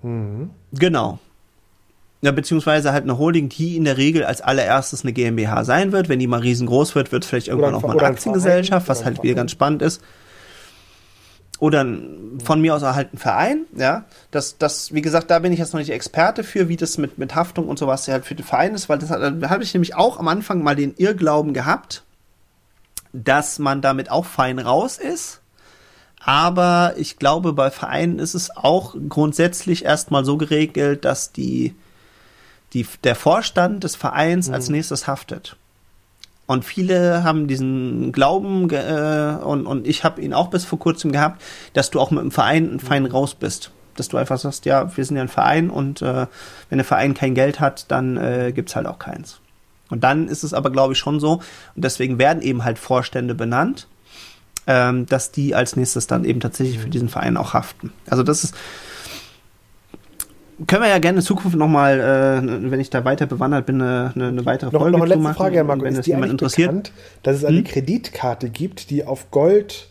Mhm. 0.02 0.50
Genau. 0.74 1.20
Ja, 2.22 2.32
beziehungsweise 2.32 2.92
halt 2.92 3.04
eine 3.04 3.20
Holding, 3.20 3.50
die 3.50 3.78
in 3.78 3.86
der 3.86 3.98
Regel 3.98 4.24
als 4.24 4.42
allererstes 4.42 5.04
eine 5.04 5.14
GmbH 5.14 5.64
sein 5.64 5.92
wird. 5.92 6.10
Wenn 6.10 6.18
die 6.18 6.28
mal 6.28 6.40
riesengroß 6.40 6.96
wird, 6.96 7.12
wird 7.12 7.24
es 7.24 7.30
vielleicht 7.30 7.50
irgendwann 7.50 7.76
auch 7.76 7.84
mal 7.84 7.92
eine 7.92 8.08
Aktiengesellschaft, 8.08 8.90
was 8.90 9.06
halt 9.06 9.22
wieder 9.22 9.36
ganz 9.36 9.52
spannend 9.52 9.84
ist 9.84 10.02
oder 11.60 11.86
von 12.44 12.60
mir 12.60 12.76
aus 12.76 12.84
halt 12.84 13.14
ein 13.14 13.18
Verein, 13.18 13.66
ja. 13.76 14.06
Das, 14.32 14.58
das, 14.58 14.94
wie 14.94 15.02
gesagt, 15.02 15.32
da 15.32 15.40
bin 15.40 15.54
ich 15.54 15.60
jetzt 15.60 15.74
noch 15.74 15.80
nicht 15.80 15.92
Experte 15.92 16.44
für, 16.44 16.68
wie 16.68 16.76
das 16.76 16.98
mit, 16.98 17.18
mit 17.18 17.36
Haftung 17.36 17.68
und 17.68 17.80
sowas 17.80 18.08
halt 18.08 18.26
für 18.26 18.36
den 18.36 18.46
Verein 18.46 18.76
ist, 18.76 18.90
weil 18.90 19.00
das 19.00 19.10
da 19.10 19.50
habe 19.50 19.64
ich 19.64 19.74
nämlich 19.74 19.96
auch 19.96 20.20
am 20.20 20.28
Anfang 20.28 20.64
mal 20.64 20.76
den 20.76 20.96
Irrglauben 20.98 21.54
gehabt, 21.54 22.04
dass 23.14 23.60
man 23.60 23.82
damit 23.82 24.12
auch 24.12 24.26
fein 24.26 24.60
raus 24.60 24.98
ist. 24.98 25.40
Aber 26.20 26.96
ich 26.98 27.18
glaube, 27.18 27.54
bei 27.54 27.70
Vereinen 27.70 28.20
ist 28.20 28.34
es 28.34 28.56
auch 28.56 28.96
grundsätzlich 29.10 29.86
erstmal 29.86 30.26
so 30.26 30.38
geregelt, 30.38 31.06
dass 31.06 31.32
die, 31.32 31.76
die, 32.74 32.86
der 33.04 33.16
Vorstand 33.16 33.84
des 33.84 33.96
Vereins 33.96 34.48
mhm. 34.48 34.56
als 34.56 34.70
nächstes 34.70 35.08
haftet. 35.08 35.56
Und 36.48 36.64
viele 36.64 37.24
haben 37.24 37.48
diesen 37.48 38.12
Glauben, 38.12 38.70
äh, 38.70 39.38
und, 39.44 39.66
und 39.66 39.88
ich 39.88 40.04
habe 40.04 40.22
ihn 40.22 40.34
auch 40.34 40.50
bis 40.50 40.64
vor 40.64 40.78
kurzem 40.78 41.12
gehabt, 41.12 41.42
dass 41.74 41.90
du 41.90 42.00
auch 42.00 42.12
mit 42.12 42.22
dem 42.22 42.32
Verein 42.32 42.80
fein 42.80 43.06
raus 43.06 43.34
bist. 43.34 43.72
Dass 43.96 44.10
du 44.10 44.18
einfach 44.18 44.38
sagst, 44.38 44.66
ja, 44.66 44.96
wir 44.96 45.06
sind 45.06 45.16
ja 45.16 45.24
ein 45.24 45.30
Verein 45.30 45.70
und 45.70 46.02
äh, 46.02 46.28
wenn 46.70 46.78
der 46.78 46.86
Verein 46.86 47.14
kein 47.14 47.34
Geld 47.34 47.60
hat, 47.60 47.90
dann 47.90 48.18
äh, 48.18 48.52
gibt's 48.54 48.76
halt 48.76 48.86
auch 48.88 49.00
keins. 49.00 49.40
Und 49.90 50.04
dann 50.04 50.28
ist 50.28 50.44
es 50.44 50.54
aber, 50.54 50.70
glaube 50.70 50.94
ich, 50.94 51.00
schon 51.00 51.20
so, 51.20 51.36
und 51.76 51.86
deswegen 51.86 52.20
werden 52.20 52.42
eben 52.42 52.64
halt 52.64 52.78
Vorstände 52.78 53.36
benannt, 53.36 53.88
ähm, 54.68 55.06
dass 55.06 55.32
die 55.32 55.56
als 55.56 55.76
nächstes 55.76 56.08
dann 56.08 56.26
eben 56.26 56.40
tatsächlich 56.40 56.80
für 56.80 56.90
diesen 56.90 57.10
Verein 57.10 57.38
auch 57.38 57.54
haften. 57.54 57.94
Also 58.10 58.24
das 58.24 58.44
ist, 58.44 58.56
können 60.68 60.84
wir 60.84 60.90
ja 60.90 61.00
gerne 61.00 61.20
in 61.20 61.24
Zukunft 61.26 61.58
nochmal, 61.58 62.00
äh, 62.00 62.72
wenn 62.72 62.80
ich 62.80 62.90
da 62.90 63.04
weiter 63.06 63.26
bewandert 63.26 63.66
bin, 63.66 63.82
eine, 63.82 64.12
eine 64.16 64.46
weitere 64.46 64.72
noch, 64.72 64.80
Folge 64.82 64.98
noch 64.98 65.04
eine 65.04 65.10
letzte 65.10 65.24
machen, 65.24 65.36
Frage, 65.36 65.56
Herr 65.58 65.64
Marco. 65.64 65.84
wenn 65.84 65.94
ist 65.94 66.00
es 66.00 66.06
jemand 66.06 66.32
interessiert. 66.32 66.68
bekannt, 66.70 66.92
dass 67.24 67.38
es 67.38 67.46
eine 67.46 67.58
Hm? 67.58 67.64
Kreditkarte 67.66 68.50
gibt, 68.50 68.90
die 68.90 69.06
auf 69.06 69.32
Gold, 69.32 69.88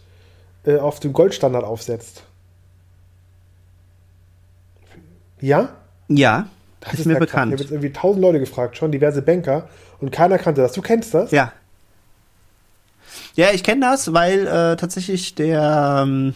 äh, 0.64 0.78
auf 0.78 1.00
dem 1.00 1.12
Goldstandard 1.12 1.64
aufsetzt? 1.64 2.24
Ja? 5.40 5.70
Ja, 6.08 6.46
Das 6.80 6.94
ist, 6.94 7.06
mir 7.06 7.14
ja 7.14 7.18
krass. 7.18 7.28
bekannt. 7.28 7.52
Ich 7.52 7.54
habe 7.54 7.62
jetzt 7.62 7.72
irgendwie 7.72 7.92
tausend 7.92 8.22
Leute 8.22 8.40
gefragt, 8.40 8.76
schon 8.76 8.92
diverse 8.92 9.22
Banker, 9.22 9.68
und 10.00 10.10
keiner 10.10 10.38
kannte 10.38 10.60
das. 10.62 10.72
Du 10.72 10.82
kennst 10.82 11.14
das? 11.14 11.30
Ja. 11.30 11.52
Ja, 13.36 13.48
ich 13.52 13.62
kenne 13.62 13.82
das, 13.82 14.12
weil 14.12 14.46
äh, 14.46 14.76
tatsächlich 14.76 15.34
der, 15.34 16.02
ähm, 16.06 16.34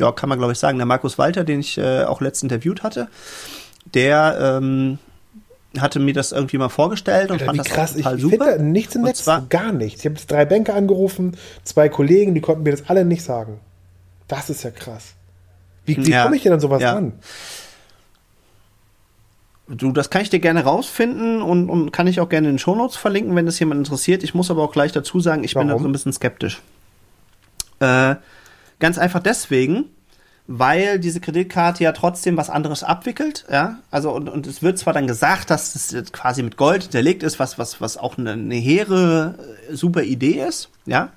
ja, 0.00 0.10
kann 0.12 0.28
man 0.28 0.38
glaube 0.38 0.52
ich 0.52 0.58
sagen, 0.58 0.78
der 0.78 0.86
Markus 0.86 1.16
Walter, 1.18 1.44
den 1.44 1.60
ich 1.60 1.78
äh, 1.78 2.04
auch 2.04 2.20
letzt 2.20 2.42
interviewt 2.42 2.82
hatte, 2.82 3.08
der 3.94 4.58
ähm, 4.60 4.98
hatte 5.78 6.00
mir 6.00 6.12
das 6.14 6.32
irgendwie 6.32 6.58
mal 6.58 6.68
vorgestellt 6.68 7.26
und 7.30 7.34
Alter, 7.34 7.44
fand 7.46 7.58
das 7.60 7.68
krass. 7.68 7.90
Ich 7.96 8.02
total 8.04 8.18
finde 8.18 8.36
super. 8.36 8.56
da 8.56 8.62
nichts 8.62 8.94
im 8.96 9.02
Und 9.02 9.06
Netz. 9.08 9.24
zwar- 9.24 9.42
gar 9.48 9.70
nichts. 9.72 10.00
Ich 10.00 10.06
habe 10.06 10.16
jetzt 10.16 10.30
drei 10.30 10.44
Banker 10.44 10.74
angerufen, 10.74 11.36
zwei 11.62 11.88
Kollegen, 11.88 12.34
die 12.34 12.40
konnten 12.40 12.64
mir 12.64 12.72
das 12.72 12.88
alle 12.88 13.04
nicht 13.04 13.22
sagen. 13.22 13.60
Das 14.26 14.50
ist 14.50 14.64
ja 14.64 14.70
krass. 14.70 15.14
Wie, 15.86 15.96
wie 16.04 16.10
Ja. 16.10 16.24
komme 16.24 16.36
ich 16.36 16.42
denn 16.42 16.52
an 16.52 16.60
sowas 16.60 16.82
Ja. 16.82 16.94
ran? 16.94 17.12
Du, 19.68 19.92
das 19.92 20.10
kann 20.10 20.22
ich 20.22 20.30
dir 20.30 20.40
gerne 20.40 20.64
rausfinden 20.64 21.42
und, 21.42 21.70
und 21.70 21.92
kann 21.92 22.08
ich 22.08 22.18
auch 22.18 22.28
gerne 22.28 22.48
in 22.48 22.54
den 22.54 22.58
Shownotes 22.58 22.96
verlinken, 22.96 23.36
wenn 23.36 23.46
das 23.46 23.58
jemand 23.60 23.78
interessiert. 23.78 24.24
Ich 24.24 24.34
muss 24.34 24.50
aber 24.50 24.64
auch 24.64 24.72
gleich 24.72 24.90
dazu 24.90 25.20
sagen, 25.20 25.44
ich 25.44 25.54
bin 25.54 25.68
da 25.68 25.74
Warum? 25.74 25.82
so 25.84 25.88
ein 25.88 25.92
bisschen 25.92 26.12
skeptisch. 26.12 26.60
Äh, 27.78 28.16
ganz 28.80 28.98
einfach 28.98 29.20
deswegen, 29.20 29.84
weil 30.46 30.98
diese 30.98 31.20
Kreditkarte 31.20 31.84
ja 31.84 31.92
trotzdem 31.92 32.36
was 32.36 32.50
anderes 32.50 32.82
abwickelt, 32.82 33.44
ja. 33.50 33.78
Also 33.92 34.10
und, 34.10 34.28
und 34.28 34.46
es 34.48 34.62
wird 34.62 34.78
zwar 34.78 34.92
dann 34.92 35.06
gesagt, 35.06 35.50
dass 35.50 35.76
es 35.76 35.92
jetzt 35.92 36.12
quasi 36.12 36.42
mit 36.42 36.56
Gold 36.56 36.82
hinterlegt 36.82 37.22
ist, 37.22 37.38
was 37.38 37.58
was 37.58 37.80
was 37.80 37.96
auch 37.96 38.18
eine, 38.18 38.32
eine 38.32 38.56
hehre 38.56 39.36
äh, 39.70 39.76
super 39.76 40.02
Idee 40.02 40.44
ist, 40.44 40.70
ja. 40.86 41.12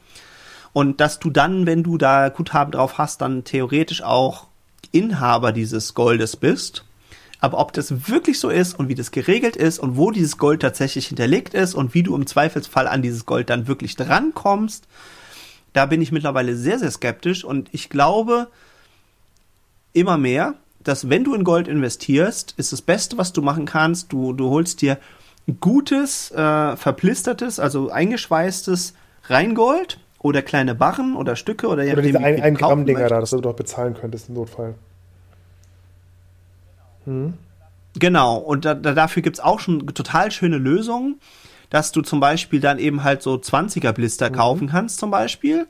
Und 0.74 1.02
dass 1.02 1.20
du 1.20 1.30
dann, 1.30 1.66
wenn 1.66 1.84
du 1.84 1.98
da 1.98 2.30
Guthaben 2.30 2.72
drauf 2.72 2.98
hast, 2.98 3.22
dann 3.22 3.44
theoretisch 3.44 4.04
auch 4.04 4.48
Inhaber 4.92 5.52
dieses 5.52 5.94
Goldes 5.94 6.36
bist. 6.36 6.84
Aber 7.40 7.60
ob 7.60 7.74
das 7.74 8.08
wirklich 8.10 8.40
so 8.40 8.50
ist 8.50 8.80
und 8.80 8.88
wie 8.88 8.96
das 8.96 9.12
geregelt 9.12 9.56
ist 9.56 9.78
und 9.78 9.98
wo 9.98 10.12
dieses 10.12 10.38
Gold 10.38 10.62
tatsächlich 10.62 11.08
hinterlegt 11.08 11.54
ist 11.54 11.76
und 11.76 11.94
wie 11.94 12.02
du 12.02 12.16
im 12.16 12.26
Zweifelsfall 12.26 12.88
an 12.88 13.02
dieses 13.02 13.26
Gold 13.26 13.50
dann 13.50 13.68
wirklich 13.68 13.96
drankommst, 13.96 14.88
da 15.74 15.86
bin 15.86 16.02
ich 16.02 16.12
mittlerweile 16.12 16.56
sehr, 16.56 16.80
sehr 16.80 16.92
skeptisch 16.92 17.44
und 17.44 17.70
ich 17.72 17.90
glaube 17.90 18.48
immer 19.92 20.18
mehr, 20.18 20.56
dass 20.84 21.10
wenn 21.10 21.24
du 21.24 21.34
in 21.34 21.44
Gold 21.44 21.68
investierst, 21.68 22.54
ist 22.58 22.72
das 22.74 22.82
Beste, 22.82 23.18
was 23.18 23.34
du 23.34 23.42
machen 23.42 23.66
kannst, 23.66 24.12
du, 24.12 24.34
du 24.34 24.50
holst 24.50 24.82
dir 24.82 24.98
gutes, 25.60 26.32
äh, 26.32 26.76
verplistertes, 26.78 27.60
also 27.60 27.90
eingeschweißtes 27.90 28.94
Reingold 29.26 30.00
oder 30.20 30.42
kleine 30.42 30.76
Barren 30.76 31.16
oder 31.16 31.36
Stücke 31.36 31.68
oder, 31.68 31.84
Oder 31.84 32.02
diese 32.02 32.20
ein, 32.20 32.42
ein 32.42 32.56
Gramm 32.56 32.86
Dinger 32.86 33.08
da, 33.10 33.16
möchtest. 33.16 33.34
das 33.34 33.38
du 33.38 33.42
doch 33.42 33.56
bezahlen 33.56 33.94
könntest 33.94 34.30
im 34.30 34.36
Notfall. 34.36 34.76
Genau, 38.00 38.38
und 38.38 38.66
da, 38.66 38.74
da, 38.74 38.94
dafür 38.94 39.22
gibt's 39.22 39.40
auch 39.40 39.60
schon 39.60 39.86
total 39.88 40.32
schöne 40.32 40.58
Lösungen, 40.58 41.20
dass 41.74 41.92
du 41.92 42.04
zum 42.04 42.20
Beispiel 42.20 42.60
dann 42.60 42.78
eben 42.78 43.04
halt 43.04 43.24
so 43.24 43.34
20er 43.34 43.94
Blister 43.94 44.30
kaufen 44.30 44.70
kannst 44.70 45.00
zum 45.00 45.10
Beispiel. 45.10 45.66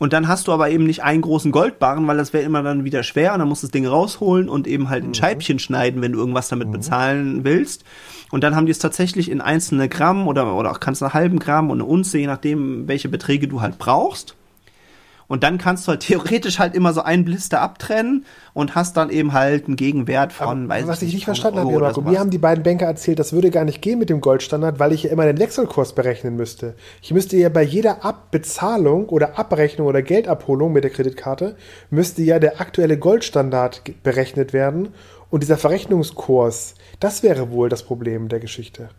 Und 0.00 0.12
dann 0.12 0.26
hast 0.26 0.48
du 0.48 0.52
aber 0.52 0.68
eben 0.68 0.82
nicht 0.84 1.04
einen 1.04 1.22
großen 1.22 1.52
Goldbarren, 1.52 2.08
weil 2.08 2.16
das 2.16 2.32
wäre 2.32 2.42
immer 2.42 2.64
dann 2.64 2.82
wieder 2.82 3.04
schwer 3.04 3.32
und 3.32 3.38
dann 3.38 3.48
musst 3.48 3.62
du 3.62 3.68
das 3.68 3.70
Ding 3.70 3.86
rausholen 3.86 4.48
und 4.48 4.66
eben 4.66 4.90
halt 4.90 5.04
in 5.04 5.14
Scheibchen 5.14 5.60
schneiden, 5.60 6.02
wenn 6.02 6.10
du 6.10 6.18
irgendwas 6.18 6.48
damit 6.48 6.72
bezahlen 6.72 7.44
willst. 7.44 7.84
Und 8.32 8.42
dann 8.42 8.56
haben 8.56 8.66
die 8.66 8.72
es 8.72 8.80
tatsächlich 8.80 9.30
in 9.30 9.40
einzelne 9.40 9.88
Gramm 9.88 10.26
oder, 10.26 10.56
oder 10.56 10.72
auch 10.72 10.80
kannst 10.80 11.00
du 11.00 11.04
einen 11.04 11.14
halben 11.14 11.38
Gramm 11.38 11.70
und 11.70 11.80
eine 11.80 11.88
Unze, 11.88 12.18
je 12.18 12.26
nachdem, 12.26 12.88
welche 12.88 13.08
Beträge 13.08 13.46
du 13.46 13.60
halt 13.60 13.78
brauchst. 13.78 14.34
Und 15.26 15.42
dann 15.42 15.58
kannst 15.58 15.86
du 15.86 15.92
halt 15.92 16.00
theoretisch 16.06 16.58
halt 16.58 16.74
immer 16.74 16.92
so 16.92 17.02
einen 17.02 17.24
Blister 17.24 17.60
abtrennen 17.60 18.24
und 18.52 18.74
hast 18.74 18.96
dann 18.96 19.10
eben 19.10 19.32
halt 19.32 19.66
einen 19.66 19.76
Gegenwert 19.76 20.32
von, 20.32 20.68
weiß 20.68 20.86
was 20.86 21.02
ich 21.02 21.14
nicht 21.14 21.26
100 21.28 21.40
verstanden 21.40 21.60
habe, 21.60 21.80
Marco, 21.80 22.00
mir 22.02 22.18
haben 22.18 22.30
die 22.30 22.38
beiden 22.38 22.62
Banker 22.62 22.86
erzählt, 22.86 23.18
das 23.18 23.32
würde 23.32 23.50
gar 23.50 23.64
nicht 23.64 23.82
gehen 23.82 23.98
mit 23.98 24.10
dem 24.10 24.20
Goldstandard, 24.20 24.78
weil 24.78 24.92
ich 24.92 25.04
ja 25.04 25.10
immer 25.10 25.24
den 25.24 25.38
Wechselkurs 25.38 25.94
berechnen 25.94 26.36
müsste. 26.36 26.74
Ich 27.02 27.12
müsste 27.12 27.36
ja 27.36 27.48
bei 27.48 27.62
jeder 27.62 28.04
Abbezahlung 28.04 29.08
oder 29.08 29.38
Abrechnung 29.38 29.86
oder 29.86 30.02
Geldabholung 30.02 30.72
mit 30.72 30.84
der 30.84 30.90
Kreditkarte, 30.90 31.56
müsste 31.90 32.22
ja 32.22 32.38
der 32.38 32.60
aktuelle 32.60 32.98
Goldstandard 32.98 33.82
berechnet 34.02 34.52
werden 34.52 34.88
und 35.30 35.42
dieser 35.42 35.58
Verrechnungskurs, 35.58 36.74
das 37.00 37.22
wäre 37.22 37.50
wohl 37.50 37.68
das 37.68 37.82
Problem 37.82 38.28
der 38.28 38.40
Geschichte. 38.40 38.90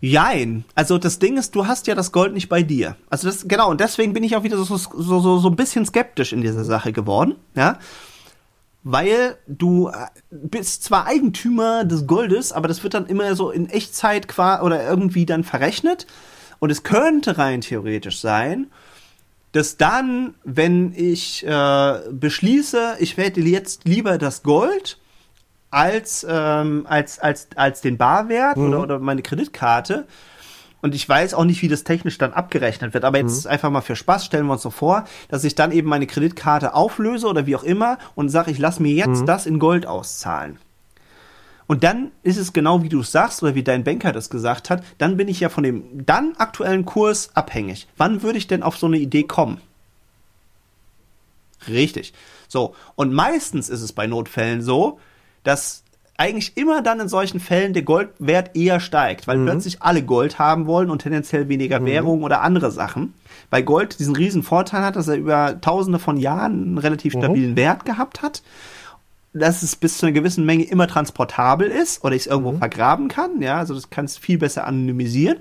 Jein. 0.00 0.64
Also 0.74 0.98
das 0.98 1.18
Ding 1.18 1.36
ist, 1.36 1.54
du 1.54 1.66
hast 1.66 1.86
ja 1.86 1.94
das 1.94 2.12
Gold 2.12 2.32
nicht 2.32 2.48
bei 2.48 2.62
dir. 2.62 2.96
Also 3.10 3.28
das, 3.28 3.48
genau, 3.48 3.70
und 3.70 3.80
deswegen 3.80 4.12
bin 4.12 4.22
ich 4.22 4.36
auch 4.36 4.44
wieder 4.44 4.56
so, 4.56 4.76
so, 4.76 5.20
so, 5.20 5.38
so 5.38 5.48
ein 5.48 5.56
bisschen 5.56 5.84
skeptisch 5.84 6.32
in 6.32 6.40
dieser 6.40 6.64
Sache 6.64 6.92
geworden, 6.92 7.34
ja. 7.54 7.78
Weil 8.84 9.36
du 9.48 9.88
äh, 9.88 10.06
bist 10.30 10.84
zwar 10.84 11.06
Eigentümer 11.06 11.84
des 11.84 12.06
Goldes, 12.06 12.52
aber 12.52 12.68
das 12.68 12.84
wird 12.84 12.94
dann 12.94 13.06
immer 13.06 13.34
so 13.34 13.50
in 13.50 13.68
Echtzeit 13.68 14.28
qua 14.28 14.62
oder 14.62 14.86
irgendwie 14.88 15.26
dann 15.26 15.42
verrechnet. 15.42 16.06
Und 16.60 16.70
es 16.70 16.84
könnte 16.84 17.36
rein 17.36 17.60
theoretisch 17.60 18.20
sein, 18.20 18.68
dass 19.52 19.76
dann, 19.76 20.34
wenn 20.44 20.92
ich 20.94 21.44
äh, 21.44 21.98
beschließe, 22.10 22.96
ich 23.00 23.16
werde 23.16 23.40
jetzt 23.40 23.84
lieber 23.84 24.16
das 24.16 24.42
Gold 24.44 24.98
als, 25.70 26.26
ähm, 26.28 26.86
als, 26.88 27.18
als, 27.18 27.48
als 27.56 27.80
den 27.80 27.98
Barwert 27.98 28.56
oder, 28.56 28.82
oder 28.82 28.98
meine 28.98 29.22
Kreditkarte. 29.22 30.06
Und 30.80 30.94
ich 30.94 31.08
weiß 31.08 31.34
auch 31.34 31.44
nicht, 31.44 31.60
wie 31.62 31.68
das 31.68 31.82
technisch 31.82 32.18
dann 32.18 32.32
abgerechnet 32.32 32.94
wird. 32.94 33.04
Aber 33.04 33.18
jetzt 33.18 33.46
einfach 33.46 33.70
mal 33.70 33.80
für 33.80 33.96
Spaß 33.96 34.24
stellen 34.24 34.46
wir 34.46 34.52
uns 34.52 34.62
so 34.62 34.70
vor, 34.70 35.04
dass 35.28 35.42
ich 35.44 35.54
dann 35.54 35.72
eben 35.72 35.88
meine 35.88 36.06
Kreditkarte 36.06 36.74
auflöse 36.74 37.26
oder 37.26 37.46
wie 37.46 37.56
auch 37.56 37.64
immer 37.64 37.98
und 38.14 38.28
sage, 38.28 38.50
ich 38.50 38.58
lasse 38.58 38.80
mir 38.80 38.94
jetzt 38.94 39.26
das 39.26 39.46
in 39.46 39.58
Gold 39.58 39.86
auszahlen. 39.86 40.58
Und 41.66 41.84
dann 41.84 42.12
ist 42.22 42.38
es 42.38 42.54
genau 42.54 42.82
wie 42.82 42.88
du 42.88 43.00
es 43.00 43.12
sagst 43.12 43.42
oder 43.42 43.54
wie 43.54 43.62
dein 43.62 43.84
Banker 43.84 44.12
das 44.12 44.30
gesagt 44.30 44.70
hat, 44.70 44.82
dann 44.96 45.18
bin 45.18 45.28
ich 45.28 45.40
ja 45.40 45.50
von 45.50 45.64
dem 45.64 46.06
dann 46.06 46.34
aktuellen 46.38 46.86
Kurs 46.86 47.30
abhängig. 47.34 47.88
Wann 47.98 48.22
würde 48.22 48.38
ich 48.38 48.46
denn 48.46 48.62
auf 48.62 48.78
so 48.78 48.86
eine 48.86 48.96
Idee 48.98 49.24
kommen? 49.24 49.60
Richtig. 51.68 52.14
So, 52.46 52.74
und 52.94 53.12
meistens 53.12 53.68
ist 53.68 53.82
es 53.82 53.92
bei 53.92 54.06
Notfällen 54.06 54.62
so, 54.62 54.98
dass 55.44 55.82
eigentlich 56.16 56.56
immer 56.56 56.82
dann 56.82 56.98
in 56.98 57.08
solchen 57.08 57.38
Fällen 57.38 57.74
der 57.74 57.82
Goldwert 57.82 58.56
eher 58.56 58.80
steigt, 58.80 59.28
weil 59.28 59.38
plötzlich 59.44 59.82
alle 59.82 60.02
Gold 60.02 60.38
haben 60.40 60.66
wollen 60.66 60.90
und 60.90 61.02
tendenziell 61.02 61.48
weniger 61.48 61.84
Währung 61.84 62.24
oder 62.24 62.42
andere 62.42 62.72
Sachen. 62.72 63.14
Weil 63.50 63.62
Gold 63.62 64.00
diesen 64.00 64.16
riesen 64.16 64.42
Vorteil 64.42 64.82
hat, 64.82 64.96
dass 64.96 65.06
er 65.06 65.16
über 65.16 65.60
tausende 65.60 66.00
von 66.00 66.16
Jahren 66.16 66.52
einen 66.52 66.78
relativ 66.78 67.12
stabilen 67.12 67.56
Wert 67.56 67.84
gehabt 67.84 68.20
hat 68.20 68.42
dass 69.34 69.62
es 69.62 69.76
bis 69.76 69.98
zu 69.98 70.06
einer 70.06 70.12
gewissen 70.12 70.44
Menge 70.46 70.64
immer 70.64 70.86
transportabel 70.86 71.68
ist 71.68 72.04
oder 72.04 72.14
ich 72.14 72.22
es 72.22 72.26
irgendwo 72.26 72.52
vergraben 72.52 73.08
kann. 73.08 73.40
Ja, 73.40 73.58
also 73.58 73.74
das 73.74 73.90
kannst 73.90 74.18
viel 74.18 74.38
besser 74.38 74.66
anonymisieren. 74.66 75.38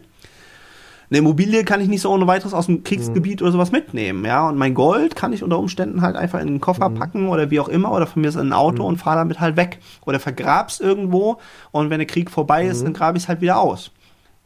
Eine 1.09 1.19
Immobilie 1.19 1.63
kann 1.63 1.79
ich 1.79 1.87
nicht 1.87 2.01
so 2.01 2.11
ohne 2.11 2.27
weiteres 2.27 2.53
aus 2.53 2.65
dem 2.65 2.83
Kriegsgebiet 2.83 3.41
oder 3.41 3.53
sowas 3.53 3.71
mitnehmen, 3.71 4.25
ja. 4.25 4.47
Und 4.47 4.57
mein 4.57 4.73
Gold 4.73 5.15
kann 5.15 5.31
ich 5.31 5.41
unter 5.41 5.57
Umständen 5.57 6.01
halt 6.01 6.17
einfach 6.17 6.41
in 6.41 6.47
den 6.47 6.59
Koffer 6.59 6.89
packen 6.89 7.29
oder 7.29 7.49
wie 7.49 7.61
auch 7.61 7.69
immer 7.69 7.93
oder 7.93 8.07
von 8.07 8.21
mir 8.21 8.27
ist 8.27 8.35
in 8.35 8.49
ein 8.49 8.53
Auto 8.53 8.85
und 8.85 8.97
fahre 8.97 9.19
damit 9.19 9.39
halt 9.39 9.55
weg. 9.55 9.79
Oder 10.05 10.19
vergrab's 10.19 10.81
irgendwo 10.81 11.37
und 11.71 11.89
wenn 11.89 11.99
der 11.99 12.07
Krieg 12.07 12.29
vorbei 12.29 12.65
ist, 12.65 12.83
dann 12.83 12.93
grabe 12.93 13.17
ich 13.17 13.23
es 13.23 13.29
halt 13.29 13.39
wieder 13.39 13.59
aus. 13.59 13.91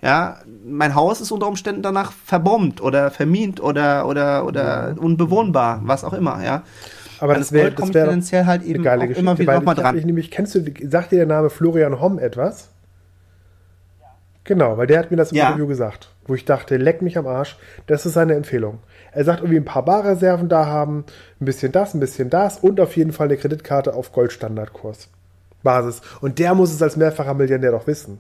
Ja, 0.04 0.38
mein 0.66 0.96
Haus 0.96 1.22
ist 1.22 1.32
unter 1.32 1.48
Umständen 1.48 1.84
danach 1.84 2.12
verbombt 2.12 2.82
oder 2.82 3.12
vermint 3.12 3.62
oder 3.62 4.08
oder 4.08 4.46
oder 4.46 4.96
unbewohnbar, 5.00 5.82
was 5.84 6.04
auch 6.04 6.14
immer, 6.14 6.44
ja. 6.44 6.64
Aber 7.20 7.36
das 7.36 7.52
wäre 7.52 7.70
das 7.70 7.80
kommt 7.80 7.94
wär 7.94 8.06
tendenziell 8.06 8.48
halt 8.48 8.64
eben 8.64 8.82
geile 8.82 9.04
auch 9.04 9.08
Geschichte, 9.08 9.22
immer 9.22 9.38
wieder 9.38 9.52
weil 9.52 9.60
noch 9.60 9.66
mal 9.66 9.74
ich, 9.74 9.78
hab 9.78 9.86
dran. 9.86 9.98
Ich 9.98 10.06
nämlich, 10.06 10.32
kennst 10.32 10.56
du, 10.56 10.64
sagt 10.90 11.12
dir 11.12 11.18
der 11.18 11.28
Name 11.28 11.52
Florian 11.52 12.02
Homm 12.02 12.18
etwas? 12.18 12.71
Genau, 14.44 14.78
weil 14.78 14.88
der 14.88 15.00
hat 15.00 15.12
mir 15.12 15.18
das 15.18 15.32
im 15.32 15.38
Ja. 15.38 15.48
Interview 15.48 15.68
gesagt, 15.68 16.10
wo 16.26 16.34
ich 16.34 16.46
dachte, 16.46 16.78
leck 16.78 17.02
mich 17.02 17.18
am 17.18 17.28
Arsch, 17.28 17.58
das 17.88 18.06
ist 18.06 18.14
seine 18.14 18.34
Empfehlung. 18.36 18.80
Er 19.12 19.24
sagt 19.24 19.40
irgendwie 19.42 19.58
ein 19.60 19.66
paar 19.66 19.86
Barreserven 19.86 20.50
da 20.50 20.66
haben, 20.66 21.06
ein 21.40 21.46
bisschen 21.46 21.72
das, 21.72 21.94
ein 21.94 22.00
bisschen 22.00 22.30
das 22.30 22.58
und 22.58 22.80
auf 22.80 22.96
jeden 22.96 23.14
Fall 23.14 23.28
eine 23.28 23.38
Kreditkarte 23.38 23.94
auf 23.94 24.12
Goldstandardkurs. 24.12 25.10
Basis. 25.64 26.02
Und 26.22 26.40
der 26.40 26.56
muss 26.56 26.74
es 26.74 26.82
als 26.82 26.96
mehrfacher 26.98 27.36
Millionär 27.36 27.72
doch 27.72 27.86
wissen. 27.86 28.18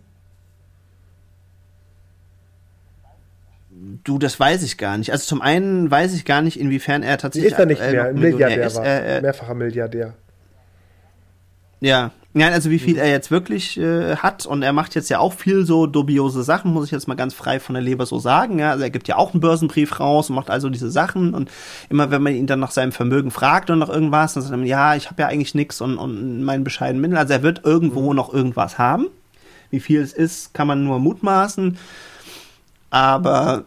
Du, 4.03 4.19
das 4.19 4.39
weiß 4.39 4.61
ich 4.63 4.77
gar 4.77 4.97
nicht. 4.97 5.11
Also 5.11 5.25
zum 5.25 5.41
einen 5.41 5.89
weiß 5.89 6.13
ich 6.13 6.25
gar 6.25 6.41
nicht, 6.41 6.59
inwiefern 6.59 7.01
er 7.01 7.17
tatsächlich 7.17 7.53
ist 7.53 7.59
er 7.59 7.65
nicht 7.65 7.81
mehr, 7.81 8.05
ein 8.05 8.13
Millionär 8.15 8.47
Milliardär 8.49 8.67
ist. 8.67 8.75
war. 8.75 8.85
Er, 8.85 9.21
mehrfacher 9.21 9.53
Milliardär. 9.55 10.13
Ja, 11.79 12.11
Nein, 12.33 12.53
also 12.53 12.69
wie 12.69 12.79
viel 12.79 12.97
er 12.97 13.09
jetzt 13.09 13.29
wirklich 13.29 13.77
äh, 13.77 14.15
hat 14.15 14.45
und 14.45 14.63
er 14.63 14.71
macht 14.71 14.95
jetzt 14.95 15.09
ja 15.09 15.19
auch 15.19 15.33
viel 15.33 15.65
so 15.65 15.85
dubiose 15.85 16.43
Sachen, 16.43 16.71
muss 16.71 16.85
ich 16.85 16.91
jetzt 16.91 17.09
mal 17.09 17.15
ganz 17.15 17.33
frei 17.33 17.59
von 17.59 17.73
der 17.73 17.83
Leber 17.83 18.05
so 18.05 18.19
sagen. 18.19 18.57
Ja, 18.57 18.71
also 18.71 18.83
er 18.83 18.89
gibt 18.89 19.09
ja 19.09 19.17
auch 19.17 19.33
einen 19.33 19.41
Börsenbrief 19.41 19.99
raus 19.99 20.29
und 20.29 20.37
macht 20.37 20.49
also 20.49 20.69
diese 20.69 20.89
Sachen 20.89 21.33
und 21.33 21.51
immer 21.89 22.09
wenn 22.09 22.21
man 22.21 22.33
ihn 22.33 22.47
dann 22.47 22.61
nach 22.61 22.71
seinem 22.71 22.93
Vermögen 22.93 23.31
fragt 23.31 23.69
und 23.69 23.79
nach 23.79 23.89
irgendwas, 23.89 24.33
dann 24.33 24.43
sagt 24.43 24.55
er, 24.55 24.63
ja, 24.63 24.95
ich 24.95 25.09
habe 25.09 25.23
ja 25.23 25.27
eigentlich 25.27 25.55
nichts 25.55 25.81
und, 25.81 25.97
und 25.97 26.43
meinen 26.43 26.63
bescheidenen 26.63 27.01
Mitteln. 27.01 27.17
Also 27.17 27.33
er 27.33 27.43
wird 27.43 27.65
irgendwo 27.65 28.13
noch 28.13 28.33
irgendwas 28.33 28.77
haben. 28.77 29.07
Wie 29.69 29.81
viel 29.81 30.01
es 30.01 30.13
ist, 30.13 30.53
kann 30.53 30.67
man 30.67 30.85
nur 30.85 30.99
mutmaßen. 30.99 31.77
Aber 32.91 33.65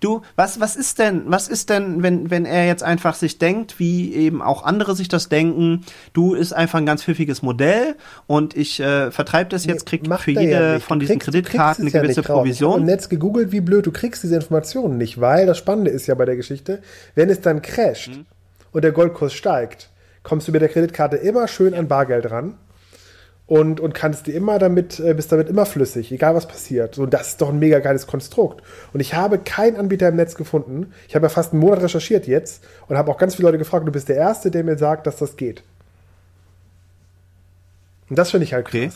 Du, 0.00 0.22
was, 0.36 0.60
was 0.60 0.76
ist 0.76 0.98
denn, 0.98 1.22
was 1.26 1.48
ist 1.48 1.70
denn, 1.70 2.02
wenn, 2.02 2.30
wenn 2.30 2.44
er 2.44 2.66
jetzt 2.66 2.82
einfach 2.82 3.14
sich 3.14 3.38
denkt, 3.38 3.78
wie 3.78 4.14
eben 4.14 4.40
auch 4.42 4.62
andere 4.64 4.94
sich 4.94 5.08
das 5.08 5.28
denken, 5.28 5.84
du 6.12 6.34
ist 6.34 6.52
einfach 6.52 6.78
ein 6.78 6.86
ganz 6.86 7.02
pfiffiges 7.02 7.42
Modell 7.42 7.96
und 8.26 8.56
ich 8.56 8.78
äh, 8.80 9.10
vertreibe 9.10 9.50
das 9.50 9.64
jetzt, 9.66 9.86
krieg 9.86 10.06
Macht 10.08 10.22
für 10.24 10.30
jede 10.32 10.50
ja 10.74 10.78
von 10.80 11.00
diesen 11.00 11.18
kriegst- 11.18 11.32
Kreditkarten 11.32 11.82
eine 11.82 11.90
kriegst 11.90 11.94
ja 11.94 12.02
gewisse 12.02 12.20
nicht 12.20 12.30
raus. 12.30 12.34
Ich 12.34 12.34
hab 12.38 12.42
Provision. 12.44 12.80
im 12.80 12.86
Netz 12.86 13.08
gegoogelt, 13.08 13.52
wie 13.52 13.60
blöd, 13.60 13.86
du 13.86 13.92
kriegst 13.92 14.22
diese 14.22 14.36
Informationen 14.36 14.96
nicht, 14.98 15.20
weil 15.20 15.46
das 15.46 15.58
Spannende 15.58 15.90
ist 15.90 16.06
ja 16.06 16.14
bei 16.14 16.24
der 16.24 16.36
Geschichte, 16.36 16.80
wenn 17.14 17.30
es 17.30 17.40
dann 17.40 17.62
crasht 17.62 18.08
Mhm. 18.08 18.26
und 18.72 18.84
der 18.84 18.92
Goldkurs 18.92 19.32
steigt, 19.34 19.90
kommst 20.22 20.46
du 20.48 20.52
mit 20.52 20.60
der 20.62 20.68
Kreditkarte 20.68 21.16
immer 21.16 21.48
schön 21.48 21.74
an 21.74 21.88
Bargeld 21.88 22.30
ran 22.30 22.54
und, 23.48 23.80
und 23.80 23.94
kannst 23.94 24.26
dir 24.26 24.34
immer 24.34 24.58
damit, 24.58 25.00
äh, 25.00 25.14
bist 25.14 25.32
damit 25.32 25.48
immer 25.48 25.64
flüssig, 25.64 26.12
egal 26.12 26.34
was 26.34 26.46
passiert. 26.46 26.94
So, 26.94 27.06
das 27.06 27.28
ist 27.28 27.40
doch 27.40 27.48
ein 27.48 27.58
mega 27.58 27.80
geiles 27.80 28.06
Konstrukt. 28.06 28.62
Und 28.92 29.00
ich 29.00 29.14
habe 29.14 29.38
keinen 29.38 29.76
Anbieter 29.76 30.08
im 30.08 30.16
Netz 30.16 30.34
gefunden. 30.34 30.92
Ich 31.08 31.16
habe 31.16 31.24
ja 31.24 31.30
fast 31.30 31.52
einen 31.52 31.60
Monat 31.60 31.82
recherchiert 31.82 32.26
jetzt 32.26 32.62
und 32.88 32.96
habe 32.98 33.10
auch 33.10 33.16
ganz 33.16 33.34
viele 33.34 33.48
Leute 33.48 33.58
gefragt, 33.58 33.88
du 33.88 33.92
bist 33.92 34.10
der 34.10 34.16
Erste, 34.16 34.50
der 34.50 34.64
mir 34.64 34.76
sagt, 34.76 35.06
dass 35.06 35.16
das 35.16 35.36
geht. 35.36 35.62
Und 38.10 38.18
das 38.18 38.30
finde 38.30 38.44
ich 38.44 38.52
halt 38.52 38.66
Okay. 38.66 38.90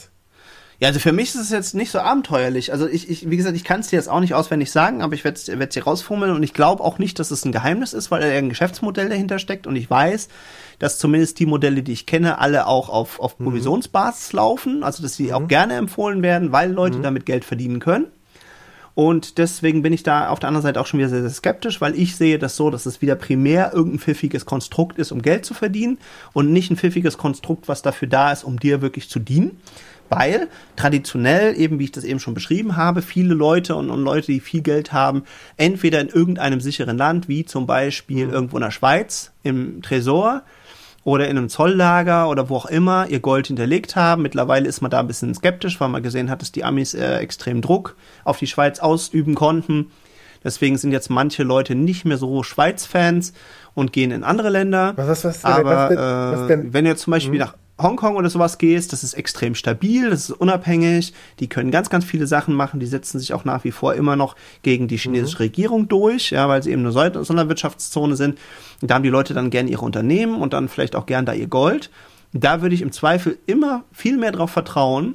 Ja, 0.83 0.89
also 0.89 0.99
für 0.99 1.12
mich 1.12 1.28
ist 1.28 1.37
es 1.37 1.51
jetzt 1.51 1.76
nicht 1.76 1.93
so 1.93 2.01
abenteuerlich. 2.01 2.72
Also 2.72 2.89
ich, 2.89 3.09
ich 3.09 3.30
wie 3.30 3.37
gesagt, 3.37 3.55
ich 3.55 3.62
kann 3.62 3.78
es 3.78 3.87
dir 3.87 3.95
jetzt 3.95 4.09
auch 4.09 4.18
nicht 4.18 4.35
auswendig 4.35 4.72
sagen, 4.72 5.01
aber 5.01 5.14
ich 5.14 5.22
werde 5.22 5.39
es 5.39 5.68
dir 5.68 5.85
rausfummeln. 5.85 6.35
Und 6.35 6.43
ich 6.43 6.55
glaube 6.55 6.83
auch 6.83 6.99
nicht, 6.99 7.20
dass 7.20 7.30
es 7.30 7.45
ein 7.45 7.53
Geheimnis 7.53 7.93
ist, 7.93 8.11
weil 8.11 8.20
da 8.20 8.26
ein 8.26 8.49
Geschäftsmodell 8.49 9.09
dahinter 9.09 9.39
steckt. 9.39 9.68
Und 9.68 9.76
ich 9.76 9.89
weiß, 9.89 10.26
dass 10.80 10.99
zumindest 10.99 11.39
die 11.39 11.47
Modelle, 11.47 11.85
die 11.85 11.93
ich 11.93 12.07
kenne, 12.07 12.41
alle 12.41 12.66
auch 12.66 12.89
auf, 12.89 13.20
auf 13.20 13.39
Provisionsbasis 13.39 14.33
laufen, 14.33 14.83
also 14.83 15.05
dass 15.05 15.14
sie 15.14 15.33
auch 15.33 15.47
gerne 15.47 15.74
empfohlen 15.74 16.20
werden, 16.20 16.51
weil 16.51 16.72
Leute 16.72 16.99
damit 16.99 17.26
Geld 17.26 17.45
verdienen 17.45 17.78
können. 17.78 18.07
Und 18.95 19.39
deswegen 19.39 19.83
bin 19.83 19.93
ich 19.93 20.03
da 20.03 20.30
auf 20.30 20.41
der 20.41 20.49
anderen 20.49 20.64
Seite 20.64 20.80
auch 20.80 20.87
schon 20.87 20.99
wieder 20.99 21.09
sehr, 21.09 21.22
sehr 21.22 21.30
skeptisch, 21.30 21.80
weil 21.80 21.95
ich 21.95 22.16
sehe 22.16 22.41
das 22.41 22.57
so, 22.57 22.70
dass 22.70 22.87
es 22.87 23.01
wieder 23.01 23.14
primär 23.14 23.72
irgendein 23.72 24.01
pfiffiges 24.01 24.47
Konstrukt 24.47 24.99
ist, 24.99 25.12
um 25.12 25.22
Geld 25.22 25.47
zu 25.47 25.55
verdienen. 25.55 25.99
Und 26.33 26.53
nicht 26.53 26.72
ein 26.72 26.76
pfiffiges 26.76 27.18
Konstrukt, 27.18 27.68
was 27.68 27.83
dafür 27.83 28.09
da 28.09 28.33
ist, 28.33 28.43
um 28.43 28.59
dir 28.59 28.83
wirklich 28.83 29.09
zu 29.09 29.20
dienen. 29.20 29.61
Weil 30.17 30.49
traditionell, 30.77 31.55
eben 31.59 31.79
wie 31.79 31.85
ich 31.85 31.93
das 31.93 32.05
eben 32.05 32.21
schon 32.21 32.35
beschrieben 32.35 32.77
habe, 32.77 33.03
viele 33.03 33.35
Leute 33.35 33.75
und, 33.77 33.91
und 33.91 34.03
Leute, 34.03 34.27
die 34.33 34.41
viel 34.41 34.63
Geld 34.63 34.93
haben, 34.93 35.23
entweder 35.57 36.01
in 36.01 36.09
irgendeinem 36.09 36.61
sicheren 36.61 36.99
Land, 36.99 37.29
wie 37.29 37.45
zum 37.45 37.67
Beispiel 37.67 38.29
irgendwo 38.29 38.57
in 38.57 38.63
der 38.63 38.71
Schweiz 38.71 39.33
im 39.43 39.83
Tresor, 39.83 40.43
oder 41.05 41.27
in 41.29 41.37
einem 41.37 41.49
Zolllager 41.49 42.29
oder 42.29 42.49
wo 42.49 42.55
auch 42.57 42.67
immer 42.67 43.09
ihr 43.09 43.19
Gold 43.19 43.49
hinterlegt 43.49 43.97
haben. 43.97 44.23
Mittlerweile 44.23 44.69
ist 44.69 44.83
man 44.83 44.91
da 44.93 45.01
ein 45.01 45.09
bisschen 45.09 45.35
skeptisch, 45.35 45.81
weil 45.81 45.89
man 45.89 46.01
gesehen 46.03 46.31
hat, 46.31 46.43
dass 46.43 46.53
die 46.53 46.63
Amis 46.63 46.95
äh, 46.95 47.17
extrem 47.17 47.61
Druck 47.61 47.97
auf 48.23 48.39
die 48.39 48.47
Schweiz 48.47 48.79
ausüben 48.79 49.35
konnten. 49.35 49.91
Deswegen 50.45 50.77
sind 50.79 50.93
jetzt 50.93 51.11
manche 51.11 51.43
Leute 51.43 51.75
nicht 51.75 52.05
mehr 52.05 52.19
so 52.19 52.45
Schweiz-Fans 52.45 53.33
und 53.75 53.93
gehen 53.93 54.13
in 54.13 54.23
andere 54.23 54.51
Länder. 54.51 54.93
Was- 54.97 55.09
was- 55.09 55.25
was 55.25 55.45
Aber 55.45 55.65
was 55.65 55.89
denn- 55.89 55.99
äh, 55.99 56.57
was 56.61 56.73
wenn 56.75 56.85
du 56.85 56.91
jetzt 56.91 57.03
zum 57.03 57.11
Beispiel 57.11 57.39
nach 57.41 57.55
Hongkong 57.83 58.16
oder 58.16 58.30
sowas 58.30 58.59
gehst, 58.59 58.93
das 58.93 59.05
ist 59.05 59.14
extrem 59.14 59.55
stabil, 59.55 60.11
das 60.11 60.28
ist 60.28 60.30
unabhängig, 60.30 61.12
die 61.41 61.49
können 61.49 61.70
ganz, 61.70 61.91
ganz 61.91 62.05
viele 62.05 62.26
Sachen 62.26 62.55
machen, 62.55 62.80
die 62.80 62.87
setzen 62.87 63.18
sich 63.18 63.35
auch 63.35 63.45
nach 63.45 63.64
wie 63.64 63.72
vor 63.72 63.95
immer 63.95 64.16
noch 64.16 64.37
gegen 64.62 64.89
die 64.89 64.97
chinesische 64.97 65.41
Regierung 65.41 65.89
durch, 65.89 66.30
ja, 66.30 66.49
weil 66.49 66.62
sie 66.62 66.70
eben 66.70 66.83
eine 66.83 66.93
Sonder- 66.93 67.24
Sonderwirtschaftszone 67.24 68.16
sind. 68.16 68.39
Und 68.80 68.91
da 68.91 68.95
haben 68.95 69.03
die 69.03 69.09
Leute 69.09 69.35
dann 69.35 69.51
gerne 69.51 69.70
ihre 69.70 69.85
Unternehmen 69.85 70.41
und 70.41 70.53
dann 70.53 70.68
vielleicht 70.68 70.97
auch 70.97 71.07
gern 71.07 71.26
da 71.26 71.33
ihr 71.33 71.49
Gold. 71.49 71.91
Da 72.33 72.62
würde 72.62 72.74
ich 72.74 72.83
im 72.83 72.93
Zweifel 72.93 73.39
immer 73.47 73.85
viel 73.93 74.16
mehr 74.16 74.33
drauf 74.33 74.51
vertrauen, 74.51 75.14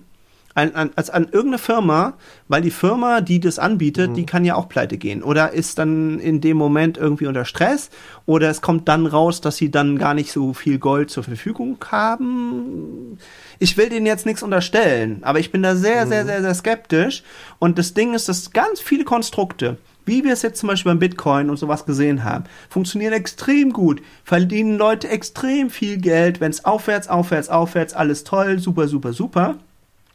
an, 0.58 0.74
an, 0.74 0.90
als 0.96 1.12
an 1.12 1.26
irgendeine 1.26 1.60
Firma, 1.60 2.14
weil 2.48 2.64
die 2.64 2.72
Firma, 2.72 3.22
die 3.22 3.40
das 3.40 3.60
anbietet, 3.60 4.18
die 4.18 4.26
kann 4.26 4.44
ja 4.44 4.56
auch 4.56 4.68
pleite 4.68 4.98
gehen. 4.98 5.22
Oder 5.22 5.54
ist 5.54 5.78
dann 5.78 6.20
in 6.20 6.42
dem 6.42 6.58
Moment 6.58 6.98
irgendwie 6.98 7.28
unter 7.28 7.46
Stress. 7.46 7.92
Oder 8.26 8.50
es 8.50 8.62
kommt 8.62 8.88
dann 8.88 9.06
raus, 9.06 9.40
dass 9.40 9.58
sie 9.58 9.70
dann 9.70 10.00
gar 10.00 10.16
nicht 10.16 10.32
so 10.32 10.56
viel 10.56 10.80
Gold 10.80 11.12
zur 11.12 11.24
Verfügung 11.24 11.78
haben. 11.92 13.20
Ich 13.60 13.78
will 13.78 13.90
denen 13.90 14.08
jetzt 14.08 14.26
nichts 14.26 14.42
unterstellen, 14.42 15.20
aber 15.22 15.40
ich 15.40 15.52
bin 15.52 15.62
da 15.62 15.76
sehr, 15.76 16.08
sehr, 16.08 16.26
sehr, 16.26 16.42
sehr 16.42 16.56
skeptisch. 16.56 17.22
Und 17.60 17.78
das 17.78 17.94
Ding 17.94 18.16
ist, 18.16 18.28
dass 18.28 18.52
ganz 18.52 18.80
viele 18.80 19.04
Konstrukte, 19.04 19.78
wie 20.06 20.24
wir 20.24 20.34
es 20.34 20.42
jetzt 20.42 20.60
zum 20.60 20.70
Beispiel 20.70 20.92
beim 20.92 21.00
Bitcoin 21.00 21.52
und 21.52 21.58
sowas 21.58 21.86
gesehen 21.86 22.24
haben, 22.24 22.46
funktionieren 22.68 23.14
extrem 23.14 23.74
gut, 23.74 24.02
verdienen 24.24 24.80
Leute 24.80 25.08
extrem 25.08 25.70
viel 25.70 25.98
Geld, 25.98 26.40
wenn 26.40 26.50
es 26.50 26.66
aufwärts, 26.66 27.10
aufwärts, 27.10 27.50
aufwärts, 27.50 27.94
alles 27.94 28.24
toll, 28.24 28.58
super, 28.58 28.88
super, 28.88 29.14
super. 29.14 29.58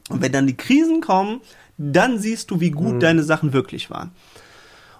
Und 0.08 0.22
wenn 0.22 0.32
dann 0.32 0.46
die 0.46 0.56
Krisen 0.56 1.00
kommen, 1.00 1.40
dann 1.78 2.18
siehst 2.18 2.50
du, 2.50 2.60
wie 2.60 2.70
gut 2.70 3.02
deine 3.02 3.22
Sachen 3.22 3.52
wirklich 3.52 3.90
waren. 3.90 4.12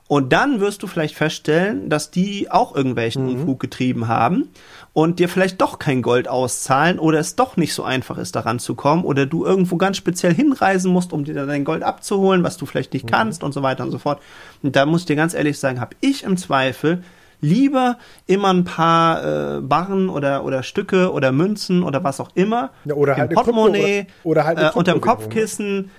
Und 0.09 0.31
dann 0.35 0.61
wirst 0.61 0.83
du 0.83 0.87
vielleicht 0.87 1.15
feststellen, 1.15 1.89
dass 1.89 2.11
die 2.11 2.51
auch 2.51 2.77
irgendwelchen 2.77 3.27
Unfug 3.29 3.61
getrieben 3.61 4.09
haben 4.09 4.51
und 4.93 5.19
dir 5.19 5.29
vielleicht 5.29 5.63
doch 5.63 5.79
kein 5.79 6.03
Gold 6.03 6.29
auszahlen 6.29 6.99
oder 6.99 7.19
es 7.19 7.35
doch 7.35 7.57
nicht 7.57 7.73
so 7.73 7.83
einfach 7.83 8.19
ist, 8.19 8.37
daran 8.37 8.59
zu 8.59 8.75
kommen 8.75 9.05
oder 9.05 9.25
du 9.25 9.47
irgendwo 9.47 9.79
ganz 9.79 9.97
speziell 9.97 10.35
hinreisen 10.35 10.93
musst, 10.93 11.15
um 11.15 11.25
dir 11.25 11.33
dann 11.33 11.49
dein 11.49 11.65
Gold 11.65 11.83
abzuholen, 11.83 12.43
was 12.43 12.59
du 12.59 12.67
vielleicht 12.67 12.93
nicht 12.93 13.07
kannst 13.07 13.43
und 13.43 13.53
so 13.53 13.63
weiter 13.63 13.85
und 13.85 13.91
so 13.91 13.99
fort. 13.99 14.21
Und 14.63 14.77
da 14.77 14.85
muss 14.85 15.03
ich 15.03 15.07
dir 15.07 15.17
ganz 15.17 15.33
ehrlich 15.33 15.59
sagen, 15.59 15.81
habe 15.81 15.97
ich 16.01 16.25
im 16.25 16.37
Zweifel 16.37 17.03
lieber 17.43 17.99
immer 18.27 18.49
ein 18.55 18.65
paar 18.65 19.57
äh, 19.59 19.61
Barren 19.61 20.09
oder, 20.09 20.45
oder 20.45 20.63
Stücke 20.63 21.13
oder 21.13 21.31
Münzen 21.33 21.83
oder 21.83 22.03
was 22.03 22.19
auch 22.21 22.31
immer 22.35 22.71
Ja, 22.87 22.95
oder 22.95 23.13
im 23.15 23.19
halt 23.21 23.35
Portemonnaie 23.35 24.01
oder- 24.03 24.07
oder 24.25 24.45
halt 24.47 24.59
eine 24.59 24.69
äh, 24.69 24.73
unterm 24.73 25.01
Kryptowährung, 25.01 25.21
ne? 25.21 25.25
Kopfkissen 25.25 25.91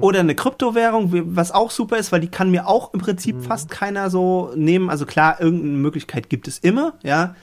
oder 0.00 0.20
eine 0.20 0.34
Kryptowährung, 0.34 1.36
was 1.36 1.52
auch 1.52 1.70
super 1.70 1.98
ist, 1.98 2.10
weil 2.10 2.20
die 2.20 2.28
kann 2.28 2.50
mir 2.50 2.66
auch 2.66 2.92
im 2.92 3.00
Prinzip 3.00 3.36
Mhm. 3.36 3.42
fast 3.42 3.70
keiner 3.70 4.10
so 4.10 4.50
nehmen. 4.56 4.90
Also 4.90 5.06
klar, 5.06 5.40
irgendeine 5.40 5.74
Möglichkeit 5.74 6.28
gibt 6.28 6.48
es 6.48 6.58
immer, 6.58 6.94
ja. 7.04 7.36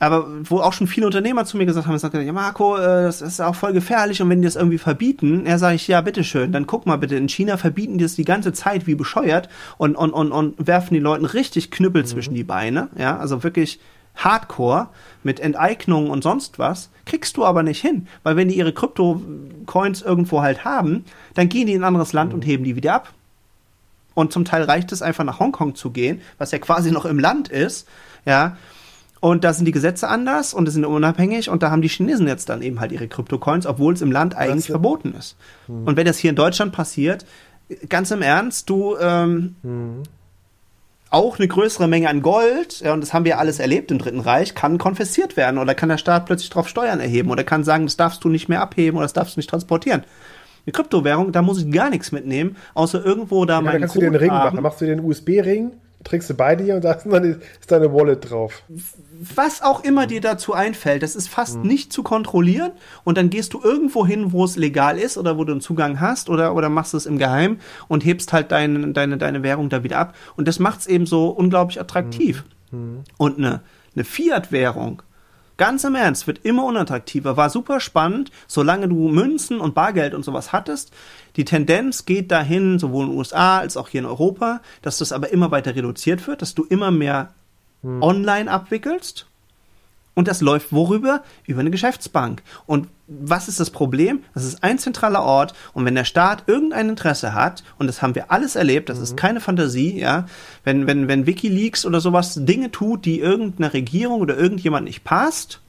Aber 0.00 0.28
wo 0.44 0.60
auch 0.60 0.72
schon 0.72 0.86
viele 0.86 1.06
Unternehmer 1.06 1.44
zu 1.44 1.56
mir 1.56 1.66
gesagt 1.66 1.86
haben, 1.86 1.94
gesagt, 1.94 2.14
ja 2.14 2.32
Marco, 2.32 2.76
äh, 2.76 3.04
das 3.04 3.20
ist 3.20 3.40
auch 3.40 3.54
voll 3.54 3.72
gefährlich 3.72 4.22
und 4.22 4.30
wenn 4.30 4.40
die 4.40 4.46
das 4.46 4.56
irgendwie 4.56 4.78
verbieten, 4.78 5.44
ja 5.46 5.58
sage 5.58 5.74
ich, 5.74 5.88
ja 5.88 6.00
bitteschön, 6.00 6.52
dann 6.52 6.66
guck 6.66 6.86
mal 6.86 6.98
bitte, 6.98 7.16
in 7.16 7.28
China 7.28 7.56
verbieten 7.56 7.98
die 7.98 8.04
das 8.04 8.14
die 8.14 8.24
ganze 8.24 8.52
Zeit 8.52 8.86
wie 8.86 8.94
bescheuert 8.94 9.48
und, 9.76 9.96
und, 9.96 10.12
und, 10.12 10.30
und 10.30 10.66
werfen 10.66 10.94
die 10.94 11.00
Leuten 11.00 11.24
richtig 11.24 11.70
Knüppel 11.70 12.06
zwischen 12.06 12.34
die 12.34 12.44
Beine, 12.44 12.88
ja, 12.96 13.18
also 13.18 13.42
wirklich 13.42 13.80
Hardcore 14.18 14.88
mit 15.22 15.40
Enteignungen 15.40 16.10
und 16.10 16.22
sonst 16.22 16.58
was, 16.58 16.90
kriegst 17.06 17.36
du 17.36 17.44
aber 17.44 17.62
nicht 17.62 17.80
hin, 17.80 18.06
weil 18.22 18.36
wenn 18.36 18.48
die 18.48 18.56
ihre 18.56 18.72
Krypto-Coins 18.72 20.02
irgendwo 20.02 20.42
halt 20.42 20.64
haben, 20.64 21.04
dann 21.34 21.48
gehen 21.48 21.66
die 21.66 21.72
in 21.72 21.82
ein 21.82 21.88
anderes 21.88 22.12
Land 22.12 22.34
und 22.34 22.44
heben 22.44 22.64
die 22.64 22.76
wieder 22.76 22.94
ab. 22.94 23.12
Und 24.14 24.32
zum 24.32 24.44
Teil 24.44 24.64
reicht 24.64 24.90
es 24.90 25.00
einfach 25.00 25.22
nach 25.22 25.38
Hongkong 25.38 25.76
zu 25.76 25.90
gehen, 25.90 26.20
was 26.38 26.50
ja 26.50 26.58
quasi 26.58 26.90
noch 26.90 27.04
im 27.04 27.20
Land 27.20 27.48
ist, 27.48 27.86
ja. 28.24 28.56
Und 29.20 29.42
da 29.44 29.52
sind 29.52 29.64
die 29.64 29.72
Gesetze 29.72 30.08
anders 30.08 30.54
und 30.54 30.66
die 30.66 30.70
sind 30.72 30.84
unabhängig 30.84 31.50
und 31.50 31.62
da 31.62 31.70
haben 31.70 31.82
die 31.82 31.88
Chinesen 31.88 32.28
jetzt 32.28 32.48
dann 32.48 32.62
eben 32.62 32.78
halt 32.78 32.92
ihre 32.92 33.08
Kryptocoins, 33.08 33.66
obwohl 33.66 33.94
es 33.94 34.00
im 34.02 34.12
Land 34.12 34.36
eigentlich 34.36 34.68
ja- 34.68 34.72
verboten 34.74 35.14
ist. 35.18 35.36
Und 35.66 35.96
wenn 35.96 36.06
das 36.06 36.18
hier 36.18 36.30
in 36.30 36.36
Deutschland 36.36 36.72
passiert, 36.72 37.26
ganz 37.88 38.10
im 38.12 38.22
Ernst, 38.22 38.70
du 38.70 38.96
ähm, 39.00 39.56
auch 41.10 41.38
eine 41.38 41.48
größere 41.48 41.88
Menge 41.88 42.08
an 42.10 42.20
Gold, 42.22 42.80
ja, 42.80 42.92
und 42.92 43.00
das 43.00 43.14
haben 43.14 43.24
wir 43.24 43.38
alles 43.38 43.58
erlebt 43.60 43.90
im 43.90 43.98
Dritten 43.98 44.20
Reich, 44.20 44.54
kann 44.54 44.76
konfisziert 44.78 45.36
werden 45.36 45.58
oder 45.58 45.74
kann 45.74 45.88
der 45.88 45.96
Staat 45.98 46.26
plötzlich 46.26 46.50
drauf 46.50 46.68
Steuern 46.68 47.00
erheben 47.00 47.30
oder 47.30 47.44
kann 47.44 47.64
sagen, 47.64 47.86
das 47.86 47.96
darfst 47.96 48.22
du 48.24 48.28
nicht 48.28 48.48
mehr 48.48 48.60
abheben 48.60 48.98
oder 48.98 49.04
das 49.04 49.14
darfst 49.14 49.36
du 49.36 49.38
nicht 49.40 49.48
transportieren. 49.50 50.04
Eine 50.66 50.72
Kryptowährung, 50.72 51.32
da 51.32 51.40
muss 51.40 51.62
ich 51.62 51.70
gar 51.72 51.88
nichts 51.88 52.12
mitnehmen, 52.12 52.56
außer 52.74 53.02
irgendwo 53.04 53.46
da 53.46 53.54
Ja, 53.54 53.58
da 53.60 53.64
meinen 53.64 53.80
kannst 53.80 53.96
du 53.96 54.00
dir 54.00 54.06
einen 54.06 54.12
Code 54.14 54.24
Ring 54.24 54.30
machen. 54.32 54.42
haben. 54.44 54.56
Da 54.56 54.62
machst 54.62 54.80
du 54.82 54.84
dir 54.84 54.92
einen 54.92 55.04
USB-Ring, 55.04 55.70
trägst 56.04 56.28
du 56.28 56.34
bei 56.34 56.56
dir 56.56 56.74
und 56.76 56.84
da 56.84 56.92
ist 56.92 57.06
deine 57.72 57.92
Wallet 57.92 58.28
drauf. 58.30 58.62
Was 59.20 59.62
auch 59.62 59.82
immer 59.82 60.06
dir 60.06 60.20
dazu 60.20 60.52
einfällt, 60.52 61.02
das 61.02 61.16
ist 61.16 61.28
fast 61.28 61.58
mhm. 61.58 61.66
nicht 61.66 61.92
zu 61.92 62.02
kontrollieren 62.02 62.72
und 63.04 63.18
dann 63.18 63.30
gehst 63.30 63.52
du 63.52 63.60
irgendwo 63.60 64.06
hin, 64.06 64.32
wo 64.32 64.44
es 64.44 64.56
legal 64.56 64.98
ist 64.98 65.18
oder 65.18 65.36
wo 65.38 65.44
du 65.44 65.52
einen 65.52 65.60
Zugang 65.60 66.00
hast 66.00 66.30
oder, 66.30 66.54
oder 66.54 66.68
machst 66.68 66.94
es 66.94 67.06
im 67.06 67.18
Geheim 67.18 67.58
und 67.88 68.04
hebst 68.04 68.32
halt 68.32 68.52
deine, 68.52 68.92
deine, 68.92 69.18
deine 69.18 69.42
Währung 69.42 69.70
da 69.70 69.82
wieder 69.82 69.98
ab 69.98 70.14
und 70.36 70.46
das 70.46 70.58
macht 70.58 70.80
es 70.80 70.86
eben 70.86 71.06
so 71.06 71.28
unglaublich 71.28 71.80
attraktiv. 71.80 72.44
Mhm. 72.70 72.78
mhm. 72.78 73.04
Und 73.16 73.38
eine, 73.38 73.62
eine 73.94 74.04
Fiat-Währung, 74.04 75.02
Ganz 75.58 75.82
im 75.82 75.96
Ernst, 75.96 76.28
wird 76.28 76.44
immer 76.44 76.64
unattraktiver. 76.64 77.36
War 77.36 77.50
super 77.50 77.80
spannend, 77.80 78.30
solange 78.46 78.88
du 78.88 79.08
Münzen 79.08 79.58
und 79.58 79.74
Bargeld 79.74 80.14
und 80.14 80.24
sowas 80.24 80.52
hattest. 80.52 80.92
Die 81.34 81.44
Tendenz 81.44 82.06
geht 82.06 82.30
dahin, 82.30 82.78
sowohl 82.78 83.06
in 83.06 83.10
den 83.10 83.18
USA 83.18 83.58
als 83.58 83.76
auch 83.76 83.88
hier 83.88 84.02
in 84.02 84.06
Europa, 84.06 84.60
dass 84.82 84.98
das 84.98 85.10
aber 85.10 85.32
immer 85.32 85.50
weiter 85.50 85.74
reduziert 85.74 86.28
wird, 86.28 86.42
dass 86.42 86.54
du 86.54 86.62
immer 86.62 86.92
mehr 86.92 87.34
hm. 87.82 88.02
online 88.02 88.50
abwickelst. 88.50 89.26
Und 90.18 90.26
das 90.26 90.40
läuft 90.40 90.72
worüber? 90.72 91.22
Über 91.46 91.60
eine 91.60 91.70
Geschäftsbank. 91.70 92.42
Und 92.66 92.88
was 93.06 93.46
ist 93.46 93.60
das 93.60 93.70
Problem? 93.70 94.24
Das 94.34 94.42
ist 94.42 94.64
ein 94.64 94.80
zentraler 94.80 95.22
Ort. 95.22 95.54
Und 95.74 95.84
wenn 95.84 95.94
der 95.94 96.04
Staat 96.04 96.42
irgendein 96.48 96.88
Interesse 96.88 97.34
hat, 97.34 97.62
und 97.78 97.86
das 97.86 98.02
haben 98.02 98.16
wir 98.16 98.32
alles 98.32 98.56
erlebt, 98.56 98.88
das 98.88 98.98
mhm. 98.98 99.04
ist 99.04 99.16
keine 99.16 99.40
Fantasie, 99.40 100.00
ja, 100.00 100.26
wenn, 100.64 100.88
wenn, 100.88 101.06
wenn 101.06 101.26
WikiLeaks 101.26 101.86
oder 101.86 102.00
sowas 102.00 102.34
Dinge 102.36 102.72
tut, 102.72 103.04
die 103.04 103.20
irgendeiner 103.20 103.72
Regierung 103.72 104.20
oder 104.20 104.36
irgendjemand 104.36 104.86
nicht 104.86 105.04
passt, 105.04 105.60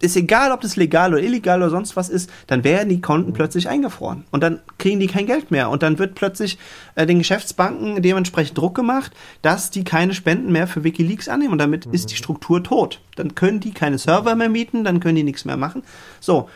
ist 0.00 0.16
egal, 0.16 0.52
ob 0.52 0.60
das 0.60 0.76
legal 0.76 1.12
oder 1.12 1.22
illegal 1.22 1.60
oder 1.60 1.70
sonst 1.70 1.96
was 1.96 2.08
ist, 2.08 2.30
dann 2.46 2.64
werden 2.64 2.88
die 2.88 3.00
Konten 3.00 3.30
mhm. 3.30 3.34
plötzlich 3.34 3.68
eingefroren 3.68 4.24
und 4.30 4.42
dann 4.42 4.60
kriegen 4.78 5.00
die 5.00 5.06
kein 5.06 5.26
Geld 5.26 5.50
mehr 5.50 5.70
und 5.70 5.82
dann 5.82 5.98
wird 5.98 6.14
plötzlich 6.14 6.58
äh, 6.94 7.06
den 7.06 7.18
Geschäftsbanken 7.18 8.02
dementsprechend 8.02 8.58
Druck 8.58 8.74
gemacht, 8.74 9.12
dass 9.42 9.70
die 9.70 9.84
keine 9.84 10.14
Spenden 10.14 10.52
mehr 10.52 10.66
für 10.66 10.84
WikiLeaks 10.84 11.28
annehmen 11.28 11.52
und 11.52 11.58
damit 11.58 11.86
mhm. 11.86 11.94
ist 11.94 12.10
die 12.10 12.16
Struktur 12.16 12.62
tot. 12.62 13.00
Dann 13.16 13.34
können 13.34 13.60
die 13.60 13.72
keine 13.72 13.98
Server 13.98 14.34
mehr 14.34 14.48
mieten, 14.48 14.84
dann 14.84 15.00
können 15.00 15.16
die 15.16 15.22
nichts 15.22 15.44
mehr 15.44 15.56
machen. 15.56 15.82
So. 16.20 16.48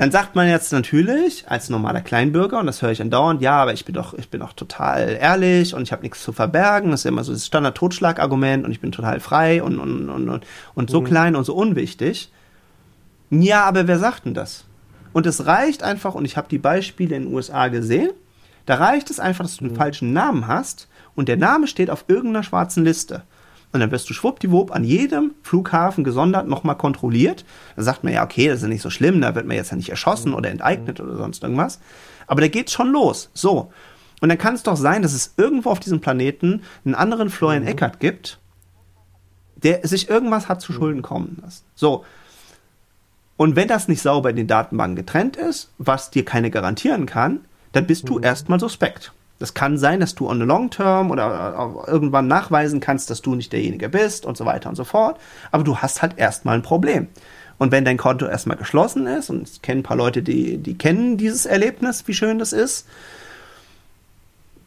Dann 0.00 0.10
sagt 0.10 0.34
man 0.34 0.48
jetzt 0.48 0.72
natürlich 0.72 1.44
als 1.46 1.68
normaler 1.68 2.00
Kleinbürger 2.00 2.58
und 2.58 2.64
das 2.64 2.80
höre 2.80 2.90
ich 2.90 3.02
andauernd, 3.02 3.42
ja, 3.42 3.60
aber 3.60 3.74
ich 3.74 3.84
bin 3.84 3.94
doch 3.94 4.14
ich 4.14 4.30
bin 4.30 4.40
doch 4.40 4.54
total 4.54 5.18
ehrlich 5.20 5.74
und 5.74 5.82
ich 5.82 5.92
habe 5.92 6.00
nichts 6.00 6.22
zu 6.22 6.32
verbergen, 6.32 6.90
das 6.90 7.00
ist 7.00 7.04
immer 7.04 7.22
so 7.22 7.34
das 7.34 7.44
Standard 7.44 7.76
Totschlagargument 7.76 8.64
und 8.64 8.70
ich 8.70 8.80
bin 8.80 8.92
total 8.92 9.20
frei 9.20 9.62
und 9.62 9.78
und 9.78 10.08
und 10.08 10.46
und, 10.74 10.90
so 10.90 11.02
mhm. 11.02 11.04
klein 11.04 11.36
und 11.36 11.44
so 11.44 11.54
unwichtig. 11.54 12.32
Ja, 13.28 13.64
aber 13.64 13.88
wer 13.88 13.98
sagt 13.98 14.24
denn 14.24 14.32
das? 14.32 14.64
Und 15.12 15.26
es 15.26 15.44
reicht 15.44 15.82
einfach, 15.82 16.14
und 16.14 16.24
ich 16.24 16.38
habe 16.38 16.48
die 16.48 16.56
Beispiele 16.56 17.14
in 17.14 17.24
den 17.24 17.34
USA 17.34 17.68
gesehen, 17.68 18.12
da 18.64 18.76
reicht 18.76 19.10
es 19.10 19.20
einfach, 19.20 19.44
dass 19.44 19.58
du 19.58 19.64
den 19.64 19.74
mhm. 19.74 19.76
falschen 19.76 20.14
Namen 20.14 20.46
hast 20.46 20.88
und 21.14 21.28
der 21.28 21.36
Name 21.36 21.66
steht 21.66 21.90
auf 21.90 22.06
irgendeiner 22.08 22.42
schwarzen 22.42 22.84
Liste. 22.84 23.24
Und 23.72 23.80
dann 23.80 23.90
wirst 23.92 24.10
du 24.10 24.14
schwuppdiwupp 24.14 24.74
an 24.74 24.82
jedem 24.82 25.32
Flughafen 25.42 26.02
gesondert 26.02 26.48
nochmal 26.48 26.76
kontrolliert. 26.76 27.44
Da 27.76 27.82
sagt 27.82 28.02
man 28.02 28.12
ja, 28.12 28.24
okay, 28.24 28.48
das 28.48 28.56
ist 28.56 28.62
ja 28.62 28.68
nicht 28.68 28.82
so 28.82 28.90
schlimm, 28.90 29.20
da 29.20 29.34
wird 29.34 29.46
man 29.46 29.56
jetzt 29.56 29.70
ja 29.70 29.76
nicht 29.76 29.90
erschossen 29.90 30.30
mhm. 30.30 30.36
oder 30.36 30.50
enteignet 30.50 31.00
oder 31.00 31.16
sonst 31.16 31.42
irgendwas. 31.42 31.80
Aber 32.26 32.40
da 32.40 32.48
geht's 32.48 32.72
schon 32.72 32.90
los. 32.90 33.30
So. 33.32 33.72
Und 34.20 34.28
dann 34.28 34.38
kann 34.38 34.54
es 34.54 34.64
doch 34.64 34.76
sein, 34.76 35.02
dass 35.02 35.14
es 35.14 35.34
irgendwo 35.36 35.70
auf 35.70 35.80
diesem 35.80 36.00
Planeten 36.00 36.62
einen 36.84 36.94
anderen 36.94 37.30
Florian 37.30 37.62
mhm. 37.62 37.68
Eckert 37.68 38.00
gibt, 38.00 38.38
der 39.56 39.86
sich 39.86 40.08
irgendwas 40.08 40.48
hat 40.48 40.60
zu 40.60 40.72
Schulden 40.72 41.02
kommen 41.02 41.38
lassen. 41.42 41.64
So. 41.74 42.04
Und 43.36 43.56
wenn 43.56 43.68
das 43.68 43.88
nicht 43.88 44.02
sauber 44.02 44.30
in 44.30 44.36
den 44.36 44.46
Datenbanken 44.48 44.96
getrennt 44.96 45.36
ist, 45.36 45.72
was 45.78 46.10
dir 46.10 46.24
keine 46.24 46.50
garantieren 46.50 47.06
kann, 47.06 47.40
dann 47.72 47.86
bist 47.86 48.08
du 48.08 48.18
mhm. 48.18 48.24
erstmal 48.24 48.58
suspekt. 48.58 49.12
Das 49.40 49.54
kann 49.54 49.78
sein, 49.78 50.00
dass 50.00 50.14
du 50.14 50.28
on 50.28 50.38
the 50.38 50.44
long 50.44 50.70
term 50.70 51.10
oder 51.10 51.84
irgendwann 51.88 52.28
nachweisen 52.28 52.78
kannst, 52.78 53.10
dass 53.10 53.22
du 53.22 53.34
nicht 53.34 53.52
derjenige 53.52 53.88
bist 53.88 54.26
und 54.26 54.36
so 54.36 54.44
weiter 54.44 54.68
und 54.68 54.76
so 54.76 54.84
fort. 54.84 55.18
Aber 55.50 55.64
du 55.64 55.78
hast 55.78 56.02
halt 56.02 56.18
erstmal 56.18 56.54
ein 56.54 56.62
Problem. 56.62 57.08
Und 57.58 57.72
wenn 57.72 57.84
dein 57.84 57.96
Konto 57.96 58.26
erstmal 58.26 58.58
geschlossen 58.58 59.06
ist, 59.06 59.30
und 59.30 59.48
ich 59.48 59.62
kenne 59.62 59.80
ein 59.80 59.82
paar 59.82 59.96
Leute, 59.96 60.22
die, 60.22 60.58
die 60.58 60.78
kennen 60.78 61.16
dieses 61.16 61.46
Erlebnis, 61.46 62.04
wie 62.06 62.14
schön 62.14 62.38
das 62.38 62.52
ist, 62.52 62.86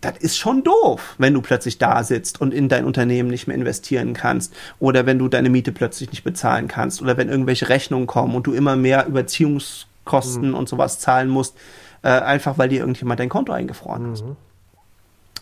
das 0.02 0.18
ist 0.18 0.38
schon 0.38 0.64
doof, 0.64 1.16
wenn 1.18 1.34
du 1.34 1.42
plötzlich 1.42 1.78
da 1.78 2.04
sitzt 2.04 2.42
und 2.42 2.54
in 2.54 2.68
dein 2.68 2.86
Unternehmen 2.86 3.30
nicht 3.30 3.48
mehr 3.48 3.56
investieren 3.56 4.14
kannst 4.14 4.54
oder 4.80 5.06
wenn 5.06 5.18
du 5.18 5.28
deine 5.28 5.50
Miete 5.50 5.72
plötzlich 5.72 6.12
nicht 6.12 6.24
bezahlen 6.24 6.68
kannst 6.68 7.02
oder 7.02 7.16
wenn 7.16 7.30
irgendwelche 7.30 7.70
Rechnungen 7.70 8.06
kommen 8.06 8.36
und 8.36 8.46
du 8.46 8.54
immer 8.54 8.76
mehr 8.76 9.08
Überziehungskosten 9.08 10.50
mhm. 10.50 10.56
und 10.56 10.68
sowas 10.68 11.00
zahlen 11.00 11.30
musst, 11.30 11.56
äh, 12.02 12.10
einfach 12.10 12.58
weil 12.58 12.70
dir 12.70 12.82
irgendjemand 12.82 13.20
dein 13.20 13.30
Konto 13.30 13.54
eingefroren 13.54 14.10
mhm. 14.10 14.12
hat. 14.12 14.24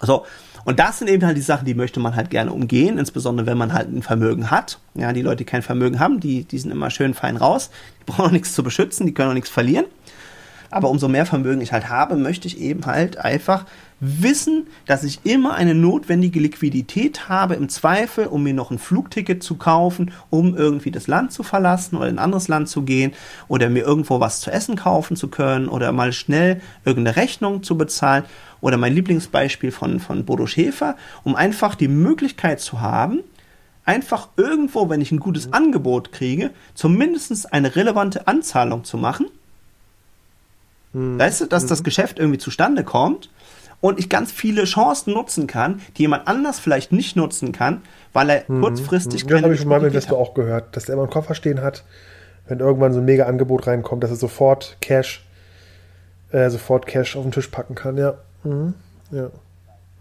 So, 0.02 0.26
und 0.64 0.80
das 0.80 0.99
sind 0.99 1.10
eben 1.10 1.26
halt 1.26 1.38
die 1.38 1.41
Sachen, 1.41 1.65
die 1.65 1.73
möchte 1.73 1.99
man 1.99 2.15
halt 2.15 2.30
gerne 2.30 2.53
umgehen, 2.53 2.98
insbesondere 2.98 3.48
wenn 3.48 3.57
man 3.57 3.73
halt 3.73 3.90
ein 3.90 4.03
Vermögen 4.03 4.52
hat. 4.52 4.80
Ja, 4.94 5.11
die 5.14 5.22
Leute, 5.22 5.38
die 5.38 5.45
kein 5.45 5.61
Vermögen 5.61 5.99
haben, 5.99 6.19
die, 6.19 6.44
die 6.44 6.60
sind 6.60 6.72
immer 6.72 6.90
schön 6.90 7.14
fein 7.14 7.38
raus. 7.38 7.72
Die 7.99 8.03
brauchen 8.11 8.26
auch 8.26 8.32
nichts 8.32 8.53
zu 8.53 8.64
beschützen, 8.64 9.06
die 9.06 9.14
können 9.14 9.30
auch 9.30 9.36
nichts 9.36 9.49
verlieren. 9.49 9.86
Aber 10.69 10.90
umso 10.90 11.07
mehr 11.07 11.26
Vermögen 11.26 11.61
ich 11.61 11.73
halt 11.73 11.90
habe, 11.90 12.15
möchte 12.15 12.48
ich 12.48 12.60
eben 12.60 12.86
halt 12.86 13.18
einfach 13.18 13.65
wissen, 14.02 14.65
dass 14.88 15.03
ich 15.03 15.19
immer 15.23 15.53
eine 15.53 15.76
notwendige 15.76 16.40
Liquidität 16.40 17.30
habe, 17.30 17.53
im 17.53 17.69
Zweifel, 17.69 18.26
um 18.26 18.41
mir 18.41 18.53
noch 18.53 18.72
ein 18.72 18.80
Flugticket 18.80 19.44
zu 19.44 19.56
kaufen, 19.56 20.11
um 20.32 20.57
irgendwie 20.57 20.90
das 20.90 21.06
Land 21.06 21.32
zu 21.32 21.44
verlassen 21.44 21.95
oder 21.95 22.10
in 22.10 22.15
ein 22.15 22.23
anderes 22.23 22.48
Land 22.48 22.68
zu 22.68 22.82
gehen 22.82 23.14
oder 23.48 23.69
mir 23.69 23.84
irgendwo 23.84 24.19
was 24.19 24.41
zu 24.41 24.52
essen 24.52 24.76
kaufen 24.76 25.15
zu 25.15 25.28
können 25.28 25.69
oder 25.69 25.91
mal 25.91 26.14
schnell 26.14 26.61
irgendeine 26.84 27.15
Rechnung 27.15 27.61
zu 27.61 27.78
bezahlen 27.78 28.23
oder 28.60 28.78
mein 28.78 28.94
Lieblingsbeispiel 28.94 29.72
von, 29.72 29.99
von 29.99 30.26
Bodo 30.26 30.48
Schäfer, 30.48 30.98
um 31.23 31.36
einfach 31.36 31.76
die 31.76 31.88
Möglichkeit 31.88 32.60
zu 32.60 32.82
haben, 32.82 33.19
einfach 33.86 34.30
irgendwo, 34.36 34.90
wenn 34.90 35.02
ich 35.02 35.11
ein 35.11 35.19
gutes 35.19 35.53
Angebot 35.53 36.11
kriege, 36.11 36.49
zumindest 36.73 37.53
eine 37.53 37.76
relevante 37.76 38.28
Anzahlung 38.28 38.84
zu 38.84 38.98
machen. 38.98 39.28
Hm. 40.94 41.19
Weißt 41.19 41.41
du, 41.41 41.45
dass 41.45 41.68
das 41.68 41.82
mhm. 41.82 41.84
Geschäft 41.84 42.18
irgendwie 42.18 42.40
zustande 42.40 42.84
kommt 42.84 43.30
und 43.81 43.99
ich 43.99 44.09
ganz 44.09 44.31
viele 44.31 44.63
Chancen 44.63 45.13
nutzen 45.13 45.47
kann, 45.47 45.81
die 45.97 46.03
jemand 46.03 46.27
anders 46.27 46.59
vielleicht 46.59 46.91
nicht 46.91 47.15
nutzen 47.15 47.51
kann, 47.51 47.81
weil 48.13 48.29
er 48.29 48.43
mhm. 48.47 48.61
kurzfristig 48.61 49.23
keine. 49.27 49.41
Das 49.41 49.43
habe 49.43 49.53
ich 49.55 49.59
von 49.61 49.69
meinem 49.69 49.85
Investor 49.85 50.17
auch 50.17 50.33
gehört, 50.33 50.75
dass 50.75 50.87
er 50.87 50.93
immer 50.93 51.03
einen 51.03 51.11
Koffer 51.11 51.35
stehen 51.35 51.61
hat, 51.61 51.83
wenn 52.47 52.59
irgendwann 52.59 52.93
so 52.93 52.99
ein 52.99 53.05
mega 53.05 53.25
Angebot 53.25 53.67
reinkommt, 53.67 54.03
dass 54.03 54.11
er 54.11 54.17
sofort 54.17 54.77
Cash, 54.79 55.25
äh, 56.31 56.49
sofort 56.49 56.85
Cash 56.85 57.17
auf 57.17 57.23
den 57.23 57.31
Tisch 57.31 57.47
packen 57.47 57.75
kann, 57.75 57.97
ja. 57.97 58.13
Mhm. 58.43 58.75
ja. 59.11 59.29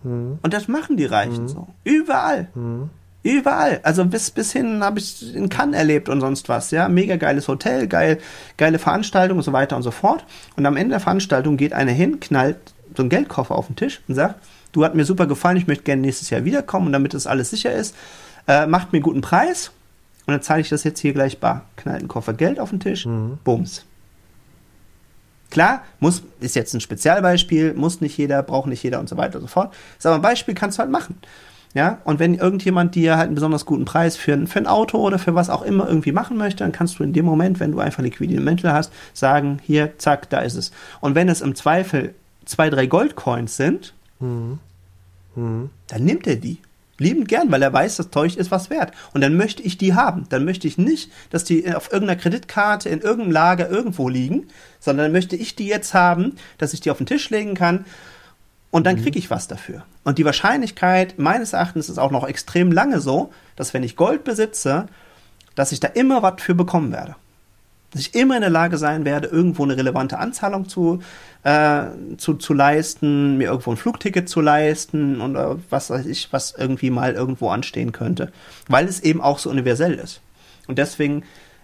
Mhm. 0.02 0.39
Und 0.43 0.55
das 0.55 0.69
machen 0.69 0.97
die 0.97 1.07
Reichen 1.07 1.44
mhm. 1.44 1.48
so. 1.48 1.66
Überall. 1.82 2.48
Mhm. 2.55 2.90
Überall. 3.23 3.81
Also 3.82 4.05
bis, 4.07 4.31
bis 4.31 4.52
hin 4.52 4.82
habe 4.82 4.98
ich 4.98 5.35
in 5.35 5.51
Cannes 5.51 5.77
erlebt 5.77 6.09
und 6.09 6.20
sonst 6.20 6.48
was, 6.48 6.70
ja. 6.70 6.89
Mega 6.89 7.16
geiles 7.16 7.48
Hotel, 7.48 7.86
geil, 7.86 8.19
geile 8.59 8.78
Veranstaltung 8.78 9.39
und 9.39 9.44
so 9.44 9.52
weiter 9.52 9.77
und 9.77 9.82
so 9.82 9.90
fort. 9.90 10.24
Und 10.57 10.66
am 10.66 10.77
Ende 10.77 10.90
der 10.90 11.01
Veranstaltung 11.01 11.57
geht 11.57 11.73
einer 11.73 11.93
hin, 11.93 12.20
knallt 12.20 12.59
so 12.97 13.03
einen 13.03 13.11
Geldkoffer 13.11 13.55
auf 13.55 13.67
den 13.67 13.77
Tisch 13.77 14.01
und 14.09 14.15
sagt, 14.15 14.37
du 14.73 14.85
hat 14.85 14.95
mir 14.95 15.05
super 15.05 15.27
gefallen, 15.27 15.57
ich 15.57 15.67
möchte 15.67 15.85
gerne 15.85 16.03
nächstes 16.03 16.31
Jahr 16.31 16.45
wiederkommen 16.45 16.87
und 16.87 16.93
damit 16.93 17.15
das 17.15 17.27
alles 17.27 17.51
sicher 17.51 17.73
ist, 17.73 17.95
äh, 18.47 18.67
macht 18.67 18.93
mir 18.93 18.99
einen 18.99 19.05
guten 19.05 19.21
Preis 19.21 19.73
und 20.27 20.33
dann 20.33 20.43
zahle 20.43 20.61
ich 20.61 20.69
das 20.69 20.85
jetzt 20.85 21.01
hier 21.01 21.12
gleich 21.12 21.39
bar. 21.39 21.65
Knallt 21.77 22.01
einen 22.01 22.09
Koffer 22.09 22.33
Geld 22.33 22.61
auf 22.61 22.71
den 22.71 22.81
Tisch, 22.81 23.07
mhm. 23.07 23.39
bums. 23.45 23.85
Klar, 25.51 25.83
muss, 25.99 26.23
ist 26.39 26.55
jetzt 26.55 26.75
ein 26.75 26.81
Spezialbeispiel, 26.81 27.75
muss 27.75 28.01
nicht 28.01 28.17
jeder, 28.17 28.43
braucht 28.43 28.69
nicht 28.69 28.83
jeder 28.83 29.01
und 29.01 29.09
so 29.09 29.17
weiter 29.17 29.37
und 29.37 29.43
so 29.43 29.49
fort. 29.49 29.75
Ist 29.99 30.07
aber 30.07 30.15
ein 30.15 30.23
Beispiel, 30.23 30.55
kannst 30.55 30.79
du 30.79 30.83
halt 30.83 30.91
machen. 30.91 31.19
Ja, 31.73 31.99
und 32.05 32.19
wenn 32.19 32.35
irgendjemand 32.35 32.97
dir 32.97 33.17
halt 33.17 33.27
einen 33.27 33.37
besonders 33.37 33.65
guten 33.65 33.85
Preis 33.85 34.17
für 34.17 34.33
ein, 34.33 34.49
für 34.49 34.59
ein 34.59 34.67
Auto 34.67 34.99
oder 34.99 35.21
für 35.21 35.37
was 35.37 35.51
auch 35.51 35.62
immer 35.62 35.87
irgendwie 35.87 36.11
machen 36.11 36.37
möchte, 36.37 36.65
dann 36.65 36.73
kannst 36.73 36.99
du 36.99 37.05
in 37.05 37.12
dem 37.12 37.25
Moment, 37.25 37.61
wenn 37.61 37.71
du 37.71 37.79
einfach 37.79 38.03
liquide 38.03 38.41
Mittel 38.41 38.73
hast, 38.73 38.93
sagen, 39.12 39.61
hier, 39.65 39.97
zack, 39.99 40.29
da 40.31 40.41
ist 40.41 40.57
es. 40.57 40.73
Und 41.01 41.15
wenn 41.15 41.29
es 41.29 41.41
im 41.41 41.55
Zweifel 41.55 42.15
zwei, 42.51 42.71
drei 42.71 42.87
Goldcoins 42.87 43.57
sind, 43.57 43.95
mhm. 44.19 44.59
Mhm. 45.35 45.71
dann 45.87 46.05
nimmt 46.05 46.27
er 46.27 46.37
die. 46.37 46.59
Liebend 46.99 47.29
gern, 47.29 47.51
weil 47.51 47.63
er 47.63 47.73
weiß, 47.73 47.97
das 47.97 48.11
Zeug 48.11 48.37
ist 48.37 48.51
was 48.51 48.69
wert. 48.69 48.93
Und 49.15 49.23
dann 49.23 49.35
möchte 49.35 49.63
ich 49.63 49.79
die 49.79 49.95
haben. 49.95 50.27
Dann 50.29 50.45
möchte 50.45 50.69
ich 50.69 50.77
nicht, 50.77 51.11
dass 51.31 51.45
die 51.45 51.75
auf 51.75 51.91
irgendeiner 51.91 52.21
Kreditkarte 52.21 52.91
in 52.91 53.01
irgendeinem 53.01 53.33
Lager 53.33 53.71
irgendwo 53.71 54.11
liegen, 54.11 54.49
sondern 54.81 55.07
dann 55.07 55.13
möchte 55.13 55.35
ich 55.35 55.57
die 55.57 55.67
jetzt 55.67 55.95
haben, 55.95 56.37
dass 56.59 56.75
ich 56.75 56.83
die 56.83 56.91
auf 56.91 56.99
den 56.99 57.07
Tisch 57.07 57.31
legen 57.31 57.55
kann 57.55 57.87
und 58.71 58.85
dann 58.87 58.97
mhm. 58.97 59.03
kriege 59.03 59.19
ich 59.19 59.31
was 59.31 59.49
dafür. 59.49 59.83
Und 60.05 60.19
die 60.19 60.27
Wahrscheinlichkeit, 60.27 61.19
meines 61.19 61.55
Erachtens, 61.55 61.89
ist 61.89 61.97
auch 61.97 62.11
noch 62.11 62.29
extrem 62.29 62.71
lange 62.71 63.01
so, 63.01 63.33
dass 63.57 63.73
wenn 63.73 63.83
ich 63.83 63.97
Gold 63.97 64.23
besitze, 64.23 64.87
dass 65.55 65.73
ich 65.73 65.81
da 65.81 65.89
immer 65.89 66.23
was 66.23 66.43
für 66.43 66.55
bekommen 66.55 66.93
werde 66.93 67.17
dass 67.91 68.03
ich 68.03 68.15
immer 68.15 68.37
in 68.37 68.43
der 68.43 68.51
Lage 68.51 68.79
sein 68.79 69.05
werde, 69.05 69.29
irgendwo 69.29 69.65
eine 69.65 69.77
relevante 69.77 70.19
Anzahlung 70.19 70.69
zu, 70.69 71.01
äh, 71.43 71.83
zu, 72.19 72.35
zu 72.35 72.55
leisten, 72.55 73.39
mir 73.39 73.49
irgendwo 73.49 73.73
ein 73.73 73.77
Flugticket 73.77 74.29
zu 74.29 74.41
leisten 74.41 75.21
und 75.21 75.37
äh, 75.37 75.57
was 75.71 75.91
weiß 75.91 76.07
ich, 76.07 76.33
was 76.33 76.55
irgendwie 76.57 76.91
mal 76.91 77.15
irgendwo 77.15 77.51
anstehen 77.51 77.93
könnte. 77.93 78.31
Weil 78.69 78.87
es 78.87 79.01
eben 79.01 79.21
auch 79.21 79.39
so 79.39 79.51
universell 79.51 79.95
ist. 79.95 80.21
Und 80.69 80.79
deswegen, 80.79 81.23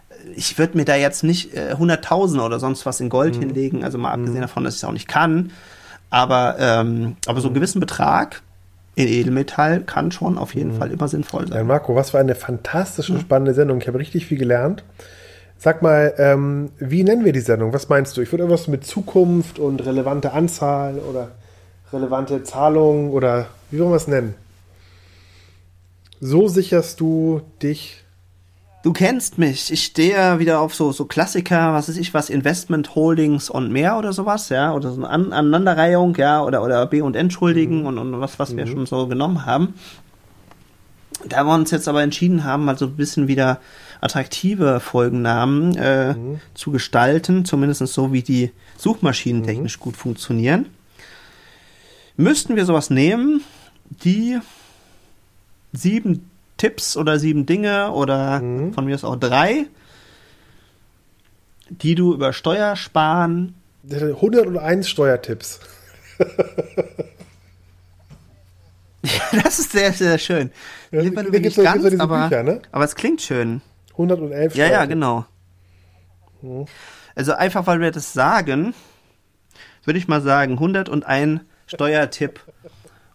äh, 0.09 0.31
ich 0.35 0.59
würde 0.59 0.77
mir 0.77 0.85
da 0.85 0.97
jetzt 0.97 1.23
nicht 1.23 1.55
äh, 1.55 1.75
Hunderttausende 1.75 2.45
oder 2.45 2.59
sonst 2.59 2.87
was 2.87 3.01
in 3.01 3.09
Gold 3.09 3.37
mhm. 3.37 3.41
hinlegen, 3.41 3.85
also 3.85 3.99
mal 3.99 4.11
abgesehen 4.11 4.39
mhm. 4.39 4.43
davon, 4.43 4.65
dass 4.65 4.75
ich 4.75 4.83
es 4.83 4.85
auch 4.85 4.93
nicht 4.93 5.09
kann. 5.09 5.53
Aber, 6.11 6.57
ähm, 6.59 7.17
aber 7.27 7.41
so 7.41 7.49
einen 7.49 7.55
gewissen 7.55 7.81
Betrag 7.81 8.43
in 8.97 9.09
Edelmetall 9.09 9.83
kann 9.83 10.11
schon 10.11 10.39
auf 10.39 10.55
jeden 10.55 10.73
mhm. 10.73 10.79
Fall 10.79 10.91
immer 10.91 11.07
sinnvoll 11.07 11.47
sein. 11.47 11.59
Ja, 11.59 11.65
Marco, 11.65 11.95
was 11.95 12.11
für 12.11 12.19
eine 12.19 12.35
fantastische, 12.35 13.13
mhm. 13.13 13.21
spannende 13.21 13.55
Sendung. 13.55 13.79
Ich 13.81 13.87
habe 13.87 13.99
richtig 13.99 14.27
viel 14.27 14.39
gelernt. 14.39 14.83
Sag 15.59 15.83
mal, 15.83 16.15
ähm, 16.19 16.71
wie 16.79 17.03
nennen 17.03 17.25
wir 17.25 17.33
die 17.33 17.41
Sendung? 17.41 17.73
Was 17.73 17.89
meinst 17.89 18.17
du? 18.17 18.21
Ich 18.21 18.31
würde 18.33 18.45
irgendwas 18.45 18.69
mit 18.69 18.87
Zukunft 18.87 19.59
und 19.59 19.85
relevante 19.85 20.33
Anzahl 20.33 20.99
oder 20.99 21.31
relevante 21.93 22.43
Zahlung 22.43 23.11
oder 23.11 23.47
wie 23.71 23.79
wollen 23.79 23.91
wir 23.91 23.97
es 23.97 24.09
nennen? 24.09 24.35
So 26.21 26.49
sicherst 26.49 27.01
du 27.01 27.43
dich 27.63 28.07
Du 28.87 28.93
kennst 28.93 29.37
mich. 29.37 29.73
Ich 29.73 29.83
stehe 29.83 30.39
wieder 30.39 30.61
auf 30.61 30.73
so, 30.73 30.93
so 30.93 31.07
Klassiker, 31.07 31.75
was 31.75 31.89
weiß 31.89 31.97
ich, 31.97 32.15
was, 32.15 32.31
Investment 32.31 32.95
Holdings 32.95 33.51
und 33.51 33.73
mehr 33.73 33.99
oder 33.99 34.13
sowas, 34.13 34.49
ja, 34.49 34.73
oder 34.73 34.93
so 34.93 34.99
eine 34.99 35.11
An 35.11 35.33
Aneinanderreihung, 35.33 36.15
ja, 36.15 36.41
oder, 36.45 36.63
oder 36.63 36.87
B 36.87 37.01
und 37.01 37.17
Entschuldigen 37.17 37.81
mhm. 37.81 37.87
und, 37.87 37.99
und 37.99 38.21
was, 38.21 38.39
was 38.39 38.53
mhm. 38.53 38.59
wir 38.59 38.67
schon 38.69 38.87
so 38.87 39.09
genommen 39.09 39.45
haben. 39.45 39.75
Da 41.25 41.45
wir 41.45 41.55
uns 41.55 41.71
jetzt 41.71 41.89
aber 41.89 42.03
entschieden 42.03 42.45
haben, 42.45 42.65
mal 42.65 42.77
so 42.77 42.87
ein 42.87 42.97
bisschen 42.97 43.29
wieder 43.29 43.61
attraktive 44.01 44.81
Folgennamen 44.81 45.77
äh, 45.77 46.15
mhm. 46.15 46.41
zu 46.55 46.71
gestalten, 46.71 47.45
zumindest 47.45 47.87
so 47.87 48.13
wie 48.13 48.23
die 48.23 48.53
Suchmaschinen 48.77 49.43
mhm. 49.43 49.47
technisch 49.47 49.81
gut 49.81 49.97
funktionieren, 49.97 50.67
müssten 52.17 52.57
wir 52.57 52.67
sowas 52.67 52.91
nehmen, 52.91 53.43
die 54.05 54.39
sieben 55.73 56.31
Tipps 56.57 56.97
oder 56.97 57.19
sieben 57.19 57.47
Dinge 57.47 57.93
oder 57.93 58.41
mhm. 58.41 58.73
von 58.73 58.85
mir 58.85 58.95
ist 58.95 59.05
auch 59.05 59.17
drei, 59.17 59.67
die 61.69 61.95
du 61.95 62.15
über 62.15 62.33
Steuersparen. 62.33 63.55
101 63.91 64.89
Steuertipps. 64.89 65.61
das 69.45 69.59
ist 69.59 69.73
sehr, 69.73 69.93
sehr 69.93 70.19
schön. 70.19 70.51
Ja, 70.91 71.03
du 71.03 71.11
nicht 71.11 71.57
ganz, 71.57 71.83
so 71.83 71.99
aber, 71.99 72.29
Bücher, 72.29 72.43
ne? 72.43 72.61
aber 72.73 72.85
es 72.85 72.95
klingt 72.95 73.23
schön. 73.23 73.63
111 73.93 74.55
Ja, 74.55 74.67
ja, 74.67 74.85
genau. 74.85 75.25
Mhm. 76.43 76.67
Also 77.15 77.33
einfach, 77.33 77.67
weil 77.67 77.81
wir 77.81 77.91
das 77.91 78.13
sagen, 78.13 78.75
würde 79.85 79.99
ich 79.99 80.09
mal 80.09 80.21
sagen, 80.21 80.53
101 80.53 81.41
Steuertipp 81.67 82.41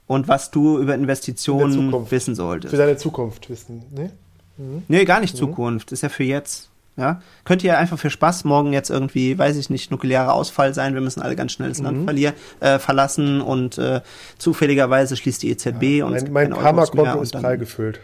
und 0.08 0.28
was 0.28 0.52
du 0.52 0.80
über 0.80 0.96
Investitionen 0.96 2.12
wissen 2.12 2.36
solltest. 2.36 2.72
Für 2.72 2.78
deine 2.78 2.98
Zukunft 2.98 3.50
wissen, 3.50 3.84
ne? 3.92 4.12
Mhm. 4.58 4.84
Nee, 4.88 5.06
gar 5.06 5.20
nicht 5.20 5.36
mhm. 5.36 5.40
Zukunft, 5.40 5.92
ist 5.92 6.02
ja 6.04 6.10
für 6.10 6.24
jetzt. 6.24 6.71
Ja, 6.98 7.22
könnte 7.46 7.66
ja 7.66 7.78
einfach 7.78 7.98
für 7.98 8.10
Spaß 8.10 8.44
morgen 8.44 8.74
jetzt 8.74 8.90
irgendwie, 8.90 9.38
weiß 9.38 9.56
ich 9.56 9.70
nicht, 9.70 9.92
nuklearer 9.92 10.34
Ausfall 10.34 10.74
sein. 10.74 10.94
Wir 10.94 11.02
müssen 11.02 11.22
alle 11.22 11.38
ganz 11.38 11.54
schnell 11.54 11.70
das 11.70 11.80
Land 11.80 12.00
mhm. 12.00 12.04
verlier, 12.04 12.34
äh, 12.60 12.80
verlassen 12.80 13.40
und 13.42 13.78
äh, 13.78 14.02
zufälligerweise 14.38 15.16
schließt 15.16 15.42
die 15.42 15.52
EZB 15.52 15.84
ja, 15.84 16.06
und 16.06 16.14
mein, 16.32 16.52
mein 16.52 16.54
Karma-Konto 16.54 17.22
ist 17.22 17.34
prall 17.34 17.58
gefüllt. 17.58 18.02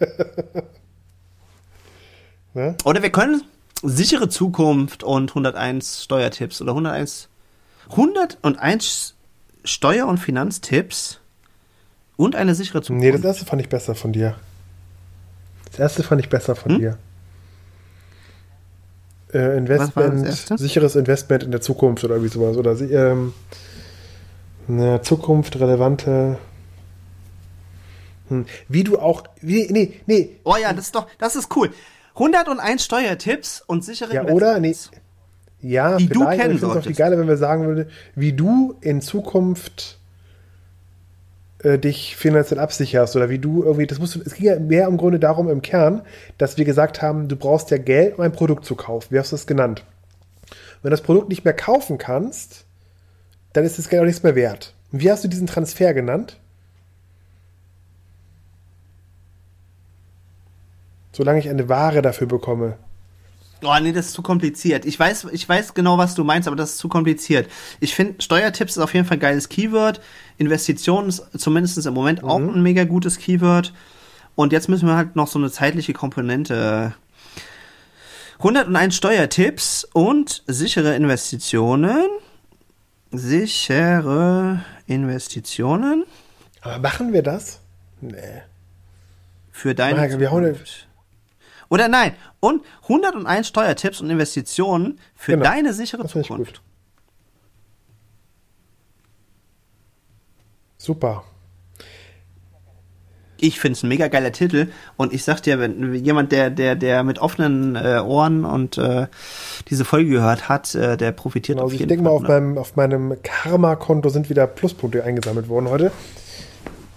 ne? 2.54 2.76
Oder 2.84 3.02
wir 3.02 3.10
können 3.10 3.42
sichere 3.82 4.28
Zukunft 4.28 5.04
und 5.04 5.30
101 5.30 6.04
Steuertipps 6.04 6.62
oder 6.62 6.72
101 6.72 7.28
101 7.90 9.14
Steuer- 9.64 10.06
und 10.06 10.18
Finanztipps 10.18 11.20
und 12.16 12.36
eine 12.36 12.54
sichere 12.54 12.82
Zukunft. 12.82 13.04
Nee, 13.04 13.12
das 13.12 13.24
erste 13.24 13.44
fand 13.44 13.62
ich 13.62 13.68
besser 13.68 13.94
von 13.94 14.12
dir. 14.12 14.34
Das 15.70 15.78
erste 15.78 16.02
fand 16.02 16.20
ich 16.20 16.28
besser 16.28 16.56
von 16.56 16.72
hm? 16.72 16.78
dir. 16.78 16.98
Äh, 19.32 19.58
Investment, 19.58 20.26
sicheres 20.58 20.96
Investment 20.96 21.42
in 21.42 21.50
der 21.50 21.60
Zukunft 21.60 22.02
oder 22.04 22.14
irgendwie 22.14 22.32
sowas. 22.32 22.56
Oder 22.56 22.80
ähm, 22.80 23.34
eine 24.68 25.02
Zukunft 25.02 25.60
relevante. 25.60 26.38
Hm. 28.28 28.46
Wie 28.68 28.84
du 28.84 28.98
auch. 28.98 29.24
Wie, 29.40 29.70
nee, 29.70 30.00
nee. 30.06 30.36
Oh 30.44 30.56
ja, 30.60 30.72
das 30.72 30.86
ist 30.86 30.94
doch, 30.94 31.06
das 31.18 31.36
ist 31.36 31.54
cool. 31.56 31.70
101 32.14 32.84
Steuertipps 32.84 33.62
und 33.66 33.84
sichere 33.84 34.14
ja, 34.14 34.22
Investments. 34.22 34.90
Oder? 34.90 35.00
Nee. 35.00 35.00
Ja, 35.60 35.96
die 35.96 36.08
du 36.08 36.24
kennen 36.24 36.58
solltest. 36.58 36.86
Es 36.86 36.86
viel 36.86 36.96
geiler, 36.96 37.18
wenn 37.18 37.28
wir 37.28 37.36
sagen 37.36 37.66
würden, 37.66 37.90
wie 38.14 38.32
du 38.32 38.76
in 38.80 39.00
Zukunft 39.00 39.97
äh, 41.62 41.78
dich 41.78 42.16
finanziell 42.16 42.60
absicherst 42.60 43.16
oder 43.16 43.30
wie 43.30 43.38
du 43.38 43.64
irgendwie, 43.64 43.86
das 43.86 43.98
musst 43.98 44.14
du, 44.14 44.20
es 44.24 44.34
ging 44.34 44.46
ja 44.46 44.58
mehr 44.58 44.86
im 44.86 44.96
Grunde 44.96 45.18
darum 45.18 45.48
im 45.48 45.62
Kern, 45.62 46.02
dass 46.38 46.56
wir 46.56 46.64
gesagt 46.64 47.02
haben, 47.02 47.28
du 47.28 47.36
brauchst 47.36 47.70
ja 47.70 47.78
Geld, 47.78 48.16
um 48.16 48.24
ein 48.24 48.32
Produkt 48.32 48.64
zu 48.64 48.76
kaufen. 48.76 49.08
Wie 49.10 49.18
hast 49.18 49.32
du 49.32 49.36
das 49.36 49.46
genannt? 49.46 49.84
Wenn 50.82 50.90
du 50.90 50.96
das 50.96 51.02
Produkt 51.02 51.28
nicht 51.28 51.44
mehr 51.44 51.54
kaufen 51.54 51.98
kannst, 51.98 52.64
dann 53.52 53.64
ist 53.64 53.78
das 53.78 53.88
Geld 53.88 54.02
auch 54.02 54.06
nichts 54.06 54.22
mehr 54.22 54.36
wert. 54.36 54.74
Und 54.92 55.00
wie 55.02 55.10
hast 55.10 55.24
du 55.24 55.28
diesen 55.28 55.46
Transfer 55.46 55.94
genannt? 55.94 56.38
Solange 61.12 61.40
ich 61.40 61.48
eine 61.48 61.68
Ware 61.68 62.02
dafür 62.02 62.28
bekomme. 62.28 62.76
Oh, 63.62 63.74
nee, 63.80 63.92
das 63.92 64.06
ist 64.06 64.12
zu 64.12 64.22
kompliziert. 64.22 64.84
Ich 64.84 64.98
weiß, 64.98 65.28
ich 65.32 65.48
weiß 65.48 65.74
genau, 65.74 65.98
was 65.98 66.14
du 66.14 66.22
meinst, 66.22 66.46
aber 66.46 66.56
das 66.56 66.72
ist 66.72 66.78
zu 66.78 66.88
kompliziert. 66.88 67.50
Ich 67.80 67.94
finde, 67.94 68.22
Steuertipps 68.22 68.76
ist 68.76 68.82
auf 68.82 68.94
jeden 68.94 69.04
Fall 69.04 69.16
ein 69.16 69.20
geiles 69.20 69.48
Keyword. 69.48 70.00
Investitionen 70.36 71.08
ist 71.08 71.24
zumindest 71.36 71.84
im 71.84 71.94
Moment 71.94 72.22
mhm. 72.22 72.28
auch 72.28 72.38
ein 72.38 72.62
mega 72.62 72.84
gutes 72.84 73.18
Keyword. 73.18 73.72
Und 74.36 74.52
jetzt 74.52 74.68
müssen 74.68 74.86
wir 74.86 74.94
halt 74.94 75.16
noch 75.16 75.26
so 75.26 75.38
eine 75.38 75.50
zeitliche 75.50 75.92
Komponente. 75.92 76.94
101 78.38 78.94
Steuertipps 78.94 79.82
und 79.92 80.44
sichere 80.46 80.94
Investitionen. 80.94 82.06
Sichere 83.10 84.64
Investitionen. 84.86 86.04
Aber 86.60 86.78
machen 86.78 87.12
wir 87.12 87.22
das? 87.22 87.60
Nee. 88.00 88.42
Für 89.50 89.74
deine. 89.74 89.98
Marke, 89.98 90.20
wir 90.20 90.30
hauen 90.30 90.56
oder 91.70 91.88
nein, 91.88 92.14
und 92.40 92.62
101 92.84 93.48
Steuertipps 93.48 94.00
und 94.00 94.10
Investitionen 94.10 94.98
für 95.14 95.32
genau. 95.32 95.44
deine 95.44 95.72
sichere 95.72 96.02
das 96.02 96.12
Zukunft. 96.12 96.62
Super. 100.78 101.24
Ich 103.40 103.60
finde 103.60 103.76
es 103.76 103.82
ein 103.84 103.88
mega 103.88 104.08
geiler 104.08 104.32
Titel 104.32 104.68
und 104.96 105.12
ich 105.12 105.22
sag 105.22 105.40
dir, 105.42 105.60
wenn 105.60 105.94
jemand, 105.94 106.32
der, 106.32 106.50
der, 106.50 106.74
der 106.74 107.04
mit 107.04 107.20
offenen 107.20 107.76
äh, 107.76 108.00
Ohren 108.04 108.44
und 108.44 108.78
äh, 108.78 109.06
diese 109.68 109.84
Folge 109.84 110.10
gehört 110.10 110.48
hat, 110.48 110.74
äh, 110.74 110.96
der 110.96 111.12
profitiert 111.12 111.58
genau, 111.58 111.66
auf 111.66 111.72
jeden 111.72 111.84
ich 111.84 111.88
Fall. 111.88 111.92
Ich 111.92 112.02
denke 112.02 112.02
mal, 112.02 112.10
auf 112.10 112.22
meinem, 112.22 112.58
auf 112.58 112.76
meinem 112.76 113.22
Karma-Konto 113.22 114.08
sind 114.08 114.28
wieder 114.28 114.48
Pluspunkte 114.48 115.04
eingesammelt 115.04 115.48
worden 115.48 115.68
heute. 115.68 115.92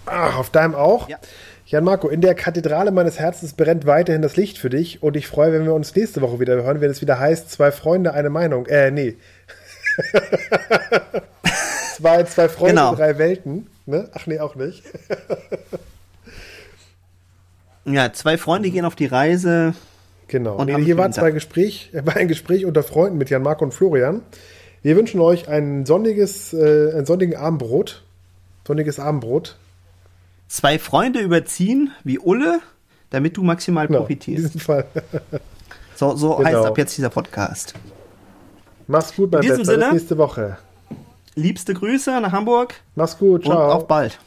Ach, 0.06 0.36
auf 0.36 0.50
deinem 0.50 0.74
auch? 0.74 1.08
Ja. 1.08 1.18
Jan 1.72 1.84
Marco, 1.84 2.10
in 2.10 2.20
der 2.20 2.34
Kathedrale 2.34 2.90
meines 2.90 3.18
Herzens 3.18 3.54
brennt 3.54 3.86
weiterhin 3.86 4.20
das 4.20 4.36
Licht 4.36 4.58
für 4.58 4.68
dich 4.68 5.02
und 5.02 5.16
ich 5.16 5.26
freue, 5.26 5.54
wenn 5.54 5.64
wir 5.64 5.72
uns 5.72 5.96
nächste 5.96 6.20
Woche 6.20 6.38
wieder 6.38 6.62
hören, 6.62 6.82
wenn 6.82 6.90
es 6.90 7.00
wieder 7.00 7.18
heißt, 7.18 7.50
zwei 7.50 7.72
Freunde, 7.72 8.12
eine 8.12 8.28
Meinung. 8.28 8.66
Äh, 8.66 8.90
nee. 8.90 9.16
zwei, 11.96 12.24
zwei 12.24 12.50
Freunde, 12.50 12.74
genau. 12.74 12.94
drei 12.94 13.16
Welten. 13.16 13.68
Ne? 13.86 14.06
Ach 14.12 14.26
nee, 14.26 14.38
auch 14.38 14.54
nicht. 14.54 14.82
ja, 17.86 18.12
zwei 18.12 18.36
Freunde 18.36 18.68
gehen 18.70 18.84
auf 18.84 18.94
die 18.94 19.06
Reise. 19.06 19.72
Genau. 20.28 20.62
Nee, 20.66 20.78
hier 20.84 20.98
war 20.98 21.10
zwei 21.10 21.30
Gespräch, 21.30 21.90
war 21.94 22.16
ein 22.16 22.28
Gespräch 22.28 22.66
unter 22.66 22.82
Freunden 22.82 23.16
mit 23.16 23.30
Jan 23.30 23.40
Marco 23.40 23.64
und 23.64 23.72
Florian. 23.72 24.20
Wir 24.82 24.94
wünschen 24.94 25.20
euch 25.22 25.48
ein 25.48 25.86
sonniges, 25.86 26.52
äh, 26.52 26.98
ein 26.98 27.06
sonnigen 27.06 27.34
Abendbrot. 27.34 28.02
Sonniges 28.66 29.00
Abendbrot 29.00 29.56
zwei 30.52 30.78
Freunde 30.78 31.20
überziehen 31.20 31.92
wie 32.04 32.18
Ulle, 32.18 32.60
damit 33.08 33.36
du 33.38 33.42
maximal 33.42 33.86
genau, 33.86 34.00
profitierst. 34.00 34.44
In 34.44 34.50
diesem 34.50 34.60
Fall. 34.60 34.84
so 35.96 36.14
so 36.14 36.36
genau. 36.36 36.48
heißt 36.48 36.66
ab 36.66 36.78
jetzt 36.78 36.96
dieser 36.96 37.08
Podcast. 37.08 37.74
Mach's 38.86 39.14
gut, 39.16 39.32
mein 39.32 39.42
in 39.42 39.48
diesem 39.48 39.64
Sinne, 39.64 39.84
Bis 39.84 39.92
nächste 39.92 40.18
Woche. 40.18 40.58
Liebste 41.34 41.72
Grüße 41.72 42.20
nach 42.20 42.32
Hamburg. 42.32 42.74
Mach's 42.94 43.16
gut, 43.16 43.44
ciao. 43.44 43.64
Und 43.64 43.72
auf 43.72 43.86
bald. 43.86 44.18